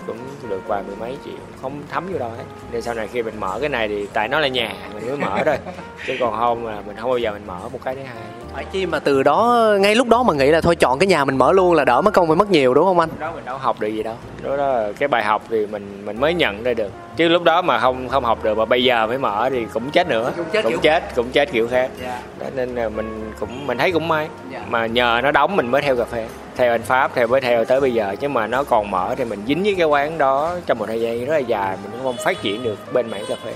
cũng 0.07 0.17
được 0.49 0.61
vài 0.67 0.83
mười 0.87 0.95
mấy 0.95 1.17
triệu 1.25 1.33
không 1.61 1.81
thấm 1.91 2.07
vô 2.11 2.19
đâu 2.19 2.29
hết. 2.29 2.43
Nên 2.71 2.81
sau 2.81 2.93
này 2.93 3.07
khi 3.07 3.23
mình 3.23 3.39
mở 3.39 3.57
cái 3.59 3.69
này 3.69 3.87
thì 3.87 4.07
tại 4.13 4.27
nó 4.27 4.39
là 4.39 4.47
nhà 4.47 4.73
mình 4.93 5.07
mới 5.07 5.17
mở 5.17 5.41
thôi. 5.45 5.57
Chứ 6.07 6.13
còn 6.19 6.37
không 6.37 6.67
là 6.67 6.81
mình 6.87 6.95
không 6.95 7.09
bao 7.09 7.17
giờ 7.17 7.31
mình 7.31 7.47
mở 7.47 7.59
một 7.73 7.79
cái 7.83 7.95
thứ 7.95 8.01
hai. 8.01 8.23
Phải 8.53 8.65
chi 8.71 8.85
mà 8.85 8.99
từ 8.99 9.23
đó 9.23 9.67
ngay 9.79 9.95
lúc 9.95 10.07
đó 10.07 10.23
mà 10.23 10.33
nghĩ 10.33 10.51
là 10.51 10.61
thôi 10.61 10.75
chọn 10.75 10.99
cái 10.99 11.07
nhà 11.07 11.25
mình 11.25 11.37
mở 11.37 11.51
luôn 11.51 11.73
là 11.73 11.85
đỡ 11.85 12.01
mất 12.01 12.13
công 12.13 12.27
phải 12.27 12.35
mất 12.35 12.51
nhiều 12.51 12.73
đúng 12.73 12.85
không 12.85 12.99
anh? 12.99 13.09
Đó 13.19 13.31
mình 13.35 13.45
đâu 13.45 13.57
học 13.57 13.79
được 13.79 13.87
gì 13.87 14.03
đâu. 14.03 14.15
Đó, 14.43 14.57
đó 14.57 14.67
là 14.67 14.91
cái 14.99 15.07
bài 15.07 15.23
học 15.23 15.43
thì 15.49 15.65
mình 15.65 16.05
mình 16.05 16.19
mới 16.19 16.33
nhận 16.33 16.63
ra 16.63 16.73
được 16.73 16.91
chứ 17.19 17.27
lúc 17.27 17.43
đó 17.43 17.61
mà 17.61 17.79
không 17.79 18.09
không 18.09 18.23
học 18.25 18.43
được 18.43 18.57
mà 18.57 18.65
bây 18.65 18.83
giờ 18.83 19.07
mới 19.07 19.17
mở 19.17 19.49
thì 19.51 19.65
cũng 19.73 19.89
chết 19.91 20.07
nữa. 20.07 20.31
Cũng 20.35 20.45
chết 20.51 20.61
cũng 20.61 20.71
kiểu- 20.71 20.79
chết 20.81 21.15
cũng 21.15 21.29
chết 21.31 21.51
kiểu 21.51 21.67
khác. 21.67 21.89
Dạ. 22.01 22.21
Đó 22.39 22.45
nên 22.55 22.75
là 22.75 22.89
mình 22.89 23.31
cũng 23.39 23.67
mình 23.67 23.77
thấy 23.77 23.91
cũng 23.91 24.07
may. 24.07 24.27
Dạ. 24.51 24.59
mà 24.69 24.85
nhờ 24.85 25.19
nó 25.23 25.31
đóng 25.31 25.55
mình 25.55 25.71
mới 25.71 25.81
theo 25.81 25.95
cà 25.95 26.05
phê 26.05 26.27
theo 26.55 26.71
anh 26.71 26.81
pháp 26.81 27.15
theo 27.15 27.27
mới 27.27 27.41
theo 27.41 27.65
tới 27.65 27.81
bây 27.81 27.93
giờ. 27.93 28.15
Chứ 28.19 28.27
mà 28.27 28.47
nó 28.47 28.63
còn 28.63 28.91
mở 28.91 29.15
thì 29.17 29.25
mình 29.25 29.39
dính 29.47 29.63
với 29.63 29.75
cái 29.75 29.85
quán 29.85 30.17
đó 30.17 30.55
trong 30.65 30.77
một 30.77 30.85
thời 30.87 31.01
gian 31.01 31.25
rất 31.25 31.33
là 31.33 31.39
dài. 31.39 31.77
Mình 31.83 31.91
cũng 31.91 32.03
không 32.03 32.25
phát 32.25 32.41
triển 32.41 32.63
được 32.63 32.93
bên 32.93 33.11
mảng 33.11 33.25
cà 33.29 33.35
phê. 33.45 33.53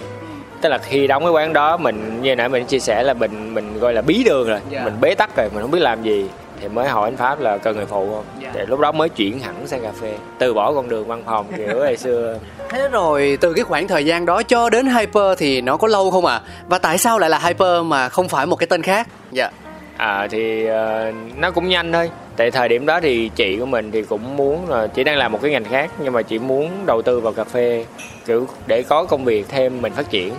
Tức 0.62 0.70
là 0.70 0.78
khi 0.78 1.08
đóng 1.08 1.24
cái 1.24 1.32
quán 1.32 1.54
đó 1.54 1.78
mình 1.78 2.20
như 2.22 2.36
nãy 2.36 2.50
mình 2.50 2.66
chia 2.66 2.80
sẻ 2.80 3.04
là 3.04 3.14
mình 3.14 3.54
mình 3.54 3.80
gọi 3.80 3.94
là 3.94 4.02
bí 4.02 4.24
đường 4.24 4.48
rồi. 4.48 4.60
Dạ. 4.70 4.82
mình 4.84 4.94
bế 5.02 5.16
tắc 5.16 5.30
rồi 5.38 5.50
mình 5.54 5.62
không 5.62 5.72
biết 5.72 5.82
làm 5.82 6.04
gì 6.04 6.30
thì 6.62 6.68
mới 6.68 6.88
hỏi 6.88 7.08
anh 7.10 7.18
pháp 7.18 7.40
là 7.40 7.58
cần 7.58 7.76
người 7.76 7.86
phụ 7.86 8.10
không 8.16 8.24
Dạ. 8.42 8.52
thì 8.54 8.60
lúc 8.68 8.80
đó 8.80 8.92
mới 8.92 9.10
chuyển 9.10 9.40
hẳn 9.40 9.68
sang 9.68 9.82
cà 9.82 9.92
phê 10.02 10.14
từ 10.40 10.54
bỏ 10.54 10.74
con 10.74 10.90
đường 10.90 11.08
văn 11.08 11.24
phòng 11.26 11.46
kiểu 11.58 11.80
ngày 11.84 11.98
xưa 12.04 12.40
Thế 12.70 12.90
rồi 12.92 13.38
từ 13.42 13.54
cái 13.54 13.64
khoảng 13.64 13.88
thời 13.88 14.06
gian 14.06 14.26
đó 14.26 14.44
cho 14.44 14.70
đến 14.70 14.88
Hyper 14.88 15.38
thì 15.38 15.62
nó 15.62 15.78
có 15.78 15.88
lâu 15.88 16.12
không 16.12 16.26
ạ? 16.26 16.34
À? 16.36 16.42
Và 16.68 16.78
tại 16.78 16.98
sao 16.98 17.20
lại 17.20 17.30
là 17.30 17.40
Hyper 17.40 17.84
mà 17.86 18.10
không 18.10 18.30
phải 18.30 18.46
một 18.46 18.56
cái 18.56 18.68
tên 18.68 18.82
khác? 18.82 19.08
Dạ. 19.32 19.50
À 19.98 20.28
thì 20.32 20.66
ờ, 20.66 21.12
nó 21.38 21.52
cũng 21.52 21.70
nhanh 21.70 21.92
thôi. 21.94 22.10
Tại 22.38 22.52
thời 22.52 22.70
điểm 22.70 22.86
đó 22.86 23.00
thì 23.02 23.30
chị 23.36 23.58
của 23.60 23.66
mình 23.66 23.92
thì 23.92 24.02
cũng 24.02 24.38
muốn 24.38 24.70
là 24.70 24.88
chị 24.88 25.04
đang 25.04 25.18
làm 25.18 25.32
một 25.32 25.40
cái 25.42 25.52
ngành 25.52 25.64
khác 25.66 25.92
nhưng 26.00 26.14
mà 26.14 26.22
chị 26.22 26.40
muốn 26.40 26.70
đầu 26.86 27.02
tư 27.02 27.20
vào 27.20 27.34
cà 27.34 27.44
phê 27.44 27.86
kiểu 28.26 28.48
để 28.68 28.84
có 28.84 29.04
công 29.04 29.26
việc 29.26 29.46
thêm 29.50 29.82
mình 29.82 29.94
phát 29.94 30.10
triển. 30.10 30.34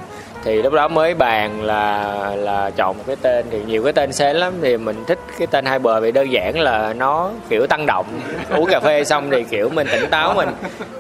Thì 0.45 0.63
lúc 0.63 0.73
đó 0.73 0.89
mới 0.89 1.15
bàn 1.15 1.63
là 1.63 2.15
là 2.37 2.71
chọn 2.71 2.99
một 2.99 3.05
cái 3.07 3.17
tên 3.23 3.47
thì 3.51 3.59
nhiều 3.67 3.85
cái 3.85 3.93
tên 3.93 4.13
xến 4.13 4.37
lắm. 4.37 4.53
Thì 4.63 4.77
mình 4.77 5.05
thích 5.07 5.19
cái 5.39 5.47
tên 5.47 5.65
hai 5.65 5.79
bờ 5.79 6.01
vì 6.01 6.13
đơn 6.13 6.33
giản 6.33 6.59
là 6.59 6.93
nó 6.93 7.31
kiểu 7.49 7.67
tăng 7.67 7.87
động. 7.87 8.07
Uống 8.51 8.67
cà 8.67 8.81
phê 8.81 9.05
xong 9.05 9.31
thì 9.31 9.45
kiểu 9.45 9.69
mình 9.69 9.87
tỉnh 9.93 10.11
táo 10.11 10.35
mình 10.35 10.49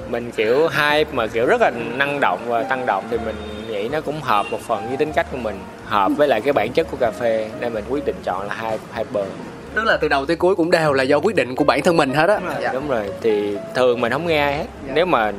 mình 0.09 0.31
kiểu 0.31 0.69
hype 0.69 1.11
mà 1.13 1.27
kiểu 1.27 1.47
rất 1.47 1.61
là 1.61 1.71
năng 1.97 2.21
động 2.21 2.39
và 2.47 2.63
tăng 2.63 2.87
động 2.87 3.05
thì 3.11 3.19
mình 3.25 3.37
nghĩ 3.69 3.89
nó 3.89 4.01
cũng 4.01 4.21
hợp 4.21 4.47
một 4.51 4.61
phần 4.61 4.89
với 4.89 4.97
tính 4.97 5.13
cách 5.13 5.27
của 5.33 5.39
mình 5.39 5.59
hợp 5.85 6.13
với 6.17 6.29
lại 6.29 6.41
cái 6.41 6.53
bản 6.53 6.73
chất 6.73 6.87
của 6.91 6.97
cà 7.01 7.11
phê. 7.11 7.49
Nên 7.61 7.75
mình 7.75 7.85
quyết 7.89 8.05
định 8.05 8.17
chọn 8.25 8.49
là 8.49 8.55
hai 8.55 8.79
hyper. 8.95 9.27
Tức 9.75 9.85
là 9.85 9.97
từ 9.97 10.09
đầu 10.09 10.27
tới 10.27 10.37
cuối 10.37 10.55
cũng 10.57 10.71
đều 10.71 10.93
là 10.93 11.03
do 11.03 11.17
quyết 11.17 11.37
định 11.37 11.55
của 11.55 11.65
bản 11.65 11.83
thân 11.83 11.97
mình 11.97 12.15
hết 12.15 12.29
á. 12.29 12.39
Dạ. 12.63 12.73
đúng 12.73 12.89
rồi 12.89 13.11
thì 13.21 13.57
thường 13.75 14.01
mình 14.01 14.13
không 14.13 14.27
nghe 14.27 14.53
hết. 14.53 14.67
Nếu 14.95 15.07
mà 15.07 15.33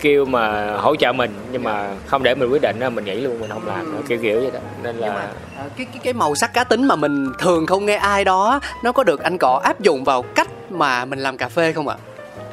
kêu 0.00 0.24
mà 0.24 0.72
hỗ 0.76 0.96
trợ 0.96 1.12
mình 1.12 1.30
nhưng 1.52 1.62
mà 1.62 1.88
không 2.06 2.22
để 2.22 2.34
mình 2.34 2.50
quyết 2.50 2.62
định 2.62 2.76
mình 2.94 3.04
nghĩ 3.04 3.14
luôn 3.20 3.40
mình 3.40 3.50
không 3.50 3.66
làm 3.66 3.92
nữa 3.92 4.00
kiểu 4.08 4.18
kiểu 4.22 4.40
vậy 4.40 4.50
đó 4.54 4.60
nên 4.82 4.96
là 4.96 5.08
À, 5.56 5.64
cái 5.76 5.86
cái 5.86 6.00
cái 6.04 6.12
màu 6.12 6.34
sắc 6.34 6.54
cá 6.54 6.64
tính 6.64 6.84
mà 6.88 6.96
mình 6.96 7.32
thường 7.38 7.66
không 7.66 7.86
nghe 7.86 7.96
ai 7.96 8.24
đó 8.24 8.60
nó 8.84 8.92
có 8.92 9.04
được 9.04 9.22
anh 9.22 9.38
cọ 9.38 9.60
áp 9.64 9.80
dụng 9.80 10.04
vào 10.04 10.22
cách 10.22 10.48
mà 10.70 11.04
mình 11.04 11.18
làm 11.18 11.36
cà 11.36 11.48
phê 11.48 11.72
không 11.72 11.88
ạ? 11.88 11.96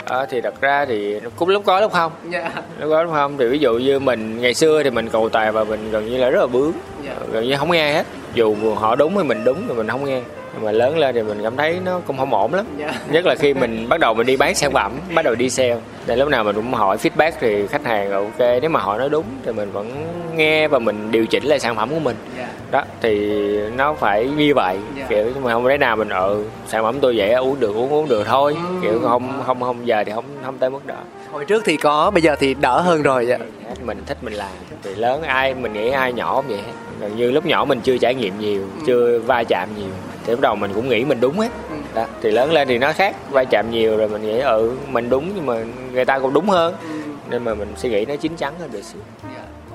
ờ, 0.06 0.26
thì 0.30 0.42
thật 0.42 0.62
ra 0.62 0.86
thì 0.86 1.20
cũng 1.36 1.50
lúc 1.50 1.64
có 1.66 1.80
lúc 1.80 1.92
không 1.94 2.12
Dạ. 2.30 2.52
lúc 2.80 2.90
có 2.92 3.04
lúc 3.04 3.12
không 3.14 3.38
thì 3.38 3.46
ví 3.48 3.60
dụ 3.60 3.74
như 3.74 4.00
mình 4.00 4.42
ngày 4.42 4.54
xưa 4.54 4.84
thì 4.84 4.90
mình 4.90 5.10
cầu 5.10 5.30
tài 5.30 5.52
và 5.52 5.64
mình 5.64 5.92
gần 5.92 6.06
như 6.10 6.18
là 6.18 6.30
rất 6.30 6.40
là 6.40 6.48
bướng 6.48 6.72
Dạ. 7.06 7.14
gần 7.32 7.48
như 7.48 7.56
không 7.58 7.72
nghe 7.72 7.94
hết 7.94 8.06
dù 8.34 8.56
họ 8.76 8.96
đúng 8.96 9.16
hay 9.16 9.24
mình 9.26 9.44
đúng 9.44 9.68
thì 9.68 9.74
mình 9.74 9.88
không 9.88 10.06
nghe 10.06 10.22
nhưng 10.58 10.66
mà 10.66 10.72
lớn 10.72 10.98
lên 10.98 11.16
thì 11.16 11.22
mình 11.22 11.40
cảm 11.44 11.58
thấy 11.58 11.80
nó 11.86 12.00
cũng 12.08 12.18
không 12.18 12.34
ổn 12.34 12.54
lắm. 12.54 12.66
Dạ. 12.78 12.94
nhất 13.12 13.26
là 13.26 13.36
khi 13.36 13.54
mình 13.54 13.90
bắt 13.90 14.00
đầu 14.00 14.14
mình 14.14 14.28
đi 14.28 14.38
bán 14.38 14.56
sản 14.56 14.72
phẩm 14.72 14.92
bắt 15.16 15.26
đầu 15.26 15.36
đi 15.36 15.50
sale. 15.50 15.78
Thì 16.08 16.16
lúc 16.16 16.30
nào 16.30 16.44
mình 16.44 16.56
cũng 16.56 16.74
hỏi 16.74 16.98
feedback 16.98 17.32
thì 17.40 17.68
khách 17.68 17.86
hàng 17.86 18.12
là 18.12 18.18
ok. 18.18 18.62
Nếu 18.62 18.70
mà 18.70 18.80
họ 18.80 18.98
nói 18.98 19.10
đúng 19.10 19.26
thì 19.46 19.52
mình 19.52 19.72
vẫn 19.72 19.92
nghe 20.36 20.68
và 20.68 20.80
mình 20.80 21.12
điều 21.12 21.26
chỉnh 21.26 21.44
lại 21.44 21.60
sản 21.60 21.76
phẩm 21.76 21.90
của 21.90 22.00
mình. 22.00 22.16
Dạ. 22.38 22.48
đó 22.72 22.84
thì 23.02 23.32
nó 23.78 23.94
phải 23.94 24.30
như 24.38 24.54
vậy. 24.56 24.78
Dạ. 24.98 25.06
kiểu 25.10 25.26
mà 25.44 25.54
không 25.54 25.68
thể 25.68 25.78
nào 25.78 25.96
mình 25.96 26.10
ừ 26.10 26.46
sản 26.68 26.84
phẩm 26.84 26.96
tôi 27.02 27.14
vậy 27.18 27.34
uống 27.34 27.60
được 27.60 27.76
uống 27.76 27.90
uống 27.90 28.10
được 28.10 28.28
thôi. 28.28 28.56
Kiểu 28.82 29.00
không 29.04 29.42
không 29.46 29.62
không 29.62 29.88
giờ 29.88 30.04
thì 30.06 30.12
không 30.12 30.26
không 30.46 30.58
tới 30.58 30.70
mức 30.70 30.86
đó. 30.86 30.96
Hồi 31.32 31.46
trước 31.46 31.64
thì 31.66 31.78
có, 31.78 32.12
bây 32.12 32.22
giờ 32.22 32.36
thì 32.40 32.54
đỡ 32.54 32.82
hơn 32.82 33.02
rồi 33.02 33.26
dạ. 33.26 33.38
mình 33.86 34.04
thích 34.06 34.18
mình 34.22 34.34
làm. 34.34 34.52
Thì 34.84 34.96
lớn 34.96 35.22
ai 35.22 35.54
mình 35.54 35.74
nghĩ 35.74 35.90
ai 35.90 36.14
nhỏ 36.14 36.36
cũng 36.36 36.46
vậy 36.48 36.60
gần 37.00 37.16
như 37.16 37.32
lúc 37.32 37.46
nhỏ 37.46 37.66
mình 37.66 37.80
chưa 37.84 37.98
trải 37.98 38.16
nghiệm 38.16 38.40
nhiều 38.40 38.62
chưa 38.88 39.20
va 39.20 39.44
chạm 39.44 39.70
nhiều 39.78 39.90
thì 40.28 40.32
lúc 40.32 40.42
đầu 40.42 40.56
mình 40.56 40.72
cũng 40.76 40.90
nghĩ 40.90 41.06
mình 41.06 41.20
đúng 41.22 41.40
hết 41.40 41.50
đó. 41.96 42.06
thì 42.22 42.32
lớn 42.32 42.52
lên 42.52 42.68
thì 42.68 42.78
nó 42.78 42.94
khác 42.94 43.16
va 43.30 43.44
chạm 43.44 43.72
nhiều 43.72 43.98
rồi 43.98 44.08
mình 44.10 44.22
nghĩ 44.22 44.40
ừ 44.40 44.72
mình 44.88 45.10
đúng 45.10 45.32
nhưng 45.36 45.46
mà 45.46 45.56
người 45.94 46.06
ta 46.06 46.20
cũng 46.20 46.34
đúng 46.34 46.50
hơn 46.50 46.76
nên 47.30 47.44
mà 47.44 47.54
mình 47.54 47.74
suy 47.78 47.90
nghĩ 47.90 48.06
nó 48.06 48.16
chín 48.16 48.36
chắn 48.36 48.54
hơn 48.60 48.70
được 48.72 48.82
xíu 48.84 49.02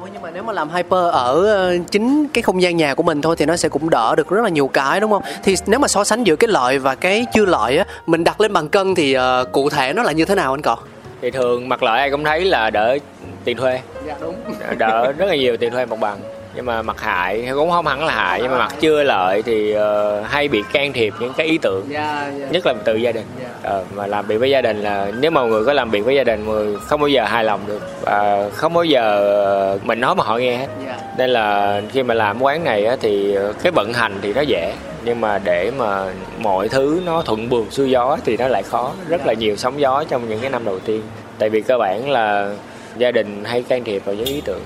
Ủa 0.02 0.08
nhưng 0.12 0.22
mà 0.22 0.30
nếu 0.30 0.42
mà 0.42 0.52
làm 0.52 0.70
hyper 0.70 0.92
ở 1.12 1.46
ờ, 1.46 1.76
chính 1.90 2.26
cái 2.28 2.42
không 2.42 2.62
gian 2.62 2.76
nhà 2.76 2.94
của 2.94 3.02
mình 3.02 3.22
thôi 3.22 3.36
thì 3.38 3.46
nó 3.46 3.56
sẽ 3.56 3.68
cũng 3.68 3.90
đỡ 3.90 4.14
được 4.16 4.28
rất 4.28 4.42
là 4.42 4.48
nhiều 4.48 4.68
cái 4.68 5.00
đúng 5.00 5.10
không? 5.10 5.22
Thì 5.42 5.54
nếu 5.66 5.78
mà 5.80 5.88
so 5.88 6.04
sánh 6.04 6.24
giữa 6.24 6.36
cái 6.36 6.48
lợi 6.48 6.78
và 6.78 6.94
cái 6.94 7.26
chưa 7.34 7.44
lợi 7.44 7.78
á, 7.78 7.84
mình 8.06 8.24
đặt 8.24 8.40
lên 8.40 8.52
bằng 8.52 8.68
cân 8.68 8.94
thì 8.94 9.12
ờ, 9.12 9.44
cụ 9.52 9.70
thể 9.70 9.92
nó 9.92 10.02
là 10.02 10.12
như 10.12 10.24
thế 10.24 10.34
nào 10.34 10.54
anh 10.54 10.62
cọ? 10.62 10.76
thì 11.22 11.30
thường 11.30 11.68
mặt 11.68 11.82
lợi 11.82 11.98
ai 11.98 12.10
cũng 12.10 12.24
thấy 12.24 12.44
là 12.44 12.70
đỡ 12.70 12.98
tiền 13.44 13.56
thuê 13.56 13.80
Dạ 14.06 14.14
đúng. 14.20 14.34
đỡ 14.78 15.12
rất 15.12 15.26
là 15.26 15.36
nhiều 15.36 15.56
tiền 15.56 15.72
thuê 15.72 15.86
mặt 15.86 15.98
bằng 16.00 16.18
nhưng 16.54 16.66
mà 16.66 16.82
mặt 16.82 17.00
hại 17.00 17.48
cũng 17.54 17.70
không 17.70 17.86
hẳn 17.86 18.04
là 18.04 18.12
hại 18.14 18.40
nhưng 18.42 18.50
mà 18.50 18.58
mặt 18.58 18.74
chưa 18.80 19.02
lợi 19.02 19.42
thì 19.42 19.72
ờ, 19.72 20.20
hay 20.20 20.48
bị 20.48 20.62
can 20.72 20.92
thiệp 20.92 21.14
những 21.20 21.32
cái 21.36 21.46
ý 21.46 21.58
tưởng 21.58 21.84
Dạ 21.88 22.30
dạ. 22.40 22.46
nhất 22.50 22.66
là 22.66 22.74
từ 22.84 22.94
gia 22.96 23.12
đình 23.12 23.24
Dạ. 23.42 23.48
Ờ, 23.62 23.84
mà 23.94 24.06
làm 24.06 24.26
việc 24.26 24.36
với 24.36 24.50
gia 24.50 24.62
đình 24.62 24.82
là 24.82 25.10
nếu 25.20 25.30
mà 25.30 25.42
người 25.42 25.64
có 25.64 25.72
làm 25.72 25.90
việc 25.90 26.04
với 26.04 26.14
gia 26.16 26.24
đình 26.24 26.44
người 26.46 26.76
không 26.76 27.00
bao 27.00 27.08
giờ 27.08 27.24
hài 27.24 27.44
lòng 27.44 27.60
được 27.66 27.82
và 28.02 28.48
không 28.52 28.74
bao 28.74 28.84
giờ 28.84 29.02
ờ, 29.44 29.78
mình 29.84 30.00
nói 30.00 30.14
mà 30.14 30.24
họ 30.24 30.36
nghe 30.38 30.56
hết 30.56 30.66
Dạ. 30.86 30.96
nên 31.18 31.30
là 31.30 31.80
khi 31.92 32.02
mà 32.02 32.14
làm 32.14 32.42
quán 32.42 32.64
này 32.64 32.84
á, 32.86 32.96
thì 33.00 33.36
cái 33.62 33.72
vận 33.72 33.92
hành 33.92 34.18
thì 34.22 34.32
nó 34.34 34.40
dễ 34.40 34.72
nhưng 35.04 35.20
mà 35.20 35.38
để 35.44 35.70
mà 35.78 36.04
mọi 36.38 36.68
thứ 36.68 37.00
nó 37.06 37.22
thuận 37.22 37.48
buồm 37.48 37.70
xuôi 37.70 37.90
gió 37.90 38.16
thì 38.24 38.36
nó 38.36 38.48
lại 38.48 38.62
khó 38.62 38.92
rất 39.08 39.26
là 39.26 39.32
nhiều 39.32 39.56
sóng 39.56 39.80
gió 39.80 40.04
trong 40.08 40.28
những 40.28 40.40
cái 40.40 40.50
năm 40.50 40.64
đầu 40.64 40.78
tiên 40.78 41.02
tại 41.38 41.48
vì 41.50 41.60
cơ 41.60 41.78
bản 41.78 42.10
là 42.10 42.54
gia 42.98 43.10
đình 43.10 43.44
hay 43.44 43.62
can 43.62 43.84
thiệp 43.84 44.02
vào 44.04 44.14
những 44.14 44.26
ý 44.26 44.40
tưởng 44.44 44.62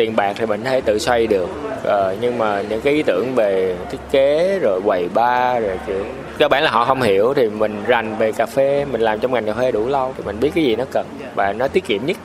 tiền 0.00 0.16
bạc 0.16 0.32
thì 0.36 0.46
mình 0.46 0.64
hay 0.64 0.80
tự 0.80 0.98
xoay 0.98 1.26
được. 1.26 1.48
Ờ, 1.84 2.16
nhưng 2.20 2.38
mà 2.38 2.62
những 2.68 2.80
cái 2.80 2.94
ý 2.94 3.02
tưởng 3.02 3.34
về 3.34 3.76
thiết 3.90 3.98
kế 4.10 4.58
rồi 4.62 4.80
quầy 4.84 5.08
bar 5.14 5.62
rồi 5.62 5.78
kiểu 5.86 6.04
cơ 6.38 6.48
bản 6.48 6.62
là 6.62 6.70
họ 6.70 6.84
không 6.84 7.02
hiểu 7.02 7.34
thì 7.34 7.48
mình 7.48 7.82
rành 7.86 8.16
về 8.18 8.32
cà 8.32 8.46
phê 8.46 8.84
mình 8.92 9.00
làm 9.00 9.20
trong 9.20 9.32
ngành 9.32 9.44
cà 9.44 9.54
phê 9.54 9.72
đủ 9.72 9.88
lâu 9.88 10.14
thì 10.16 10.22
mình 10.26 10.40
biết 10.40 10.50
cái 10.54 10.64
gì 10.64 10.76
nó 10.76 10.84
cần 10.92 11.06
và 11.34 11.52
nó 11.52 11.68
tiết 11.68 11.86
kiệm 11.86 12.06
nhất. 12.06 12.16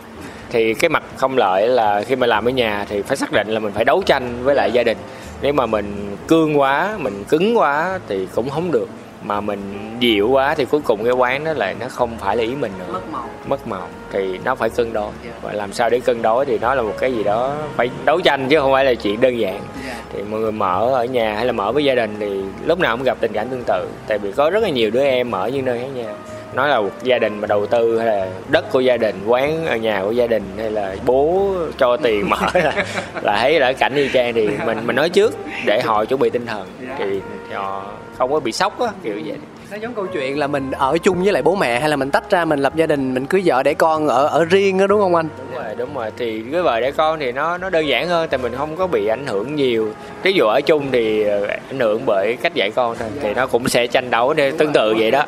Thì 0.50 0.74
cái 0.74 0.90
mặt 0.90 1.04
không 1.16 1.38
lợi 1.38 1.68
là 1.68 2.02
khi 2.02 2.16
mà 2.16 2.28
làm 2.28 2.48
ở 2.48 2.52
nhà 2.52 2.86
thì 2.90 3.02
phải 3.02 3.18
xác 3.18 3.32
định 3.32 3.48
là 3.48 3.60
mình 3.60 3.72
phải 3.72 3.86
đấu 3.86 4.02
tranh 4.06 4.44
với 4.44 4.56
lại 4.56 4.72
gia 4.72 4.84
đình. 4.84 4.98
Nếu 5.42 5.54
mà 5.54 5.66
mình 5.66 6.18
cương 6.28 6.60
quá 6.60 6.96
mình 6.98 7.24
cứng 7.30 7.58
quá 7.58 8.00
thì 8.08 8.28
cũng 8.36 8.50
không 8.50 8.72
được 8.72 8.88
mà 9.28 9.42
mình 9.42 9.60
dịu 10.00 10.30
quá 10.30 10.56
thì 10.56 10.66
cuối 10.66 10.82
cùng 10.82 11.04
cái 11.04 11.14
quán 11.14 11.44
đó 11.44 11.54
lại 11.54 11.76
nó 11.80 11.90
không 11.90 12.18
phải 12.18 12.38
là 12.38 12.44
ý 12.44 12.56
mình 12.56 12.72
nữa. 12.80 12.94
Mất 12.94 13.12
màu. 13.12 13.30
mất 13.48 13.68
màu. 13.68 13.88
Thì 14.12 14.40
nó 14.46 14.56
phải 14.56 14.70
cân 14.70 14.94
đối. 14.94 15.12
Và 15.42 15.54
làm 15.54 15.74
sao 15.74 15.90
để 15.90 16.00
cân 16.00 16.22
đối 16.22 16.46
thì 16.46 16.58
nó 16.60 16.76
là 16.76 16.82
một 16.82 16.94
cái 17.00 17.14
gì 17.14 17.24
đó 17.24 17.56
phải 17.76 17.90
đấu 18.06 18.22
tranh 18.22 18.48
chứ 18.50 18.60
không 18.60 18.72
phải 18.72 18.86
là 18.86 18.94
chuyện 18.94 19.22
đơn 19.22 19.40
giản. 19.40 19.62
Dạ. 19.88 19.96
thì 20.14 20.24
mọi 20.24 20.40
người 20.40 20.52
mở 20.52 20.92
ở 20.94 21.06
nhà 21.06 21.36
hay 21.36 21.46
là 21.46 21.52
mở 21.52 21.72
với 21.72 21.84
gia 21.84 21.96
đình 21.96 22.16
thì 22.20 22.42
lúc 22.66 22.80
nào 22.80 22.98
cũng 22.98 23.06
gặp 23.06 23.18
tình 23.20 23.34
cảnh 23.34 23.48
tương 23.50 23.64
tự. 23.68 23.88
Tại 24.08 24.18
vì 24.18 24.32
có 24.32 24.50
rất 24.50 24.64
là 24.64 24.70
nhiều 24.70 24.92
đứa 24.92 25.04
em 25.04 25.32
ở 25.32 25.50
những 25.50 25.66
nơi 25.66 25.80
khác 25.80 25.90
nhau 25.96 26.16
nói 26.56 26.70
là 26.70 26.82
một 26.82 27.04
gia 27.04 27.20
đình 27.20 27.40
mà 27.42 27.48
đầu 27.48 27.66
tư 27.66 27.98
hay 27.98 28.08
là 28.08 28.28
đất 28.50 28.72
của 28.72 28.80
gia 28.80 28.98
đình 28.98 29.16
quán 29.28 29.66
ở 29.66 29.76
nhà 29.76 30.02
của 30.06 30.12
gia 30.12 30.28
đình 30.28 30.44
hay 30.58 30.72
là 30.72 30.96
bố 31.06 31.52
cho 31.78 31.98
tiền 31.98 32.30
mở 32.30 32.38
là, 32.54 32.86
là 33.22 33.38
thấy 33.42 33.60
là 33.60 33.74
cảnh 33.74 33.96
y 33.96 34.10
chang 34.14 34.34
thì 34.34 34.50
mình 34.66 34.78
mình 34.86 34.96
nói 34.96 35.10
trước 35.10 35.36
để 35.66 35.82
họ 35.82 36.06
chuẩn 36.06 36.20
bị 36.20 36.30
tinh 36.30 36.46
thần. 36.46 36.68
Thì 36.98 37.22
họ 37.54 37.92
không 38.18 38.32
có 38.32 38.40
bị 38.40 38.52
sốc 38.52 38.80
á 38.80 38.88
kiểu 39.04 39.16
vậy. 39.26 39.38
Nó 39.72 39.78
giống 39.78 39.94
câu 39.94 40.06
chuyện 40.06 40.40
là 40.40 40.48
mình 40.48 40.72
ở 40.72 40.98
chung 40.98 41.24
với 41.24 41.34
lại 41.34 41.42
bố 41.42 41.56
mẹ 41.56 41.80
hay 41.80 41.90
là 41.90 41.96
mình 41.96 42.12
tách 42.12 42.30
ra 42.30 42.46
mình 42.46 42.60
lập 42.60 42.76
gia 42.76 42.86
đình 42.86 43.14
mình 43.14 43.26
cưới 43.26 43.42
vợ 43.46 43.64
để 43.64 43.74
con 43.74 44.08
ở 44.08 44.28
ở 44.28 44.46
riêng 44.46 44.78
đó 44.78 44.88
đúng 44.88 45.02
không 45.02 45.16
anh? 45.16 45.28
đúng 45.38 45.64
rồi 45.64 45.76
đúng 45.78 45.94
rồi. 45.96 46.12
Thì 46.18 46.44
cái 46.52 46.62
vợ 46.62 46.80
đẻ 46.80 46.92
con 46.92 47.20
thì 47.20 47.32
nó 47.32 47.58
nó 47.58 47.70
đơn 47.70 47.88
giản 47.88 48.08
hơn 48.08 48.28
tại 48.30 48.38
mình 48.38 48.54
không 48.58 48.76
có 48.76 48.88
bị 48.88 49.08
ảnh 49.08 49.26
hưởng 49.28 49.56
nhiều. 49.56 49.90
Ví 50.24 50.34
dụ 50.34 50.46
ở 50.46 50.62
chung 50.62 50.92
thì 50.92 51.24
ờ, 51.24 51.46
ảnh 51.46 51.80
hưởng 51.80 52.02
bởi 52.06 52.38
cách 52.42 52.54
dạy 52.54 52.72
con 52.76 52.96
thôi 53.00 53.10
thì 53.22 53.34
nó 53.34 53.48
cũng 53.48 53.68
sẽ 53.68 53.88
tranh 53.88 54.10
đấu 54.10 54.34
để 54.34 54.52
tương 54.52 54.74
tự 54.74 54.96
vậy 55.00 55.12
đó 55.12 55.26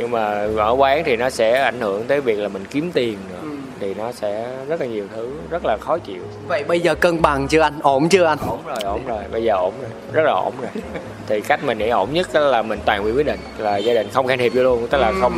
nhưng 0.00 0.10
mà 0.10 0.46
ở 0.56 0.74
quán 0.78 1.02
thì 1.04 1.16
nó 1.16 1.30
sẽ 1.30 1.60
ảnh 1.62 1.80
hưởng 1.80 2.04
tới 2.04 2.20
việc 2.20 2.38
là 2.38 2.48
mình 2.48 2.64
kiếm 2.70 2.90
tiền 2.94 3.18
nữa 3.30 3.50
thì 3.80 3.94
nó 3.94 4.12
sẽ 4.12 4.46
rất 4.68 4.80
là 4.80 4.86
nhiều 4.86 5.04
thứ 5.14 5.30
rất 5.50 5.62
là 5.64 5.76
khó 5.80 5.98
chịu. 5.98 6.22
Vậy 6.48 6.64
bây 6.64 6.80
giờ 6.80 6.94
cân 6.94 7.22
bằng 7.22 7.48
chưa 7.48 7.60
anh? 7.60 7.72
Ổn 7.82 8.08
chưa 8.08 8.24
anh? 8.24 8.38
Ổn 8.48 8.58
rồi 8.66 8.78
ổn 8.84 9.00
rồi. 9.06 9.22
Bây 9.32 9.42
giờ 9.42 9.54
ổn 9.54 9.74
rồi 9.82 9.90
rất 10.12 10.22
là 10.24 10.32
ổn 10.32 10.52
rồi. 10.60 10.70
Thì 11.26 11.40
cách 11.40 11.64
mình 11.64 11.78
nghĩ 11.78 11.88
ổn 11.88 12.08
nhất 12.12 12.34
là 12.34 12.62
mình 12.62 12.78
toàn 12.84 13.04
quyền 13.04 13.16
quyết 13.16 13.26
định 13.26 13.40
là 13.58 13.76
gia 13.76 13.94
đình 13.94 14.08
không 14.12 14.26
can 14.26 14.38
thiệp 14.38 14.52
vô 14.54 14.62
luôn. 14.62 14.86
Tức 14.90 14.98
là 14.98 15.12
không 15.20 15.34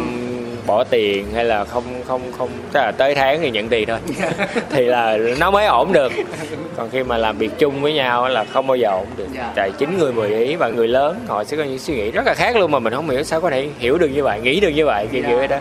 bỏ 0.66 0.84
tiền 0.84 1.26
hay 1.34 1.44
là 1.44 1.64
không 1.64 1.84
không 2.06 2.20
không 2.38 2.48
tức 2.72 2.80
là 2.80 2.92
tới 2.92 3.14
tháng 3.14 3.40
thì 3.40 3.50
nhận 3.50 3.68
tiền 3.68 3.88
thôi. 3.88 3.98
Thì 4.70 4.84
là 4.84 5.18
nó 5.40 5.50
mới 5.50 5.66
ổn 5.66 5.92
được. 5.92 6.12
Còn 6.76 6.90
khi 6.90 7.02
mà 7.02 7.16
làm 7.18 7.38
việc 7.38 7.50
chung 7.58 7.82
với 7.82 7.92
nhau 7.92 8.28
là 8.28 8.44
không 8.44 8.66
bao 8.66 8.76
giờ 8.76 8.88
ổn 8.90 9.06
được. 9.16 9.26
Dạ. 9.34 9.52
tại 9.54 9.70
chính 9.78 9.98
người 9.98 10.12
mười 10.12 10.34
ý 10.34 10.56
và 10.56 10.68
người 10.68 10.88
lớn 10.88 11.20
họ 11.28 11.44
sẽ 11.44 11.56
có 11.56 11.62
những 11.62 11.78
suy 11.78 11.94
nghĩ 11.94 12.10
rất 12.10 12.26
là 12.26 12.34
khác 12.34 12.56
luôn 12.56 12.70
mà 12.70 12.78
mình 12.78 12.92
không 12.94 13.10
hiểu 13.10 13.22
sao 13.22 13.40
có 13.40 13.50
thể 13.50 13.68
hiểu 13.78 13.98
được 13.98 14.08
như 14.08 14.22
vậy 14.22 14.40
nghĩ 14.40 14.60
được 14.60 14.68
như 14.68 14.86
vậy 14.86 15.08
kiểu 15.12 15.22
Dạ. 15.22 15.28
kiểu 15.28 15.38
vậy 15.38 15.48
đó. 15.48 15.58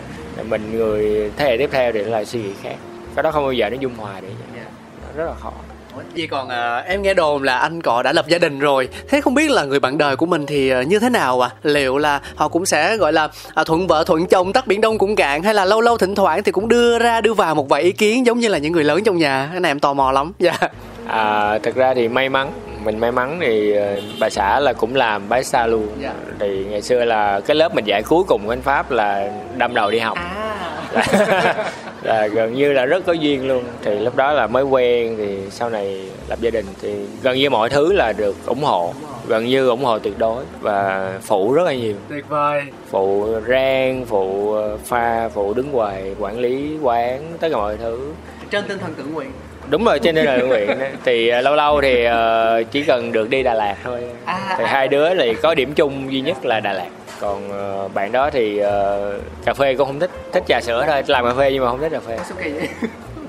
Mình 0.48 0.78
người 0.78 1.30
thế 1.36 1.44
hệ 1.44 1.56
tiếp 1.56 1.68
theo 1.72 1.92
thì 1.92 1.98
lại 1.98 2.24
suy 2.24 2.42
nghĩ 2.42 2.50
khác. 2.62 2.74
Cái 3.16 3.22
đó 3.22 3.30
không 3.30 3.42
bao 3.44 3.52
giờ 3.52 3.70
nó 3.70 3.76
dung 3.80 3.94
hòa 3.96 4.20
được. 4.20 4.28
Dạ. 4.56 4.62
rất 5.16 5.24
là 5.24 5.34
khó 5.34 5.52
Vậy 6.16 6.26
còn 6.26 6.48
à, 6.48 6.76
em 6.76 7.02
nghe 7.02 7.14
đồn 7.14 7.42
là 7.42 7.58
anh 7.58 7.82
cọ 7.82 8.02
đã 8.02 8.12
lập 8.12 8.28
gia 8.28 8.38
đình 8.38 8.58
rồi. 8.58 8.88
Thế 9.08 9.20
không 9.20 9.34
biết 9.34 9.50
là 9.50 9.64
người 9.64 9.80
bạn 9.80 9.98
đời 9.98 10.16
của 10.16 10.26
mình 10.26 10.46
thì 10.46 10.70
à, 10.70 10.82
như 10.82 10.98
thế 10.98 11.08
nào 11.08 11.40
à 11.40 11.50
Liệu 11.62 11.98
là 11.98 12.20
họ 12.34 12.48
cũng 12.48 12.66
sẽ 12.66 12.96
gọi 12.96 13.12
là 13.12 13.28
à, 13.54 13.64
thuận 13.64 13.86
vợ 13.86 14.04
thuận 14.04 14.26
chồng 14.26 14.52
tắt 14.52 14.66
biển 14.66 14.80
đông 14.80 14.98
cũng 14.98 15.16
cạn 15.16 15.42
Hay 15.42 15.54
là 15.54 15.64
lâu 15.64 15.80
lâu 15.80 15.98
thỉnh 15.98 16.14
thoảng 16.14 16.42
thì 16.42 16.52
cũng 16.52 16.68
đưa 16.68 16.98
ra 16.98 17.20
đưa 17.20 17.34
vào 17.34 17.54
một 17.54 17.68
vài 17.68 17.82
ý 17.82 17.92
kiến 17.92 18.26
Giống 18.26 18.38
như 18.38 18.48
là 18.48 18.58
những 18.58 18.72
người 18.72 18.84
lớn 18.84 19.04
trong 19.04 19.18
nhà? 19.18 19.48
Cái 19.50 19.60
này 19.60 19.70
em 19.70 19.80
tò 19.80 19.94
mò 19.94 20.12
lắm. 20.12 20.32
Dạ. 20.38 20.58
À, 21.06 21.58
Thật 21.58 21.74
ra 21.74 21.94
thì 21.94 22.08
may 22.08 22.28
mắn 22.28 22.52
mình 22.84 22.98
may 22.98 23.12
mắn 23.12 23.38
thì 23.40 23.72
ờ, 23.72 24.00
bà 24.20 24.30
xã 24.30 24.60
là 24.60 24.72
cũng 24.72 24.94
làm 24.94 25.28
barista 25.28 25.66
luôn. 25.66 25.88
Dạ. 26.00 26.14
thì 26.38 26.64
ngày 26.64 26.82
xưa 26.82 27.04
là 27.04 27.40
cái 27.40 27.54
lớp 27.54 27.74
mình 27.74 27.84
dạy 27.84 28.02
cuối 28.02 28.24
cùng 28.28 28.42
của 28.46 28.52
anh 28.52 28.62
pháp 28.62 28.90
là 28.90 29.30
đâm 29.56 29.74
đầu 29.74 29.90
đi 29.90 29.98
học. 29.98 30.18
Là, 30.92 31.54
là 32.02 32.26
gần 32.26 32.54
như 32.54 32.72
là 32.72 32.86
rất 32.86 33.06
có 33.06 33.12
duyên 33.12 33.48
luôn. 33.48 33.64
Thì 33.82 33.98
lúc 33.98 34.16
đó 34.16 34.32
là 34.32 34.46
mới 34.46 34.64
quen 34.64 35.14
thì 35.18 35.38
sau 35.50 35.70
này 35.70 36.10
lập 36.28 36.38
gia 36.40 36.50
đình 36.50 36.66
thì 36.80 36.94
gần 37.22 37.38
như 37.38 37.50
mọi 37.50 37.70
thứ 37.70 37.92
là 37.92 38.12
được 38.12 38.46
ủng 38.46 38.62
hộ 38.62 38.94
gần 39.28 39.46
như 39.46 39.68
ủng 39.68 39.84
hộ 39.84 39.98
tuyệt 39.98 40.18
đối. 40.18 40.44
Và 40.60 41.08
phụ 41.22 41.52
rất 41.52 41.62
là 41.62 41.74
nhiều. 41.74 41.94
Tuyệt 42.08 42.28
vời. 42.28 42.62
Phụ 42.90 43.26
rang 43.48 44.04
phụ 44.04 44.52
ờ, 44.52 44.76
pha 44.84 45.28
phụ 45.28 45.54
đứng 45.54 45.72
quầy 45.72 46.14
quản 46.18 46.38
lý 46.38 46.78
quán 46.82 47.22
tất 47.40 47.48
cả 47.50 47.56
mọi 47.56 47.76
thứ. 47.76 48.12
Trên 48.50 48.64
tinh 48.68 48.78
thần 48.78 48.94
tự 48.94 49.04
nguyện 49.04 49.30
đúng 49.72 49.84
rồi 49.84 49.98
trên 49.98 50.14
đây 50.14 50.24
là 50.24 50.36
nguyện 50.36 50.68
thì 51.04 51.28
ờ, 51.28 51.40
lâu 51.40 51.54
lâu 51.54 51.80
thì 51.80 52.04
ờ, 52.04 52.62
chỉ 52.70 52.82
cần 52.82 53.12
được 53.12 53.30
đi 53.30 53.42
Đà 53.42 53.54
Lạt 53.54 53.76
thôi. 53.84 54.00
À, 54.24 54.54
thì 54.58 54.64
à. 54.64 54.70
hai 54.70 54.88
đứa 54.88 55.14
thì 55.14 55.34
có 55.34 55.54
điểm 55.54 55.74
chung 55.74 56.12
duy 56.12 56.20
nhất 56.20 56.44
là 56.44 56.60
Đà 56.60 56.72
Lạt. 56.72 56.88
Còn 57.20 57.50
ờ, 57.50 57.88
bạn 57.88 58.12
đó 58.12 58.30
thì 58.30 58.58
ờ, 58.58 59.12
cà 59.44 59.54
phê 59.54 59.74
cũng 59.74 59.86
không 59.86 60.00
thích 60.00 60.10
thích 60.32 60.42
trà 60.48 60.60
sữa 60.60 60.84
thôi. 60.86 61.02
Làm 61.06 61.24
cà 61.24 61.34
phê 61.38 61.52
nhưng 61.52 61.64
mà 61.64 61.70
không 61.70 61.80
thích 61.80 61.92
cà 61.92 62.00
phê. 62.00 62.18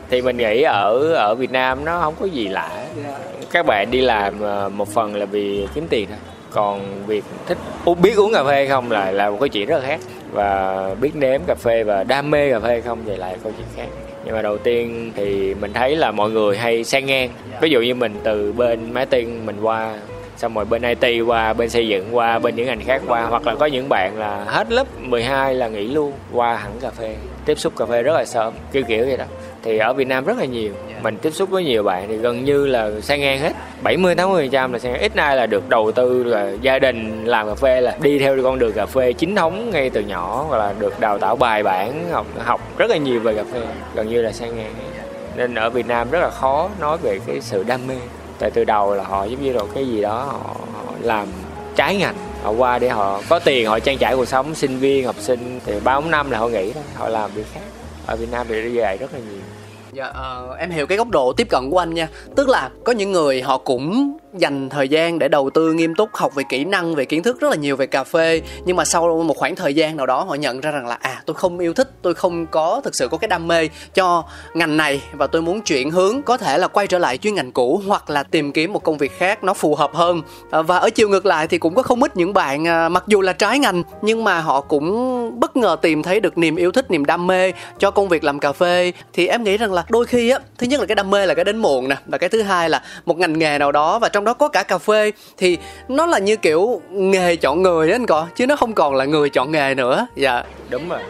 Thì 0.10 0.22
mình 0.22 0.38
nghĩ 0.38 0.62
ở 0.62 1.14
ở 1.14 1.36
Việt 1.36 1.52
Nam 1.52 1.86
nó 1.86 2.00
không 2.00 2.16
có 2.20 2.26
gì 2.26 2.48
lạ. 2.48 2.70
Dạ. 3.04 3.18
các 3.52 3.66
bạn 3.66 3.92
đi 3.92 4.02
làm 4.02 4.34
một 4.78 4.88
phần 4.88 5.16
là 5.16 5.26
vì 5.26 5.68
kiếm 5.76 5.88
tiền 5.90 6.08
thôi. 6.10 6.18
Còn 6.52 7.06
việc 7.08 7.24
thích 7.48 7.58
biết 8.02 8.18
uống 8.18 8.34
cà 8.34 8.44
phê 8.44 8.68
không 8.68 8.92
là 8.92 9.12
là 9.12 9.30
một 9.30 9.38
cái 9.40 9.50
chuyện 9.50 9.68
rất 9.68 9.78
là 9.78 9.88
khác. 9.88 10.00
Và 10.32 10.90
biết 11.02 11.16
nếm 11.16 11.42
cà 11.48 11.56
phê 11.56 11.84
và 11.84 12.04
đam 12.04 12.32
mê 12.32 12.52
cà 12.52 12.60
phê 12.60 12.82
không 12.82 13.00
thì 13.06 13.16
lại 13.16 13.38
câu 13.44 13.52
chuyện 13.58 13.68
khác 13.76 14.13
nhưng 14.26 14.36
mà 14.36 14.42
đầu 14.42 14.58
tiên 14.58 15.12
thì 15.16 15.54
mình 15.54 15.74
thấy 15.74 15.96
là 15.96 16.12
mọi 16.12 16.30
người 16.30 16.58
hay 16.58 16.84
sang 16.84 17.06
ngang. 17.06 17.30
Ví 17.62 17.70
dụ 17.70 17.82
như 17.82 17.96
mình 17.96 18.16
từ 18.24 18.54
bên 18.54 18.94
marketing 18.94 19.46
mình 19.46 19.62
qua, 19.62 19.96
xong 20.38 20.54
rồi 20.54 20.66
bên 20.66 20.82
IT 20.82 21.22
qua, 21.28 21.54
bên 21.54 21.70
xây 21.70 21.88
dựng 21.88 22.16
qua, 22.16 22.40
bên 22.40 22.56
những 22.56 22.66
ngành 22.66 22.82
khác 22.86 23.02
qua, 23.08 23.22
hoặc 23.22 23.48
là 23.48 23.56
có 23.56 23.66
những 23.66 23.90
bạn 23.90 24.18
là 24.18 24.44
hết 24.48 24.72
lớp 24.72 24.88
12 25.00 25.56
là 25.56 25.68
nghỉ 25.68 25.88
luôn, 25.88 26.14
qua 26.34 26.58
hẳn 26.58 26.72
cà 26.82 26.90
phê, 26.90 27.16
tiếp 27.46 27.60
xúc 27.60 27.74
cà 27.78 27.86
phê 27.86 28.04
rất 28.04 28.14
là 28.14 28.26
sớm, 28.26 28.54
kiểu 28.72 28.84
kiểu 28.84 29.06
vậy 29.06 29.18
đó. 29.18 29.26
Thì 29.64 29.78
ở 29.78 29.94
Việt 29.94 30.08
Nam 30.08 30.26
rất 30.26 30.38
là 30.38 30.46
nhiều 30.46 30.74
mình 31.04 31.18
tiếp 31.18 31.32
xúc 31.34 31.50
với 31.50 31.64
nhiều 31.64 31.84
bạn 31.84 32.08
thì 32.08 32.18
gần 32.18 32.46
như 32.46 32.66
là 32.66 32.92
sang 33.02 33.22
ngang 33.22 33.40
hết. 33.40 33.54
70 33.82 34.16
80 34.16 34.50
trăm 34.52 34.74
là 34.74 34.80
sang 34.80 34.92
ngang. 34.92 35.02
ít 35.02 35.16
ai 35.16 35.36
là 35.36 35.46
được 35.46 35.70
đầu 35.70 35.92
tư 35.92 36.24
là 36.24 36.52
gia 36.62 36.80
đình 36.80 37.26
làm 37.26 37.48
cà 37.48 37.56
phê 37.56 37.82
là 37.82 37.98
đi 38.02 38.20
theo 38.20 38.38
con 38.44 38.60
đường 38.60 38.74
cà 38.74 38.86
phê 38.86 39.14
chính 39.14 39.36
thống 39.36 39.70
ngay 39.72 39.90
từ 39.90 40.02
nhỏ 40.02 40.46
hoặc 40.50 40.58
là 40.58 40.74
được 40.80 41.00
đào 41.00 41.20
tạo 41.20 41.36
bài 41.36 41.64
bản 41.64 42.10
học 42.12 42.26
học 42.38 42.62
rất 42.78 42.90
là 42.90 42.98
nhiều 42.98 43.20
về 43.20 43.36
cà 43.36 43.44
phê. 43.54 43.62
Gần 43.96 44.10
như 44.10 44.22
là 44.22 44.32
sang 44.32 44.58
ngang. 44.58 44.74
Hết 44.76 45.04
nên 45.36 45.56
ở 45.56 45.70
Việt 45.70 45.88
Nam 45.88 46.12
rất 46.12 46.20
là 46.20 46.30
khó 46.30 46.70
nói 46.80 46.98
về 47.02 47.20
cái 47.28 47.42
sự 47.42 47.64
đam 47.64 47.88
mê. 47.88 47.96
Tại 48.40 48.52
từ 48.52 48.64
đầu 48.64 48.96
là 48.96 49.04
họ 49.04 49.26
giống 49.26 49.44
như 49.44 49.54
là 49.54 49.62
cái 49.76 49.88
gì 49.88 50.02
đó 50.02 50.24
họ, 50.24 50.56
họ 50.74 50.94
làm 51.02 51.28
trái 51.76 51.96
ngành. 51.96 52.16
Họ 52.44 52.52
qua 52.52 52.80
để 52.80 52.90
họ 52.90 53.22
có 53.30 53.40
tiền 53.40 53.68
họ 53.68 53.80
trang 53.80 53.98
trải 53.98 54.16
cuộc 54.16 54.26
sống 54.26 54.56
sinh 54.56 54.78
viên 54.78 55.06
học 55.06 55.16
sinh. 55.20 55.60
Thì 55.66 55.74
ba 55.84 56.00
bốn 56.00 56.12
năm 56.12 56.32
là 56.32 56.38
họ 56.38 56.48
nghỉ 56.48 56.74
đó, 56.74 56.82
họ 56.96 57.10
làm 57.10 57.32
việc 57.36 57.46
khác. 57.54 57.62
Ở 58.06 58.16
Việt 58.16 58.32
Nam 58.32 58.46
thì 58.50 58.62
như 58.62 58.80
về 58.80 58.98
rất 59.00 59.14
là 59.14 59.20
nhiều. 59.20 59.42
Dạ, 59.94 60.10
uh, 60.10 60.58
em 60.58 60.70
hiểu 60.70 60.88
cái 60.88 60.98
góc 60.98 61.10
độ 61.10 61.34
tiếp 61.38 61.48
cận 61.50 61.70
của 61.72 61.78
anh 61.78 61.94
nha. 61.94 62.08
Tức 62.36 62.50
là 62.50 62.70
có 62.84 62.92
những 62.92 63.12
người 63.12 63.42
họ 63.42 63.58
cũng 63.58 64.18
dành 64.38 64.70
thời 64.70 64.90
gian 64.90 65.20
để 65.20 65.28
đầu 65.28 65.50
tư 65.50 65.74
nghiêm 65.74 65.96
túc 65.96 66.10
học 66.14 66.36
về 66.36 66.44
kỹ 66.50 66.66
năng, 66.66 66.96
về 66.96 67.06
kiến 67.06 67.24
thức 67.24 67.40
rất 67.40 67.50
là 67.50 67.56
nhiều 67.56 67.76
về 67.76 67.88
cà 67.88 68.04
phê. 68.04 68.42
Nhưng 68.66 68.76
mà 68.76 68.86
sau 68.86 69.24
một 69.24 69.38
khoảng 69.38 69.56
thời 69.56 69.74
gian 69.74 69.98
nào 69.98 70.06
đó 70.06 70.24
họ 70.24 70.36
nhận 70.36 70.62
ra 70.62 70.72
rằng 70.72 70.88
là 70.88 70.98
À 71.02 71.22
tôi 71.26 71.34
không 71.34 71.60
yêu 71.60 71.74
thích, 71.74 71.92
tôi 72.02 72.14
không 72.14 72.46
có 72.46 72.82
thực 72.84 72.96
sự 72.96 73.08
có 73.08 73.18
cái 73.18 73.28
đam 73.28 73.48
mê 73.48 73.70
cho 73.94 74.24
ngành 74.54 74.78
này 74.78 75.02
Và 75.14 75.28
tôi 75.28 75.42
muốn 75.42 75.62
chuyển 75.62 75.92
hướng 75.92 76.22
có 76.22 76.38
thể 76.38 76.58
là 76.58 76.68
quay 76.68 76.88
trở 76.88 77.00
lại 77.00 77.18
chuyên 77.18 77.36
ngành 77.36 77.52
cũ 77.52 77.82
Hoặc 77.88 78.10
là 78.10 78.24
tìm 78.24 78.52
kiếm 78.52 78.74
một 78.74 78.84
công 78.84 78.98
việc 78.98 79.18
khác 79.18 79.44
nó 79.44 79.54
phù 79.54 79.76
hợp 79.76 79.94
hơn. 79.94 80.22
À, 80.52 80.62
và 80.62 80.78
ở 80.78 80.90
chiều 80.90 81.10
ngược 81.10 81.26
lại 81.26 81.48
thì 81.48 81.58
cũng 81.58 81.76
có 81.76 81.84
không 81.84 82.04
ít 82.04 82.18
những 82.18 82.34
bạn 82.34 82.68
à, 82.68 82.90
mặc 82.90 83.04
dù 83.08 83.22
là 83.22 83.34
trái 83.34 83.60
ngành 83.60 83.84
Nhưng 84.02 84.24
mà 84.24 84.40
họ 84.40 84.62
cũng 84.62 85.40
bất 85.40 85.58
ngờ 85.58 85.78
tìm 85.82 86.04
thấy 86.04 86.20
được 86.20 86.38
niềm 86.38 86.56
yêu 86.56 86.72
thích, 86.72 86.92
niềm 86.92 87.06
đam 87.06 87.28
mê 87.28 87.52
cho 87.80 87.92
công 87.92 88.10
việc 88.10 88.24
làm 88.24 88.40
cà 88.40 88.52
phê. 88.52 88.92
Thì 89.14 89.28
em 89.28 89.44
nghĩ 89.44 89.58
rằng 89.58 89.74
là 89.74 89.86
đôi 89.90 90.06
khi 90.06 90.30
á 90.30 90.40
Thứ 90.58 90.68
nhất 90.68 90.80
là 90.80 90.86
cái 90.86 90.96
đam 90.96 91.10
mê 91.10 91.26
là 91.26 91.34
cái 91.34 91.46
đến 91.46 91.58
muộn 91.58 91.88
nè 91.90 91.96
Và 92.06 92.18
cái 92.18 92.30
thứ 92.30 92.42
hai 92.42 92.70
là 92.70 92.84
một 93.06 93.18
ngành 93.18 93.40
nghề 93.40 93.58
nào 93.58 93.72
đó 93.72 94.00
Và 94.00 94.10
trong 94.10 94.23
đó 94.24 94.34
có 94.34 94.48
cả 94.48 94.64
cà 94.64 94.78
phê 94.78 95.12
Thì 95.38 95.58
nó 95.88 96.06
là 96.06 96.20
như 96.20 96.36
kiểu 96.36 96.82
nghề 96.92 97.36
chọn 97.36 97.62
người 97.62 97.90
á 97.90 97.96
anh 97.96 98.06
cọ 98.06 98.28
Chứ 98.36 98.48
nó 98.48 98.56
không 98.56 98.74
còn 98.74 98.96
là 98.96 99.06
người 99.06 99.30
chọn 99.30 99.52
nghề 99.52 99.76
nữa. 99.76 100.08
Dạ. 100.16 100.44
Đúng 100.70 100.90
rồi. 100.90 101.02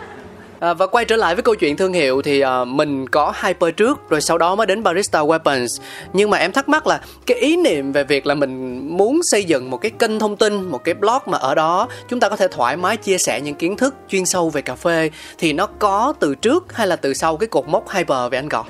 À, 0.64 0.74
và 0.74 0.88
quay 0.88 1.06
trở 1.06 1.16
lại 1.16 1.36
với 1.36 1.44
câu 1.44 1.56
chuyện 1.56 1.78
thương 1.78 1.94
hiệu 1.94 2.22
thì 2.22 2.42
à, 2.42 2.66
mình 2.66 3.08
có 3.08 3.34
Hyper 3.44 3.76
trước 3.78 4.10
rồi 4.10 4.22
sau 4.22 4.38
đó 4.38 4.56
mới 4.56 4.68
đến 4.68 4.84
Barista 4.84 5.20
Weapons. 5.20 5.82
Nhưng 6.14 6.30
mà 6.30 6.38
em 6.38 6.52
thắc 6.52 6.70
mắc 6.70 6.88
là 6.88 7.02
cái 7.26 7.38
ý 7.38 7.58
niệm 7.58 7.92
về 7.92 8.04
việc 8.04 8.28
là 8.28 8.36
mình 8.36 8.80
muốn 8.98 9.20
xây 9.24 9.44
dựng 9.44 9.70
một 9.70 9.78
cái 9.78 9.92
kênh 9.92 10.20
thông 10.20 10.38
tin 10.38 10.62
một 10.62 10.84
cái 10.84 10.94
blog 10.94 11.20
mà 11.26 11.38
ở 11.38 11.56
đó 11.56 11.88
chúng 12.10 12.20
ta 12.20 12.30
có 12.30 12.36
thể 12.36 12.48
thoải 12.48 12.78
mái 12.78 12.98
chia 12.98 13.18
sẻ 13.18 13.42
những 13.42 13.56
kiến 13.56 13.78
thức 13.78 13.96
chuyên 14.10 14.26
sâu 14.26 14.50
về 14.50 14.62
cà 14.62 14.76
phê 14.76 15.10
thì 15.38 15.54
nó 15.54 15.66
có 15.66 16.14
từ 16.20 16.36
trước 16.36 16.74
hay 16.74 16.88
là 16.88 16.96
từ 16.96 17.14
sau 17.14 17.38
cái 17.38 17.48
cột 17.48 17.68
mốc 17.68 17.92
Hyper 17.92 18.32
về 18.32 18.38
anh 18.38 18.50
Gọt? 18.50 18.66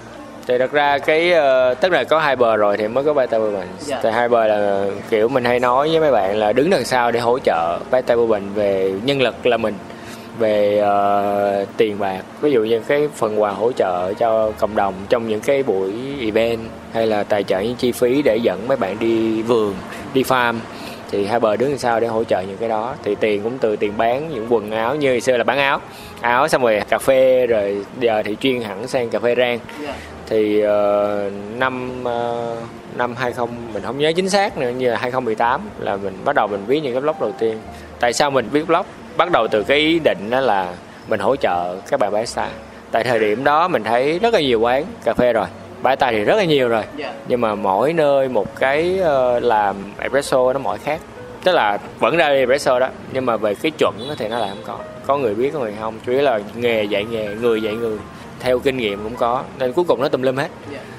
Thì 0.48 0.58
thật 0.58 0.72
ra 0.72 0.98
cái 0.98 1.32
ờ, 1.32 1.74
tức 1.74 1.92
là 1.92 2.04
có 2.04 2.20
hai 2.20 2.36
bờ 2.36 2.56
rồi 2.56 2.78
thì 2.78 2.88
mới 2.88 3.04
có 3.04 3.14
beta 3.14 3.40
bourbon. 3.40 3.68
Dạ. 3.80 4.00
thì 4.04 4.10
hai 4.10 4.30
bờ 4.30 4.48
là 4.48 4.86
kiểu 5.10 5.28
mình 5.28 5.44
hay 5.44 5.60
nói 5.60 5.90
với 5.90 6.00
mấy 6.00 6.12
bạn 6.12 6.38
là 6.38 6.54
đứng 6.54 6.70
đằng 6.70 6.86
sau 6.86 7.12
để 7.12 7.20
hỗ 7.20 7.40
trợ 7.40 7.80
beta 7.92 8.16
bourbon 8.16 8.42
về 8.56 8.94
nhân 9.06 9.22
lực 9.22 9.46
là 9.46 9.58
mình 9.58 9.74
về 10.40 10.78
ờ, 10.78 11.66
tiền 11.78 12.00
bạc. 12.00 12.22
Ví 12.42 12.52
dụ 12.52 12.64
như 12.64 12.80
cái 12.80 13.10
phần 13.16 13.42
quà 13.42 13.52
hỗ 13.52 13.72
trợ 13.72 14.14
cho 14.14 14.52
cộng 14.58 14.76
đồng 14.76 14.94
trong 15.10 15.28
những 15.28 15.42
cái 15.42 15.64
buổi 15.64 15.94
event 16.22 16.60
hay 16.94 17.08
là 17.08 17.24
tài 17.24 17.44
trợ 17.44 17.60
những 17.60 17.76
chi 17.76 17.92
phí 17.92 18.22
để 18.22 18.38
dẫn 18.38 18.68
mấy 18.68 18.78
bạn 18.78 19.00
đi 19.00 19.42
vườn 19.42 19.76
đi 20.14 20.24
farm 20.24 20.56
thì 21.12 21.26
hai 21.26 21.40
bờ 21.40 21.56
đứng 21.56 21.70
đằng 21.70 21.78
sau 21.78 22.00
để 22.00 22.08
hỗ 22.08 22.24
trợ 22.24 22.42
những 22.42 22.58
cái 22.58 22.70
đó. 22.70 22.96
Thì 23.04 23.16
tiền 23.16 23.44
cũng 23.44 23.58
từ 23.58 23.76
tiền 23.76 23.94
bán 23.98 24.30
những 24.34 24.48
quần 24.50 24.72
áo 24.72 24.96
như 24.96 25.10
hồi 25.10 25.22
xưa 25.22 25.38
là 25.38 25.44
bán 25.44 25.58
áo. 25.58 25.82
Áo 26.22 26.48
xong 26.48 26.62
rồi 26.62 26.82
cà 26.90 26.98
phê 26.98 27.48
rồi 27.48 27.86
giờ 28.00 28.24
thì 28.26 28.38
chuyên 28.40 28.62
hẳn 28.62 28.88
sang 28.88 29.10
cà 29.10 29.20
phê 29.20 29.36
rang 29.38 29.60
thì 30.28 30.62
ờ, 30.62 31.30
năm 31.58 32.04
ờ, 32.04 32.56
năm 32.96 33.16
20 33.16 33.48
mình 33.74 33.84
không 33.84 33.98
nhớ 33.98 34.12
chính 34.16 34.30
xác 34.30 34.58
nữa 34.58 34.70
như 34.70 34.92
là 34.92 34.98
2018 34.98 35.62
là 35.80 35.96
mình 35.96 36.18
bắt 36.26 36.36
đầu 36.36 36.48
mình 36.48 36.64
viết 36.68 36.80
những 36.80 36.94
cái 36.94 37.02
blog 37.02 37.16
đầu 37.20 37.32
tiên. 37.40 37.58
Tại 38.00 38.14
sao 38.14 38.32
mình 38.32 38.50
viết 38.52 38.68
blog? 38.68 38.86
Bắt 39.18 39.32
đầu 39.32 39.48
từ 39.48 39.64
cái 39.64 39.78
ý 39.78 40.00
định 40.00 40.30
đó 40.30 40.40
là 40.40 40.74
mình 41.08 41.20
hỗ 41.20 41.36
trợ 41.36 41.76
các 41.90 42.00
bạn 42.00 42.12
barista 42.12 42.50
tại 42.92 43.04
thời 43.04 43.20
điểm 43.20 43.44
đó 43.44 43.68
mình 43.68 43.84
thấy 43.84 44.20
rất 44.20 44.34
là 44.34 44.42
nhiều 44.42 44.60
quán 44.60 44.86
cà 45.04 45.14
phê 45.14 45.34
rồi 45.34 45.46
barista 45.82 46.12
thì 46.12 46.24
rất 46.24 46.36
là 46.36 46.44
nhiều 46.44 46.70
rồi. 46.70 46.84
Dạ. 46.98 47.14
nhưng 47.28 47.42
mà 47.42 47.56
mỗi 47.56 47.94
nơi 47.94 48.30
một 48.30 48.56
cái 48.60 49.00
ờ, 49.00 49.40
làm 49.40 49.76
espresso 50.00 50.54
nó 50.54 50.60
mỗi 50.60 50.78
khác. 50.78 51.02
Tức 51.44 51.52
là 51.52 51.78
vẫn 52.00 52.18
ra 52.18 52.28
espresso 52.28 52.80
đó 52.80 52.88
nhưng 53.14 53.26
mà 53.26 53.38
về 53.38 53.56
cái 53.56 53.72
chuẩn 53.78 53.96
thì 54.18 54.28
nó 54.28 54.40
lại 54.40 54.50
không 54.50 54.64
có. 54.68 54.78
Có 55.08 55.18
người 55.18 55.36
biết 55.36 55.54
có 55.54 55.60
người 55.60 55.74
không. 55.80 56.00
Chủ 56.06 56.12
yếu 56.12 56.22
là 56.22 56.40
nghề 56.56 56.84
dạy 56.84 57.06
nghề 57.12 57.28
người 57.42 57.62
dạy 57.62 57.74
người 57.74 57.98
theo 58.44 58.60
kinh 58.60 58.78
nghiệm 58.78 59.04
cũng 59.04 59.16
có. 59.16 59.44
Nên 59.60 59.74
cuối 59.74 59.86
cùng 59.88 60.02
nó 60.02 60.10
tùm 60.10 60.22
lum 60.22 60.36
hết. 60.36 60.52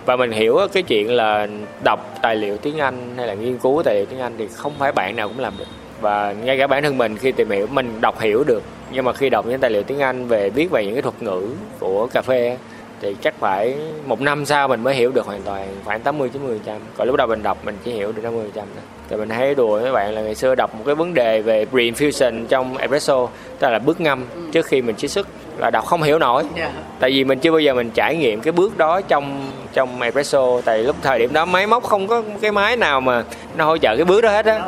Và 0.07 0.17
mình 0.17 0.31
hiểu 0.31 0.59
cái 0.73 0.83
chuyện 0.83 1.13
là 1.13 1.49
đọc 1.85 2.15
tài 2.23 2.37
liệu 2.37 2.57
tiếng 2.57 2.79
Anh 2.79 3.15
hay 3.17 3.27
là 3.27 3.35
nghiên 3.35 3.59
cứu 3.59 3.83
tài 3.85 3.95
liệu 3.95 4.07
tiếng 4.07 4.21
Anh 4.21 4.35
thì 4.39 4.49
không 4.49 4.73
phải 4.79 4.93
bạn 4.93 5.17
nào 5.17 5.29
cũng 5.29 5.41
làm 5.41 5.53
được. 5.59 5.65
Và 6.01 6.35
ngay 6.45 6.59
cả 6.59 6.67
bản 6.67 6.83
thân 6.83 6.99
mình 6.99 7.17
khi 7.17 7.33
tìm 7.33 7.51
hiểu 7.51 7.67
mình 7.67 8.01
đọc 8.01 8.21
hiểu 8.21 8.45
được. 8.47 8.63
Nhưng 8.93 9.05
mà 9.05 9.13
khi 9.13 9.31
đọc 9.31 9.47
những 9.47 9.61
tài 9.61 9.71
liệu 9.71 9.83
tiếng 9.83 10.01
Anh 10.01 10.27
về 10.27 10.51
viết 10.51 10.71
về 10.71 10.85
những 10.85 10.95
cái 10.95 11.03
thuật 11.03 11.23
ngữ 11.23 11.49
của 11.79 12.07
cà 12.07 12.23
phê 12.23 12.57
thì 13.01 13.17
chắc 13.23 13.35
phải 13.39 13.75
một 14.07 14.21
năm 14.21 14.47
sau 14.47 14.69
mình 14.69 14.83
mới 14.83 14.95
hiểu 14.95 15.11
được 15.11 15.27
hoàn 15.27 15.43
toàn. 15.43 15.69
Khoảng 15.85 16.01
80 16.01 16.29
90 16.33 16.61
trăm. 16.67 16.77
Còn 16.97 17.07
lúc 17.07 17.17
đầu 17.17 17.27
mình 17.27 17.43
đọc 17.43 17.59
mình 17.65 17.77
chỉ 17.85 17.93
hiểu 17.93 18.13
được 18.13 18.23
50 18.23 18.51
trăm 18.55 18.65
thôi. 18.75 18.85
Thì 19.09 19.17
mình 19.17 19.29
thấy 19.29 19.55
đùa 19.55 19.81
với 19.81 19.93
bạn 19.93 20.15
là 20.15 20.21
ngày 20.21 20.35
xưa 20.35 20.55
đọc 20.55 20.75
một 20.75 20.83
cái 20.87 20.95
vấn 20.95 21.15
đề 21.15 21.43
về 21.43 21.67
pre-infusion 21.73 22.47
trong 22.47 22.77
espresso 22.77 23.29
tức 23.59 23.71
là 23.71 23.79
bước 23.79 24.01
ngâm 24.01 24.25
trước 24.53 24.67
khi 24.67 24.83
mình 24.83 24.97
chiết 24.97 25.11
xuất 25.11 25.27
là 25.59 25.71
đọc 25.71 25.85
không 25.87 26.03
hiểu 26.03 26.19
nổi. 26.19 26.45
Dạ. 26.57 26.71
tại 27.01 27.11
vì 27.11 27.25
mình 27.25 27.39
chưa 27.39 27.51
bao 27.51 27.61
giờ 27.61 27.75
mình 27.75 27.91
trải 27.91 28.17
nghiệm 28.17 28.41
cái 28.41 28.53
bước 28.53 28.79
đó 28.79 29.01
trong 29.01 29.51
trong 29.73 30.03
espresso. 30.03 30.61
Tại 30.65 30.79
lúc 30.79 30.97
thời 31.03 31.19
điểm 31.19 31.33
đó 31.33 31.45
máy 31.45 31.67
móc 31.67 31.85
không 31.85 32.07
có 32.07 32.23
cái 32.41 32.53
máy 32.53 32.77
nào 32.77 33.01
mà 33.01 33.25
nó 33.57 33.65
hỗ 33.65 33.79
trợ 33.79 33.97
cái 33.97 34.05
bước 34.05 34.21
đó 34.21 34.31
hết 34.31 34.47
á. 34.47 34.61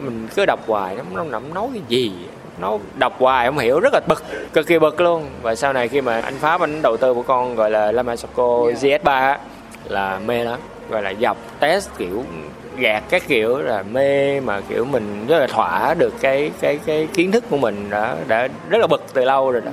Mình 0.00 0.28
cứ 0.36 0.46
đọc 0.46 0.60
hoài 0.66 0.96
nó 0.96 1.02
nó 1.14 1.24
nằm 1.24 1.54
nói 1.54 1.68
cái 1.72 1.82
gì? 1.88 2.12
Nó 2.58 2.78
đọc 2.94 3.12
hoài 3.18 3.46
không 3.46 3.58
hiểu 3.58 3.80
rất 3.80 3.92
là 3.92 4.00
bực 4.06 4.24
cực 4.52 4.66
kỳ 4.66 4.78
bực 4.78 5.00
luôn. 5.00 5.26
Và 5.42 5.54
sau 5.54 5.72
này 5.72 5.88
khi 5.88 6.00
mà 6.00 6.20
anh 6.20 6.38
pháp 6.40 6.60
anh 6.60 6.82
đầu 6.82 6.96
tư 6.96 7.14
một 7.14 7.24
con 7.26 7.56
gọi 7.56 7.70
là 7.70 7.92
Lamasoko 7.92 8.58
GS3 8.80 8.98
á 9.04 9.38
là 9.84 10.20
mê 10.26 10.44
lắm. 10.44 10.58
Gọi 10.90 11.02
là 11.02 11.14
dọc 11.20 11.36
test 11.60 11.88
kiểu 11.98 12.24
gạt 12.76 13.02
các 13.10 13.22
kiểu 13.28 13.58
là 13.58 13.82
mê 13.82 14.40
mà 14.40 14.60
kiểu 14.68 14.84
mình 14.84 15.26
rất 15.28 15.38
là 15.38 15.46
thỏa 15.46 15.94
được 15.94 16.14
cái 16.20 16.50
cái 16.60 16.78
cái 16.86 17.08
kiến 17.14 17.32
thức 17.32 17.44
của 17.50 17.56
mình 17.56 17.90
đã 17.90 18.16
đã 18.28 18.48
rất 18.68 18.78
là 18.78 18.86
bực 18.86 19.04
từ 19.14 19.24
lâu 19.24 19.50
rồi 19.50 19.60
đó 19.60 19.70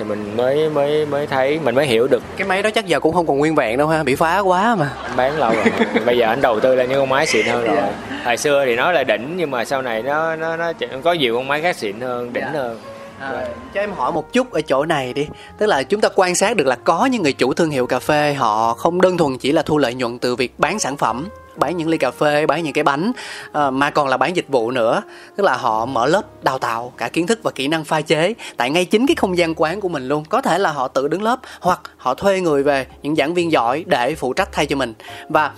thì 0.00 0.06
mình 0.06 0.36
mới 0.36 0.70
mới 0.70 1.06
mới 1.06 1.26
thấy 1.26 1.58
mình 1.64 1.74
mới 1.74 1.86
hiểu 1.86 2.06
được. 2.06 2.22
Cái 2.36 2.46
máy 2.48 2.62
đó 2.62 2.70
chắc 2.70 2.86
giờ 2.86 3.00
cũng 3.00 3.14
không 3.14 3.26
còn 3.26 3.38
nguyên 3.38 3.54
vẹn 3.54 3.78
đâu 3.78 3.88
ha 3.88 4.02
bị 4.02 4.14
phá 4.14 4.38
quá 4.38 4.74
mà. 4.74 4.90
Anh 5.02 5.16
bán 5.16 5.38
lâu 5.38 5.52
rồi. 5.54 5.64
Bây 6.06 6.18
giờ 6.18 6.26
anh 6.26 6.40
đầu 6.40 6.60
tư 6.60 6.74
lên 6.74 6.88
những 6.88 6.98
con 6.98 7.08
máy 7.08 7.26
xịn 7.26 7.46
hơn 7.46 7.64
rồi. 7.64 7.76
Dạ. 7.76 7.92
hồi 8.24 8.36
xưa 8.36 8.64
thì 8.66 8.76
nó 8.76 8.92
là 8.92 9.04
đỉnh 9.04 9.34
nhưng 9.36 9.50
mà 9.50 9.64
sau 9.64 9.82
này 9.82 10.02
nó 10.02 10.36
nó 10.36 10.56
nó 10.56 10.72
có 11.04 11.12
nhiều 11.12 11.36
con 11.36 11.48
máy 11.48 11.62
khác 11.62 11.76
xịn 11.76 12.00
hơn 12.00 12.32
đỉnh 12.32 12.44
Dạ. 12.44 12.60
hơn. 12.60 12.78
À, 13.20 13.46
cho 13.74 13.80
em 13.80 13.92
hỏi 13.92 14.12
một 14.12 14.32
chút 14.32 14.52
ở 14.52 14.60
chỗ 14.60 14.84
này 14.84 15.12
đi. 15.12 15.26
Tức 15.58 15.66
là 15.66 15.82
chúng 15.82 16.00
ta 16.00 16.08
quan 16.14 16.34
sát 16.34 16.56
được 16.56 16.66
là 16.66 16.76
có 16.84 17.06
những 17.06 17.22
người 17.22 17.32
chủ 17.32 17.54
thương 17.54 17.70
hiệu 17.70 17.86
cà 17.86 17.98
phê 17.98 18.34
họ 18.34 18.74
không 18.74 19.00
đơn 19.00 19.16
thuần 19.18 19.38
chỉ 19.38 19.52
là 19.52 19.62
thu 19.62 19.78
lợi 19.78 19.94
nhuận 19.94 20.18
từ 20.18 20.36
việc 20.36 20.52
bán 20.58 20.78
sản 20.78 20.96
phẩm 20.96 21.28
bán 21.56 21.76
những 21.76 21.88
ly 21.88 21.98
cà 21.98 22.10
phê, 22.10 22.46
bán 22.46 22.64
những 22.64 22.72
cái 22.72 22.84
bánh 22.84 23.12
ờ, 23.52 23.70
mà 23.70 23.90
còn 23.90 24.08
là 24.08 24.16
bán 24.16 24.36
dịch 24.36 24.48
vụ 24.48 24.70
nữa. 24.70 25.02
Tức 25.36 25.44
là 25.44 25.56
họ 25.56 25.86
mở 25.86 26.06
lớp 26.06 26.44
đào 26.44 26.58
tạo 26.58 26.92
cả 26.96 27.08
kiến 27.08 27.26
thức 27.26 27.40
và 27.42 27.50
kỹ 27.50 27.68
năng 27.68 27.84
pha 27.84 28.00
chế 28.00 28.34
tại 28.56 28.70
ngay 28.70 28.84
chính 28.84 29.06
cái 29.06 29.14
không 29.14 29.38
gian 29.38 29.54
quán 29.54 29.80
của 29.80 29.88
mình 29.88 30.08
luôn. 30.08 30.24
Có 30.28 30.40
thể 30.40 30.58
là 30.58 30.72
họ 30.72 30.88
tự 30.88 31.08
đứng 31.08 31.22
lớp 31.22 31.40
hoặc 31.60 31.80
họ 31.96 32.14
thuê 32.14 32.40
người 32.40 32.62
về, 32.62 32.86
những 33.02 33.16
giảng 33.16 33.34
viên 33.34 33.52
giỏi 33.52 33.84
để 33.86 34.14
phụ 34.14 34.32
trách 34.32 34.48
thay 34.52 34.66
cho 34.66 34.76
mình. 34.76 34.94
Và 35.28 35.50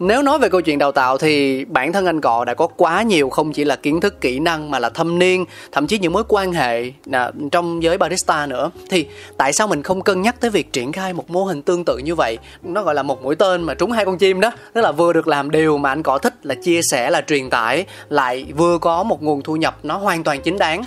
nếu 0.00 0.22
nói 0.22 0.38
về 0.38 0.48
câu 0.48 0.60
chuyện 0.60 0.78
đào 0.78 0.92
tạo 0.92 1.18
thì 1.18 1.64
bản 1.64 1.92
thân 1.92 2.06
anh 2.06 2.20
cọ 2.20 2.44
đã 2.44 2.54
có 2.54 2.66
quá 2.66 3.02
nhiều 3.02 3.30
không 3.30 3.52
chỉ 3.52 3.64
là 3.64 3.76
kiến 3.76 4.00
thức 4.00 4.20
kỹ 4.20 4.38
năng 4.38 4.70
mà 4.70 4.78
là 4.78 4.88
thâm 4.88 5.18
niên 5.18 5.44
thậm 5.72 5.86
chí 5.86 5.98
những 5.98 6.12
mối 6.12 6.22
quan 6.28 6.52
hệ 6.52 6.92
à, 7.12 7.30
trong 7.52 7.82
giới 7.82 7.98
barista 7.98 8.46
nữa. 8.46 8.70
Thì 8.90 9.06
tại 9.36 9.52
sao 9.52 9.66
mình 9.66 9.82
không 9.82 10.02
cân 10.02 10.22
nhắc 10.22 10.40
tới 10.40 10.50
việc 10.50 10.72
triển 10.72 10.92
khai 10.92 11.12
một 11.12 11.30
mô 11.30 11.44
hình 11.44 11.62
tương 11.62 11.84
tự 11.84 11.98
như 11.98 12.14
vậy? 12.14 12.38
Nó 12.62 12.82
gọi 12.82 12.94
là 12.94 13.02
một 13.02 13.22
mũi 13.22 13.36
tên 13.36 13.62
mà 13.62 13.74
trúng 13.74 13.92
hai 13.92 14.04
con 14.04 14.18
chim 14.18 14.40
đó. 14.40 14.50
Tức 14.72 14.80
là 14.80 14.92
vừa 14.92 15.12
được 15.12 15.28
làm 15.28 15.50
điều 15.50 15.78
mà 15.78 15.92
anh 15.92 16.02
cọ 16.02 16.18
thích 16.18 16.34
là 16.42 16.54
chia 16.54 16.80
sẻ 16.90 17.10
là 17.10 17.20
truyền 17.20 17.50
tải 17.50 17.84
lại 18.08 18.46
vừa 18.56 18.78
có 18.78 19.02
một 19.02 19.22
nguồn 19.22 19.42
thu 19.42 19.56
nhập 19.56 19.78
nó 19.82 19.96
hoàn 19.96 20.24
toàn 20.24 20.40
chính 20.40 20.58
đáng 20.58 20.82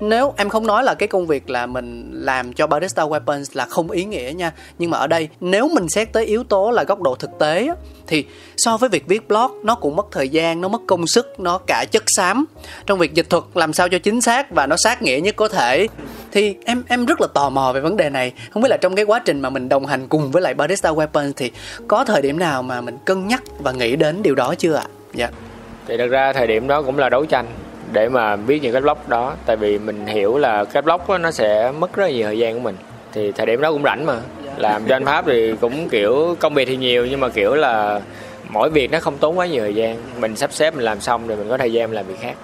nếu 0.00 0.34
em 0.36 0.48
không 0.48 0.66
nói 0.66 0.84
là 0.84 0.94
cái 0.94 1.08
công 1.08 1.26
việc 1.26 1.50
là 1.50 1.66
mình 1.66 2.10
làm 2.12 2.52
cho 2.52 2.66
barista 2.66 3.02
weapons 3.02 3.44
là 3.52 3.64
không 3.64 3.90
ý 3.90 4.04
nghĩa 4.04 4.32
nha 4.36 4.52
nhưng 4.78 4.90
mà 4.90 4.98
ở 4.98 5.06
đây 5.06 5.28
nếu 5.40 5.68
mình 5.68 5.88
xét 5.88 6.12
tới 6.12 6.26
yếu 6.26 6.44
tố 6.44 6.70
là 6.70 6.84
góc 6.84 7.02
độ 7.02 7.14
thực 7.14 7.30
tế 7.38 7.66
á, 7.66 7.74
thì 8.06 8.24
so 8.56 8.76
với 8.76 8.88
việc 8.88 9.06
viết 9.06 9.28
blog 9.28 9.50
nó 9.62 9.74
cũng 9.74 9.96
mất 9.96 10.06
thời 10.12 10.28
gian 10.28 10.60
nó 10.60 10.68
mất 10.68 10.80
công 10.86 11.06
sức 11.06 11.40
nó 11.40 11.58
cả 11.58 11.84
chất 11.90 12.02
xám. 12.06 12.44
Trong 12.86 12.98
việc 12.98 13.14
dịch 13.14 13.30
thuật 13.30 13.44
làm 13.54 13.72
sao 13.72 13.88
cho 13.88 13.98
chính 13.98 14.20
xác 14.20 14.50
và 14.50 14.66
nó 14.66 14.76
sát 14.76 15.02
nghĩa 15.02 15.20
nhất 15.20 15.36
có 15.36 15.48
thể 15.48 15.88
thì 16.32 16.54
em 16.64 16.82
em 16.88 17.06
rất 17.06 17.20
là 17.20 17.26
tò 17.34 17.50
mò 17.50 17.72
về 17.72 17.80
vấn 17.80 17.96
đề 17.96 18.10
này. 18.10 18.32
Không 18.50 18.62
biết 18.62 18.68
là 18.68 18.76
trong 18.76 18.94
cái 18.94 19.04
quá 19.04 19.18
trình 19.24 19.40
mà 19.40 19.50
mình 19.50 19.68
đồng 19.68 19.86
hành 19.86 20.08
cùng 20.08 20.30
với 20.30 20.42
lại 20.42 20.54
barista 20.54 20.90
weapons 20.90 21.32
thì 21.36 21.50
có 21.88 22.04
thời 22.04 22.22
điểm 22.22 22.38
nào 22.38 22.62
mà 22.62 22.80
mình 22.80 22.98
cân 23.04 23.28
nhắc 23.28 23.42
và 23.58 23.72
nghĩ 23.72 23.96
đến 23.96 24.22
điều 24.22 24.34
đó 24.34 24.54
chưa 24.58 24.74
ạ? 24.74 24.86
Dạ. 25.14 25.28
Thì 25.86 25.96
thật 25.96 26.06
ra 26.06 26.32
thời 26.32 26.46
điểm 26.46 26.68
đó 26.68 26.82
cũng 26.82 26.98
là 26.98 27.08
đấu 27.08 27.24
tranh 27.26 27.46
để 27.94 28.08
mà 28.08 28.36
viết 28.36 28.62
những 28.62 28.72
cái 28.72 28.82
blog 28.82 28.98
đó. 29.06 29.34
Tại 29.46 29.56
vì 29.56 29.78
mình 29.78 30.06
hiểu 30.06 30.38
là 30.38 30.64
cái 30.64 30.82
blog 30.82 31.00
đó, 31.08 31.18
nó 31.18 31.30
sẽ 31.30 31.72
mất 31.78 31.96
rất 31.96 32.04
là 32.04 32.10
nhiều 32.10 32.26
thời 32.26 32.38
gian 32.38 32.54
của 32.54 32.60
mình. 32.60 32.76
Thì 33.12 33.32
thời 33.32 33.46
điểm 33.46 33.60
đó 33.60 33.72
cũng 33.72 33.82
rảnh 33.82 34.06
mà. 34.06 34.16
Làm 34.56 34.84
cho 34.88 34.96
anh 34.96 35.04
pháp 35.04 35.24
thì 35.26 35.54
cũng 35.60 35.88
kiểu 35.88 36.36
công 36.40 36.54
việc 36.54 36.64
thì 36.64 36.76
nhiều 36.76 37.06
nhưng 37.06 37.20
mà 37.20 37.28
kiểu 37.28 37.54
là 37.54 38.00
mỗi 38.48 38.70
việc 38.70 38.90
nó 38.90 39.00
không 39.00 39.18
tốn 39.18 39.38
quá 39.38 39.46
nhiều 39.46 39.62
thời 39.62 39.74
gian. 39.74 39.96
Mình 40.20 40.36
sắp 40.36 40.52
xếp 40.52 40.74
mình 40.74 40.84
làm 40.84 41.00
xong 41.00 41.28
rồi 41.28 41.36
mình 41.36 41.48
có 41.48 41.58
thời 41.58 41.72
gian 41.72 41.88
mình 41.88 41.96
làm 41.96 42.06
việc 42.06 42.20
khác. 42.20 42.34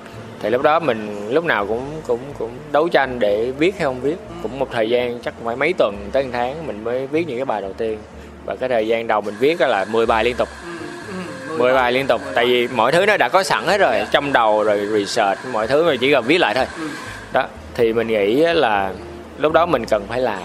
Thì 0.42 0.50
lúc 0.50 0.62
đó 0.62 0.80
mình 0.80 1.28
lúc 1.30 1.44
nào 1.44 1.66
cũng 1.66 1.84
cũng 2.06 2.20
cũng 2.38 2.50
đấu 2.72 2.88
tranh 2.88 3.18
để 3.18 3.52
viết 3.58 3.74
hay 3.74 3.84
không 3.84 4.00
viết. 4.00 4.16
Cũng 4.42 4.58
một 4.58 4.68
thời 4.72 4.90
gian 4.90 5.18
chắc 5.20 5.34
phải 5.44 5.56
mấy 5.56 5.72
tuần 5.78 5.94
tới 6.12 6.24
một 6.24 6.30
tháng 6.32 6.66
mình 6.66 6.84
mới 6.84 7.06
viết 7.06 7.28
những 7.28 7.38
cái 7.38 7.44
bài 7.44 7.62
đầu 7.62 7.72
tiên. 7.72 7.98
Và 8.46 8.56
cái 8.56 8.68
thời 8.68 8.86
gian 8.86 9.06
đầu 9.06 9.20
mình 9.20 9.34
viết 9.40 9.60
là 9.60 9.84
10 9.84 10.06
bài 10.06 10.24
liên 10.24 10.36
tục. 10.36 10.48
10 11.58 11.74
bài 11.74 11.92
liên 11.92 12.06
tục. 12.06 12.20
Tại 12.34 12.46
vì 12.46 12.68
mọi 12.68 12.92
thứ 12.92 13.06
nó 13.06 13.16
đã 13.16 13.28
có 13.28 13.42
sẵn 13.42 13.66
hết 13.66 13.78
rồi 13.78 13.94
trong 14.10 14.32
đầu 14.32 14.64
rồi 14.64 14.88
research 14.92 15.38
mọi 15.52 15.66
thứ 15.66 15.84
rồi 15.84 15.98
chỉ 15.98 16.12
cần 16.12 16.24
viết 16.24 16.38
lại 16.38 16.54
thôi. 16.54 16.66
Đó 17.32 17.46
thì 17.74 17.92
mình 17.92 18.06
nghĩ 18.06 18.34
là 18.36 18.92
lúc 19.38 19.52
đó 19.52 19.66
mình 19.66 19.84
cần 19.84 20.06
phải 20.08 20.20
làm. 20.20 20.42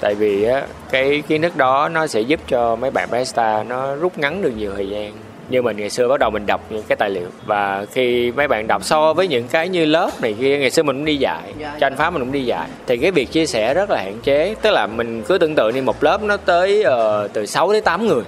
Tại 0.00 0.14
vì 0.14 0.46
cái 0.90 1.22
kiến 1.28 1.42
thức 1.42 1.56
đó 1.56 1.88
nó 1.88 2.06
sẽ 2.06 2.20
giúp 2.20 2.40
cho 2.48 2.76
mấy 2.76 2.90
bạn 2.90 3.08
barista 3.10 3.62
nó 3.68 3.94
rút 3.94 4.18
ngắn 4.18 4.42
được 4.42 4.52
nhiều 4.56 4.72
thời 4.76 4.88
gian 4.88 5.12
như 5.50 5.62
mình 5.62 5.76
ngày 5.76 5.90
xưa 5.90 6.08
bắt 6.08 6.20
đầu 6.20 6.30
mình 6.30 6.46
đọc 6.46 6.60
những 6.70 6.82
cái 6.88 6.96
tài 6.96 7.10
liệu. 7.10 7.28
Và 7.46 7.86
khi 7.92 8.32
mấy 8.32 8.48
bạn 8.48 8.66
đọc 8.66 8.84
so 8.84 9.12
với 9.12 9.28
những 9.28 9.48
cái 9.48 9.68
như 9.68 9.84
lớp 9.84 10.10
này 10.20 10.34
kia 10.40 10.58
ngày 10.58 10.70
xưa 10.70 10.82
mình 10.82 10.96
cũng 10.96 11.04
đi 11.04 11.16
dạy. 11.16 11.42
Cho 11.80 11.86
anh 11.86 11.96
pháp 11.96 12.10
mình 12.10 12.22
cũng 12.22 12.32
đi 12.32 12.44
dạy. 12.44 12.68
Thì 12.86 12.96
cái 12.96 13.10
việc 13.10 13.32
chia 13.32 13.46
sẻ 13.46 13.74
rất 13.74 13.90
là 13.90 14.02
hạn 14.02 14.18
chế. 14.22 14.54
Tức 14.62 14.70
là 14.70 14.86
mình 14.86 15.22
cứ 15.22 15.38
tưởng 15.38 15.54
tượng 15.54 15.74
đi 15.74 15.80
một 15.80 16.02
lớp 16.02 16.22
nó 16.22 16.36
tới 16.36 16.82
ờ, 16.82 17.28
từ 17.32 17.46
6 17.46 17.72
đến 17.72 17.84
8 17.84 18.06
người. 18.06 18.22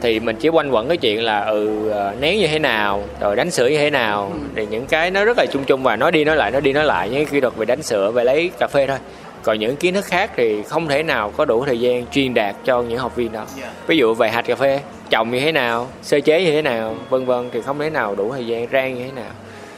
Thì 0.00 0.20
mình 0.20 0.36
chỉ 0.36 0.48
quanh 0.48 0.70
quẩn 0.70 0.88
cái 0.88 0.96
chuyện 0.96 1.24
là 1.24 1.44
ừ 1.44 1.90
ờ, 1.90 2.14
nén 2.20 2.38
như 2.38 2.46
thế 2.46 2.58
nào 2.58 3.04
rồi 3.20 3.36
đánh 3.36 3.50
sữa 3.50 3.66
như 3.66 3.78
thế 3.78 3.90
nào. 3.90 4.32
Thì 4.56 4.66
những 4.70 4.86
cái 4.86 5.10
nó 5.10 5.24
rất 5.24 5.38
là 5.38 5.46
chung 5.52 5.64
chung 5.64 5.82
và 5.82 5.96
nói 5.96 6.12
đi 6.12 6.24
nói 6.24 6.36
lại 6.36 6.50
nói 6.50 6.60
đi 6.60 6.72
nói 6.72 6.84
lại. 6.84 7.08
Những 7.08 7.24
cái 7.24 7.32
kỹ 7.32 7.40
thuật 7.40 7.56
về 7.56 7.64
đánh 7.64 7.82
sữa 7.82 8.10
về 8.10 8.24
lấy 8.24 8.50
cà 8.58 8.66
phê 8.66 8.86
thôi. 8.86 8.98
Còn 9.42 9.58
những 9.58 9.76
kiến 9.76 9.94
thức 9.94 10.04
khác 10.04 10.30
thì 10.36 10.62
không 10.62 10.88
thể 10.88 11.02
nào 11.02 11.32
có 11.36 11.44
đủ 11.44 11.64
thời 11.64 11.80
gian 11.80 12.06
truyền 12.06 12.34
đạt 12.34 12.56
cho 12.64 12.82
những 12.82 12.98
học 12.98 13.16
viên 13.16 13.32
đó. 13.32 13.44
Ví 13.86 13.96
dụ 13.96 14.14
về 14.14 14.30
hạt 14.30 14.42
cà 14.42 14.54
phê 14.54 14.80
trồng 15.10 15.30
như 15.30 15.40
thế 15.40 15.52
nào 15.52 15.88
sơ 16.02 16.20
chế 16.20 16.44
như 16.44 16.52
thế 16.52 16.62
nào 16.62 16.96
vân 17.10 17.24
vân 17.24 17.50
thì 17.52 17.62
không 17.62 17.78
thể 17.78 17.90
nào 17.90 18.14
đủ 18.14 18.32
thời 18.32 18.46
gian 18.46 18.66
rang 18.72 18.94
như 18.94 19.04
thế 19.04 19.12
nào. 19.12 19.30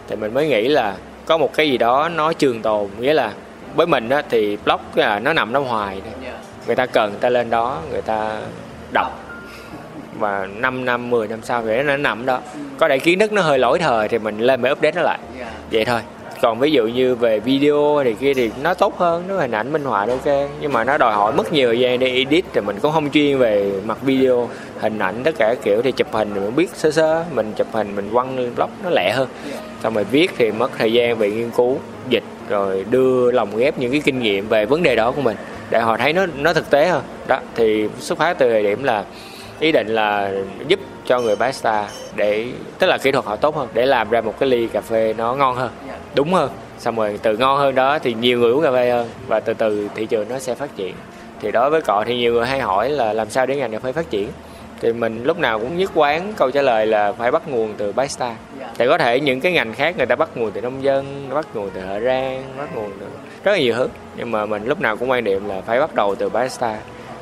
Thì 0.08 0.16
mình 0.16 0.34
mới 0.34 0.48
nghĩ 0.48 0.68
là 0.68 0.96
có 1.26 1.38
một 1.38 1.54
cái 1.54 1.70
gì 1.70 1.78
đó 1.78 2.08
nó 2.08 2.32
trường 2.32 2.62
tồn 2.62 2.88
nghĩa 3.00 3.14
là 3.14 3.32
với 3.74 3.86
mình 3.86 4.08
á, 4.08 4.22
thì 4.30 4.58
blog 4.64 4.80
là 4.94 5.18
nó 5.18 5.32
nằm 5.32 5.52
đó 5.52 5.60
hoài 5.60 6.00
thôi. 6.04 6.32
Người 6.66 6.76
ta 6.76 6.86
cần 6.86 7.10
người 7.10 7.20
ta 7.20 7.28
lên 7.28 7.50
đó 7.50 7.82
người 7.90 8.02
ta 8.02 8.40
đọc. 8.92 9.20
Và 10.18 10.46
5 10.56 10.84
năm 10.84 11.10
10 11.10 11.28
năm 11.28 11.40
sau 11.42 11.62
thì 11.62 11.82
nó 11.82 11.96
nằm 11.96 12.26
đó. 12.26 12.40
Có 12.78 12.88
thể 12.88 12.98
kiến 12.98 13.18
thức 13.18 13.32
nó 13.32 13.42
hơi 13.42 13.58
lỗi 13.58 13.78
thời 13.78 14.08
thì 14.08 14.18
mình 14.18 14.38
lên 14.38 14.62
mới 14.62 14.72
update 14.72 14.92
nó 14.96 15.02
lại. 15.02 15.18
Vậy 15.72 15.84
thôi 15.84 16.00
còn 16.43 16.59
ví 16.59 16.70
dụ 16.70 16.87
như 16.87 17.14
về 17.14 17.41
video 17.41 18.01
thì 18.05 18.14
kia 18.14 18.34
thì 18.34 18.51
nó 18.62 18.74
tốt 18.74 18.99
hơn, 18.99 19.24
nó 19.28 19.39
hình 19.39 19.51
ảnh 19.51 19.72
minh 19.72 19.84
họa 19.84 20.07
ok. 20.07 20.51
Nhưng 20.61 20.72
mà 20.72 20.84
nó 20.84 20.99
đòi 20.99 21.14
hỏi 21.14 21.32
mất 21.32 21.53
nhiều 21.53 21.68
thời 21.68 21.78
gian 21.78 21.99
để 21.99 22.07
edit 22.07 22.45
thì 22.53 22.61
mình 22.61 22.76
cũng 22.82 22.93
không 22.93 23.11
chuyên 23.11 23.39
về 23.39 23.72
mặt 23.84 23.99
video. 24.03 24.49
Hình 24.80 24.99
ảnh 24.99 25.14
tất 25.24 25.34
cả 25.39 25.55
kiểu 25.64 25.82
thì 25.82 25.93
chụp 25.93 26.07
hình 26.12 26.30
thì 26.34 26.41
mình 26.41 26.57
biết 26.57 26.70
sơ 26.74 26.91
sơ, 26.91 27.24
mình 27.34 27.53
chụp 27.57 27.66
hình, 27.72 27.97
mình 27.97 28.11
quăng 28.12 28.39
lên 28.39 28.55
blog 28.57 28.70
nó 28.84 28.91
lẹ 28.91 29.12
hơn. 29.14 29.28
Xong 29.82 29.95
rồi 29.95 30.05
viết 30.05 30.30
thì 30.39 30.51
mất 30.51 30.70
thời 30.78 30.93
gian 30.93 31.18
về 31.18 31.30
nghiên 31.30 31.51
cứu, 31.51 31.78
dịch, 32.09 32.24
rồi 32.49 32.84
đưa 32.91 33.30
lồng 33.30 33.57
ghép 33.57 33.78
những 33.78 33.93
cái 33.93 34.01
kinh 34.05 34.22
nghiệm 34.22 34.49
về 34.49 34.66
vấn 34.66 34.82
đề 34.82 34.97
đó 34.97 35.11
của 35.11 35.22
mình. 35.22 35.37
Để 35.70 35.80
họ 35.80 35.97
thấy 35.97 36.12
nó 36.12 36.26
nó 36.39 36.53
thực 36.53 36.70
tế 36.70 36.87
hơn. 36.87 37.03
Đó, 37.26 37.39
thì 37.55 37.89
xuất 37.99 38.18
phát 38.18 38.39
từ 38.39 38.51
thời 38.51 38.62
điểm 38.62 38.82
là 38.82 39.05
ý 39.61 39.72
định 39.72 39.88
là 39.88 40.32
giúp 40.68 40.80
cho 41.07 41.20
người 41.20 41.36
barista 41.36 41.88
để, 42.14 42.46
tức 42.78 42.86
là 42.86 42.98
kỹ 42.98 43.12
thuật 43.12 43.24
họ 43.24 43.36
tốt 43.36 43.57
hơn, 43.57 43.68
để 43.74 43.86
làm 43.86 44.11
ra 44.11 44.20
một 44.20 44.34
cái 44.38 44.48
ly 44.48 44.66
cà 44.66 44.80
phê 44.80 45.14
nó 45.18 45.34
ngon 45.34 45.57
hơn, 45.57 45.70
đúng 46.14 46.32
hơn. 46.32 46.50
Xong 46.78 46.96
rồi 46.96 47.18
từ 47.22 47.36
ngon 47.36 47.59
hơn 47.59 47.74
đó 47.74 47.98
thì 47.98 48.14
nhiều 48.14 48.38
người 48.38 48.52
uống 48.52 48.62
cà 48.62 48.72
phê 48.72 48.90
hơn 48.90 49.09
và 49.26 49.40
từ 49.40 49.54
từ 49.54 49.88
thị 49.94 50.07
trường 50.07 50.28
nó 50.28 50.38
sẽ 50.38 50.54
phát 50.54 50.76
triển. 50.76 50.94
Thì 51.40 51.50
đối 51.50 51.70
với 51.70 51.80
cọ 51.80 52.04
thì 52.07 52.16
nhiều 52.16 52.32
người 52.32 52.46
hay 52.46 52.61
hỏi 52.61 52.90
là 52.90 53.12
làm 53.12 53.30
sao 53.30 53.46
để 53.46 53.57
ngành 53.57 53.72
cà 53.72 53.78
phê 53.78 53.92
phát 53.92 54.11
triển? 54.11 54.28
Thì 54.80 54.92
mình 54.92 55.24
lúc 55.24 55.38
nào 55.38 55.59
cũng 55.59 55.78
nhất 55.78 55.90
quán 55.94 56.32
câu 56.36 56.50
trả 56.50 56.62
lời 56.62 56.86
là 56.86 57.12
phải 57.12 57.30
bắt 57.30 57.48
nguồn 57.48 57.74
từ 57.76 57.92
barista. 57.92 58.34
Thì 58.78 58.86
có 58.88 58.98
thể 58.98 59.20
những 59.20 59.40
cái 59.40 59.52
ngành 59.52 59.72
khác 59.72 59.96
người 59.96 60.07
ta 60.07 60.16
bắt 60.16 60.28
nguồn 60.34 60.50
từ 60.50 60.61
nông 60.61 60.82
dân, 60.82 61.28
bắt 61.34 61.46
nguồn 61.54 61.70
từ 61.74 61.80
hở 61.80 62.00
rang, 62.00 62.42
bắt 62.59 62.76
nguồn 62.76 62.90
từ 63.00 63.07
rất 63.44 63.52
là 63.52 63.59
nhiều 63.59 63.74
thứ. 63.74 63.88
Nhưng 64.16 64.30
mà 64.30 64.46
mình 64.46 64.64
lúc 64.66 64.80
nào 64.80 64.96
cũng 64.96 65.11
quan 65.11 65.24
điểm 65.24 65.48
là 65.48 65.61
phải 65.61 65.80
bắt 65.80 65.94
đầu 65.94 66.14
từ 66.14 66.28
barista 66.28 66.76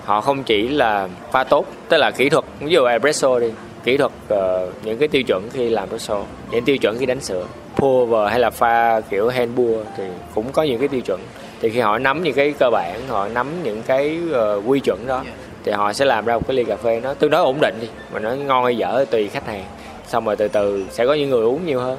họ 0.04 0.20
không 0.20 0.42
chỉ 0.42 0.68
là 0.68 1.08
pha 1.32 1.44
tốt 1.44 1.66
tức 1.88 1.96
là 1.96 2.10
kỹ 2.10 2.28
thuật 2.28 2.44
ví 2.60 2.72
dụ 2.72 2.84
espresso 2.84 3.38
đi 3.38 3.50
kỹ 3.84 3.96
thuật 3.96 4.12
uh, 4.34 4.84
những 4.84 4.98
cái 4.98 5.08
tiêu 5.08 5.22
chuẩn 5.22 5.48
khi 5.52 5.68
làm 5.68 5.88
espresso 5.90 6.24
những 6.50 6.64
tiêu 6.64 6.76
chuẩn 6.76 6.98
khi 6.98 7.06
đánh 7.06 7.20
sữa. 7.20 7.46
Pour 7.76 8.30
hay 8.30 8.38
là 8.38 8.50
pha 8.50 9.00
kiểu 9.00 9.28
hand 9.28 9.56
pour 9.56 9.86
thì 9.96 10.04
cũng 10.34 10.52
có 10.52 10.62
những 10.62 10.78
cái 10.78 10.88
tiêu 10.88 11.00
chuẩn. 11.00 11.20
Thì 11.60 11.70
khi 11.70 11.80
họ 11.80 11.98
nắm 11.98 12.22
những 12.22 12.34
cái 12.34 12.54
cơ 12.58 12.70
bản 12.70 13.00
họ 13.08 13.28
nắm 13.28 13.46
những 13.62 13.82
cái 13.86 14.18
uh, 14.30 14.62
quy 14.66 14.80
chuẩn 14.80 15.06
đó 15.06 15.22
thì 15.64 15.72
họ 15.72 15.92
sẽ 15.92 16.04
làm 16.04 16.24
ra 16.24 16.34
một 16.34 16.42
cái 16.48 16.56
ly 16.56 16.64
cà 16.64 16.76
phê 16.76 17.00
nó 17.00 17.14
tương 17.14 17.30
đối 17.30 17.40
ổn 17.40 17.58
định 17.60 17.74
đi 17.80 17.88
mà 18.12 18.20
nó 18.20 18.30
ngon 18.30 18.64
hay 18.64 18.76
dở 18.76 19.04
tùy 19.10 19.28
khách 19.28 19.46
hàng. 19.46 19.64
Xong 20.06 20.24
rồi 20.24 20.36
từ 20.36 20.48
từ 20.48 20.84
sẽ 20.90 21.06
có 21.06 21.14
những 21.14 21.30
người 21.30 21.44
uống 21.44 21.66
nhiều 21.66 21.80
hơn 21.80 21.98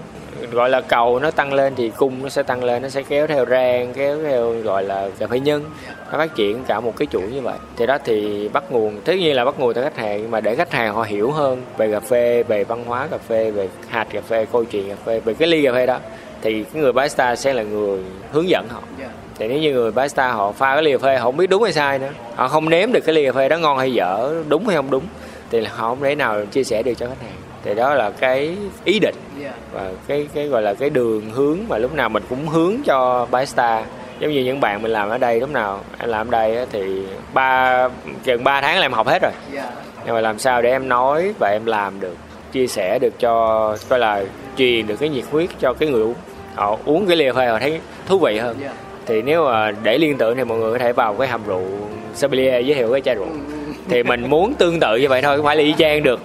gọi 0.51 0.69
là 0.69 0.81
cầu 0.81 1.19
nó 1.19 1.31
tăng 1.31 1.53
lên 1.53 1.73
thì 1.75 1.89
cung 1.89 2.23
nó 2.23 2.29
sẽ 2.29 2.43
tăng 2.43 2.63
lên 2.63 2.81
nó 2.81 2.89
sẽ 2.89 3.03
kéo 3.03 3.27
theo 3.27 3.45
rang 3.45 3.93
kéo 3.93 4.17
theo 4.23 4.51
gọi 4.51 4.83
là 4.83 5.09
cà 5.19 5.27
phê 5.27 5.39
nhân 5.39 5.63
nó 6.11 6.17
phát 6.17 6.35
triển 6.35 6.63
cả 6.67 6.79
một 6.79 6.93
cái 6.97 7.07
chuỗi 7.11 7.21
như 7.21 7.41
vậy. 7.41 7.57
Thì 7.77 7.85
đó 7.85 7.97
thì 8.03 8.49
bắt 8.53 8.63
nguồn 8.69 9.01
tất 9.01 9.13
nhiên 9.13 9.35
là 9.35 9.45
bắt 9.45 9.59
nguồn 9.59 9.73
từ 9.73 9.83
khách 9.83 9.97
hàng 9.97 10.21
nhưng 10.21 10.31
mà 10.31 10.41
để 10.41 10.55
khách 10.55 10.71
hàng 10.71 10.93
họ 10.93 11.03
hiểu 11.03 11.31
hơn 11.31 11.61
về 11.77 11.91
cà 11.91 11.99
phê 11.99 12.43
về 12.43 12.63
văn 12.63 12.83
hóa 12.85 13.07
cà 13.11 13.17
phê 13.17 13.51
về 13.51 13.69
hạt 13.87 14.07
cà 14.11 14.21
phê 14.21 14.45
câu 14.51 14.63
chuyện 14.63 14.89
cà 14.89 14.95
phê 15.05 15.19
về 15.19 15.33
cái 15.33 15.47
ly 15.47 15.65
cà 15.65 15.73
phê 15.73 15.85
đó 15.85 15.99
thì 16.41 16.63
cái 16.63 16.81
người 16.81 16.93
barista 16.93 17.35
sẽ 17.35 17.53
là 17.53 17.63
người 17.63 17.99
hướng 18.31 18.49
dẫn 18.49 18.67
họ. 18.69 18.81
Thì 19.39 19.47
nếu 19.47 19.59
như 19.59 19.73
người 19.73 19.91
barista 19.91 20.31
họ 20.31 20.51
pha 20.51 20.73
cái 20.73 20.83
ly 20.83 20.91
cà 20.91 20.97
phê 20.97 21.17
họ 21.17 21.23
không 21.23 21.37
biết 21.37 21.49
đúng 21.49 21.63
hay 21.63 21.73
sai 21.73 21.99
nữa 21.99 22.11
họ 22.35 22.47
không 22.47 22.69
nếm 22.69 22.91
được 22.91 23.01
cái 23.05 23.15
ly 23.15 23.25
cà 23.25 23.31
phê 23.31 23.49
đó 23.49 23.57
ngon 23.57 23.77
hay 23.77 23.93
dở 23.93 24.43
đúng 24.47 24.67
hay 24.67 24.75
không 24.75 24.91
đúng 24.91 25.03
thì 25.51 25.61
là 25.61 25.69
họ 25.73 25.89
không 25.89 26.01
thể 26.01 26.15
nào 26.15 26.45
chia 26.45 26.63
sẻ 26.63 26.83
được 26.83 26.93
cho 26.97 27.07
khách 27.07 27.21
hàng 27.21 27.31
thì 27.65 27.75
đó 27.75 27.93
là 27.93 28.09
cái 28.09 28.57
ý 28.83 28.99
định. 28.99 29.15
Và 29.73 29.91
cái 30.07 30.27
cái 30.33 30.47
gọi 30.47 30.61
là 30.61 30.73
cái 30.73 30.89
đường 30.89 31.29
hướng 31.31 31.59
mà 31.67 31.77
lúc 31.77 31.93
nào 31.93 32.09
mình 32.09 32.23
cũng 32.29 32.47
hướng 32.47 32.75
cho 32.85 33.27
barista 33.31 33.83
giống 34.19 34.31
như 34.31 34.43
những 34.43 34.59
bạn 34.59 34.81
mình 34.81 34.91
làm 34.91 35.09
ở 35.09 35.17
đây 35.17 35.39
lúc 35.39 35.51
nào 35.51 35.79
em 35.99 36.09
làm 36.09 36.27
ở 36.27 36.31
đây 36.31 36.65
thì 36.71 37.03
ba 37.33 37.89
gần 38.25 38.43
3 38.43 38.61
tháng 38.61 38.77
là 38.77 38.85
em 38.85 38.93
học 38.93 39.07
hết 39.07 39.21
rồi. 39.21 39.31
Nhưng 40.05 40.15
mà 40.15 40.21
làm 40.21 40.39
sao 40.39 40.61
để 40.61 40.69
em 40.69 40.89
nói 40.89 41.33
và 41.39 41.49
em 41.49 41.65
làm 41.65 41.99
được 41.99 42.15
chia 42.51 42.67
sẻ 42.67 42.99
được 42.99 43.19
cho 43.19 43.77
coi 43.89 43.99
là 43.99 44.23
truyền 44.57 44.87
được 44.87 44.95
cái 44.99 45.09
nhiệt 45.09 45.25
huyết 45.31 45.49
cho 45.59 45.73
cái 45.73 45.89
người 45.89 46.01
uống. 46.01 46.15
Họ 46.55 46.77
uống 46.85 47.07
cái 47.07 47.17
ly 47.17 47.25
phê 47.35 47.47
họ 47.47 47.59
thấy 47.59 47.79
thú 48.07 48.19
vị 48.19 48.37
hơn. 48.37 48.57
Thì 49.05 49.21
nếu 49.21 49.45
mà 49.45 49.71
để 49.71 49.97
liên 49.97 50.17
tưởng 50.17 50.37
thì 50.37 50.43
mọi 50.43 50.57
người 50.57 50.73
có 50.73 50.79
thể 50.79 50.93
vào 50.93 51.13
cái 51.13 51.27
hầm 51.27 51.41
rượu 51.47 51.63
sommelier 52.13 52.65
giới 52.65 52.75
thiệu 52.75 52.91
cái 52.91 53.01
chai 53.01 53.15
rượu. 53.15 53.27
Thì 53.89 54.03
mình 54.03 54.29
muốn 54.29 54.53
tương 54.53 54.79
tự 54.79 54.95
như 54.95 55.09
vậy 55.09 55.21
thôi 55.21 55.37
không 55.37 55.45
phải 55.45 55.55
là 55.55 55.63
y 55.63 55.73
chang 55.77 56.03
được 56.03 56.19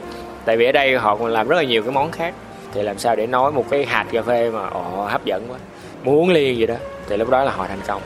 tại 0.45 0.57
vì 0.57 0.66
ở 0.66 0.72
đây 0.72 0.99
họ 0.99 1.16
còn 1.16 1.28
làm 1.28 1.49
rất 1.49 1.57
là 1.57 1.62
nhiều 1.62 1.82
cái 1.82 1.93
món 1.93 2.11
khác. 2.11 2.34
Thì 2.72 2.82
làm 2.82 2.99
sao 2.99 3.16
để 3.16 3.26
nói 3.26 3.53
một 3.53 3.64
cái 3.70 3.84
hạt 3.84 4.07
cà 4.12 4.22
phê 4.22 4.51
mà 4.51 4.61
họ 4.61 5.09
hấp 5.11 5.24
dẫn 5.24 5.47
quá. 5.49 5.59
Muốn 6.05 6.30
liền 6.30 6.57
gì 6.57 6.66
đó 6.66 6.74
thì 7.09 7.16
lúc 7.16 7.30
đó 7.30 7.45
là 7.45 7.53
họ 7.53 7.66
thành 7.66 7.80
công. 7.86 8.03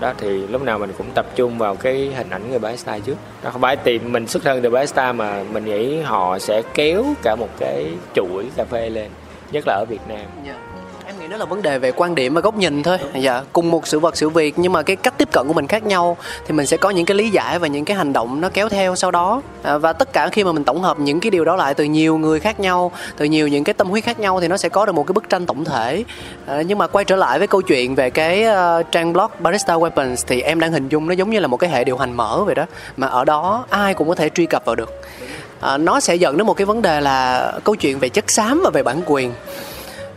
Đó 0.00 0.12
thì 0.18 0.46
lúc 0.46 0.62
nào 0.62 0.78
mình 0.78 0.92
cũng 0.98 1.06
tập 1.14 1.26
trung 1.34 1.58
vào 1.58 1.76
cái 1.76 2.12
hình 2.16 2.30
ảnh 2.30 2.50
người 2.50 2.58
barista 2.58 2.98
trước. 2.98 3.14
Đó 3.42 3.50
không 3.50 3.60
phải 3.60 3.76
tìm 3.76 4.12
mình 4.12 4.26
xuất 4.26 4.42
thân 4.42 4.62
từ 4.62 4.70
barista 4.70 5.12
mà 5.12 5.42
mình 5.52 5.64
nghĩ 5.64 6.00
họ 6.00 6.38
sẽ 6.38 6.62
kéo 6.74 7.04
cả 7.22 7.36
một 7.36 7.48
cái 7.58 7.86
chuỗi 8.14 8.44
cà 8.56 8.64
phê 8.64 8.90
lên 8.90 9.10
nhất 9.52 9.64
là 9.66 9.74
ở 9.74 9.84
Việt 9.88 10.00
Nam. 10.08 10.18
Em 10.18 10.44
nghĩ 10.44 10.50
đó 11.32 11.38
là 11.38 11.44
vấn 11.44 11.62
đề 11.62 11.78
về 11.78 11.92
quan 11.92 12.14
điểm 12.14 12.34
và 12.34 12.40
góc 12.40 12.56
nhìn 12.56 12.82
thôi. 12.82 12.98
Dạ 13.14 13.42
cùng 13.52 13.70
một 13.70 13.86
sự 13.86 13.98
vật 13.98 14.16
sự 14.16 14.28
việc 14.28 14.54
nhưng 14.58 14.72
mà 14.72 14.82
cái 14.82 14.96
cách 14.96 15.14
tiếp 15.18 15.28
cận 15.32 15.48
của 15.48 15.52
mình 15.52 15.66
khác 15.66 15.86
nhau 15.86 16.16
thì 16.46 16.54
mình 16.54 16.66
sẽ 16.66 16.76
có 16.76 16.90
những 16.90 17.06
cái 17.06 17.16
lý 17.16 17.30
giải 17.30 17.58
và 17.58 17.66
những 17.66 17.84
cái 17.84 17.96
hành 17.96 18.12
động 18.12 18.40
nó 18.40 18.48
kéo 18.48 18.68
theo 18.68 18.96
sau 18.96 19.10
đó. 19.10 19.42
À, 19.62 19.78
và 19.78 19.92
tất 19.92 20.12
cả 20.12 20.28
khi 20.28 20.44
mà 20.44 20.52
mình 20.52 20.64
tổng 20.64 20.82
hợp 20.82 21.00
những 21.00 21.20
cái 21.20 21.30
điều 21.30 21.44
đó 21.44 21.56
lại 21.56 21.74
từ 21.74 21.84
nhiều 21.84 22.18
người 22.18 22.40
khác 22.40 22.60
nhau 22.60 22.92
từ 23.16 23.24
nhiều 23.24 23.48
những 23.48 23.64
cái 23.64 23.74
tâm 23.74 23.88
huyết 23.88 24.04
khác 24.04 24.20
nhau 24.20 24.40
thì 24.40 24.48
nó 24.48 24.56
sẽ 24.56 24.68
có 24.68 24.86
được 24.86 24.92
một 24.92 25.06
cái 25.06 25.12
bức 25.12 25.28
tranh 25.28 25.46
tổng 25.46 25.64
thể. 25.64 26.04
À, 26.46 26.62
nhưng 26.62 26.78
mà 26.78 26.86
quay 26.86 27.04
trở 27.04 27.16
lại 27.16 27.38
với 27.38 27.48
câu 27.48 27.62
chuyện 27.62 27.94
về 27.94 28.10
cái 28.10 28.44
uh, 28.46 28.86
trang 28.92 29.12
blog 29.12 29.30
barista 29.38 29.74
weapons 29.74 30.16
thì 30.26 30.40
em 30.40 30.60
đang 30.60 30.72
hình 30.72 30.88
dung 30.88 31.08
nó 31.08 31.12
giống 31.12 31.30
như 31.30 31.38
là 31.38 31.46
một 31.46 31.56
cái 31.56 31.70
hệ 31.70 31.84
điều 31.84 31.96
hành 31.96 32.12
mở 32.16 32.42
vậy 32.46 32.54
đó 32.54 32.66
mà 32.96 33.06
ở 33.06 33.24
đó 33.24 33.64
ai 33.70 33.94
cũng 33.94 34.08
có 34.08 34.14
thể 34.14 34.28
truy 34.28 34.46
cập 34.46 34.64
vào 34.64 34.74
được. 34.74 35.00
À, 35.60 35.76
nó 35.76 36.00
sẽ 36.00 36.14
dẫn 36.14 36.36
đến 36.36 36.46
một 36.46 36.54
cái 36.54 36.64
vấn 36.64 36.82
đề 36.82 37.00
là 37.00 37.52
câu 37.64 37.74
chuyện 37.74 37.98
về 37.98 38.08
chất 38.08 38.30
xám 38.30 38.60
và 38.64 38.70
về 38.70 38.82
bản 38.82 39.00
quyền 39.06 39.32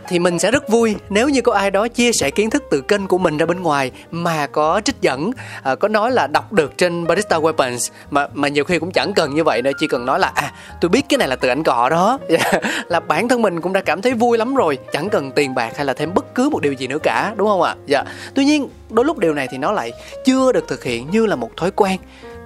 thì 0.08 0.18
mình 0.18 0.38
sẽ 0.38 0.50
rất 0.50 0.68
vui 0.68 0.96
nếu 1.10 1.28
như 1.28 1.42
có 1.42 1.52
ai 1.52 1.70
đó 1.70 1.88
chia 1.88 2.12
sẻ 2.12 2.30
kiến 2.30 2.50
thức 2.50 2.64
từ 2.70 2.80
kênh 2.80 3.06
của 3.06 3.18
mình 3.18 3.36
ra 3.36 3.46
bên 3.46 3.62
ngoài 3.62 3.90
mà 4.10 4.46
có 4.46 4.80
trích 4.84 4.96
dẫn 5.00 5.30
à, 5.62 5.74
có 5.74 5.88
nói 5.88 6.10
là 6.10 6.26
đọc 6.26 6.52
được 6.52 6.78
trên 6.78 7.06
barista 7.06 7.38
weapons. 7.38 7.90
Mà 8.10 8.26
mà 8.34 8.48
nhiều 8.48 8.64
khi 8.64 8.78
cũng 8.78 8.90
chẳng 8.90 9.12
cần 9.12 9.34
như 9.34 9.44
vậy 9.44 9.62
nữa 9.62 9.70
chỉ 9.78 9.86
cần 9.86 10.06
nói 10.06 10.18
là 10.18 10.32
à 10.34 10.52
tôi 10.80 10.88
biết 10.88 11.04
cái 11.08 11.18
này 11.18 11.28
là 11.28 11.36
từ 11.36 11.48
ảnh 11.48 11.62
cọ 11.62 11.88
đó. 11.88 12.18
Là 12.88 13.00
bản 13.00 13.28
thân 13.28 13.42
mình 13.42 13.60
cũng 13.60 13.72
đã 13.72 13.80
cảm 13.80 14.02
thấy 14.02 14.12
vui 14.12 14.38
lắm 14.38 14.54
rồi 14.54 14.78
chẳng 14.92 15.08
cần 15.08 15.32
tiền 15.32 15.54
bạc 15.54 15.76
hay 15.76 15.84
là 15.84 15.92
thêm 15.92 16.14
bất 16.14 16.34
cứ 16.34 16.48
một 16.48 16.62
điều 16.62 16.72
gì 16.72 16.86
nữa 16.86 16.98
cả 17.02 17.32
đúng 17.36 17.48
không 17.48 17.62
ạ? 17.62 17.74
Dạ. 17.86 18.04
Tuy 18.34 18.44
nhiên 18.44 18.68
đôi 18.90 19.04
lúc 19.04 19.18
điều 19.18 19.34
này 19.34 19.48
thì 19.50 19.58
nó 19.58 19.72
lại 19.72 19.92
chưa 20.24 20.52
được 20.52 20.68
thực 20.68 20.84
hiện 20.84 21.10
như 21.10 21.26
là 21.26 21.36
một 21.36 21.50
thói 21.56 21.70
quen. 21.70 21.96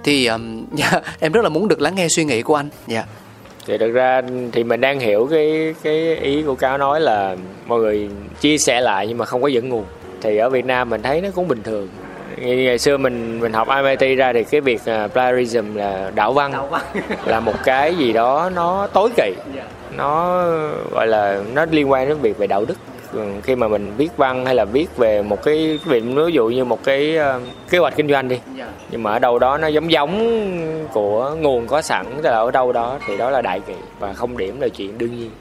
Thì 0.03 0.25
um, 0.25 0.65
yeah, 0.77 0.91
dạ, 0.93 1.01
em 1.19 1.31
rất 1.31 1.41
là 1.43 1.49
muốn 1.49 1.67
được 1.67 1.81
lắng 1.81 1.95
nghe 1.95 2.07
suy 2.09 2.25
nghĩ 2.25 2.41
của 2.41 2.55
anh. 2.55 2.69
Dạ. 2.87 2.95
yeah 2.95 3.20
thì 3.65 3.77
thực 3.77 3.91
ra 3.91 4.21
thì 4.51 4.63
mình 4.63 4.81
đang 4.81 4.99
hiểu 4.99 5.27
cái 5.31 5.75
cái 5.83 6.15
ý 6.15 6.43
của 6.43 6.55
cáo 6.55 6.77
nói 6.77 7.01
là 7.01 7.35
mọi 7.67 7.79
người 7.79 8.09
chia 8.41 8.57
sẻ 8.57 8.81
lại 8.81 9.07
nhưng 9.07 9.17
mà 9.17 9.25
không 9.25 9.41
có 9.41 9.47
dẫn 9.47 9.69
nguồn. 9.69 9.85
Thì 10.21 10.37
ở 10.37 10.49
Việt 10.49 10.65
Nam 10.65 10.89
mình 10.89 11.01
thấy 11.01 11.21
nó 11.21 11.29
cũng 11.35 11.47
bình 11.47 11.63
thường. 11.63 11.87
Ngày 12.37 12.77
xưa 12.77 12.97
mình 12.97 13.39
mình 13.39 13.53
học 13.53 13.67
MIT 13.83 14.17
ra 14.17 14.33
thì 14.33 14.43
cái 14.43 14.61
việc 14.61 14.81
uh, 14.81 15.13
plagiarism 15.13 15.75
là 15.75 16.11
đạo 16.15 16.33
văn, 16.33 16.51
đạo 16.51 16.67
văn. 16.67 16.81
là 17.25 17.39
một 17.39 17.53
cái 17.63 17.95
gì 17.95 18.13
đó 18.13 18.51
nó 18.55 18.87
tối 18.93 19.09
kỵ. 19.17 19.33
Dạ. 19.55 19.63
nó 19.97 20.43
gọi 20.91 21.07
là 21.07 21.41
nó 21.53 21.65
liên 21.71 21.91
quan 21.91 22.09
đến 22.09 22.17
việc 22.21 22.37
về 22.37 22.47
đạo 22.47 22.65
đức 22.65 22.75
khi 23.43 23.55
mà 23.55 23.67
mình 23.67 23.93
viết 23.97 24.17
văn 24.17 24.45
hay 24.45 24.55
là 24.55 24.65
viết 24.65 24.97
về 24.97 25.23
một 25.23 25.43
cái 25.43 25.79
ví 25.85 26.01
dụ 26.33 26.47
như 26.47 26.65
một 26.65 26.83
cái 26.83 27.17
uh, 27.17 27.43
kế 27.69 27.77
hoạch 27.77 27.95
kinh 27.95 28.07
doanh 28.07 28.27
đi. 28.27 28.39
Dạ. 28.57 28.69
nhưng 28.91 29.03
mà 29.03 29.11
ở 29.11 29.19
đâu 29.19 29.39
đó 29.39 29.57
nó 29.57 29.67
giống 29.67 29.91
giống 29.91 30.87
của 30.93 31.35
nguồn 31.39 31.67
có 31.67 31.81
sẵn 31.81 32.05
tức 32.15 32.29
là 32.29 32.37
ở 32.37 32.51
đâu 32.51 32.73
đó 32.73 32.97
thì 33.07 33.17
đó 33.17 33.29
là 33.29 33.41
đại 33.41 33.59
kỵ 33.59 33.75
và 33.99 34.13
không 34.13 34.37
điểm 34.37 34.61
là 34.61 34.67
chuyện 34.67 34.97
đương 34.97 35.17
nhiên. 35.17 35.31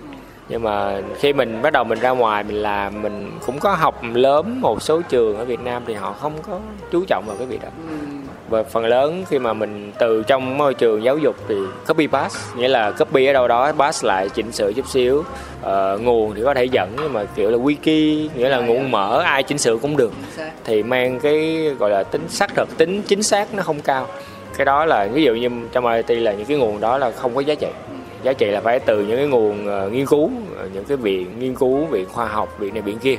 Nhưng 0.49 0.63
mà 0.63 1.01
khi 1.19 1.33
mình 1.33 1.63
bắt 1.63 1.73
đầu 1.73 1.85
mình 1.85 1.99
ra 1.99 2.11
ngoài 2.11 2.45
mình 2.45 2.57
làm 2.57 3.03
mình 3.03 3.31
cũng 3.47 3.59
có 3.59 3.75
học 3.75 4.01
lớn 4.15 4.61
một 4.61 4.83
số 4.83 5.03
trường 5.09 5.39
ở 5.39 5.45
Việt 5.45 5.61
Nam 5.61 5.83
thì 5.87 5.95
họ 5.95 6.13
không 6.13 6.33
có 6.43 6.61
chú 6.93 7.05
trọng 7.09 7.25
vào 7.27 7.37
cái 7.37 7.47
việc 7.47 7.63
đó. 7.63 7.69
Ừ 7.91 8.20
và 8.51 8.63
phần 8.63 8.85
lớn 8.85 9.25
khi 9.29 9.39
mà 9.39 9.53
mình 9.53 9.93
từ 9.99 10.23
trong 10.27 10.59
môi 10.59 10.75
trường 10.75 11.05
giáo 11.05 11.19
dục 11.19 11.37
thì 11.49 11.55
copy 11.89 12.07
pass 12.07 12.57
nghĩa 12.57 12.69
là 12.69 12.91
copy 12.91 13.27
ở 13.27 13.33
đâu 13.33 13.49
đó 13.49 13.73
pass 13.73 14.05
lại 14.05 14.29
chỉnh 14.29 14.53
sửa 14.53 14.73
chút 14.73 14.89
xíu. 14.89 15.25
Uh, 15.61 16.01
nguồn 16.01 16.35
thì 16.35 16.43
có 16.45 16.55
thể 16.55 16.65
dẫn 16.65 16.97
nhưng 17.03 17.13
mà 17.13 17.25
kiểu 17.25 17.51
là 17.51 17.59
wiki 17.59 18.29
nghĩa 18.37 18.49
là 18.49 18.61
nguồn 18.61 18.91
mở 18.91 19.21
ai 19.21 19.43
chỉnh 19.43 19.59
sửa 19.59 19.77
cũng 19.77 19.97
được. 19.97 20.13
Thì 20.65 20.83
mang 20.83 21.21
cái 21.21 21.71
gọi 21.79 21.91
là 21.91 22.03
tính 22.03 22.29
xác 22.29 22.55
thực 22.55 22.79
tính 22.79 23.03
chính 23.03 23.23
xác 23.23 23.55
nó 23.55 23.63
không 23.63 23.81
cao. 23.81 24.07
Cái 24.57 24.65
đó 24.65 24.85
là 24.85 25.09
ví 25.13 25.25
dụ 25.25 25.35
như 25.35 25.49
trong 25.73 25.87
IT 25.87 26.11
là 26.11 26.33
những 26.33 26.47
cái 26.47 26.57
nguồn 26.57 26.81
đó 26.81 26.99
là 26.99 27.11
không 27.11 27.35
có 27.35 27.41
giá 27.41 27.55
trị. 27.55 27.69
Giá 28.23 28.33
trị 28.33 28.47
là 28.47 28.61
phải 28.61 28.79
từ 28.79 29.05
những 29.05 29.17
cái 29.17 29.27
nguồn 29.27 29.87
uh, 29.87 29.93
nghiên 29.93 30.07
cứu 30.07 30.31
những 30.75 30.85
cái 30.85 30.97
viện 30.97 31.39
nghiên 31.39 31.55
cứu 31.55 31.85
viện 31.85 32.07
khoa 32.13 32.27
học 32.27 32.59
viện 32.59 32.75
này 32.75 32.83
viện 32.83 32.99
kia 32.99 33.17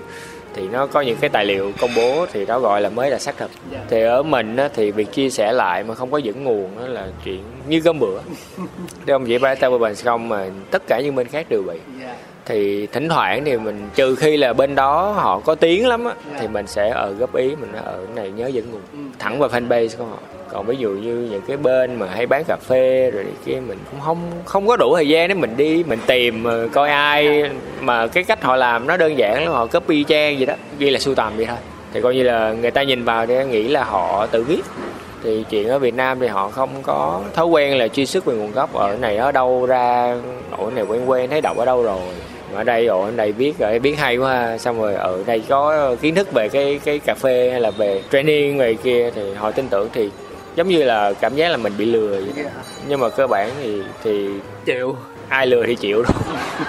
thì 0.55 0.67
nó 0.67 0.85
có 0.85 1.01
những 1.01 1.17
cái 1.21 1.29
tài 1.29 1.45
liệu 1.45 1.71
công 1.79 1.89
bố 1.95 2.25
thì 2.33 2.45
đó 2.45 2.59
gọi 2.59 2.81
là 2.81 2.89
mới 2.89 3.09
là 3.09 3.19
xác 3.19 3.37
thực 3.37 3.51
dạ. 3.71 3.79
thì 3.89 4.01
ở 4.01 4.23
mình 4.23 4.55
á, 4.55 4.69
thì 4.73 4.91
việc 4.91 5.11
chia 5.11 5.29
sẻ 5.29 5.51
lại 5.51 5.83
mà 5.83 5.95
không 5.95 6.11
có 6.11 6.17
dẫn 6.17 6.43
nguồn 6.43 6.69
đó 6.79 6.87
là 6.87 7.07
chuyện 7.25 7.43
như 7.67 7.81
cơm 7.81 7.99
bữa 7.99 8.19
chứ 9.05 9.13
không 9.13 9.25
chỉ 9.25 9.37
ba 9.37 9.55
tao 9.55 9.77
bình 9.77 9.95
không 10.03 10.29
mà 10.29 10.45
tất 10.71 10.83
cả 10.87 10.99
những 10.99 11.15
bên 11.15 11.27
khác 11.27 11.45
đều 11.49 11.63
bị 11.63 11.79
dạ. 12.01 12.15
thì 12.45 12.87
thỉnh 12.87 13.09
thoảng 13.09 13.45
thì 13.45 13.57
mình 13.57 13.89
trừ 13.95 14.15
khi 14.15 14.37
là 14.37 14.53
bên 14.53 14.75
đó 14.75 15.11
họ 15.11 15.39
có 15.39 15.55
tiếng 15.55 15.87
lắm 15.87 16.05
á, 16.05 16.13
dạ. 16.31 16.37
thì 16.41 16.47
mình 16.47 16.67
sẽ 16.67 16.89
ở 16.89 17.11
góp 17.11 17.35
ý 17.35 17.55
mình 17.55 17.71
ở 17.73 18.05
này 18.15 18.31
nhớ 18.31 18.47
dẫn 18.47 18.71
nguồn 18.71 18.81
ừ. 18.91 18.99
thẳng 19.19 19.39
vào 19.39 19.49
fanpage 19.49 19.97
của 19.97 20.05
họ 20.05 20.17
còn 20.51 20.65
ví 20.65 20.75
dụ 20.75 20.89
như 20.89 21.27
những 21.31 21.41
cái 21.47 21.57
bên 21.57 21.95
mà 21.95 22.07
hay 22.07 22.25
bán 22.25 22.43
cà 22.47 22.57
phê 22.67 23.11
rồi 23.11 23.25
kia, 23.45 23.59
mình 23.67 23.77
cũng 23.91 23.99
không 23.99 24.17
không 24.45 24.67
có 24.67 24.77
đủ 24.77 24.95
thời 24.95 25.07
gian 25.07 25.27
để 25.27 25.33
mình 25.33 25.57
đi, 25.57 25.83
mình 25.83 25.99
tìm 26.07 26.43
ờ, 26.43 26.67
coi 26.73 26.89
ai 26.89 27.49
mà 27.81 28.07
cái 28.07 28.23
cách 28.23 28.43
họ 28.43 28.55
làm 28.55 28.87
nó 28.87 28.97
đơn 28.97 29.17
giản 29.17 29.43
lắm 29.43 29.53
họ 29.53 29.65
copy 29.65 30.03
trang 30.03 30.39
gì 30.39 30.45
đó, 30.45 30.53
ghi 30.79 30.89
là 30.89 30.99
sưu 30.99 31.15
tầm 31.15 31.33
vậy 31.37 31.45
thôi. 31.45 31.57
Thì 31.93 32.01
coi 32.01 32.15
như 32.15 32.23
là 32.23 32.53
người 32.61 32.71
ta 32.71 32.83
nhìn 32.83 33.03
vào 33.03 33.25
thì 33.25 33.43
nghĩ 33.43 33.67
là 33.67 33.83
họ 33.83 34.27
tự 34.31 34.43
viết. 34.43 34.61
Thì 35.23 35.43
chuyện 35.49 35.67
ở 35.67 35.79
Việt 35.79 35.95
Nam 35.95 36.19
thì 36.19 36.27
họ 36.27 36.49
không 36.49 36.69
có 36.83 37.21
thói 37.33 37.45
quen 37.45 37.77
là 37.77 37.87
truy 37.87 38.05
xuất 38.05 38.25
về 38.25 38.35
nguồn 38.35 38.51
gốc, 38.51 38.73
ở 38.73 38.97
này 39.01 39.17
ở 39.17 39.31
đâu 39.31 39.65
ra 39.65 40.15
ở 40.57 40.71
này 40.75 40.83
quen 40.87 41.09
quen, 41.09 41.29
thấy 41.29 41.41
đọc 41.41 41.57
ở 41.57 41.65
đâu 41.65 41.83
rồi. 41.83 41.99
Ở 42.55 42.63
đây 42.63 42.87
ở 42.87 43.11
đây 43.15 43.31
biết 43.31 43.53
rồi 43.59 43.79
biết 43.79 43.95
hay 43.99 44.17
quá 44.17 44.57
xong 44.57 44.81
rồi 44.81 44.93
ở 44.93 45.23
đây 45.25 45.41
có 45.49 45.95
kiến 46.01 46.15
thức 46.15 46.31
về 46.33 46.49
cái 46.49 46.79
cái 46.83 46.99
cà 46.99 47.13
phê 47.13 47.49
hay 47.51 47.61
là 47.61 47.71
về 47.71 48.01
training 48.11 48.57
về 48.57 48.73
kia 48.73 49.11
thì 49.15 49.33
họ 49.33 49.51
tin 49.51 49.67
tưởng 49.67 49.89
thì 49.93 50.09
giống 50.55 50.67
như 50.67 50.83
là 50.83 51.13
cảm 51.13 51.35
giác 51.35 51.49
là 51.49 51.57
mình 51.57 51.73
bị 51.77 51.85
lừa 51.85 52.07
vậy. 52.07 52.33
Yeah. 52.35 52.51
nhưng 52.87 52.99
mà 52.99 53.09
cơ 53.09 53.27
bản 53.27 53.49
thì 53.61 53.81
thì 54.03 54.29
chịu. 54.65 54.95
ai 55.29 55.47
lừa 55.47 55.63
thì 55.65 55.75
chịu 55.75 56.03
đâu 56.03 56.13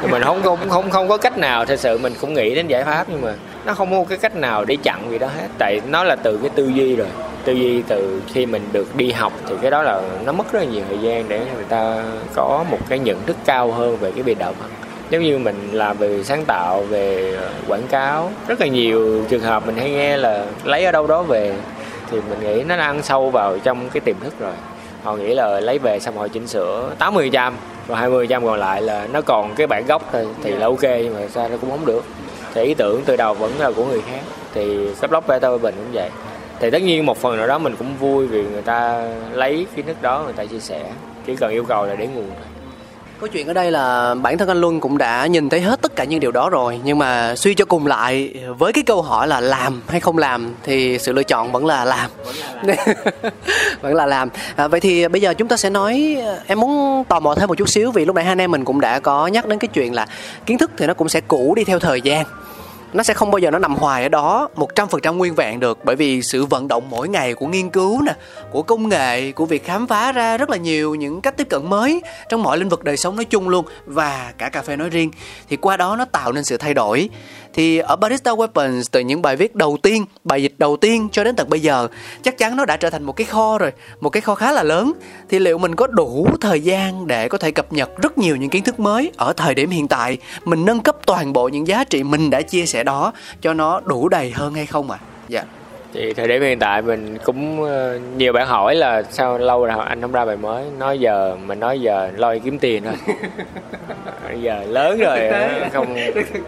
mình 0.10 0.22
không 0.22 0.42
không 0.42 0.58
không 0.68 0.90
không 0.90 1.08
có 1.08 1.16
cách 1.16 1.38
nào 1.38 1.64
thật 1.64 1.80
sự 1.80 1.98
mình 1.98 2.12
cũng 2.20 2.34
nghĩ 2.34 2.54
đến 2.54 2.66
giải 2.66 2.84
pháp 2.84 3.06
nhưng 3.08 3.22
mà 3.22 3.34
nó 3.64 3.74
không 3.74 3.90
có 3.90 4.04
cái 4.08 4.18
cách 4.18 4.36
nào 4.36 4.64
để 4.64 4.76
chặn 4.82 5.10
gì 5.10 5.18
đó 5.18 5.26
hết. 5.26 5.48
Tại 5.58 5.80
nó 5.88 6.04
là 6.04 6.16
từ 6.16 6.38
cái 6.42 6.50
tư 6.54 6.68
duy 6.68 6.96
rồi. 6.96 7.08
Tư 7.44 7.52
duy 7.52 7.82
từ 7.88 8.22
khi 8.32 8.46
mình 8.46 8.62
được 8.72 8.96
đi 8.96 9.12
học 9.12 9.32
thì 9.48 9.54
cái 9.62 9.70
đó 9.70 9.82
là 9.82 10.02
nó 10.24 10.32
mất 10.32 10.52
rất 10.52 10.58
là 10.58 10.64
nhiều 10.64 10.82
thời 10.88 10.98
gian 10.98 11.28
để 11.28 11.46
người 11.54 11.64
ta 11.68 12.04
có 12.34 12.64
một 12.70 12.78
cái 12.88 12.98
nhận 12.98 13.22
thức 13.26 13.36
cao 13.44 13.72
hơn 13.72 13.96
về 13.96 14.12
cái 14.12 14.22
việc 14.22 14.38
đạo 14.38 14.54
văn 14.60 14.70
giống 15.10 15.22
như 15.22 15.38
mình 15.38 15.68
làm 15.72 15.96
về 15.98 16.24
sáng 16.24 16.44
tạo 16.44 16.82
về 16.82 17.36
quảng 17.68 17.86
cáo 17.90 18.32
rất 18.48 18.60
là 18.60 18.66
nhiều 18.66 19.24
trường 19.28 19.40
hợp 19.40 19.66
mình 19.66 19.76
hay 19.76 19.90
nghe 19.90 20.16
là 20.16 20.46
lấy 20.64 20.84
ở 20.84 20.92
đâu 20.92 21.06
đó 21.06 21.22
về 21.22 21.54
thì 22.12 22.20
mình 22.30 22.40
nghĩ 22.40 22.62
nó 22.62 22.76
đã 22.76 22.84
ăn 22.84 23.02
sâu 23.02 23.30
vào 23.30 23.58
trong 23.58 23.88
cái 23.92 24.00
tiềm 24.00 24.16
thức 24.20 24.34
rồi. 24.40 24.52
Họ 25.02 25.16
nghĩ 25.16 25.34
là 25.34 25.60
lấy 25.60 25.78
về 25.78 25.98
xong 26.00 26.16
họ 26.16 26.28
chỉnh 26.28 26.46
sửa 26.46 26.90
80 26.98 27.30
trăm, 27.32 27.54
rồi 27.88 27.98
20 27.98 28.26
trăm 28.26 28.44
còn 28.44 28.58
lại 28.58 28.82
là 28.82 29.06
nó 29.12 29.20
còn 29.20 29.54
cái 29.54 29.66
bản 29.66 29.86
gốc 29.86 30.02
thôi 30.12 30.26
thì 30.42 30.50
là 30.50 30.66
ok, 30.66 30.82
nhưng 30.82 31.14
mà 31.14 31.20
sao 31.34 31.48
nó 31.48 31.56
cũng 31.60 31.70
không 31.70 31.86
được. 31.86 32.04
Thì 32.54 32.62
ý 32.62 32.74
tưởng 32.74 33.02
từ 33.06 33.16
đầu 33.16 33.34
vẫn 33.34 33.52
là 33.58 33.70
của 33.76 33.84
người 33.84 34.00
khác, 34.00 34.20
thì 34.54 34.88
cái 35.00 35.08
blog 35.08 35.24
beta 35.28 35.50
bình 35.62 35.74
cũng 35.76 35.92
vậy. 35.92 36.10
Thì 36.60 36.70
tất 36.70 36.82
nhiên 36.82 37.06
một 37.06 37.18
phần 37.18 37.36
nào 37.36 37.46
đó 37.46 37.58
mình 37.58 37.76
cũng 37.76 37.96
vui 38.00 38.26
vì 38.26 38.42
người 38.42 38.62
ta 38.62 39.08
lấy 39.32 39.66
kiến 39.76 39.86
thức 39.86 40.02
đó, 40.02 40.22
người 40.24 40.32
ta 40.32 40.44
chia 40.44 40.58
sẻ, 40.58 40.84
chỉ 41.26 41.36
cần 41.36 41.50
yêu 41.50 41.64
cầu 41.64 41.86
là 41.86 41.94
để 41.94 42.06
nguồn 42.06 42.26
thôi 42.26 42.61
câu 43.22 43.28
chuyện 43.28 43.46
ở 43.46 43.52
đây 43.52 43.70
là 43.70 44.14
bản 44.14 44.38
thân 44.38 44.48
anh 44.48 44.60
Luân 44.60 44.80
cũng 44.80 44.98
đã 44.98 45.26
nhìn 45.26 45.48
thấy 45.48 45.60
hết 45.60 45.82
tất 45.82 45.96
cả 45.96 46.04
những 46.04 46.20
điều 46.20 46.32
đó 46.32 46.50
rồi. 46.50 46.80
Nhưng 46.84 46.98
mà 46.98 47.36
suy 47.36 47.54
cho 47.54 47.64
cùng 47.64 47.86
lại 47.86 48.34
với 48.58 48.72
cái 48.72 48.84
câu 48.84 49.02
hỏi 49.02 49.28
là 49.28 49.40
làm 49.40 49.82
hay 49.88 50.00
không 50.00 50.18
làm 50.18 50.54
thì 50.62 50.98
sự 50.98 51.12
lựa 51.12 51.22
chọn 51.22 51.52
vẫn 51.52 51.66
là 51.66 51.84
làm. 51.84 52.10
Vẫn 53.80 53.94
là 53.94 54.06
làm. 54.06 54.28
À, 54.56 54.68
vậy 54.68 54.80
thì 54.80 55.08
bây 55.08 55.20
giờ 55.20 55.34
chúng 55.34 55.48
ta 55.48 55.56
sẽ 55.56 55.70
nói 55.70 56.16
à, 56.26 56.36
em 56.46 56.60
muốn 56.60 57.04
tò 57.04 57.20
mò 57.20 57.34
thêm 57.34 57.48
một 57.48 57.58
chút 57.58 57.68
xíu 57.68 57.90
vì 57.90 58.04
lúc 58.04 58.16
nãy 58.16 58.24
hai 58.24 58.32
anh 58.32 58.40
em 58.40 58.50
mình 58.50 58.64
cũng 58.64 58.80
đã 58.80 59.00
có 59.00 59.26
nhắc 59.26 59.46
đến 59.46 59.58
cái 59.58 59.68
chuyện 59.68 59.94
là 59.94 60.06
kiến 60.46 60.58
thức 60.58 60.70
thì 60.76 60.86
nó 60.86 60.94
cũng 60.94 61.08
sẽ 61.08 61.20
cũ 61.20 61.54
đi 61.56 61.64
theo 61.64 61.78
thời 61.78 62.00
gian 62.00 62.26
nó 62.92 63.02
sẽ 63.02 63.14
không 63.14 63.30
bao 63.30 63.38
giờ 63.38 63.50
nó 63.50 63.58
nằm 63.58 63.74
hoài 63.74 64.02
ở 64.02 64.08
đó 64.08 64.48
100% 64.56 65.14
nguyên 65.14 65.34
vẹn 65.34 65.60
được 65.60 65.78
bởi 65.84 65.96
vì 65.96 66.22
sự 66.22 66.46
vận 66.46 66.68
động 66.68 66.90
mỗi 66.90 67.08
ngày 67.08 67.34
của 67.34 67.46
nghiên 67.46 67.70
cứu 67.70 68.02
nè, 68.02 68.14
của 68.50 68.62
công 68.62 68.88
nghệ, 68.88 69.32
của 69.32 69.46
việc 69.46 69.64
khám 69.64 69.86
phá 69.86 70.12
ra 70.12 70.36
rất 70.36 70.50
là 70.50 70.56
nhiều 70.56 70.94
những 70.94 71.20
cách 71.20 71.36
tiếp 71.36 71.46
cận 71.50 71.70
mới 71.70 72.02
trong 72.28 72.42
mọi 72.42 72.58
lĩnh 72.58 72.68
vực 72.68 72.84
đời 72.84 72.96
sống 72.96 73.16
nói 73.16 73.24
chung 73.24 73.48
luôn 73.48 73.66
và 73.86 74.32
cả 74.38 74.48
cà 74.48 74.62
phê 74.62 74.76
nói 74.76 74.88
riêng. 74.88 75.10
Thì 75.48 75.56
qua 75.56 75.76
đó 75.76 75.96
nó 75.96 76.04
tạo 76.04 76.32
nên 76.32 76.44
sự 76.44 76.56
thay 76.56 76.74
đổi 76.74 77.08
thì 77.54 77.78
ở 77.78 77.96
Barista 77.96 78.30
Weapons 78.30 78.82
từ 78.90 79.00
những 79.00 79.22
bài 79.22 79.36
viết 79.36 79.54
đầu 79.54 79.78
tiên, 79.82 80.04
bài 80.24 80.42
dịch 80.42 80.52
đầu 80.58 80.76
tiên 80.76 81.08
cho 81.12 81.24
đến 81.24 81.36
tận 81.36 81.50
bây 81.50 81.60
giờ 81.60 81.88
chắc 82.22 82.38
chắn 82.38 82.56
nó 82.56 82.64
đã 82.64 82.76
trở 82.76 82.90
thành 82.90 83.02
một 83.02 83.12
cái 83.12 83.24
kho 83.24 83.58
rồi, 83.58 83.72
một 84.00 84.10
cái 84.10 84.20
kho 84.20 84.34
khá 84.34 84.52
là 84.52 84.62
lớn. 84.62 84.92
Thì 85.28 85.38
liệu 85.38 85.58
mình 85.58 85.74
có 85.74 85.86
đủ 85.86 86.26
thời 86.40 86.60
gian 86.60 87.06
để 87.06 87.28
có 87.28 87.38
thể 87.38 87.50
cập 87.50 87.72
nhật 87.72 88.02
rất 88.02 88.18
nhiều 88.18 88.36
những 88.36 88.50
kiến 88.50 88.62
thức 88.62 88.80
mới 88.80 89.12
ở 89.16 89.32
thời 89.32 89.54
điểm 89.54 89.70
hiện 89.70 89.88
tại, 89.88 90.18
mình 90.44 90.64
nâng 90.64 90.80
cấp 90.80 90.96
toàn 91.06 91.32
bộ 91.32 91.48
những 91.48 91.66
giá 91.66 91.84
trị 91.84 92.02
mình 92.02 92.30
đã 92.30 92.42
chia 92.42 92.66
sẻ 92.66 92.84
đó 92.84 93.12
cho 93.40 93.54
nó 93.54 93.80
đủ 93.84 94.08
đầy 94.08 94.30
hơn 94.30 94.54
hay 94.54 94.66
không 94.66 94.90
ạ? 94.90 94.98
À? 95.00 95.06
Dạ. 95.28 95.44
thì 95.94 96.14
thời 96.14 96.28
điểm 96.28 96.42
hiện 96.42 96.58
tại 96.58 96.82
mình 96.82 97.18
cũng 97.24 97.62
ờ, 97.62 97.98
nhiều 98.16 98.32
bạn 98.32 98.46
hỏi 98.46 98.74
là 98.74 99.02
sao 99.02 99.38
lâu 99.38 99.64
rồi 99.66 99.84
anh 99.86 100.00
không 100.00 100.12
ra 100.12 100.24
bài 100.24 100.36
mới 100.36 100.64
nói 100.78 100.98
giờ 100.98 101.36
mình 101.46 101.60
nói 101.60 101.80
giờ 101.80 102.10
lo 102.16 102.34
kiếm 102.44 102.58
tiền 102.58 102.82
thôi 102.84 103.16
giờ 104.42 104.64
lớn 104.68 104.98
rồi 104.98 105.30
không 105.72 105.96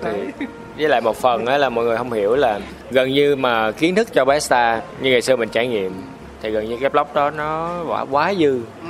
thì 0.02 0.46
với 0.78 0.88
lại 0.88 1.00
một 1.00 1.16
phần 1.16 1.48
là 1.48 1.68
mọi 1.68 1.84
người 1.84 1.96
không 1.96 2.12
hiểu 2.12 2.36
là 2.36 2.60
gần 2.90 3.12
như 3.12 3.36
mà 3.36 3.70
kiến 3.70 3.94
thức 3.94 4.08
cho 4.12 4.24
barista 4.24 4.80
như 5.00 5.10
ngày 5.10 5.22
xưa 5.22 5.36
mình 5.36 5.48
trải 5.48 5.66
nghiệm 5.66 6.02
thì 6.42 6.50
gần 6.50 6.68
như 6.68 6.76
cái 6.80 6.90
blog 6.90 7.06
đó 7.14 7.30
nó 7.30 7.82
quá, 7.88 8.04
quá 8.10 8.34
dư 8.34 8.60
ừ. 8.82 8.88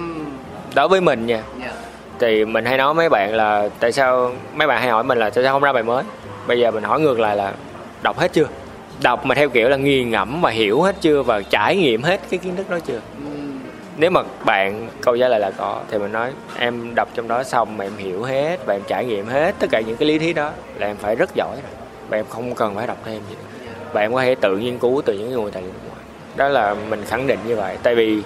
đối 0.75 0.89
với 0.89 1.01
mình 1.01 1.27
nha 1.27 1.43
dạ. 1.61 1.73
thì 2.19 2.45
mình 2.45 2.65
hay 2.65 2.79
nói 2.79 2.95
mấy 2.95 3.09
bạn 3.09 3.35
là 3.35 3.69
tại 3.81 3.93
sao 3.93 4.33
mấy 4.55 4.67
bạn 4.69 4.81
hay 4.81 4.91
hỏi 4.91 5.05
mình 5.05 5.19
là 5.19 5.31
tại 5.31 5.45
sao 5.45 5.53
không 5.53 5.63
ra 5.63 5.73
bài 5.73 5.83
mới 5.83 6.05
bây 6.47 6.61
giờ 6.61 6.71
mình 6.71 6.83
hỏi 6.83 7.01
ngược 7.01 7.21
lại 7.21 7.37
là 7.37 7.53
đọc 8.03 8.19
hết 8.19 8.33
chưa 8.33 8.47
đọc 9.03 9.27
mà 9.27 9.35
theo 9.35 9.49
kiểu 9.49 9.69
là 9.69 9.77
nghiền 9.77 10.11
ngẫm 10.11 10.41
và 10.41 10.51
hiểu 10.51 10.83
hết 10.83 10.97
chưa 11.01 11.23
và 11.23 11.43
trải 11.43 11.77
nghiệm 11.77 12.03
hết 12.03 12.21
cái 12.31 12.39
kiến 12.39 12.57
thức 12.57 12.71
đó 12.71 12.79
chưa 12.87 13.01
nếu 13.97 14.11
mà 14.11 14.23
bạn, 14.45 14.89
câu 15.01 15.17
trả 15.17 15.29
lời 15.29 15.41
là 15.41 15.51
có, 15.51 15.81
thì 15.91 15.99
mình 15.99 16.13
nói, 16.13 16.31
em 16.59 16.95
đọc 16.95 17.09
trong 17.15 17.29
đó 17.29 17.43
xong 17.43 17.77
mà 17.77 17.85
em 17.85 17.97
hiểu 17.97 18.23
hết 18.23 18.67
và 18.67 18.75
em 18.75 18.83
trải 18.87 19.05
nghiệm 19.05 19.27
hết 19.27 19.55
tất 19.59 19.67
cả 19.71 19.81
những 19.81 19.97
cái 19.97 20.09
lý 20.09 20.19
thuyết 20.19 20.37
đó 20.37 20.51
là 20.79 20.87
em 20.87 20.97
phải 20.97 21.17
rất 21.17 21.31
giỏi 21.35 21.57
rồi 21.63 21.73
và 22.09 22.17
em 22.17 22.25
không 22.29 22.55
cần 22.55 22.75
phải 22.75 22.87
đọc 22.87 22.99
thêm 23.05 23.21
gì 23.31 23.35
nữa. 23.35 23.71
Và 23.93 24.01
em 24.01 24.13
có 24.13 24.23
thể 24.23 24.35
tự 24.35 24.57
nghiên 24.57 24.79
cứu 24.79 25.03
từ 25.05 25.13
những 25.13 25.35
nguồn 25.35 25.51
tài 25.51 25.63
liệu 25.63 25.73
nước 25.73 25.79
ngoài. 25.89 26.05
Đó 26.37 26.49
là 26.49 26.75
mình 26.75 27.03
khẳng 27.05 27.27
định 27.27 27.39
như 27.47 27.57
vậy. 27.57 27.77
Tại 27.83 27.95
vì 27.95 28.23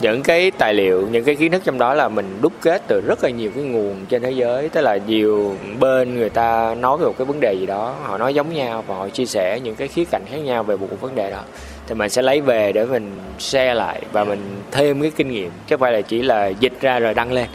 những 0.00 0.22
cái 0.22 0.50
tài 0.50 0.74
liệu, 0.74 1.08
những 1.10 1.24
cái 1.24 1.34
kiến 1.34 1.52
thức 1.52 1.62
trong 1.64 1.78
đó 1.78 1.94
là 1.94 2.08
mình 2.08 2.38
đúc 2.42 2.52
kết 2.62 2.82
từ 2.88 3.00
rất 3.06 3.24
là 3.24 3.30
nhiều 3.30 3.50
cái 3.54 3.64
nguồn 3.64 4.06
trên 4.08 4.22
thế 4.22 4.30
giới. 4.30 4.68
Tức 4.68 4.80
là 4.80 4.98
nhiều 5.06 5.56
bên 5.80 6.14
người 6.14 6.30
ta 6.30 6.74
nói 6.74 6.98
về 6.98 7.04
một 7.04 7.14
cái 7.18 7.24
vấn 7.24 7.40
đề 7.40 7.54
gì 7.54 7.66
đó, 7.66 7.94
họ 8.02 8.18
nói 8.18 8.34
giống 8.34 8.54
nhau 8.54 8.84
và 8.86 8.94
họ 8.94 9.08
chia 9.08 9.26
sẻ 9.26 9.60
những 9.60 9.74
cái 9.74 9.88
khía 9.88 10.04
cạnh 10.04 10.22
khác 10.30 10.36
nhau 10.36 10.62
về 10.62 10.76
một 10.76 10.86
vấn 11.00 11.14
đề 11.14 11.30
đó 11.30 11.40
thì 11.86 11.94
mình 11.94 12.10
sẽ 12.10 12.22
lấy 12.22 12.40
về 12.40 12.72
để 12.72 12.84
mình 12.84 13.12
share 13.38 13.74
lại 13.74 14.02
và 14.12 14.24
mình 14.24 14.40
thêm 14.70 15.02
cái 15.02 15.12
kinh 15.16 15.30
nghiệm. 15.30 15.50
Chứ 15.50 15.76
không 15.76 15.80
phải 15.80 15.92
là 15.92 16.00
chỉ 16.00 16.22
là 16.22 16.46
dịch 16.46 16.80
ra 16.80 16.98
rồi 16.98 17.14
đăng 17.14 17.32
lên. 17.32 17.46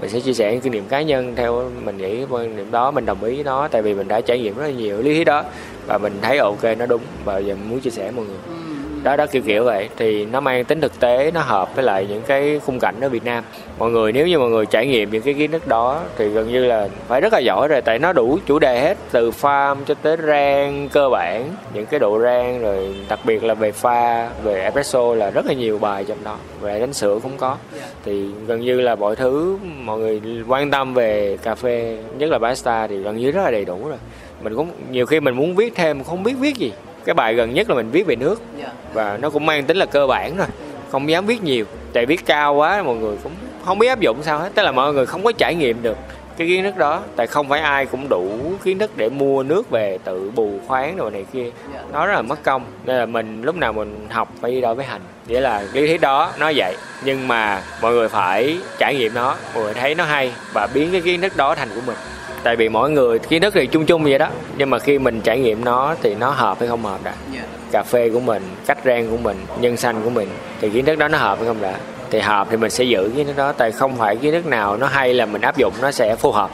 Mình 0.00 0.10
sẽ 0.10 0.20
chia 0.20 0.32
sẻ 0.32 0.52
những 0.52 0.60
kinh 0.60 0.72
nghiệm 0.72 0.86
cá 0.86 1.02
nhân 1.02 1.32
theo 1.36 1.70
mình 1.84 1.98
nghĩ 1.98 2.24
quan 2.30 2.56
điểm 2.56 2.70
đó 2.70 2.90
mình 2.90 3.06
đồng 3.06 3.24
ý 3.24 3.34
với 3.34 3.44
nó 3.44 3.68
tại 3.68 3.82
vì 3.82 3.94
mình 3.94 4.08
đã 4.08 4.20
trải 4.20 4.38
nghiệm 4.38 4.54
rất 4.54 4.64
là 4.64 4.70
nhiều 4.70 5.02
lý 5.02 5.14
thuyết 5.14 5.24
đó 5.24 5.44
và 5.86 5.98
mình 5.98 6.18
thấy 6.22 6.38
ok 6.38 6.64
nó 6.78 6.86
đúng 6.86 7.02
và 7.24 7.38
giờ 7.38 7.54
mình 7.54 7.70
muốn 7.70 7.80
chia 7.80 7.90
sẻ 7.90 8.02
với 8.02 8.12
mọi 8.12 8.24
người 8.24 8.57
đó 9.02 9.16
đó, 9.16 9.26
kiểu 9.26 9.42
kiểu 9.42 9.64
vậy. 9.64 9.88
Thì 9.96 10.26
nó 10.26 10.40
mang 10.40 10.64
tính 10.64 10.80
thực 10.80 11.00
tế, 11.00 11.30
nó 11.34 11.40
hợp 11.40 11.74
với 11.74 11.84
lại 11.84 12.06
những 12.08 12.22
cái 12.26 12.60
khung 12.66 12.78
cảnh 12.80 12.94
ở 13.00 13.08
Việt 13.08 13.24
Nam. 13.24 13.44
Mọi 13.78 13.90
người, 13.90 14.12
nếu 14.12 14.26
như 14.26 14.38
mọi 14.38 14.50
người 14.50 14.66
trải 14.66 14.86
nghiệm 14.86 15.10
những 15.10 15.22
cái 15.22 15.34
kiến 15.34 15.50
thức 15.50 15.66
đó 15.66 16.00
thì 16.16 16.28
gần 16.28 16.52
như 16.52 16.64
là 16.64 16.88
phải 17.08 17.20
rất 17.20 17.32
là 17.32 17.38
giỏi 17.38 17.68
rồi, 17.68 17.80
tại 17.80 17.98
nó 17.98 18.12
đủ 18.12 18.38
chủ 18.46 18.58
đề 18.58 18.80
hết, 18.80 18.98
từ 19.12 19.30
farm 19.30 19.76
cho 19.86 19.94
tới 19.94 20.16
rang 20.26 20.88
cơ 20.92 21.08
bản, 21.08 21.50
những 21.74 21.86
cái 21.86 22.00
độ 22.00 22.20
rang 22.20 22.62
rồi 22.62 22.94
đặc 23.08 23.18
biệt 23.24 23.44
là 23.44 23.54
về 23.54 23.72
pha, 23.72 24.28
về 24.42 24.62
espresso 24.62 25.14
là 25.14 25.30
rất 25.30 25.46
là 25.46 25.52
nhiều 25.52 25.78
bài 25.78 26.04
trong 26.08 26.24
đó, 26.24 26.36
về 26.60 26.80
đánh 26.80 26.92
sữa 26.92 27.18
cũng 27.22 27.36
có. 27.36 27.56
Thì 28.04 28.26
gần 28.46 28.60
như 28.60 28.80
là 28.80 28.94
mọi 28.94 29.16
thứ 29.16 29.58
mọi 29.82 29.98
người 29.98 30.20
quan 30.48 30.70
tâm 30.70 30.94
về 30.94 31.36
cà 31.42 31.54
phê, 31.54 31.98
nhất 32.18 32.30
là 32.30 32.38
barista 32.38 32.86
thì 32.86 32.98
gần 32.98 33.16
như 33.16 33.30
rất 33.30 33.42
là 33.44 33.50
đầy 33.50 33.64
đủ 33.64 33.88
rồi. 33.88 33.98
Mình 34.42 34.56
cũng, 34.56 34.70
nhiều 34.90 35.06
khi 35.06 35.20
mình 35.20 35.34
muốn 35.34 35.54
viết 35.54 35.74
thêm, 35.74 36.04
không 36.04 36.22
biết 36.22 36.34
viết 36.38 36.56
gì 36.56 36.72
cái 37.08 37.14
bài 37.14 37.34
gần 37.34 37.54
nhất 37.54 37.70
là 37.70 37.76
mình 37.76 37.90
viết 37.90 38.06
về 38.06 38.16
nước. 38.16 38.42
Dạ. 38.58 38.68
và 38.92 39.16
nó 39.16 39.30
cũng 39.30 39.46
mang 39.46 39.64
tính 39.64 39.76
là 39.76 39.86
cơ 39.86 40.06
bản 40.06 40.36
thôi 40.36 40.46
không 40.90 41.10
dám 41.10 41.26
viết 41.26 41.42
nhiều. 41.42 41.64
Tại 41.92 42.06
viết 42.06 42.26
cao 42.26 42.54
quá 42.54 42.82
mọi 42.82 42.96
người 42.96 43.16
cũng 43.22 43.32
không 43.64 43.78
biết 43.78 43.88
áp 43.88 44.00
dụng 44.00 44.22
sao 44.22 44.38
hết. 44.38 44.50
Tức 44.54 44.62
là 44.62 44.72
mọi 44.72 44.92
người 44.92 45.06
không 45.06 45.24
có 45.24 45.32
trải 45.32 45.54
nghiệm 45.54 45.82
được 45.82 45.96
cái 46.36 46.46
kiến 46.46 46.64
thức 46.64 46.76
đó. 46.76 47.02
Tại 47.16 47.26
không 47.26 47.48
phải 47.48 47.60
ai 47.60 47.86
cũng 47.86 48.08
đủ 48.08 48.28
kiến 48.64 48.78
thức 48.78 48.90
để 48.96 49.08
mua 49.08 49.42
nước 49.42 49.70
về 49.70 49.98
tự 50.04 50.30
bù 50.34 50.60
khoáng 50.66 50.96
rồi 50.96 51.10
này 51.10 51.24
kia. 51.32 51.50
Dạ. 51.74 51.80
nó 51.92 52.06
rất 52.06 52.14
là 52.14 52.22
mất 52.22 52.42
công. 52.42 52.64
Nên 52.84 52.96
là 52.96 53.06
mình 53.06 53.42
lúc 53.42 53.56
nào 53.56 53.72
mình 53.72 54.06
học 54.10 54.32
phải 54.40 54.50
đi 54.50 54.60
đôi 54.60 54.74
với 54.74 54.86
hành. 54.86 55.00
Nghĩa 55.26 55.40
là 55.40 55.64
lý 55.72 55.86
thuyết 55.86 56.00
đó 56.00 56.32
nó 56.38 56.52
vậy. 56.56 56.76
Nhưng 57.04 57.28
mà 57.28 57.62
mọi 57.82 57.92
người 57.92 58.08
phải 58.08 58.58
trải 58.78 58.94
nghiệm 58.94 59.14
nó. 59.14 59.36
Mọi 59.54 59.64
người 59.64 59.74
thấy 59.74 59.94
nó 59.94 60.04
hay 60.04 60.32
và 60.52 60.68
biến 60.74 60.88
cái 60.92 61.00
kiến 61.00 61.20
thức 61.20 61.36
đó 61.36 61.54
thành 61.54 61.68
của 61.74 61.80
mình 61.86 61.96
tại 62.42 62.56
vì 62.56 62.68
mỗi 62.68 62.90
người 62.90 63.18
kiến 63.18 63.42
thức 63.42 63.54
thì 63.54 63.66
chung 63.66 63.86
chung 63.86 64.04
vậy 64.04 64.18
đó 64.18 64.28
nhưng 64.56 64.70
mà 64.70 64.78
khi 64.78 64.98
mình 64.98 65.20
trải 65.20 65.38
nghiệm 65.38 65.64
nó 65.64 65.94
thì 66.02 66.14
nó 66.14 66.30
hợp 66.30 66.60
hay 66.60 66.68
không 66.68 66.84
hợp 66.84 67.00
đã 67.04 67.14
dạ. 67.34 67.42
cà 67.70 67.82
phê 67.82 68.10
của 68.10 68.20
mình 68.20 68.42
cách 68.66 68.78
rang 68.84 69.10
của 69.10 69.16
mình 69.16 69.36
nhân 69.60 69.76
xanh 69.76 70.02
của 70.04 70.10
mình 70.10 70.28
thì 70.60 70.70
kiến 70.70 70.84
thức 70.84 70.98
đó 70.98 71.08
nó 71.08 71.18
hợp 71.18 71.38
hay 71.38 71.48
không 71.48 71.62
đã 71.62 71.74
thì 72.10 72.20
hợp 72.20 72.46
thì 72.50 72.56
mình 72.56 72.70
sẽ 72.70 72.84
giữ 72.84 73.10
kiến 73.16 73.26
thức 73.26 73.36
đó 73.36 73.52
tại 73.52 73.72
không 73.72 73.96
phải 73.96 74.16
kiến 74.16 74.32
thức 74.32 74.46
nào 74.46 74.76
nó 74.76 74.86
hay 74.86 75.14
là 75.14 75.26
mình 75.26 75.42
áp 75.42 75.56
dụng 75.56 75.72
nó 75.82 75.90
sẽ 75.90 76.16
phù 76.16 76.32
hợp 76.32 76.50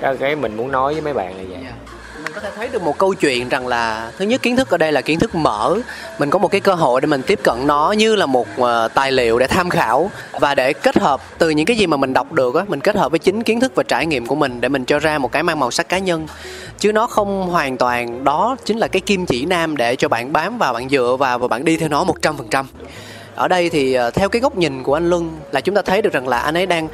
đó 0.00 0.14
cái 0.20 0.36
mình 0.36 0.56
muốn 0.56 0.72
nói 0.72 0.92
với 0.92 1.02
mấy 1.02 1.12
bạn 1.12 1.32
là 1.36 1.38
yeah. 1.38 1.49
Mình 1.49 1.49
có 2.42 2.48
thể 2.48 2.56
thấy 2.56 2.68
được 2.68 2.82
một 2.82 2.98
câu 2.98 3.14
chuyện 3.14 3.48
rằng 3.48 3.66
là 3.66 4.12
thứ 4.18 4.24
nhất 4.24 4.42
kiến 4.42 4.56
thức 4.56 4.70
ở 4.70 4.78
đây 4.78 4.92
là 4.92 5.00
kiến 5.00 5.18
thức 5.18 5.34
mở. 5.34 5.76
Mình 6.18 6.30
có 6.30 6.38
một 6.38 6.48
cái 6.48 6.60
cơ 6.60 6.74
hội 6.74 7.00
để 7.00 7.06
mình 7.06 7.22
tiếp 7.22 7.40
cận 7.42 7.66
nó 7.66 7.92
như 7.92 8.16
là 8.16 8.26
một 8.26 8.46
uh, 8.60 8.66
tài 8.94 9.12
liệu 9.12 9.38
để 9.38 9.46
tham 9.46 9.70
khảo 9.70 10.10
và 10.32 10.54
để 10.54 10.72
kết 10.72 10.98
hợp 10.98 11.20
từ 11.38 11.50
những 11.50 11.66
cái 11.66 11.76
gì 11.76 11.86
mà 11.86 11.96
mình 11.96 12.12
đọc 12.12 12.32
được 12.32 12.54
á 12.54 12.64
mình 12.68 12.80
kết 12.80 12.96
hợp 12.96 13.10
với 13.10 13.18
chính 13.18 13.42
kiến 13.42 13.60
thức 13.60 13.72
và 13.74 13.82
trải 13.82 14.06
nghiệm 14.06 14.26
của 14.26 14.34
mình 14.34 14.60
để 14.60 14.68
mình 14.68 14.84
cho 14.84 14.98
ra 14.98 15.18
một 15.18 15.32
cái 15.32 15.42
mang 15.42 15.58
màu 15.58 15.70
sắc 15.70 15.88
cá 15.88 15.98
nhân. 15.98 16.26
Chứ 16.78 16.92
nó 16.92 17.06
không 17.06 17.48
hoàn 17.48 17.76
toàn 17.76 18.24
đó 18.24 18.56
chính 18.64 18.78
là 18.78 18.88
cái 18.88 19.00
kim 19.00 19.26
chỉ 19.26 19.44
nam 19.44 19.76
để 19.76 19.96
cho 19.96 20.08
bạn 20.08 20.32
bám 20.32 20.58
vào 20.58 20.72
bạn 20.72 20.88
dựa 20.88 21.16
vào 21.18 21.38
và 21.38 21.48
bạn 21.48 21.64
đi 21.64 21.76
theo 21.76 21.88
nó 21.88 22.04
một 22.04 22.22
trăm 22.22 22.36
phần 22.36 22.48
trăm. 22.48 22.66
Ở 23.34 23.48
đây 23.48 23.70
thì 23.70 23.98
uh, 23.98 24.14
theo 24.14 24.28
cái 24.28 24.40
góc 24.40 24.56
nhìn 24.56 24.82
của 24.82 24.94
anh 24.94 25.10
Luân 25.10 25.30
là 25.52 25.60
chúng 25.60 25.74
ta 25.74 25.82
thấy 25.82 26.02
được 26.02 26.12
rằng 26.12 26.28
là 26.28 26.38
anh 26.38 26.56
ấy 26.56 26.66
đang 26.66 26.88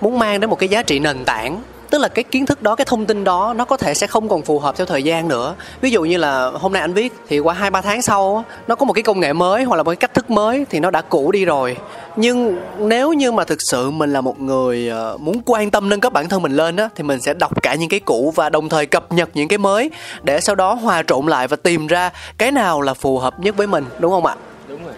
muốn 0.00 0.18
mang 0.18 0.40
đến 0.40 0.50
một 0.50 0.58
cái 0.58 0.68
giá 0.68 0.82
trị 0.82 0.98
nền 0.98 1.24
tảng 1.24 1.62
tức 1.90 1.98
là 1.98 2.08
cái 2.08 2.24
kiến 2.24 2.46
thức 2.46 2.62
đó, 2.62 2.74
cái 2.74 2.84
thông 2.84 3.06
tin 3.06 3.24
đó 3.24 3.54
nó 3.56 3.64
có 3.64 3.76
thể 3.76 3.94
sẽ 3.94 4.06
không 4.06 4.28
còn 4.28 4.42
phù 4.42 4.58
hợp 4.58 4.76
theo 4.76 4.86
thời 4.86 5.02
gian 5.02 5.28
nữa. 5.28 5.54
Ví 5.80 5.90
dụ 5.90 6.02
như 6.02 6.16
là 6.16 6.50
hôm 6.54 6.72
nay 6.72 6.80
anh 6.80 6.92
viết 6.92 7.12
thì 7.28 7.38
qua 7.38 7.54
hai, 7.54 7.70
ba 7.70 7.80
tháng 7.80 8.02
sau 8.02 8.44
nó 8.68 8.74
có 8.74 8.86
một 8.86 8.92
cái 8.92 9.02
công 9.02 9.20
nghệ 9.20 9.32
mới 9.32 9.64
hoặc 9.64 9.76
là 9.76 9.82
một 9.82 9.90
cái 9.90 9.96
cách 9.96 10.14
thức 10.14 10.30
mới 10.30 10.66
thì 10.70 10.80
nó 10.80 10.90
đã 10.90 11.00
cũ 11.00 11.32
đi 11.32 11.44
rồi. 11.44 11.76
Nhưng 12.16 12.56
nếu 12.78 13.12
như 13.12 13.32
mà 13.32 13.44
thực 13.44 13.62
sự 13.62 13.90
mình 13.90 14.12
là 14.12 14.20
một 14.20 14.40
người 14.40 14.88
ờ, 14.88 15.16
muốn 15.20 15.42
quan 15.46 15.70
tâm 15.70 15.88
nâng 15.88 16.00
cấp 16.00 16.12
bản 16.12 16.28
thân 16.28 16.42
mình 16.42 16.52
lên 16.52 16.76
á, 16.76 16.88
thì 16.94 17.02
mình 17.02 17.20
sẽ 17.20 17.34
đọc 17.34 17.62
cả 17.62 17.74
những 17.74 17.88
cái 17.88 18.00
cũ 18.00 18.32
và 18.36 18.48
đồng 18.48 18.68
thời 18.68 18.86
cập 18.86 19.12
nhật 19.12 19.28
những 19.34 19.48
cái 19.48 19.58
mới 19.58 19.90
để 20.22 20.40
sau 20.40 20.54
đó 20.54 20.74
hòa 20.74 21.02
trộn 21.06 21.26
lại 21.26 21.48
và 21.48 21.56
tìm 21.56 21.86
ra 21.86 22.10
cái 22.38 22.52
nào 22.52 22.80
là 22.80 22.94
phù 22.94 23.18
hợp 23.18 23.40
nhất 23.40 23.56
với 23.56 23.66
mình, 23.66 23.84
đúng 23.98 24.12
không 24.12 24.26
ạ? 24.26 24.34
Đúng 24.68 24.84
rồi. 24.84 24.94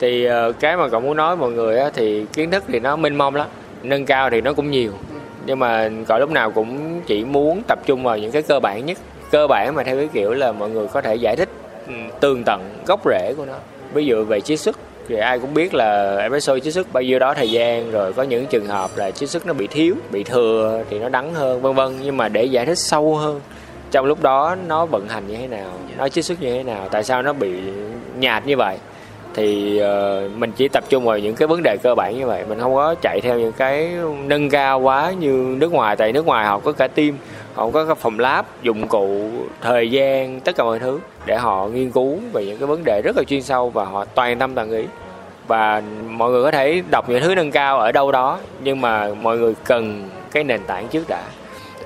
Thì 0.00 0.24
ờ, 0.24 0.52
cái 0.52 0.76
mà 0.76 0.88
cậu 0.88 1.00
muốn 1.00 1.16
nói 1.16 1.36
mọi 1.36 1.50
người 1.50 1.78
á, 1.78 1.90
thì 1.94 2.24
kiến 2.32 2.50
thức 2.50 2.64
thì 2.68 2.80
nó 2.80 2.96
mênh 2.96 3.18
mông 3.18 3.34
lắm, 3.34 3.46
nâng 3.82 4.06
cao 4.06 4.30
thì 4.30 4.40
nó 4.40 4.52
cũng 4.52 4.70
nhiều 4.70 4.92
nhưng 5.46 5.58
mà 5.58 5.90
cậu 6.08 6.18
lúc 6.18 6.30
nào 6.30 6.50
cũng 6.50 7.00
chỉ 7.06 7.24
muốn 7.24 7.62
tập 7.68 7.78
trung 7.86 8.02
vào 8.02 8.18
những 8.18 8.32
cái 8.32 8.42
cơ 8.42 8.60
bản 8.60 8.86
nhất. 8.86 8.98
Cơ 9.30 9.46
bản 9.46 9.74
mà 9.74 9.82
theo 9.82 9.96
cái 9.96 10.08
kiểu 10.12 10.34
là 10.34 10.52
mọi 10.52 10.70
người 10.70 10.86
có 10.86 11.00
thể 11.00 11.14
giải 11.14 11.36
thích 11.36 11.48
ừ, 11.86 11.92
tường 12.20 12.42
tận 12.46 12.60
gốc 12.86 13.00
rễ 13.04 13.34
của 13.36 13.44
nó. 13.44 13.54
Ví 13.94 14.06
dụ 14.06 14.24
về 14.24 14.40
chiết 14.40 14.60
xuất 14.60 14.76
thì 15.08 15.16
ai 15.16 15.38
cũng 15.38 15.54
biết 15.54 15.74
là 15.74 16.16
espresso 16.16 16.58
chiết 16.58 16.74
xuất 16.74 16.92
bao 16.92 17.02
nhiêu 17.02 17.18
đó 17.18 17.34
thời 17.34 17.50
gian, 17.50 17.90
rồi 17.90 18.12
có 18.12 18.22
những 18.22 18.46
trường 18.46 18.66
hợp 18.66 18.90
là 18.96 19.10
chiết 19.10 19.30
xuất 19.30 19.46
nó 19.46 19.52
bị 19.52 19.66
thiếu, 19.66 19.94
bị 20.10 20.24
thừa 20.24 20.84
thì 20.90 20.98
nó 20.98 21.08
đắng 21.08 21.34
hơn, 21.34 21.62
vân 21.62 21.74
vân. 21.74 21.96
Nhưng 22.02 22.16
mà 22.16 22.28
để 22.28 22.44
giải 22.44 22.66
thích 22.66 22.78
sâu 22.78 23.16
hơn, 23.16 23.40
trong 23.90 24.06
lúc 24.06 24.22
đó 24.22 24.56
nó 24.66 24.86
vận 24.86 25.08
hành 25.08 25.26
như 25.28 25.36
thế 25.36 25.46
nào, 25.46 25.70
nó 25.98 26.08
chiết 26.08 26.24
xuất 26.24 26.42
như 26.42 26.54
thế 26.54 26.62
nào, 26.62 26.88
tại 26.90 27.04
sao 27.04 27.22
nó 27.22 27.32
bị 27.32 27.52
nhạt 28.18 28.46
như 28.46 28.56
vậy? 28.56 28.76
Thì 29.34 29.80
uh, 29.82 30.38
mình 30.38 30.52
chỉ 30.56 30.68
tập 30.68 30.84
trung 30.88 31.04
vào 31.04 31.18
những 31.18 31.34
cái 31.34 31.48
vấn 31.48 31.62
đề 31.62 31.76
cơ 31.82 31.94
bản 31.94 32.18
như 32.18 32.26
vậy. 32.26 32.44
Mình 32.48 32.60
không 32.60 32.74
có 32.74 32.94
chạy 33.02 33.20
theo 33.20 33.38
những 33.38 33.52
cái 33.52 33.90
nâng 34.26 34.50
cao 34.50 34.80
quá 34.80 35.12
như 35.20 35.56
nước 35.58 35.72
ngoài 35.72 35.96
tại 35.96 36.12
nước 36.12 36.26
ngoài 36.26 36.46
họ 36.46 36.58
có 36.58 36.72
cả 36.72 36.88
team 36.88 37.12
họ 37.54 37.70
có 37.70 37.84
cái 37.84 37.94
phòng 37.94 38.18
lab 38.18 38.44
dụng 38.62 38.88
cụ 38.88 39.30
thời 39.60 39.90
gian 39.90 40.40
tất 40.40 40.56
cả 40.56 40.64
mọi 40.64 40.78
thứ 40.78 41.00
để 41.26 41.36
họ 41.36 41.68
nghiên 41.68 41.90
cứu 41.90 42.18
về 42.32 42.46
những 42.46 42.58
cái 42.58 42.66
vấn 42.66 42.84
đề 42.84 43.02
rất 43.04 43.16
là 43.16 43.22
chuyên 43.22 43.42
sâu 43.42 43.70
và 43.70 43.84
họ 43.84 44.04
toàn 44.04 44.38
tâm 44.38 44.54
toàn 44.54 44.70
ý. 44.70 44.84
Và 45.46 45.82
mọi 46.08 46.30
người 46.30 46.42
có 46.42 46.50
thể 46.50 46.82
đọc 46.90 47.08
những 47.08 47.22
thứ 47.22 47.34
nâng 47.34 47.50
cao 47.50 47.78
ở 47.78 47.92
đâu 47.92 48.12
đó 48.12 48.38
nhưng 48.60 48.80
mà 48.80 49.14
mọi 49.22 49.38
người 49.38 49.54
cần 49.64 50.08
cái 50.32 50.44
nền 50.44 50.60
tảng 50.66 50.88
trước 50.88 51.08
đã. 51.08 51.22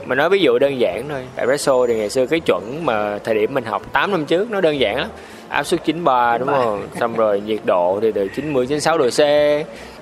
Mình 0.06 0.18
nói 0.18 0.30
ví 0.30 0.40
dụ 0.40 0.58
đơn 0.58 0.80
giản 0.80 1.04
thôi 1.08 1.26
espresso 1.36 1.86
thì 1.86 1.96
ngày 1.96 2.10
xưa 2.10 2.26
cái 2.26 2.40
chuẩn 2.40 2.84
mà 2.86 3.18
thời 3.18 3.34
điểm 3.34 3.54
mình 3.54 3.64
học 3.64 3.82
8 3.92 4.10
năm 4.10 4.24
trước 4.24 4.50
nó 4.50 4.60
đơn 4.60 4.80
giản 4.80 4.96
lắm 4.96 5.08
áp 5.48 5.64
suất 5.64 5.84
93 5.84 6.38
đúng 6.38 6.48
không? 6.48 6.88
Xong 7.00 7.16
rồi 7.16 7.40
nhiệt 7.46 7.60
độ 7.64 7.98
thì 8.02 8.12
từ 8.12 8.28
90 8.28 8.66
đến 8.70 8.80
6 8.80 8.98
độ 8.98 9.08
C. 9.10 9.20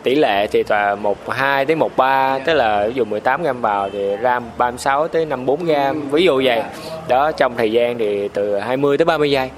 Tỷ 0.03 0.15
lệ 0.15 0.47
thì 0.47 0.65
là 0.69 0.95
12 0.95 1.67
tới 1.67 1.77
13 1.77 2.39
tức 2.39 2.55
là 2.55 2.87
ví 2.87 2.93
dụ 2.95 3.05
18 3.05 3.43
gram 3.43 3.61
vào 3.61 3.91
thì 3.91 4.17
ram 4.23 4.45
36 4.59 5.09
tới 5.09 5.27
54 5.27 5.65
gram 5.65 6.11
ví 6.11 6.25
dụ 6.25 6.43
vậy. 6.45 6.63
Đó 7.09 7.33
trong 7.33 7.57
thời 7.57 7.73
gian 7.73 7.99
thì 7.99 8.29
từ 8.29 8.59
20 8.59 8.99
tới 8.99 9.05
30 9.05 9.31
giây. 9.31 9.51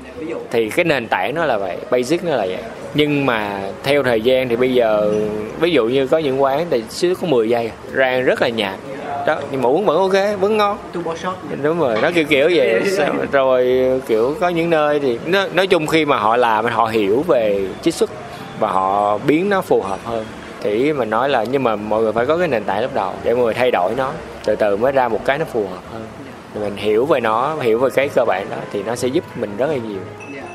Thì 0.50 0.70
cái 0.70 0.84
nền 0.84 1.08
tảng 1.08 1.34
nó 1.34 1.44
là 1.44 1.58
vậy 1.58 1.76
basic 1.90 2.24
nó 2.24 2.30
là 2.30 2.46
vậy. 2.46 2.58
Nhưng 2.94 3.26
mà 3.26 3.60
theo 3.82 4.02
thời 4.02 4.20
gian 4.20 4.48
thì 4.48 4.56
bây 4.56 4.74
giờ 4.74 5.12
ví 5.60 5.70
dụ 5.70 5.84
như 5.84 6.06
có 6.06 6.18
những 6.18 6.42
quán 6.42 6.66
thì 6.70 6.84
chỉ 6.90 7.14
có 7.14 7.26
10 7.26 7.48
giây 7.48 7.70
rang 7.94 8.24
rất 8.24 8.42
là 8.42 8.48
nhạt 8.48 8.76
đó 9.26 9.36
nhưng 9.50 9.62
mà 9.62 9.68
uống 9.68 9.84
vẫn 9.84 9.98
ok 9.98 10.40
vẫn 10.40 10.56
ngon. 10.56 10.78
Đúng 11.62 11.80
rồi 11.80 11.98
nó 12.02 12.10
kiểu 12.14 12.24
kiểu 12.24 12.50
vậy. 12.54 12.82
Rồi 13.32 13.84
kiểu 14.06 14.34
có 14.40 14.48
những 14.48 14.70
nơi 14.70 15.00
thì 15.00 15.18
nó, 15.26 15.46
nói 15.54 15.66
chung 15.66 15.86
khi 15.86 16.04
mà 16.04 16.16
họ 16.18 16.36
làm 16.36 16.64
họ 16.64 16.86
hiểu 16.86 17.24
về 17.28 17.66
chiết 17.82 17.94
xuất 17.94 18.10
và 18.58 18.68
họ 18.68 19.18
biến 19.18 19.48
nó 19.48 19.60
phù 19.60 19.82
hợp 19.82 19.98
hơn. 20.04 20.24
Thì 20.62 20.92
mình 20.92 21.10
nói 21.10 21.28
là 21.28 21.44
nhưng 21.44 21.62
mà 21.62 21.76
mọi 21.76 22.02
người 22.02 22.12
phải 22.12 22.26
có 22.26 22.36
cái 22.36 22.48
nền 22.48 22.64
tảng 22.64 22.82
lúc 22.82 22.94
đầu 22.94 23.12
để 23.24 23.34
mọi 23.34 23.44
người 23.44 23.54
thay 23.54 23.70
đổi 23.70 23.92
nó 23.96 24.10
từ 24.44 24.56
từ 24.56 24.76
mới 24.76 24.92
ra 24.92 25.08
một 25.08 25.20
cái 25.24 25.38
nó 25.38 25.44
phù 25.44 25.60
hợp 25.60 25.82
hơn. 25.92 26.06
Mình 26.54 26.76
hiểu 26.76 27.06
về 27.06 27.20
nó 27.20 27.56
hiểu 27.60 27.78
về 27.78 27.90
cái 27.90 28.08
cơ 28.08 28.24
bản 28.24 28.46
đó 28.50 28.56
thì 28.72 28.82
nó 28.82 28.96
sẽ 28.96 29.08
giúp 29.08 29.24
mình 29.36 29.56
rất 29.56 29.66
là 29.66 29.76
nhiều. 29.76 30.00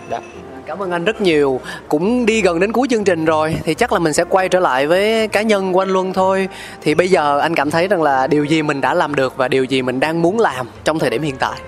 Đó 0.09 0.17
Cảm 0.65 0.79
ơn 0.81 0.91
anh 0.91 1.05
rất 1.05 1.21
nhiều. 1.21 1.59
Cũng 1.89 2.25
đi 2.25 2.41
gần 2.41 2.59
đến 2.59 2.71
cuối 2.71 2.87
chương 2.89 3.03
trình 3.03 3.25
rồi, 3.25 3.55
thì 3.63 3.73
chắc 3.73 3.93
là 3.93 3.99
mình 3.99 4.13
sẽ 4.13 4.23
quay 4.29 4.49
trở 4.49 4.59
lại 4.59 4.87
với 4.87 5.27
cá 5.27 5.41
nhân 5.41 5.73
của 5.73 5.81
anh 5.81 5.89
Luân 5.89 6.13
thôi. 6.13 6.47
Thì 6.81 6.95
bây 6.95 7.09
giờ 7.09 7.39
anh 7.39 7.55
cảm 7.55 7.71
thấy 7.71 7.87
rằng 7.87 8.01
là 8.01 8.27
điều 8.27 8.43
gì 8.43 8.61
mình 8.61 8.81
đã 8.81 8.93
làm 8.93 9.15
được 9.15 9.37
và 9.37 9.47
điều 9.47 9.63
gì 9.63 9.81
mình 9.81 9.99
đang 9.99 10.21
muốn 10.21 10.39
làm 10.39 10.67
trong 10.83 10.99
thời 10.99 11.09
điểm 11.09 11.21
hiện 11.21 11.35
tại? 11.39 11.59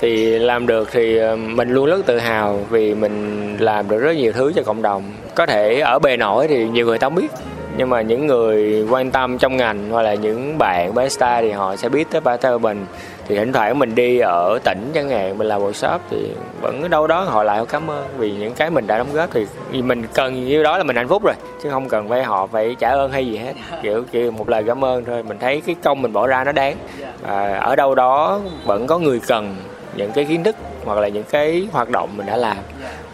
thì 0.00 0.38
làm 0.38 0.66
được 0.66 0.88
thì 0.92 1.16
ờ, 1.16 1.36
mình 1.36 1.70
luôn 1.70 1.86
rất 1.86 2.06
tự 2.06 2.18
hào 2.18 2.60
vì 2.70 2.94
mình 2.94 3.56
làm 3.60 3.88
được 3.88 3.98
rất 3.98 4.16
nhiều 4.16 4.32
thứ 4.32 4.52
cho 4.56 4.62
cộng 4.62 4.82
đồng 4.82 5.02
có 5.34 5.46
thể 5.46 5.80
ở 5.80 5.98
bề 5.98 6.16
nổi 6.16 6.48
thì 6.48 6.68
nhiều 6.68 6.86
người 6.86 6.98
ta 6.98 7.06
không 7.06 7.14
biết, 7.14 7.30
nhưng 7.76 7.88
mà 7.88 8.02
những 8.02 8.26
người 8.26 8.86
quan 8.90 9.10
tâm 9.10 9.38
trong 9.38 9.56
ngành 9.56 9.90
hoặc 9.90 10.02
là 10.02 10.14
những 10.14 10.58
bạn 10.58 10.94
barista 10.94 11.40
thì 11.40 11.50
họ 11.50 11.76
sẽ 11.76 11.88
biết 11.88 12.10
tới 12.10 12.20
barista 12.20 12.58
mình 12.58 12.86
thì 13.28 13.36
thỉnh 13.36 13.52
thoảng 13.52 13.78
mình 13.78 13.94
đi 13.94 14.18
ở 14.18 14.58
tỉnh 14.64 14.90
chẳng 14.94 15.08
hạn 15.08 15.38
mình 15.38 15.48
làm 15.48 15.60
workshop 15.60 15.98
thì 16.10 16.30
vẫn 16.60 16.90
đâu 16.90 17.06
đó 17.06 17.20
họ 17.22 17.42
lại 17.42 17.64
cảm 17.68 17.90
ơn 17.90 18.06
vì 18.18 18.32
những 18.32 18.54
cái 18.54 18.70
mình 18.70 18.86
đã 18.86 18.98
đóng 18.98 19.12
góp. 19.12 19.30
Thì 19.32 19.46
mình 19.82 20.02
cần 20.14 20.46
như 20.46 20.62
đó 20.62 20.78
là 20.78 20.84
mình 20.84 20.96
hạnh 20.96 21.08
phúc 21.08 21.22
rồi 21.24 21.34
chứ 21.62 21.70
không 21.70 21.88
cần 21.88 22.08
phải 22.08 22.22
họ 22.22 22.46
phải 22.46 22.76
trả 22.78 22.90
ơn 22.90 23.12
hay 23.12 23.26
gì 23.26 23.36
hết. 23.36 23.52
Kiểu 23.82 24.04
kiểu 24.12 24.30
một 24.30 24.48
lời 24.48 24.64
cảm 24.66 24.84
ơn 24.84 25.04
thôi. 25.04 25.22
Mình 25.22 25.38
thấy 25.38 25.62
cái 25.66 25.76
công 25.82 26.02
mình 26.02 26.12
bỏ 26.12 26.26
ra 26.26 26.44
nó 26.44 26.52
đáng. 26.52 26.76
À, 27.22 27.58
ở 27.58 27.76
đâu 27.76 27.94
đó 27.94 28.40
vẫn 28.64 28.86
có 28.86 28.98
người 28.98 29.20
cần 29.26 29.56
những 29.94 30.12
cái 30.12 30.24
kiến 30.24 30.44
thức 30.44 30.56
hoặc 30.84 30.98
là 30.98 31.08
những 31.08 31.24
cái 31.30 31.68
hoạt 31.72 31.90
động 31.90 32.08
mình 32.16 32.26
đã 32.26 32.36
làm. 32.36 32.56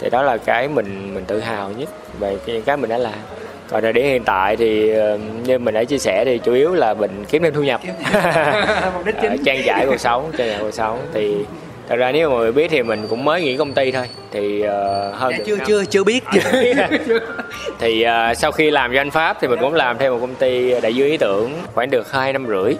Thì 0.00 0.10
đó 0.10 0.22
là 0.22 0.36
cái 0.36 0.68
mình 0.68 1.14
mình 1.14 1.24
tự 1.24 1.40
hào 1.40 1.70
nhất 1.70 1.88
về 2.18 2.38
những 2.46 2.62
cái 2.62 2.76
mình 2.76 2.90
đã 2.90 2.98
làm 2.98 3.14
còn 3.68 3.82
thời 3.82 3.92
điểm 3.92 4.04
hiện 4.04 4.24
tại 4.24 4.56
thì 4.56 4.90
ờ, 4.90 5.18
như 5.44 5.58
mình 5.58 5.74
đã 5.74 5.84
chia 5.84 5.98
sẻ 5.98 6.24
thì 6.24 6.38
chủ 6.38 6.52
yếu 6.52 6.74
là 6.74 6.94
mình 6.94 7.24
kiếm 7.30 7.42
thêm 7.42 7.54
thu 7.54 7.62
nhập. 7.62 7.80
Mục 8.94 9.04
đích 9.06 9.14
chính. 9.22 9.44
Trang 9.44 9.62
trải 9.66 9.86
cuộc 9.86 10.00
sống 10.00 10.30
trang 10.38 10.48
trải 10.48 10.58
cuộc 10.60 10.70
sống. 10.70 10.98
Thì 11.14 11.34
thật 11.88 11.96
ra 11.96 12.12
nếu 12.12 12.28
mà 12.28 12.34
mọi 12.34 12.42
người 12.42 12.52
biết 12.52 12.70
thì 12.70 12.82
mình 12.82 13.06
cũng 13.10 13.24
mới 13.24 13.42
nghỉ 13.42 13.56
công 13.56 13.72
ty 13.72 13.92
thôi. 13.92 14.08
Thì 14.30 14.62
uh, 14.62 14.68
hơn 15.14 15.32
dạ, 15.38 15.44
chưa 15.46 15.56
chưa 15.66 15.84
chưa 15.84 16.04
biết. 16.04 16.24
Thì 17.78 18.06
uh, 18.06 18.36
sau 18.36 18.52
khi 18.52 18.70
làm 18.70 18.92
cho 18.94 19.00
anh 19.00 19.10
pháp 19.10 19.36
thì 19.40 19.48
mình 19.48 19.58
cũng 19.60 19.74
làm 19.74 19.98
thêm 19.98 20.12
một 20.12 20.18
công 20.20 20.34
ty 20.34 20.80
đại 20.80 20.94
dương 20.94 21.08
ý 21.08 21.16
tưởng 21.16 21.52
khoảng 21.74 21.90
được 21.90 22.12
hai 22.12 22.32
năm 22.32 22.46
rưỡi. 22.46 22.74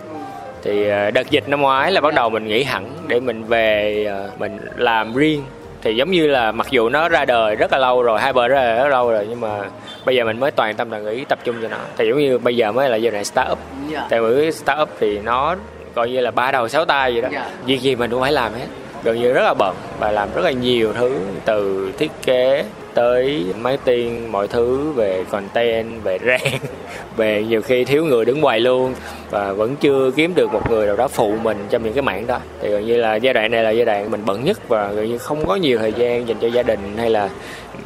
Thì 0.62 0.84
đợt 1.14 1.30
dịch 1.30 1.48
năm 1.48 1.60
ngoái 1.60 1.92
là 1.92 2.00
bắt 2.00 2.14
đầu 2.14 2.30
mình 2.30 2.46
nghỉ 2.46 2.64
hẳn 2.64 2.90
để 3.06 3.20
mình 3.20 3.44
về 3.44 4.06
mình 4.38 4.58
làm 4.76 5.14
riêng 5.14 5.42
thì 5.84 5.96
giống 5.96 6.10
như 6.10 6.26
là 6.26 6.52
mặc 6.52 6.66
dù 6.70 6.88
nó 6.88 7.08
ra 7.08 7.24
đời 7.24 7.56
rất 7.56 7.72
là 7.72 7.78
lâu 7.78 8.02
rồi 8.02 8.20
hai 8.20 8.32
bờ 8.32 8.48
ra 8.48 8.64
đời 8.64 8.76
rất 8.76 8.82
là 8.82 8.88
lâu 8.88 9.10
rồi 9.10 9.26
nhưng 9.28 9.40
mà 9.40 9.60
bây 10.04 10.16
giờ 10.16 10.24
mình 10.24 10.40
mới 10.40 10.50
toàn 10.50 10.74
tâm 10.76 10.90
toàn 10.90 11.06
ý 11.06 11.24
tập 11.24 11.38
trung 11.44 11.56
cho 11.62 11.68
nó 11.68 11.76
thì 11.96 12.08
giống 12.08 12.18
như 12.18 12.38
bây 12.38 12.56
giờ 12.56 12.72
mới 12.72 12.88
là 12.88 12.96
giai 12.96 13.10
đoạn 13.10 13.24
start 13.24 13.52
up 13.52 13.58
yeah. 13.58 13.92
Dạ. 13.92 14.06
tại 14.10 14.20
vì 14.20 14.52
start 14.52 14.80
up 14.82 14.88
thì 15.00 15.18
nó 15.18 15.56
coi 15.94 16.10
như 16.10 16.20
là 16.20 16.30
ba 16.30 16.52
đầu 16.52 16.68
sáu 16.68 16.84
tay 16.84 17.12
vậy 17.12 17.22
đó 17.22 17.28
yeah. 17.32 17.46
Dạ. 17.46 17.56
việc 17.66 17.80
gì 17.80 17.96
mình 17.96 18.10
cũng 18.10 18.20
phải 18.20 18.32
làm 18.32 18.52
hết 18.52 18.66
gần 19.04 19.20
như 19.20 19.32
rất 19.32 19.42
là 19.42 19.54
bận 19.54 19.76
và 19.98 20.10
làm 20.10 20.28
rất 20.34 20.44
là 20.44 20.50
nhiều 20.50 20.92
thứ 20.92 21.18
từ 21.44 21.92
thiết 21.98 22.10
kế 22.22 22.64
tới 22.94 23.44
máy 23.60 23.78
tiên 23.84 24.32
mọi 24.32 24.48
thứ 24.48 24.92
về 24.92 25.24
content, 25.30 26.02
về 26.02 26.18
rang 26.26 26.58
về 27.16 27.44
nhiều 27.48 27.62
khi 27.62 27.84
thiếu 27.84 28.04
người 28.04 28.24
đứng 28.24 28.40
ngoài 28.40 28.60
luôn. 28.60 28.94
Và 29.30 29.52
vẫn 29.52 29.76
chưa 29.76 30.10
kiếm 30.16 30.34
được 30.34 30.52
một 30.52 30.70
người 30.70 30.86
nào 30.86 30.96
đó 30.96 31.08
phụ 31.08 31.34
mình 31.42 31.58
trong 31.70 31.84
những 31.84 31.92
cái 31.92 32.02
mảng 32.02 32.26
đó. 32.26 32.38
Thì 32.60 32.68
gần 32.68 32.86
như 32.86 32.96
là 32.96 33.14
giai 33.14 33.34
đoạn 33.34 33.50
này 33.50 33.62
là 33.62 33.70
giai 33.70 33.84
đoạn 33.84 34.10
mình 34.10 34.22
bận 34.26 34.44
nhất 34.44 34.68
và 34.68 34.92
gần 34.92 35.08
như 35.08 35.18
không 35.18 35.46
có 35.46 35.56
nhiều 35.56 35.78
thời 35.78 35.92
gian 35.92 36.28
dành 36.28 36.36
cho 36.40 36.48
gia 36.48 36.62
đình 36.62 36.80
hay 36.96 37.10
là 37.10 37.28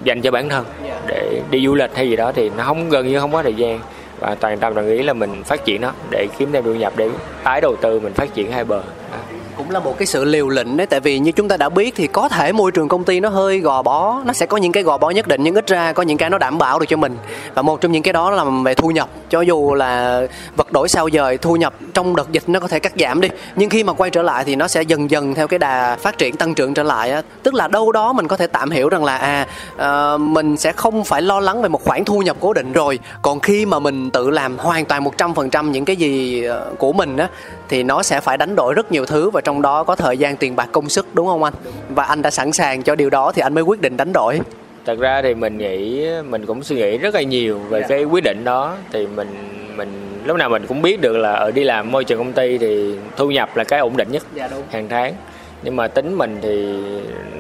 dành 0.05 0.23
cho 0.23 0.31
bản 0.31 0.49
thân 0.49 0.65
để 1.07 1.41
đi 1.51 1.67
du 1.67 1.75
lịch 1.75 1.97
hay 1.97 2.09
gì 2.09 2.17
đó 2.17 2.33
thì 2.33 2.51
nó 2.57 2.65
không, 2.65 2.91
gần 2.91 3.07
như 3.07 3.21
không 3.21 3.33
có 3.33 3.43
thời 3.43 3.55
gian. 3.55 3.81
Và 4.21 4.35
toàn 4.35 4.59
tâm 4.59 4.75
đồng 4.75 4.89
ý 4.89 5.03
là 5.03 5.13
mình 5.13 5.43
phát 5.45 5.65
triển 5.65 5.81
nó 5.81 5.93
để 6.11 6.27
kiếm 6.39 6.53
thêm 6.53 6.65
thu 6.65 6.75
nhập 6.75 6.93
để 6.97 7.11
tái 7.45 7.61
đầu 7.61 7.77
tư, 7.77 8.01
mình 8.01 8.13
phát 8.13 8.35
triển 8.35 8.53
hai 8.53 8.65
bờ. 8.65 8.83
À 9.13 9.19
cũng 9.59 9.71
là 9.71 9.81
một 9.81 9.99
cái 9.99 10.07
sự 10.07 10.25
liều 10.25 10.49
lĩnh 10.49 10.77
đấy. 10.77 10.87
Tại 10.87 11.01
vì 11.01 11.19
như 11.19 11.33
chúng 11.33 11.49
ta 11.49 11.57
đã 11.57 11.69
biết 11.69 11.95
thì 11.97 12.07
có 12.07 12.29
thể 12.29 12.53
môi 12.53 12.73
trường 12.73 12.89
công 12.89 13.05
ty 13.05 13.21
nó 13.21 13.29
hơi 13.29 13.59
gò 13.59 13.83
bó, 13.83 14.23
nó 14.25 14.33
sẽ 14.33 14.47
có 14.47 14.57
những 14.57 14.73
cái 14.73 14.83
gò 14.83 14.99
bó 14.99 15.11
nhất 15.11 15.29
định, 15.29 15.43
nhưng 15.43 15.55
ít 15.55 15.67
ra 15.67 15.93
có 15.93 16.03
những 16.03 16.19
cái 16.19 16.31
nó 16.31 16.39
đảm 16.39 16.59
bảo 16.59 16.79
được 16.79 16.87
cho 16.89 16.97
mình. 16.97 17.17
Và 17.55 17.63
một 17.63 17.81
trong 17.81 17.93
những 17.93 18.03
cái 18.03 18.13
đó 18.13 18.31
là 18.31 18.45
về 18.65 18.75
thu 18.75 18.91
nhập. 18.91 19.09
Cho 19.31 19.41
dù 19.41 19.75
là 19.75 20.23
vật 20.57 20.73
đổi 20.73 20.89
sao 20.89 21.09
dời, 21.13 21.39
thu 21.39 21.57
nhập 21.57 21.75
trong 21.95 22.17
đợt 22.17 22.33
dịch 22.33 22.43
nó 22.47 22.61
có 22.61 22.69
thể 22.69 22.79
cắt 22.79 22.93
giảm 23.01 23.21
đi, 23.21 23.29
nhưng 23.57 23.71
khi 23.71 23.85
mà 23.85 23.93
quay 23.93 24.11
trở 24.11 24.23
lại 24.23 24.45
thì 24.45 24.57
nó 24.57 24.69
sẽ 24.69 24.83
dần 24.83 25.11
dần 25.11 25.35
theo 25.35 25.49
cái 25.49 25.59
đà 25.59 25.97
phát 25.97 26.19
triển, 26.19 26.37
tăng 26.37 26.55
trưởng 26.55 26.75
trở 26.75 26.83
lại 26.83 27.11
á. 27.11 27.23
Tức 27.43 27.55
là 27.55 27.69
đâu 27.69 27.93
đó 27.93 28.13
mình 28.13 28.29
có 28.29 28.37
thể 28.37 28.47
tạm 28.47 28.71
hiểu 28.71 28.89
rằng 28.89 29.05
là 29.05 29.17
à 29.17 29.47
ờ, 29.77 30.19
mình 30.19 30.57
sẽ 30.57 30.73
không 30.73 31.05
phải 31.05 31.23
lo 31.23 31.41
lắng 31.41 31.63
về 31.63 31.69
một 31.69 31.85
khoản 31.85 32.05
thu 32.05 32.19
nhập 32.19 32.37
cố 32.41 32.53
định 32.53 32.73
rồi. 32.73 32.99
Còn 33.23 33.41
khi 33.41 33.67
mà 33.67 33.79
mình 33.79 34.11
tự 34.11 34.31
làm 34.31 34.59
hoàn 34.59 34.85
toàn 34.85 35.05
một 35.05 35.19
trăm 35.19 35.35
phần 35.35 35.51
trăm 35.51 35.73
những 35.73 35.85
cái 35.85 35.97
gì 35.97 36.45
ờ, 36.45 36.67
của 36.79 36.93
mình 36.93 37.17
á, 37.17 37.29
thì 37.69 37.83
nó 37.83 38.03
sẽ 38.03 38.21
phải 38.21 38.37
đánh 38.37 38.57
đổi 38.57 38.75
rất 38.75 38.93
nhiều 38.93 39.07
thứ 39.07 39.31
và 39.31 39.41
trong 39.49 39.63
đó 39.63 39.85
có 39.85 39.95
thời 39.97 40.19
gian 40.19 40.37
tiền 40.37 40.57
bạc 40.57 40.69
công 40.73 40.89
sức 40.89 41.07
đúng 41.15 41.27
không 41.27 41.43
anh? 41.43 41.55
Và 41.89 42.05
anh 42.05 42.23
đã 42.23 42.31
sẵn 42.31 42.53
sàng 42.53 42.83
cho 42.83 42.95
điều 42.95 43.11
đó 43.11 43.33
thì 43.33 43.43
anh 43.43 43.55
mới 43.55 43.65
quyết 43.65 43.81
định 43.81 43.97
đánh 43.97 44.13
đổi. 44.13 44.41
Thật 44.87 44.99
ra 44.99 45.23
thì 45.23 45.35
mình 45.35 45.59
nghĩ 45.59 46.07
mình 46.29 46.47
cũng 46.47 46.63
suy 46.63 46.77
nghĩ 46.77 46.99
rất 46.99 47.15
là 47.15 47.23
nhiều 47.23 47.59
về 47.59 47.83
cái 47.89 48.05
quyết 48.05 48.25
định 48.25 48.45
đó. 48.45 48.77
Thì 48.93 49.07
mình 49.07 49.29
mình 49.77 49.89
lúc 50.25 50.37
nào 50.37 50.49
mình 50.49 50.67
cũng 50.69 50.83
biết 50.83 51.01
được 51.01 51.17
là 51.17 51.33
ở 51.33 51.51
đi 51.51 51.65
làm 51.65 51.93
môi 51.93 52.05
trường 52.05 52.19
công 52.19 52.33
ty 52.33 52.59
thì 52.59 52.95
thu 53.17 53.31
nhập 53.31 53.57
là 53.57 53.65
cái 53.65 53.81
ổn 53.81 53.97
định 53.97 54.09
nhất 54.13 54.23
dạ, 54.35 54.49
đúng. 54.49 54.63
hàng 54.71 54.89
tháng 54.89 55.15
nhưng 55.63 55.77
mà 55.77 55.89
tính 55.89 56.15
mình 56.19 56.39
thì 56.43 56.77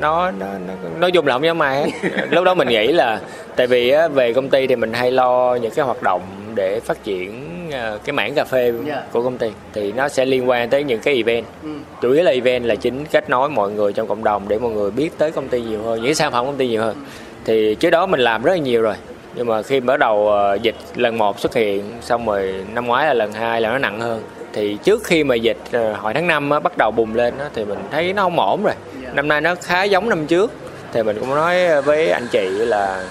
nó, 0.01 0.31
nó, 0.31 0.47
nó 0.67 0.75
nói 0.99 1.11
chung 1.11 1.27
là 1.27 1.35
không 1.35 1.45
dám 1.45 1.63
ai 1.63 1.83
hết 1.83 2.09
lúc 2.31 2.45
đó 2.45 2.55
mình 2.55 2.69
nghĩ 2.69 2.87
là 2.87 3.21
tại 3.57 3.67
vì 3.67 3.91
á, 3.91 4.09
về 4.09 4.33
công 4.33 4.49
ty 4.49 4.67
thì 4.67 4.77
mình 4.77 4.93
hay 4.93 5.11
lo 5.11 5.55
những 5.55 5.73
cái 5.75 5.85
hoạt 5.85 6.03
động 6.03 6.23
để 6.55 6.81
phát 6.81 7.05
triển 7.05 7.45
uh, 7.69 8.05
cái 8.05 8.13
mảng 8.13 8.35
cà 8.35 8.45
phê 8.45 8.63
yeah. 8.63 8.87
Dạ. 8.87 9.03
của 9.13 9.23
công 9.23 9.39
ty 9.39 9.51
thì 9.73 9.93
nó 9.93 10.09
sẽ 10.09 10.25
liên 10.25 10.49
quan 10.49 10.71
tới 10.71 10.85
những 10.85 11.01
cái 11.01 11.15
event 11.15 11.45
ừ. 11.63 11.69
chủ 12.01 12.13
yếu 12.13 12.25
là 12.25 12.31
event 12.31 12.65
là 12.65 12.75
chính 12.75 13.05
kết 13.05 13.31
nối 13.31 13.49
mọi 13.51 13.71
người 13.71 13.93
trong 13.93 14.09
cộng 14.09 14.25
đồng 14.25 14.49
để 14.49 14.59
mọi 14.59 14.71
người 14.71 14.91
biết 14.91 15.19
tới 15.19 15.33
công 15.33 15.49
ty 15.49 15.61
nhiều 15.61 15.83
hơn 15.83 16.03
những 16.03 16.15
sản 16.15 16.33
phẩm 16.33 16.47
công 16.47 16.57
ty 16.57 16.69
nhiều 16.69 16.83
hơn 16.83 16.95
ừ. 16.95 17.01
thì 17.45 17.75
trước 17.75 17.91
đó 17.91 18.07
mình 18.07 18.21
làm 18.21 18.43
rất 18.43 18.53
là 18.53 18.59
nhiều 18.59 18.83
rồi 18.83 18.95
nhưng 19.35 19.47
mà 19.47 19.63
khi 19.63 19.81
bắt 19.81 19.99
đầu 19.99 20.17
uh, 20.55 20.63
dịch 20.63 20.77
lần 20.95 21.19
một 21.19 21.41
xuất 21.41 21.55
hiện 21.55 21.85
xong 22.01 22.27
rồi 22.27 22.55
năm 22.75 22.87
ngoái 22.87 23.07
là 23.07 23.15
lần 23.15 23.33
hai 23.33 23.61
là 23.61 23.71
nó 23.71 23.79
nặng 23.79 24.01
hơn 24.01 24.23
thì 24.53 24.79
trước 24.85 25.05
khi 25.05 25.25
mà 25.25 25.35
dịch 25.35 25.59
uh, 25.69 25.99
hồi 25.99 26.15
tháng 26.15 26.27
5 26.27 26.51
á, 26.51 26.61
bắt 26.61 26.77
đầu 26.77 26.91
bùng 26.91 27.15
lên 27.15 27.39
á, 27.39 27.45
thì 27.55 27.65
mình 27.65 27.79
thấy 27.91 28.13
nó 28.13 28.23
không 28.23 28.41
ổn 28.41 28.63
rồi. 28.63 28.75
Yeah. 29.03 29.15
năm 29.15 29.29
nay 29.29 29.41
nó 29.41 29.55
khá 29.55 29.83
giống 29.83 30.09
năm 30.09 30.27
trước. 30.27 30.53
Thì 30.93 31.03
mình 31.03 31.17
cũng 31.21 31.35
nói 31.35 31.83
với 31.83 32.11
anh 32.11 32.27
chị 32.31 32.49
là 32.49 33.05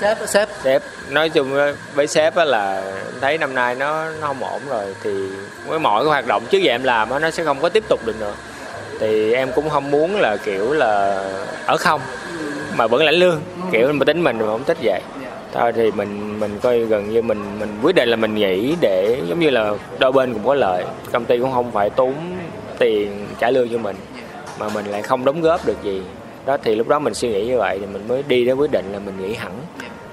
sếp 0.00 0.18
sếp. 0.26 0.48
Sếp 0.64 0.82
nói 1.10 1.28
chung 1.28 1.50
với 1.94 2.06
sếp 2.06 2.36
là 2.36 2.82
thấy 3.20 3.38
năm 3.38 3.54
nay 3.54 3.74
nó 3.74 4.10
nó 4.20 4.26
không 4.26 4.44
ổn 4.44 4.60
rồi 4.68 4.84
thì 5.02 5.10
với 5.66 5.78
mọi 5.78 6.04
cái 6.04 6.08
hoạt 6.08 6.26
động 6.26 6.42
trước 6.50 6.58
giờ 6.58 6.72
em 6.72 6.84
làm 6.84 7.08
nó 7.20 7.30
sẽ 7.30 7.44
không 7.44 7.60
có 7.60 7.68
tiếp 7.68 7.84
tục 7.88 8.00
được 8.06 8.20
nữa. 8.20 8.34
Thì 9.00 9.34
em 9.34 9.52
cũng 9.54 9.70
không 9.70 9.90
muốn 9.90 10.20
là 10.20 10.36
kiểu 10.36 10.72
là 10.72 11.22
ở 11.66 11.76
không 11.76 12.00
mà 12.76 12.86
vẫn 12.86 13.04
lãnh 13.04 13.14
lương. 13.14 13.40
Kiểu 13.72 13.92
mà 13.92 14.04
tính 14.04 14.22
mình 14.24 14.38
mà 14.38 14.46
không 14.46 14.64
thích 14.64 14.78
vậy 14.82 15.00
thôi 15.54 15.72
thì 15.72 15.90
mình 15.90 16.40
mình 16.40 16.58
coi 16.62 16.80
gần 16.80 17.10
như 17.10 17.22
mình 17.22 17.42
mình 17.60 17.68
quyết 17.82 17.94
định 17.94 18.08
là 18.08 18.16
mình 18.16 18.34
nghỉ 18.34 18.74
để 18.80 19.20
giống 19.28 19.40
như 19.40 19.50
là 19.50 19.74
đôi 19.98 20.12
bên 20.12 20.32
cũng 20.32 20.46
có 20.46 20.54
lợi. 20.54 20.84
Công 21.12 21.24
ty 21.24 21.38
cũng 21.38 21.52
không 21.52 21.70
phải 21.70 21.90
tốn 21.90 22.14
tiền 22.78 23.26
trả 23.38 23.50
lương 23.50 23.68
cho 23.68 23.78
mình, 23.78 23.96
mà 24.58 24.68
mình 24.68 24.86
lại 24.86 25.02
không 25.02 25.24
đóng 25.24 25.40
góp 25.40 25.66
được 25.66 25.82
gì. 25.82 26.02
Đó, 26.46 26.56
thì 26.62 26.74
lúc 26.74 26.88
đó 26.88 26.98
mình 26.98 27.14
suy 27.14 27.28
nghĩ 27.28 27.46
như 27.46 27.58
vậy 27.58 27.78
thì 27.80 27.86
mình 27.92 28.08
mới 28.08 28.22
đi 28.28 28.44
đến 28.44 28.56
quyết 28.56 28.70
định 28.70 28.84
là 28.92 28.98
mình 28.98 29.14
nghỉ 29.22 29.34
hẳn. 29.34 29.52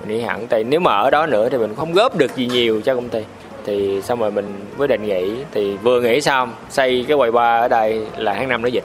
Mình 0.01 0.17
nghỉ 0.17 0.23
hẳn, 0.23 0.47
tại 0.47 0.63
nếu 0.63 0.79
mà 0.79 0.95
ở 0.95 1.09
đó 1.09 1.25
nữa 1.25 1.49
thì 1.49 1.57
mình 1.57 1.75
không 1.75 1.93
góp 1.93 2.17
được 2.17 2.35
gì 2.35 2.45
nhiều 2.45 2.81
cho 2.81 2.95
công 2.95 3.09
ty 3.09 3.19
thì 3.65 4.01
xong 4.01 4.19
rồi 4.19 4.31
mình 4.31 4.45
quyết 4.77 4.87
định 4.87 5.03
nghỉ. 5.03 5.31
Thì 5.51 5.77
vừa 5.77 6.01
nghỉ 6.01 6.21
xong 6.21 6.53
xây 6.69 7.05
cái 7.07 7.17
quầy 7.17 7.31
bar 7.31 7.63
ở 7.63 7.67
đây 7.67 8.05
là 8.17 8.33
tháng 8.33 8.49
năm 8.49 8.61
nó 8.61 8.67
dịch. 8.67 8.83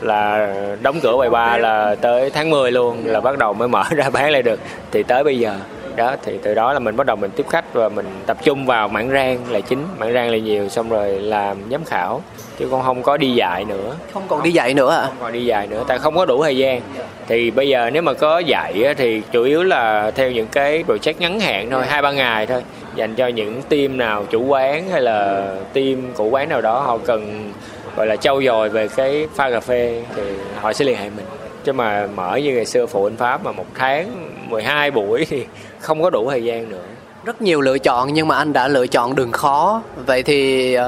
Là 0.00 0.52
đóng 0.82 1.00
cửa 1.02 1.12
quầy 1.16 1.30
bar 1.30 1.60
là 1.60 1.94
tới 1.94 2.30
tháng 2.30 2.50
10 2.50 2.72
luôn 2.72 3.06
là 3.06 3.20
bắt 3.20 3.38
đầu 3.38 3.54
mới 3.54 3.68
mở 3.68 3.84
ra 3.90 4.10
bán 4.10 4.30
lại 4.30 4.42
được. 4.42 4.60
Thì 4.90 5.02
tới 5.02 5.24
bây 5.24 5.38
giờ 5.38 5.56
đó 5.98 6.16
thì 6.22 6.38
từ 6.42 6.54
đó 6.54 6.72
là 6.72 6.78
mình 6.78 6.96
bắt 6.96 7.06
đầu 7.06 7.16
mình 7.16 7.30
tiếp 7.36 7.46
khách 7.48 7.74
và 7.74 7.88
mình 7.88 8.06
tập 8.26 8.36
trung 8.44 8.66
vào 8.66 8.88
mảng 8.88 9.10
rang 9.10 9.38
là 9.50 9.60
chính 9.60 9.86
mảng 9.98 10.12
rang 10.12 10.30
là 10.30 10.38
nhiều 10.38 10.68
xong 10.68 10.88
rồi 10.88 11.10
làm 11.10 11.56
giám 11.70 11.84
khảo 11.84 12.22
chứ 12.58 12.68
con 12.70 12.82
không 12.82 13.02
có 13.02 13.16
đi 13.16 13.34
dạy 13.34 13.64
nữa. 13.64 13.96
Không 14.12 14.22
còn 14.28 14.42
đi 14.42 14.50
dạy 14.50 14.74
nữa 14.74 14.90
à? 14.90 15.06
Không 15.06 15.16
còn 15.20 15.32
đi 15.32 15.44
dạy 15.44 15.66
nữa 15.66 15.84
tại 15.88 15.98
không 15.98 16.16
có 16.16 16.26
đủ 16.26 16.42
thời 16.42 16.56
gian. 16.56 16.80
Thì 17.28 17.50
bây 17.50 17.68
giờ 17.68 17.90
nếu 17.92 18.02
mà 18.02 18.12
có 18.12 18.38
dạy 18.38 18.94
thì 18.96 19.22
chủ 19.32 19.42
yếu 19.42 19.62
là 19.62 20.10
theo 20.10 20.30
những 20.30 20.46
cái 20.46 20.84
project 20.86 21.14
ngắn 21.18 21.40
hạn 21.40 21.70
thôi 21.70 21.86
hai 21.86 22.02
ba 22.02 22.12
ngày 22.12 22.46
thôi 22.46 22.62
dành 22.94 23.14
cho 23.14 23.26
những 23.26 23.62
team 23.62 23.98
nào 23.98 24.24
chủ 24.30 24.44
quán 24.44 24.90
hay 24.90 25.00
là 25.00 25.46
team 25.72 25.96
của 26.14 26.24
quán 26.24 26.48
nào 26.48 26.60
đó 26.60 26.80
họ 26.80 26.98
cần 26.98 27.52
gọi 27.96 28.06
là 28.06 28.16
trau 28.16 28.42
dồi 28.42 28.68
về 28.68 28.88
cái 28.88 29.26
pha 29.34 29.50
cà 29.50 29.60
phê 29.60 30.02
thì 30.16 30.22
họ 30.60 30.72
sẽ 30.72 30.84
liên 30.84 30.96
hệ 30.96 31.10
mình 31.16 31.24
chứ 31.68 31.72
mà 31.72 32.08
mở 32.16 32.36
như 32.36 32.54
ngày 32.54 32.64
xưa 32.64 32.86
phụ 32.86 33.04
anh 33.04 33.16
pháp 33.16 33.44
mà 33.44 33.52
một 33.52 33.66
tháng 33.74 34.10
12 34.50 34.90
buổi 34.90 35.24
thì 35.28 35.46
không 35.80 36.02
có 36.02 36.10
đủ 36.10 36.30
thời 36.30 36.44
gian 36.44 36.70
nữa 36.70 36.82
rất 37.24 37.42
nhiều 37.42 37.60
lựa 37.60 37.78
chọn 37.78 38.12
nhưng 38.12 38.28
mà 38.28 38.36
anh 38.36 38.52
đã 38.52 38.68
lựa 38.68 38.86
chọn 38.86 39.14
đường 39.14 39.32
khó 39.32 39.82
vậy 40.06 40.22
thì 40.22 40.76
uh, 40.78 40.82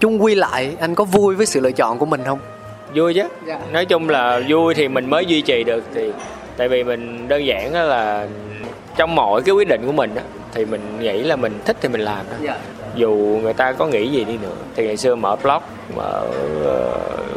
chung 0.00 0.22
quy 0.22 0.34
lại 0.34 0.76
anh 0.80 0.94
có 0.94 1.04
vui 1.04 1.34
với 1.34 1.46
sự 1.46 1.60
lựa 1.60 1.72
chọn 1.72 1.98
của 1.98 2.06
mình 2.06 2.20
không 2.24 2.38
vui 2.94 3.14
chứ 3.14 3.22
dạ. 3.46 3.60
nói 3.72 3.86
chung 3.86 4.08
là 4.08 4.40
vui 4.48 4.74
thì 4.74 4.88
mình 4.88 5.10
mới 5.10 5.26
duy 5.26 5.40
trì 5.40 5.64
được 5.64 5.84
thì 5.94 6.12
tại 6.56 6.68
vì 6.68 6.84
mình 6.84 7.28
đơn 7.28 7.46
giản 7.46 7.72
là 7.72 8.26
trong 8.96 9.14
mọi 9.14 9.42
cái 9.42 9.54
quyết 9.54 9.68
định 9.68 9.82
của 9.86 9.92
mình 9.92 10.14
đó, 10.14 10.22
thì 10.54 10.64
mình 10.64 10.80
nghĩ 11.00 11.22
là 11.22 11.36
mình 11.36 11.52
thích 11.64 11.76
thì 11.80 11.88
mình 11.88 12.00
làm 12.00 12.26
đó. 12.30 12.36
Dạ. 12.42 12.56
dù 12.94 13.38
người 13.42 13.52
ta 13.52 13.72
có 13.72 13.86
nghĩ 13.86 14.08
gì 14.08 14.24
đi 14.24 14.38
nữa 14.42 14.56
thì 14.76 14.86
ngày 14.86 14.96
xưa 14.96 15.14
mở 15.14 15.36
blog 15.42 15.62
mở 15.96 16.22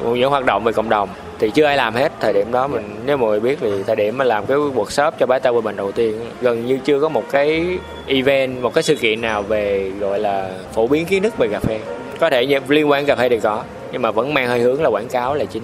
uh, 0.09 0.17
những 0.17 0.29
hoạt 0.29 0.45
động 0.45 0.63
về 0.63 0.71
cộng 0.71 0.89
đồng 0.89 1.09
thì 1.39 1.49
chưa 1.49 1.65
ai 1.65 1.77
làm 1.77 1.93
hết 1.93 2.11
thời 2.19 2.33
điểm 2.33 2.51
đó 2.51 2.67
mình 2.67 2.95
nếu 3.05 3.17
mọi 3.17 3.29
người 3.29 3.39
biết 3.39 3.57
thì 3.61 3.83
thời 3.87 3.95
điểm 3.95 4.17
mà 4.17 4.25
làm 4.25 4.45
cái 4.45 4.57
workshop 4.57 5.11
cho 5.19 5.25
bái 5.25 5.39
tao 5.39 5.61
mình 5.61 5.75
đầu 5.75 5.91
tiên 5.91 6.19
gần 6.41 6.65
như 6.65 6.79
chưa 6.85 6.99
có 6.99 7.09
một 7.09 7.23
cái 7.31 7.77
event 8.07 8.61
một 8.61 8.73
cái 8.73 8.83
sự 8.83 8.95
kiện 8.95 9.21
nào 9.21 9.41
về 9.41 9.91
gọi 9.99 10.19
là 10.19 10.49
phổ 10.73 10.87
biến 10.87 11.05
kiến 11.05 11.23
thức 11.23 11.37
về 11.37 11.47
cà 11.47 11.59
phê. 11.59 11.79
Có 12.19 12.29
thể 12.29 12.59
liên 12.67 12.89
quan 12.89 13.05
cà 13.05 13.15
phê 13.15 13.29
thì 13.29 13.39
có 13.39 13.63
nhưng 13.91 14.01
mà 14.01 14.11
vẫn 14.11 14.33
mang 14.33 14.47
hơi 14.47 14.59
hướng 14.59 14.83
là 14.83 14.89
quảng 14.89 15.07
cáo 15.07 15.35
là 15.35 15.45
chính. 15.45 15.63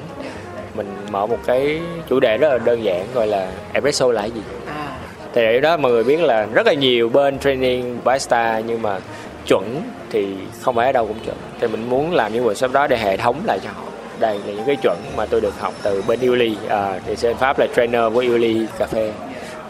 Mình 0.75 0.87
mở 1.11 1.25
một 1.25 1.37
cái 1.45 1.79
chủ 2.09 2.19
đề 2.19 2.37
rất 2.37 2.49
là 2.49 2.57
đơn 2.57 2.83
giản 2.83 3.05
gọi 3.13 3.27
là 3.27 3.51
espresso 3.73 4.11
là 4.11 4.21
cái 4.21 4.31
gì. 4.31 4.41
À. 4.67 4.97
thì 5.33 5.45
ở 5.45 5.59
đó 5.59 5.77
mọi 5.77 5.91
người 5.91 6.03
biết 6.03 6.21
là 6.21 6.47
rất 6.53 6.67
là 6.67 6.73
nhiều 6.73 7.09
bên 7.09 7.39
training 7.39 7.97
barista 8.03 8.61
nhưng 8.67 8.81
mà 8.81 8.99
chuẩn 9.47 9.81
thì 10.09 10.27
không 10.61 10.75
phải 10.75 10.85
ở 10.85 10.91
đâu 10.91 11.07
cũng 11.07 11.19
chuẩn. 11.25 11.37
Thì 11.59 11.67
mình 11.67 11.89
muốn 11.89 12.13
làm 12.13 12.33
những 12.33 12.45
workshop 12.45 12.71
đó 12.71 12.87
để 12.87 12.97
hệ 12.97 13.17
thống 13.17 13.35
lại 13.45 13.59
cho 13.63 13.69
họ 13.75 13.90
đây 14.21 14.39
là 14.45 14.53
những 14.53 14.65
cái 14.65 14.75
chuẩn 14.75 14.97
mà 15.15 15.25
tôi 15.25 15.41
được 15.41 15.59
học 15.59 15.73
từ 15.83 16.03
bên 16.07 16.19
Uli 16.29 16.55
à, 16.69 16.99
thì 17.05 17.15
trên 17.15 17.37
pháp 17.37 17.59
là 17.59 17.67
trainer 17.75 18.01
của 18.13 18.23
Uli 18.35 18.65
cà 18.79 18.87
phê. 18.87 19.11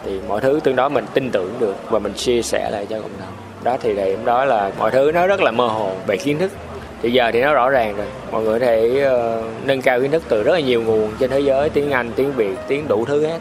Thì 0.04 0.20
mọi 0.28 0.40
thứ 0.40 0.60
tương 0.64 0.76
đối 0.76 0.90
mình 0.90 1.04
tin 1.14 1.30
tưởng 1.30 1.54
được 1.58 1.74
và 1.90 1.98
mình 1.98 2.12
chia 2.12 2.42
sẻ 2.42 2.70
lại 2.70 2.86
cho 2.86 3.00
cộng 3.00 3.10
đồng. 3.20 3.32
Đó 3.64 3.76
thì 3.82 3.94
điểm 3.94 4.24
đó 4.24 4.44
là 4.44 4.70
mọi 4.78 4.90
thứ 4.90 5.12
nó 5.12 5.26
rất 5.26 5.40
là 5.40 5.50
mơ 5.50 5.66
hồ 5.66 5.90
về 6.06 6.16
kiến 6.16 6.38
thức. 6.38 6.52
Thì 7.02 7.10
giờ 7.10 7.30
thì 7.32 7.42
nó 7.42 7.54
rõ 7.54 7.68
ràng 7.68 7.96
rồi. 7.96 8.06
Mọi 8.30 8.42
người 8.42 8.60
có 8.60 8.66
thể 8.66 9.06
uh, 9.06 9.44
nâng 9.66 9.82
cao 9.82 10.00
kiến 10.00 10.10
thức 10.10 10.22
từ 10.28 10.42
rất 10.42 10.52
là 10.52 10.60
nhiều 10.60 10.82
nguồn 10.82 11.12
trên 11.18 11.30
thế 11.30 11.40
giới 11.40 11.70
tiếng 11.70 11.90
anh 11.90 12.10
tiếng 12.16 12.32
việt 12.32 12.56
tiếng 12.68 12.88
đủ 12.88 13.04
thứ 13.04 13.26
hết. 13.26 13.38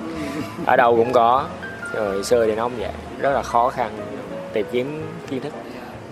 Ở 0.65 0.75
đâu 0.75 0.95
cũng 0.95 1.13
có. 1.13 1.45
Rồi 1.93 2.23
xưa 2.23 2.45
thì 2.45 2.55
nó 2.55 2.63
không 2.63 2.77
vậy. 2.77 2.89
Rất 3.19 3.31
là 3.31 3.41
khó 3.41 3.69
khăn 3.69 3.91
tìm 4.53 4.65
kiếm 4.71 5.03
kiến 5.29 5.39
thức 5.39 5.53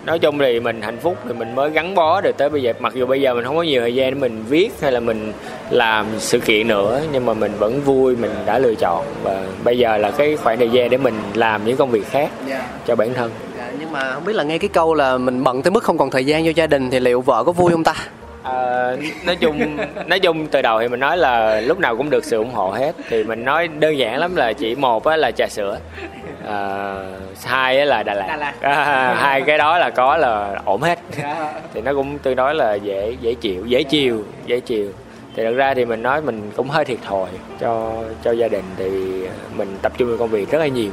nói 0.04 0.18
chung 0.18 0.38
thì 0.38 0.60
mình 0.60 0.82
hạnh 0.82 0.98
phúc 0.98 1.16
thì 1.26 1.32
mình 1.32 1.54
mới 1.54 1.70
gắn 1.70 1.94
bó 1.94 2.20
được 2.20 2.36
tới 2.36 2.48
bây 2.48 2.62
giờ. 2.62 2.72
Mặc 2.78 2.94
dù 2.94 3.06
bây 3.06 3.20
giờ 3.20 3.34
mình 3.34 3.44
không 3.44 3.56
có 3.56 3.62
nhiều 3.62 3.80
thời 3.80 3.94
gian 3.94 4.14
để 4.14 4.20
mình 4.20 4.44
viết 4.48 4.70
hay 4.82 4.92
là 4.92 5.00
mình 5.00 5.32
làm 5.70 6.06
sự 6.18 6.40
kiện 6.40 6.68
nữa 6.68 7.00
nhưng 7.12 7.26
mà 7.26 7.34
mình 7.34 7.52
vẫn 7.58 7.80
vui 7.80 8.16
mình 8.16 8.30
đã 8.46 8.58
lựa 8.58 8.74
chọn. 8.74 9.04
Và 9.22 9.42
bây 9.64 9.78
giờ 9.78 9.96
là 9.96 10.10
cái 10.10 10.36
khoảng 10.36 10.58
thời 10.58 10.70
gian 10.70 10.90
để 10.90 10.96
mình 10.96 11.14
làm 11.34 11.64
những 11.64 11.76
công 11.76 11.90
việc 11.90 12.06
khác 12.10 12.30
yeah. 12.48 12.48
Dạ. 12.48 12.68
cho 12.86 12.96
bản 12.96 13.14
thân. 13.14 13.30
Yeah, 13.58 13.70
dạ, 13.72 13.76
nhưng 13.80 13.92
mà 13.92 14.12
không 14.14 14.24
biết 14.24 14.36
là 14.36 14.44
nghe 14.44 14.58
cái 14.58 14.68
câu 14.68 14.94
là 14.94 15.18
mình 15.18 15.44
bận 15.44 15.62
tới 15.62 15.70
mức 15.70 15.82
không 15.82 15.98
còn 15.98 16.10
thời 16.10 16.26
gian 16.26 16.44
cho 16.44 16.50
gia 16.56 16.66
đình 16.66 16.90
thì 16.90 17.00
liệu 17.00 17.20
vợ 17.20 17.44
có 17.44 17.52
vui 17.52 17.72
không 17.72 17.84
ta? 17.84 17.94
À, 18.42 18.96
nói 19.26 19.36
chung 19.36 19.76
nói 20.06 20.20
chung 20.20 20.46
từ 20.46 20.62
đầu 20.62 20.80
thì 20.80 20.88
mình 20.88 21.00
nói 21.00 21.16
là 21.16 21.60
lúc 21.60 21.78
nào 21.78 21.96
cũng 21.96 22.10
được 22.10 22.24
sự 22.24 22.36
ủng 22.36 22.50
hộ 22.52 22.70
hết. 22.70 22.94
Thì 23.08 23.24
mình 23.24 23.44
nói 23.44 23.68
đơn 23.68 23.98
giản 23.98 24.18
lắm 24.18 24.36
là 24.36 24.52
chỉ 24.52 24.74
một 24.74 25.06
là 25.06 25.30
trà 25.30 25.46
sữa 25.46 25.78
à, 26.46 26.94
hai 27.44 27.86
là 27.86 28.02
Đà 28.02 28.14
Lạt, 28.14 28.26
Đà 28.28 28.36
Lạt. 28.36 28.54
À, 28.60 29.14
hai 29.18 29.42
cái 29.42 29.58
đó 29.58 29.78
là 29.78 29.90
có 29.90 30.16
là 30.16 30.60
ổn 30.64 30.82
hết. 30.82 30.98
Dạ. 31.22 31.52
thì 31.74 31.80
nó 31.80 31.94
cũng 31.94 32.18
tương 32.18 32.36
đối 32.36 32.54
là 32.54 32.74
dễ 32.74 33.16
dễ 33.20 33.34
chịu 33.34 33.66
dễ 33.66 33.82
chiều 33.82 34.22
dễ 34.46 34.60
chiều. 34.60 34.88
Thì 35.36 35.44
thật 35.44 35.54
ra 35.56 35.74
thì 35.74 35.84
mình 35.84 36.02
nói 36.02 36.22
mình 36.22 36.50
cũng 36.56 36.68
hơi 36.68 36.84
thiệt 36.84 36.98
thòi 37.08 37.28
cho 37.60 37.92
cho 38.24 38.30
gia 38.30 38.48
đình 38.48 38.64
thì 38.76 38.90
mình 39.56 39.76
tập 39.82 39.92
trung 39.98 40.08
vào 40.08 40.18
công 40.18 40.28
việc 40.28 40.50
rất 40.50 40.58
là 40.58 40.66
nhiều. 40.66 40.90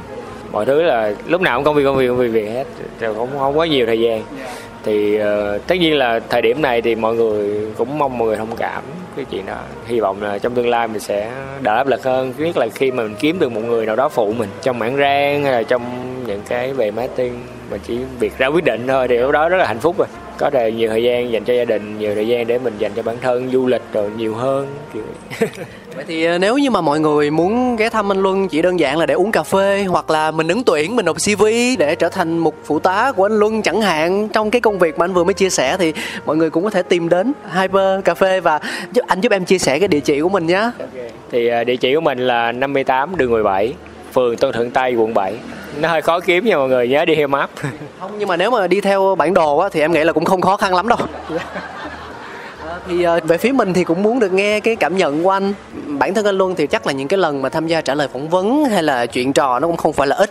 Mọi 0.52 0.66
thứ 0.66 0.82
là 0.82 1.12
lúc 1.26 1.40
nào 1.40 1.58
cũng 1.58 1.64
công 1.64 1.74
việc 1.74 1.84
công 1.84 1.96
việc 1.96 2.08
công 2.08 2.16
việc, 2.16 2.28
việc 2.28 2.48
hết 2.48 2.66
rồi 3.00 3.14
không 3.14 3.28
không 3.38 3.56
có 3.56 3.64
nhiều 3.64 3.86
thời 3.86 4.00
gian. 4.00 4.22
Dạ. 4.38 4.46
Thì 4.84 5.18
uh, 5.22 5.66
tất 5.66 5.74
nhiên 5.74 5.96
là 5.96 6.20
thời 6.28 6.42
điểm 6.42 6.62
này 6.62 6.82
thì 6.82 6.94
mọi 6.94 7.14
người 7.14 7.66
cũng 7.76 7.98
mong 7.98 8.18
mọi 8.18 8.28
người 8.28 8.36
thông 8.36 8.56
cảm 8.56 8.82
cái 9.18 9.26
chuyện 9.30 9.46
đó. 9.46 9.58
Hy 9.86 10.00
vọng 10.00 10.22
là 10.22 10.38
trong 10.38 10.54
tương 10.54 10.68
lai 10.68 10.88
mình 10.88 11.00
sẽ 11.00 11.32
đỡ 11.62 11.76
áp 11.76 11.86
lực 11.86 12.04
hơn, 12.04 12.32
nhất 12.38 12.56
là 12.56 12.68
khi 12.74 12.90
mà 12.90 13.02
mình 13.02 13.14
kiếm 13.18 13.38
được 13.38 13.52
một 13.52 13.60
người 13.60 13.86
nào 13.86 13.96
đó 13.96 14.08
phụ 14.08 14.32
mình 14.32 14.48
trong 14.62 14.78
mảng 14.78 14.96
rang 14.96 15.44
hay 15.44 15.52
là 15.52 15.62
trong 15.62 15.82
những 16.26 16.40
cái 16.48 16.72
về 16.72 16.90
marketing, 16.90 17.40
mà 17.70 17.76
chỉ 17.86 17.98
việc 18.20 18.38
ra 18.38 18.46
quyết 18.46 18.64
định 18.64 18.86
thôi 18.86 19.08
thì 19.08 19.16
lúc 19.16 19.30
đó 19.30 19.48
rất 19.48 19.56
là 19.56 19.66
hạnh 19.66 19.78
phúc 19.78 19.98
rồi. 19.98 20.08
Có 20.38 20.50
thể 20.50 20.72
nhiều 20.72 20.88
thời 20.88 21.02
gian 21.02 21.32
dành 21.32 21.44
cho 21.44 21.54
gia 21.54 21.64
đình, 21.64 21.98
nhiều 21.98 22.14
thời 22.14 22.28
gian 22.28 22.46
để 22.46 22.58
mình 22.58 22.74
dành 22.78 22.92
cho 22.96 23.02
bản 23.02 23.16
thân, 23.20 23.50
du 23.50 23.66
lịch 23.66 23.82
rồi 23.92 24.10
nhiều 24.16 24.34
hơn, 24.34 24.66
kiểu 24.94 25.02
vậy 25.98 26.04
thì 26.08 26.24
ờ, 26.24 26.38
nếu 26.38 26.58
như 26.58 26.70
mà 26.70 26.80
mọi 26.80 27.00
người 27.00 27.30
muốn 27.30 27.76
ghé 27.76 27.88
thăm 27.88 28.12
anh 28.12 28.22
Luân 28.22 28.48
chỉ 28.48 28.62
đơn 28.62 28.80
giản 28.80 28.98
là 28.98 29.06
để 29.06 29.14
uống 29.14 29.32
cà 29.32 29.42
phê 29.42 29.84
hoặc 29.88 30.10
là 30.10 30.30
mình 30.30 30.48
ứng 30.48 30.64
tuyển 30.64 30.96
mình 30.96 31.04
nộp 31.04 31.16
CV 31.16 31.44
để 31.78 31.94
trở 31.94 32.08
thành 32.08 32.38
một 32.38 32.54
phụ 32.64 32.78
tá 32.78 33.12
của 33.16 33.26
anh 33.26 33.38
Luân 33.38 33.62
chẳng 33.62 33.80
hạn 33.80 34.28
trong 34.28 34.50
cái 34.50 34.60
công 34.60 34.78
việc 34.78 34.98
mà 34.98 35.04
anh 35.04 35.12
vừa 35.12 35.24
mới 35.24 35.34
chia 35.34 35.50
sẻ 35.50 35.76
thì 35.78 35.92
mọi 36.26 36.36
người 36.36 36.50
cũng 36.50 36.64
có 36.64 36.70
thể 36.70 36.82
tìm 36.82 37.08
đến 37.08 37.32
Hyper 37.54 38.04
Cà 38.04 38.14
phê 38.14 38.40
và 38.40 38.60
giúp 38.92 39.02
anh 39.06 39.20
giúp 39.20 39.32
em 39.32 39.44
chia 39.44 39.58
sẻ 39.58 39.78
cái 39.78 39.88
địa 39.88 40.00
chỉ 40.00 40.20
của 40.20 40.28
mình 40.28 40.46
nhé. 40.46 40.70
Okay. 40.78 41.10
Thì 41.30 41.48
ờ, 41.48 41.64
địa 41.64 41.76
chỉ 41.76 41.94
của 41.94 42.00
mình 42.00 42.18
là 42.18 42.52
58 42.52 43.16
đường 43.16 43.30
17 43.30 43.74
phường 44.12 44.36
Tân 44.36 44.52
Thuận 44.52 44.70
Tây 44.70 44.94
quận 44.94 45.14
7 45.14 45.34
nó 45.80 45.88
hơi 45.88 46.02
khó 46.02 46.20
kiếm 46.20 46.44
nha 46.44 46.56
mọi 46.56 46.68
người 46.68 46.88
nhớ 46.88 47.04
đi 47.04 47.14
theo 47.14 47.28
map 47.28 47.50
không 48.00 48.10
nhưng 48.18 48.28
mà 48.28 48.36
nếu 48.36 48.50
mà 48.50 48.66
đi 48.66 48.80
theo 48.80 49.14
bản 49.14 49.34
đồ 49.34 49.58
á, 49.58 49.68
thì 49.72 49.80
em 49.80 49.92
nghĩ 49.92 50.04
là 50.04 50.12
cũng 50.12 50.24
không 50.24 50.40
khó 50.40 50.56
khăn 50.56 50.74
lắm 50.74 50.88
đâu 50.88 50.98
thì 52.88 53.02
ờ, 53.02 53.20
về 53.24 53.38
phía 53.38 53.52
mình 53.52 53.72
thì 53.72 53.84
cũng 53.84 54.02
muốn 54.02 54.18
được 54.18 54.32
nghe 54.32 54.60
cái 54.60 54.76
cảm 54.76 54.96
nhận 54.96 55.22
của 55.22 55.30
anh. 55.30 55.52
Bản 55.86 56.14
thân 56.14 56.24
anh 56.24 56.38
luân 56.38 56.54
thì 56.54 56.66
chắc 56.66 56.86
là 56.86 56.92
những 56.92 57.08
cái 57.08 57.18
lần 57.18 57.42
mà 57.42 57.48
tham 57.48 57.66
gia 57.66 57.80
trả 57.80 57.94
lời 57.94 58.08
phỏng 58.12 58.28
vấn 58.28 58.64
hay 58.64 58.82
là 58.82 59.06
chuyện 59.06 59.32
trò 59.32 59.58
nó 59.58 59.66
cũng 59.66 59.76
không 59.76 59.92
phải 59.92 60.06
là 60.06 60.16
ít. 60.16 60.30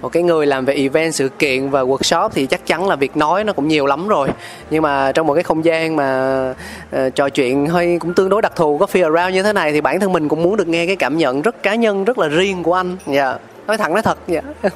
Một 0.00 0.08
cái 0.08 0.22
người 0.22 0.46
làm 0.46 0.64
về 0.64 0.74
event 0.74 1.14
sự 1.14 1.28
kiện 1.28 1.70
và 1.70 1.82
workshop 1.82 2.28
thì 2.28 2.46
chắc 2.46 2.66
chắn 2.66 2.88
là 2.88 2.96
việc 2.96 3.16
nói 3.16 3.44
nó 3.44 3.52
cũng 3.52 3.68
nhiều 3.68 3.86
lắm 3.86 4.08
rồi. 4.08 4.28
Nhưng 4.70 4.82
mà 4.82 5.12
trong 5.12 5.26
một 5.26 5.34
cái 5.34 5.42
không 5.42 5.64
gian 5.64 5.96
mà 5.96 6.50
uh, 6.96 7.14
trò 7.14 7.28
chuyện 7.28 7.66
hơi 7.66 7.98
cũng 8.00 8.14
tương 8.14 8.28
đối 8.28 8.42
đặc 8.42 8.52
thù 8.56 8.78
có 8.78 8.86
feel 8.92 9.14
around 9.14 9.34
như 9.34 9.42
thế 9.42 9.52
này 9.52 9.72
thì 9.72 9.80
bản 9.80 10.00
thân 10.00 10.12
mình 10.12 10.28
cũng 10.28 10.42
muốn 10.42 10.56
được 10.56 10.68
nghe 10.68 10.86
cái 10.86 10.96
cảm 10.96 11.16
nhận 11.16 11.42
rất 11.42 11.62
cá 11.62 11.74
nhân 11.74 12.04
rất 12.04 12.18
là 12.18 12.28
riêng 12.28 12.62
của 12.62 12.74
anh. 12.74 12.96
Dạ. 13.06 13.28
yeah 13.28 13.40
nói 13.68 13.78
thẳng 13.78 13.92
nói 13.92 14.02
thật 14.02 14.18
vậy 14.28 14.40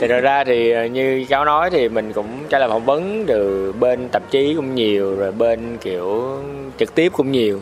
thì 0.00 0.06
rồi 0.06 0.20
ra 0.20 0.44
thì 0.44 0.70
ờ, 0.70 0.84
như 0.84 1.24
cháu 1.28 1.44
nói 1.44 1.70
thì 1.70 1.88
mình 1.88 2.12
cũng 2.12 2.26
trả 2.48 2.58
lời 2.58 2.68
phỏng 2.68 2.84
vấn 2.84 3.24
từ 3.26 3.72
bên 3.80 4.08
tạp 4.08 4.22
chí 4.30 4.54
cũng 4.54 4.74
nhiều 4.74 5.16
rồi 5.16 5.32
bên 5.32 5.78
kiểu 5.80 6.38
trực 6.78 6.94
tiếp 6.94 7.12
cũng 7.16 7.32
nhiều. 7.32 7.60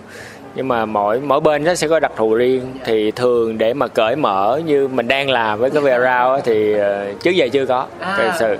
Nhưng 0.54 0.68
mà 0.68 0.86
mỗi 0.86 1.20
mỗi 1.20 1.40
bên 1.40 1.64
nó 1.64 1.74
sẽ 1.74 1.88
có 1.88 2.00
đặc 2.00 2.12
thù 2.16 2.34
riêng. 2.34 2.62
Thì 2.84 3.10
thường 3.10 3.58
để 3.58 3.74
mà 3.74 3.88
cởi 3.88 4.16
mở 4.16 4.60
như 4.66 4.88
mình 4.88 5.08
đang 5.08 5.30
làm 5.30 5.58
với 5.58 5.70
cái 5.70 5.82
Vera 5.82 6.40
thì 6.44 6.74
uh, 6.74 6.80
trước 7.22 7.30
giờ 7.30 7.48
chưa 7.52 7.66
có 7.66 7.86
à, 7.98 8.14
thật 8.16 8.32
sự. 8.38 8.56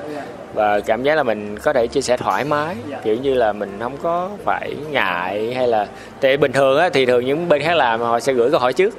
và 0.55 0.81
cảm 0.81 1.03
giác 1.03 1.15
là 1.15 1.23
mình 1.23 1.59
có 1.59 1.73
thể 1.73 1.87
chia 1.87 2.01
sẻ 2.01 2.17
thoải 2.17 2.45
mái 2.45 2.77
kiểu 3.05 3.17
như 3.17 3.35
là 3.35 3.53
mình 3.53 3.77
không 3.81 3.97
có 4.03 4.31
phải 4.45 4.77
ngại 4.91 5.55
hay 5.55 5.69
là 5.69 5.87
tại 6.21 6.37
bình 6.37 6.53
thường 6.53 6.79
á 6.79 6.89
thì 6.93 7.07
thường 7.07 7.25
những 7.27 7.49
bên 7.49 7.63
khác 7.63 7.77
làm 7.77 8.01
họ 8.01 8.21
sẽ 8.21 8.33
gửi 8.33 8.51
câu 8.51 8.61
hỏi 8.61 8.73
trước 8.73 8.95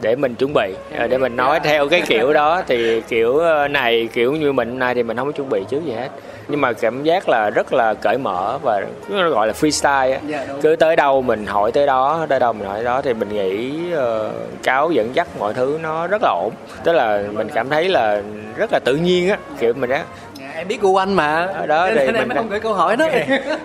để 0.00 0.16
mình 0.16 0.34
chuẩn 0.34 0.52
bị. 0.54 0.74
Ờ, 0.98 1.06
để 1.06 1.18
mình 1.18 1.36
nói 1.36 1.60
theo 1.60 1.88
cái 1.88 2.02
kiểu 2.06 2.32
đó 2.32 2.62
thì 2.66 3.00
kiểu 3.00 3.38
ờ, 3.38 3.68
này 3.68 4.08
kiểu 4.12 4.32
như 4.32 4.52
mình 4.52 4.78
này 4.78 4.94
thì 4.94 5.02
mình 5.02 5.16
không 5.16 5.26
có 5.26 5.32
chuẩn 5.32 5.48
bị 5.48 5.64
trước 5.68 5.84
gì 5.84 5.92
hết. 5.92 6.08
Nhưng 6.48 6.60
mà 6.60 6.72
cảm 6.72 7.02
giác 7.02 7.28
là 7.28 7.50
rất 7.50 7.72
là 7.72 7.94
cởi 7.94 8.18
mở 8.18 8.58
và 8.62 8.80
nó 9.08 9.30
gọi 9.30 9.46
là 9.46 9.52
freestyle 9.52 10.12
á. 10.12 10.18
Dạ, 10.26 10.46
cứ 10.62 10.76
tới 10.76 10.96
đâu 10.96 11.22
mình 11.22 11.46
hỏi 11.46 11.72
tới 11.72 11.86
đó 11.86 12.26
tới 12.28 12.40
đâu 12.40 12.52
mình 12.52 12.68
hỏi 12.68 12.84
đó 12.84 13.02
thì 13.02 13.14
mình 13.14 13.28
nghĩ 13.28 13.80
uh, 13.94 14.32
cáo 14.62 14.90
dẫn 14.90 15.14
dắt 15.14 15.28
mọi 15.38 15.54
thứ 15.54 15.78
nó 15.82 16.06
rất 16.06 16.22
là 16.22 16.28
ổn. 16.28 16.52
Tức 16.84 16.92
là 16.92 17.22
mình 17.32 17.48
cảm 17.54 17.68
thấy 17.68 17.88
là 17.88 18.22
rất 18.56 18.72
là 18.72 18.78
tự 18.84 18.96
nhiên 18.96 19.28
á 19.28 19.38
kiểu 19.60 19.72
mình 19.74 19.90
á 19.90 20.04
em 20.58 20.68
biết 20.68 20.80
gu 20.80 20.96
anh 20.96 21.14
mà. 21.14 21.48
Đó 21.66 21.88
thì 21.94 22.06
mình 22.06 22.28
không 22.34 22.48
gửi 22.48 22.60
câu 22.60 22.72
hỏi 22.72 22.96
đó. 22.96 23.06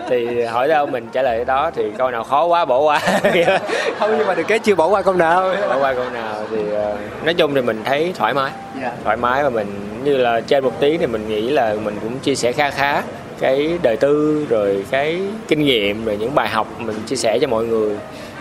Thì 0.09 0.43
hỏi 0.43 0.67
đâu 0.67 0.85
mình 0.85 1.07
trả 1.11 1.21
lời 1.21 1.45
đó 1.45 1.71
thì 1.75 1.83
câu 1.97 2.11
nào 2.11 2.23
khó 2.23 2.45
quá 2.45 2.65
bỏ 2.65 2.79
qua. 2.79 2.99
Không 3.99 4.15
nhưng 4.17 4.27
mà 4.27 4.35
được 4.35 4.43
cái 4.47 4.59
chưa 4.59 4.75
bỏ 4.75 4.87
qua 4.87 5.01
câu 5.01 5.13
nào. 5.13 5.55
Bỏ 5.69 5.79
qua 5.79 5.93
câu 5.93 6.09
nào 6.13 6.35
thì 6.51 6.61
uh, 6.61 7.25
nói 7.25 7.33
chung 7.33 7.55
thì 7.55 7.61
mình 7.61 7.81
thấy 7.85 8.13
thoải 8.17 8.33
mái. 8.33 8.51
Yeah. 8.51 8.83
Dạ. 8.83 8.91
thoải 9.03 9.17
mái 9.17 9.43
và 9.43 9.49
mình 9.49 9.67
như 10.03 10.17
là 10.17 10.41
trên 10.41 10.63
một 10.63 10.79
tí 10.79 10.97
thì 10.97 11.05
mình 11.05 11.29
nghĩ 11.29 11.49
là 11.49 11.75
mình 11.83 11.95
cũng 12.01 12.19
chia 12.19 12.35
sẻ 12.35 12.51
khá 12.51 12.69
khá 12.69 13.01
cái 13.39 13.77
đời 13.81 13.97
tư 13.97 14.45
rồi 14.49 14.85
cái 14.91 15.21
kinh 15.47 15.63
nghiệm 15.63 16.05
rồi 16.05 16.17
những 16.19 16.35
bài 16.35 16.49
học 16.49 16.67
mình 16.79 16.95
chia 17.07 17.15
sẻ 17.15 17.39
cho 17.41 17.47
mọi 17.47 17.63
người. 17.63 17.95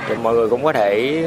Thì 0.09 0.15
mọi 0.23 0.35
người 0.35 0.49
cũng 0.49 0.65
có 0.65 0.73
thể 0.73 1.23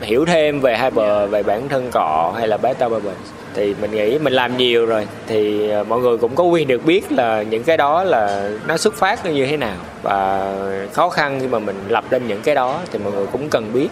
hiểu 0.00 0.24
thêm 0.24 0.60
về 0.60 0.76
hai 0.76 0.90
bờ 0.90 1.26
về 1.26 1.42
bản 1.42 1.68
thân 1.68 1.90
cọ 1.90 2.34
hay 2.38 2.48
là 2.48 2.56
beta 2.56 2.88
bourbon 2.88 3.14
thì 3.54 3.74
mình 3.80 3.90
nghĩ 3.90 4.18
mình 4.18 4.32
làm 4.32 4.56
nhiều 4.56 4.86
rồi 4.86 5.06
thì 5.26 5.68
ờ, 5.68 5.84
mọi 5.84 6.00
người 6.00 6.18
cũng 6.18 6.34
có 6.34 6.44
quyền 6.44 6.68
được 6.68 6.84
biết 6.86 7.12
là 7.12 7.42
những 7.42 7.62
cái 7.62 7.76
đó 7.76 8.04
là 8.04 8.50
nó 8.66 8.76
xuất 8.76 8.94
phát 8.94 9.26
như 9.26 9.46
thế 9.46 9.56
nào 9.56 9.76
và 10.02 10.52
khó 10.92 11.08
khăn 11.08 11.38
khi 11.40 11.46
mà 11.46 11.58
mình 11.58 11.76
lập 11.88 12.04
lên 12.10 12.28
những 12.28 12.40
cái 12.42 12.54
đó 12.54 12.80
thì 12.92 12.98
mọi 12.98 13.12
người 13.12 13.26
cũng 13.32 13.48
cần 13.48 13.72
biết 13.72 13.88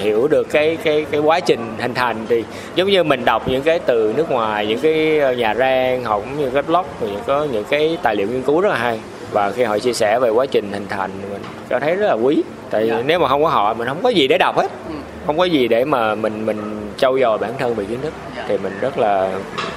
hiểu 0.00 0.28
được 0.28 0.50
cái 0.50 0.76
cái 0.84 1.06
cái 1.10 1.20
quá 1.20 1.40
trình 1.40 1.74
hình 1.78 1.94
thành 1.94 2.16
thì 2.28 2.44
giống 2.74 2.88
như 2.88 3.04
mình 3.04 3.24
đọc 3.24 3.48
những 3.48 3.62
cái 3.62 3.78
từ 3.78 4.14
nước 4.16 4.30
ngoài 4.30 4.66
những 4.66 4.78
cái 4.78 5.18
ờ, 5.18 5.32
nhà 5.32 5.54
rang 5.54 6.04
học 6.04 6.22
cũng 6.24 6.44
như 6.44 6.50
cái 6.50 6.62
blog 6.62 6.86
những 7.00 7.20
có 7.26 7.46
những 7.52 7.64
cái 7.64 7.98
tài 8.02 8.16
liệu 8.16 8.26
nghiên 8.26 8.42
cứu 8.42 8.60
rất 8.60 8.68
là 8.68 8.76
hay 8.76 9.00
và 9.32 9.50
khi 9.50 9.62
họ 9.62 9.78
chia 9.78 9.92
sẻ 9.92 10.18
về 10.18 10.30
quá 10.30 10.46
trình 10.46 10.72
hình 10.72 10.86
thành 10.88 11.10
mình 11.30 11.42
cảm 11.68 11.80
thấy 11.80 11.94
rất 11.94 12.06
là 12.06 12.12
quý 12.12 12.42
tại 12.70 12.88
yeah. 12.88 12.98
Dạ. 12.98 13.04
nếu 13.06 13.18
mà 13.18 13.28
không 13.28 13.42
có 13.42 13.48
họ 13.48 13.74
mình 13.74 13.88
không 13.88 14.02
có 14.02 14.08
gì 14.08 14.28
để 14.28 14.38
đọc 14.38 14.56
hết 14.56 14.70
ừ. 14.88 14.94
không 15.26 15.38
có 15.38 15.44
gì 15.44 15.68
để 15.68 15.84
mà 15.84 16.14
mình 16.14 16.46
mình 16.46 16.73
trau 16.98 17.18
dồi 17.18 17.38
bản 17.38 17.54
thân 17.58 17.74
về 17.74 17.84
kiến 17.84 17.98
thức. 18.02 18.12
Dạ. 18.36 18.44
thì 18.48 18.58
mình 18.58 18.78
rất 18.80 18.98
là 18.98 19.30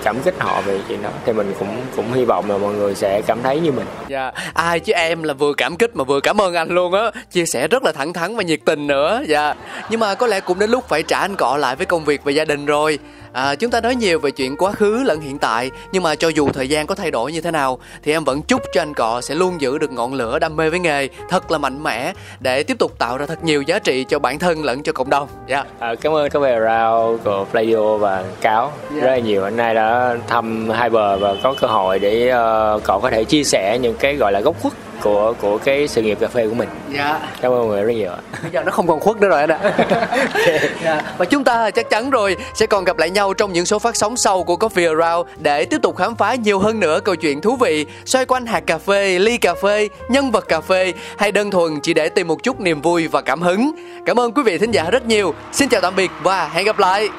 cảm 0.04 0.22
kích 0.24 0.36
họ 0.40 0.62
về 0.62 0.80
chuyện 0.88 1.04
đó 1.04 1.10
thì 1.26 1.34
mình 1.34 1.54
cũng 1.60 1.82
cũng 1.96 2.14
hy 2.14 2.26
vọng 2.26 2.52
là 2.52 2.58
mọi 2.58 2.74
người 2.74 2.96
sẽ 2.96 3.22
cảm 3.28 3.44
thấy 3.44 3.60
như 3.60 3.72
mình 3.72 3.86
dạ 4.08 4.22
yeah. 4.22 4.34
ai 4.54 4.80
chứ 4.80 4.94
em 4.94 5.24
là 5.24 5.34
vừa 5.34 5.54
cảm 5.54 5.76
kích 5.76 5.96
mà 5.96 6.04
vừa 6.04 6.20
cảm 6.20 6.42
ơn 6.42 6.54
anh 6.54 6.70
luôn 6.70 6.94
á 6.94 7.12
chia 7.32 7.46
sẻ 7.46 7.68
rất 7.68 7.84
là 7.84 7.92
thẳng 7.92 8.14
thắn 8.14 8.36
và 8.36 8.44
nhiệt 8.44 8.60
tình 8.66 8.88
nữa 8.88 9.22
dạ 9.28 9.46
yeah. 9.46 9.58
nhưng 9.90 10.00
mà 10.00 10.16
có 10.16 10.28
lẽ 10.28 10.40
cũng 10.40 10.60
đến 10.60 10.70
lúc 10.70 10.88
phải 10.88 11.04
trả 11.04 11.20
anh 11.20 11.36
cọ 11.36 11.58
lại 11.58 11.76
với 11.76 11.86
công 11.86 12.06
việc 12.06 12.22
và 12.24 12.32
gia 12.32 12.46
đình 12.46 12.66
rồi 12.66 13.00
À, 13.38 13.56
chúng 13.56 13.72
ta 13.72 13.82
nói 13.82 13.96
nhiều 13.96 14.20
về 14.20 14.32
chuyện 14.32 14.58
quá 14.58 14.72
khứ 14.72 15.04
lẫn 15.04 15.22
hiện 15.22 15.38
tại 15.38 15.72
nhưng 15.92 16.04
mà 16.04 16.16
cho 16.16 16.28
dù 16.28 16.50
thời 16.50 16.70
gian 16.70 16.88
có 16.88 16.96
thay 16.96 17.12
đổi 17.12 17.32
như 17.32 17.42
thế 17.42 17.52
nào 17.52 17.80
thì 18.04 18.12
em 18.12 18.24
vẫn 18.24 18.42
chúc 18.42 18.62
cho 18.74 18.82
anh 18.82 18.94
cọ 18.94 19.22
sẽ 19.22 19.36
luôn 19.36 19.62
giữ 19.62 19.78
được 19.78 19.92
ngọn 19.92 20.14
lửa 20.14 20.40
đam 20.40 20.56
mê 20.56 20.70
với 20.70 20.80
nghề 20.80 21.08
thật 21.30 21.52
là 21.52 21.58
mạnh 21.58 21.84
mẽ 21.84 22.14
để 22.40 22.64
tiếp 22.64 22.80
tục 22.80 23.00
tạo 23.00 23.18
ra 23.18 23.26
thật 23.26 23.44
nhiều 23.44 23.62
giá 23.62 23.80
trị 23.80 24.06
cho 24.10 24.20
bản 24.20 24.40
thân 24.40 24.64
lẫn 24.64 24.84
cho 24.84 24.92
cộng 24.92 25.10
đồng. 25.10 25.28
Dạ. 25.48 25.56
Yeah. 25.56 25.68
À, 25.80 25.96
cảm 26.02 26.14
ơn 26.14 26.30
các 26.30 26.40
về 26.40 26.60
rau 26.66 27.20
của 27.24 27.46
Playo 27.52 27.98
và 27.98 28.24
Cáo 28.42 28.72
yeah. 28.92 29.04
rất 29.04 29.12
là 29.12 29.18
nhiều. 29.18 29.42
Hôm 29.42 29.58
nay 29.58 29.76
đã 29.76 30.18
thăm 30.28 30.70
hai 30.70 30.90
bờ 30.90 31.18
và 31.18 31.36
có 31.44 31.54
cơ 31.62 31.68
hội 31.68 32.00
để 32.00 32.28
uh, 32.28 32.84
cọ 32.84 33.00
có 33.00 33.10
thể 33.10 33.24
chia 33.24 33.44
sẻ 33.44 33.80
những 33.82 33.96
cái 34.00 34.16
gọi 34.16 34.32
là 34.32 34.40
gốc 34.40 34.56
khuất 34.62 34.74
của 35.02 35.34
của 35.42 35.58
cái 35.58 35.88
sự 35.88 36.02
nghiệp 36.02 36.18
cà 36.22 36.28
phê 36.28 36.48
của 36.48 36.56
mình. 36.56 36.70
Dạ. 36.94 37.20
Cảm 37.42 37.52
ơn 37.52 37.60
mọi 37.60 37.68
người 37.68 37.84
rất 37.84 37.94
nhiều 37.94 38.12
ạ. 38.12 38.18
Bây 38.42 38.52
giờ 38.52 38.64
nó 38.64 38.72
không 38.72 38.88
còn 38.88 39.00
khuất 39.00 39.18
nữa 39.18 39.28
rồi 39.28 39.40
anh 39.40 39.50
ạ. 39.50 39.60
dạ. 40.84 41.02
Và 41.18 41.26
chúng 41.26 41.44
ta 41.44 41.72
chắc 41.72 41.90
chắn 41.90 42.10
rồi 42.10 42.36
sẽ 42.54 42.66
còn 42.66 42.84
gặp 42.84 42.98
lại 42.98 43.10
nhau 43.10 43.34
trong 43.34 43.54
những 43.54 43.66
số 43.66 43.80
phát 43.80 43.96
sóng 43.96 44.18
sau 44.18 44.44
của 44.44 44.56
Coffee 44.56 45.00
Around 45.00 45.30
để 45.38 45.66
tiếp 45.66 45.78
tục 45.82 45.98
khám 45.98 46.16
phá 46.16 46.36
nhiều 46.36 46.60
hơn 46.60 46.80
nữa 46.80 47.00
câu 47.00 47.16
chuyện 47.16 47.42
thú 47.42 47.56
vị 47.56 47.86
xoay 48.06 48.26
quanh 48.26 48.46
hạt 48.46 48.60
cà 48.60 48.78
phê, 48.78 49.20
ly 49.20 49.38
cà 49.38 49.54
phê, 49.64 49.90
nhân 50.10 50.32
vật 50.32 50.48
cà 50.48 50.62
phê 50.62 50.94
hay 51.18 51.32
đơn 51.32 51.52
thuần 51.52 51.80
chỉ 51.84 51.94
để 51.94 52.10
tìm 52.10 52.28
một 52.28 52.44
chút 52.44 52.60
niềm 52.60 52.82
vui 52.82 53.08
và 53.08 53.22
cảm 53.22 53.42
hứng. 53.42 53.72
Cảm 54.06 54.20
ơn 54.20 54.32
quý 54.32 54.44
vị 54.44 54.58
thính 54.58 54.72
giả 54.72 54.90
rất 54.92 55.06
nhiều. 55.06 55.34
Xin 55.52 55.70
chào 55.70 55.82
tạm 55.82 55.96
biệt 55.96 56.12
và 56.24 56.50
hẹn 56.54 56.66
gặp 56.66 56.80
lại. 56.80 57.10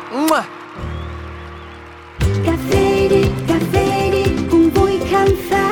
Cà 2.47 2.53
phê 2.71 3.09
đi, 3.11 3.23
cà 3.49 3.55
phê 3.73 4.11
đi, 4.13 4.25
cùng 4.51 4.71
vui 4.71 5.01
khám 5.11 5.29
phá 5.51 5.68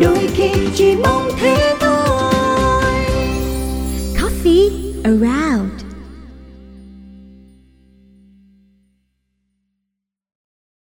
đôi 0.00 0.28
khi 0.34 0.50
chỉ 0.74 0.96
mong 0.96 1.30
thế 1.40 1.76
thôi. 1.80 2.94
Coffee 4.20 4.92
around. 5.04 5.79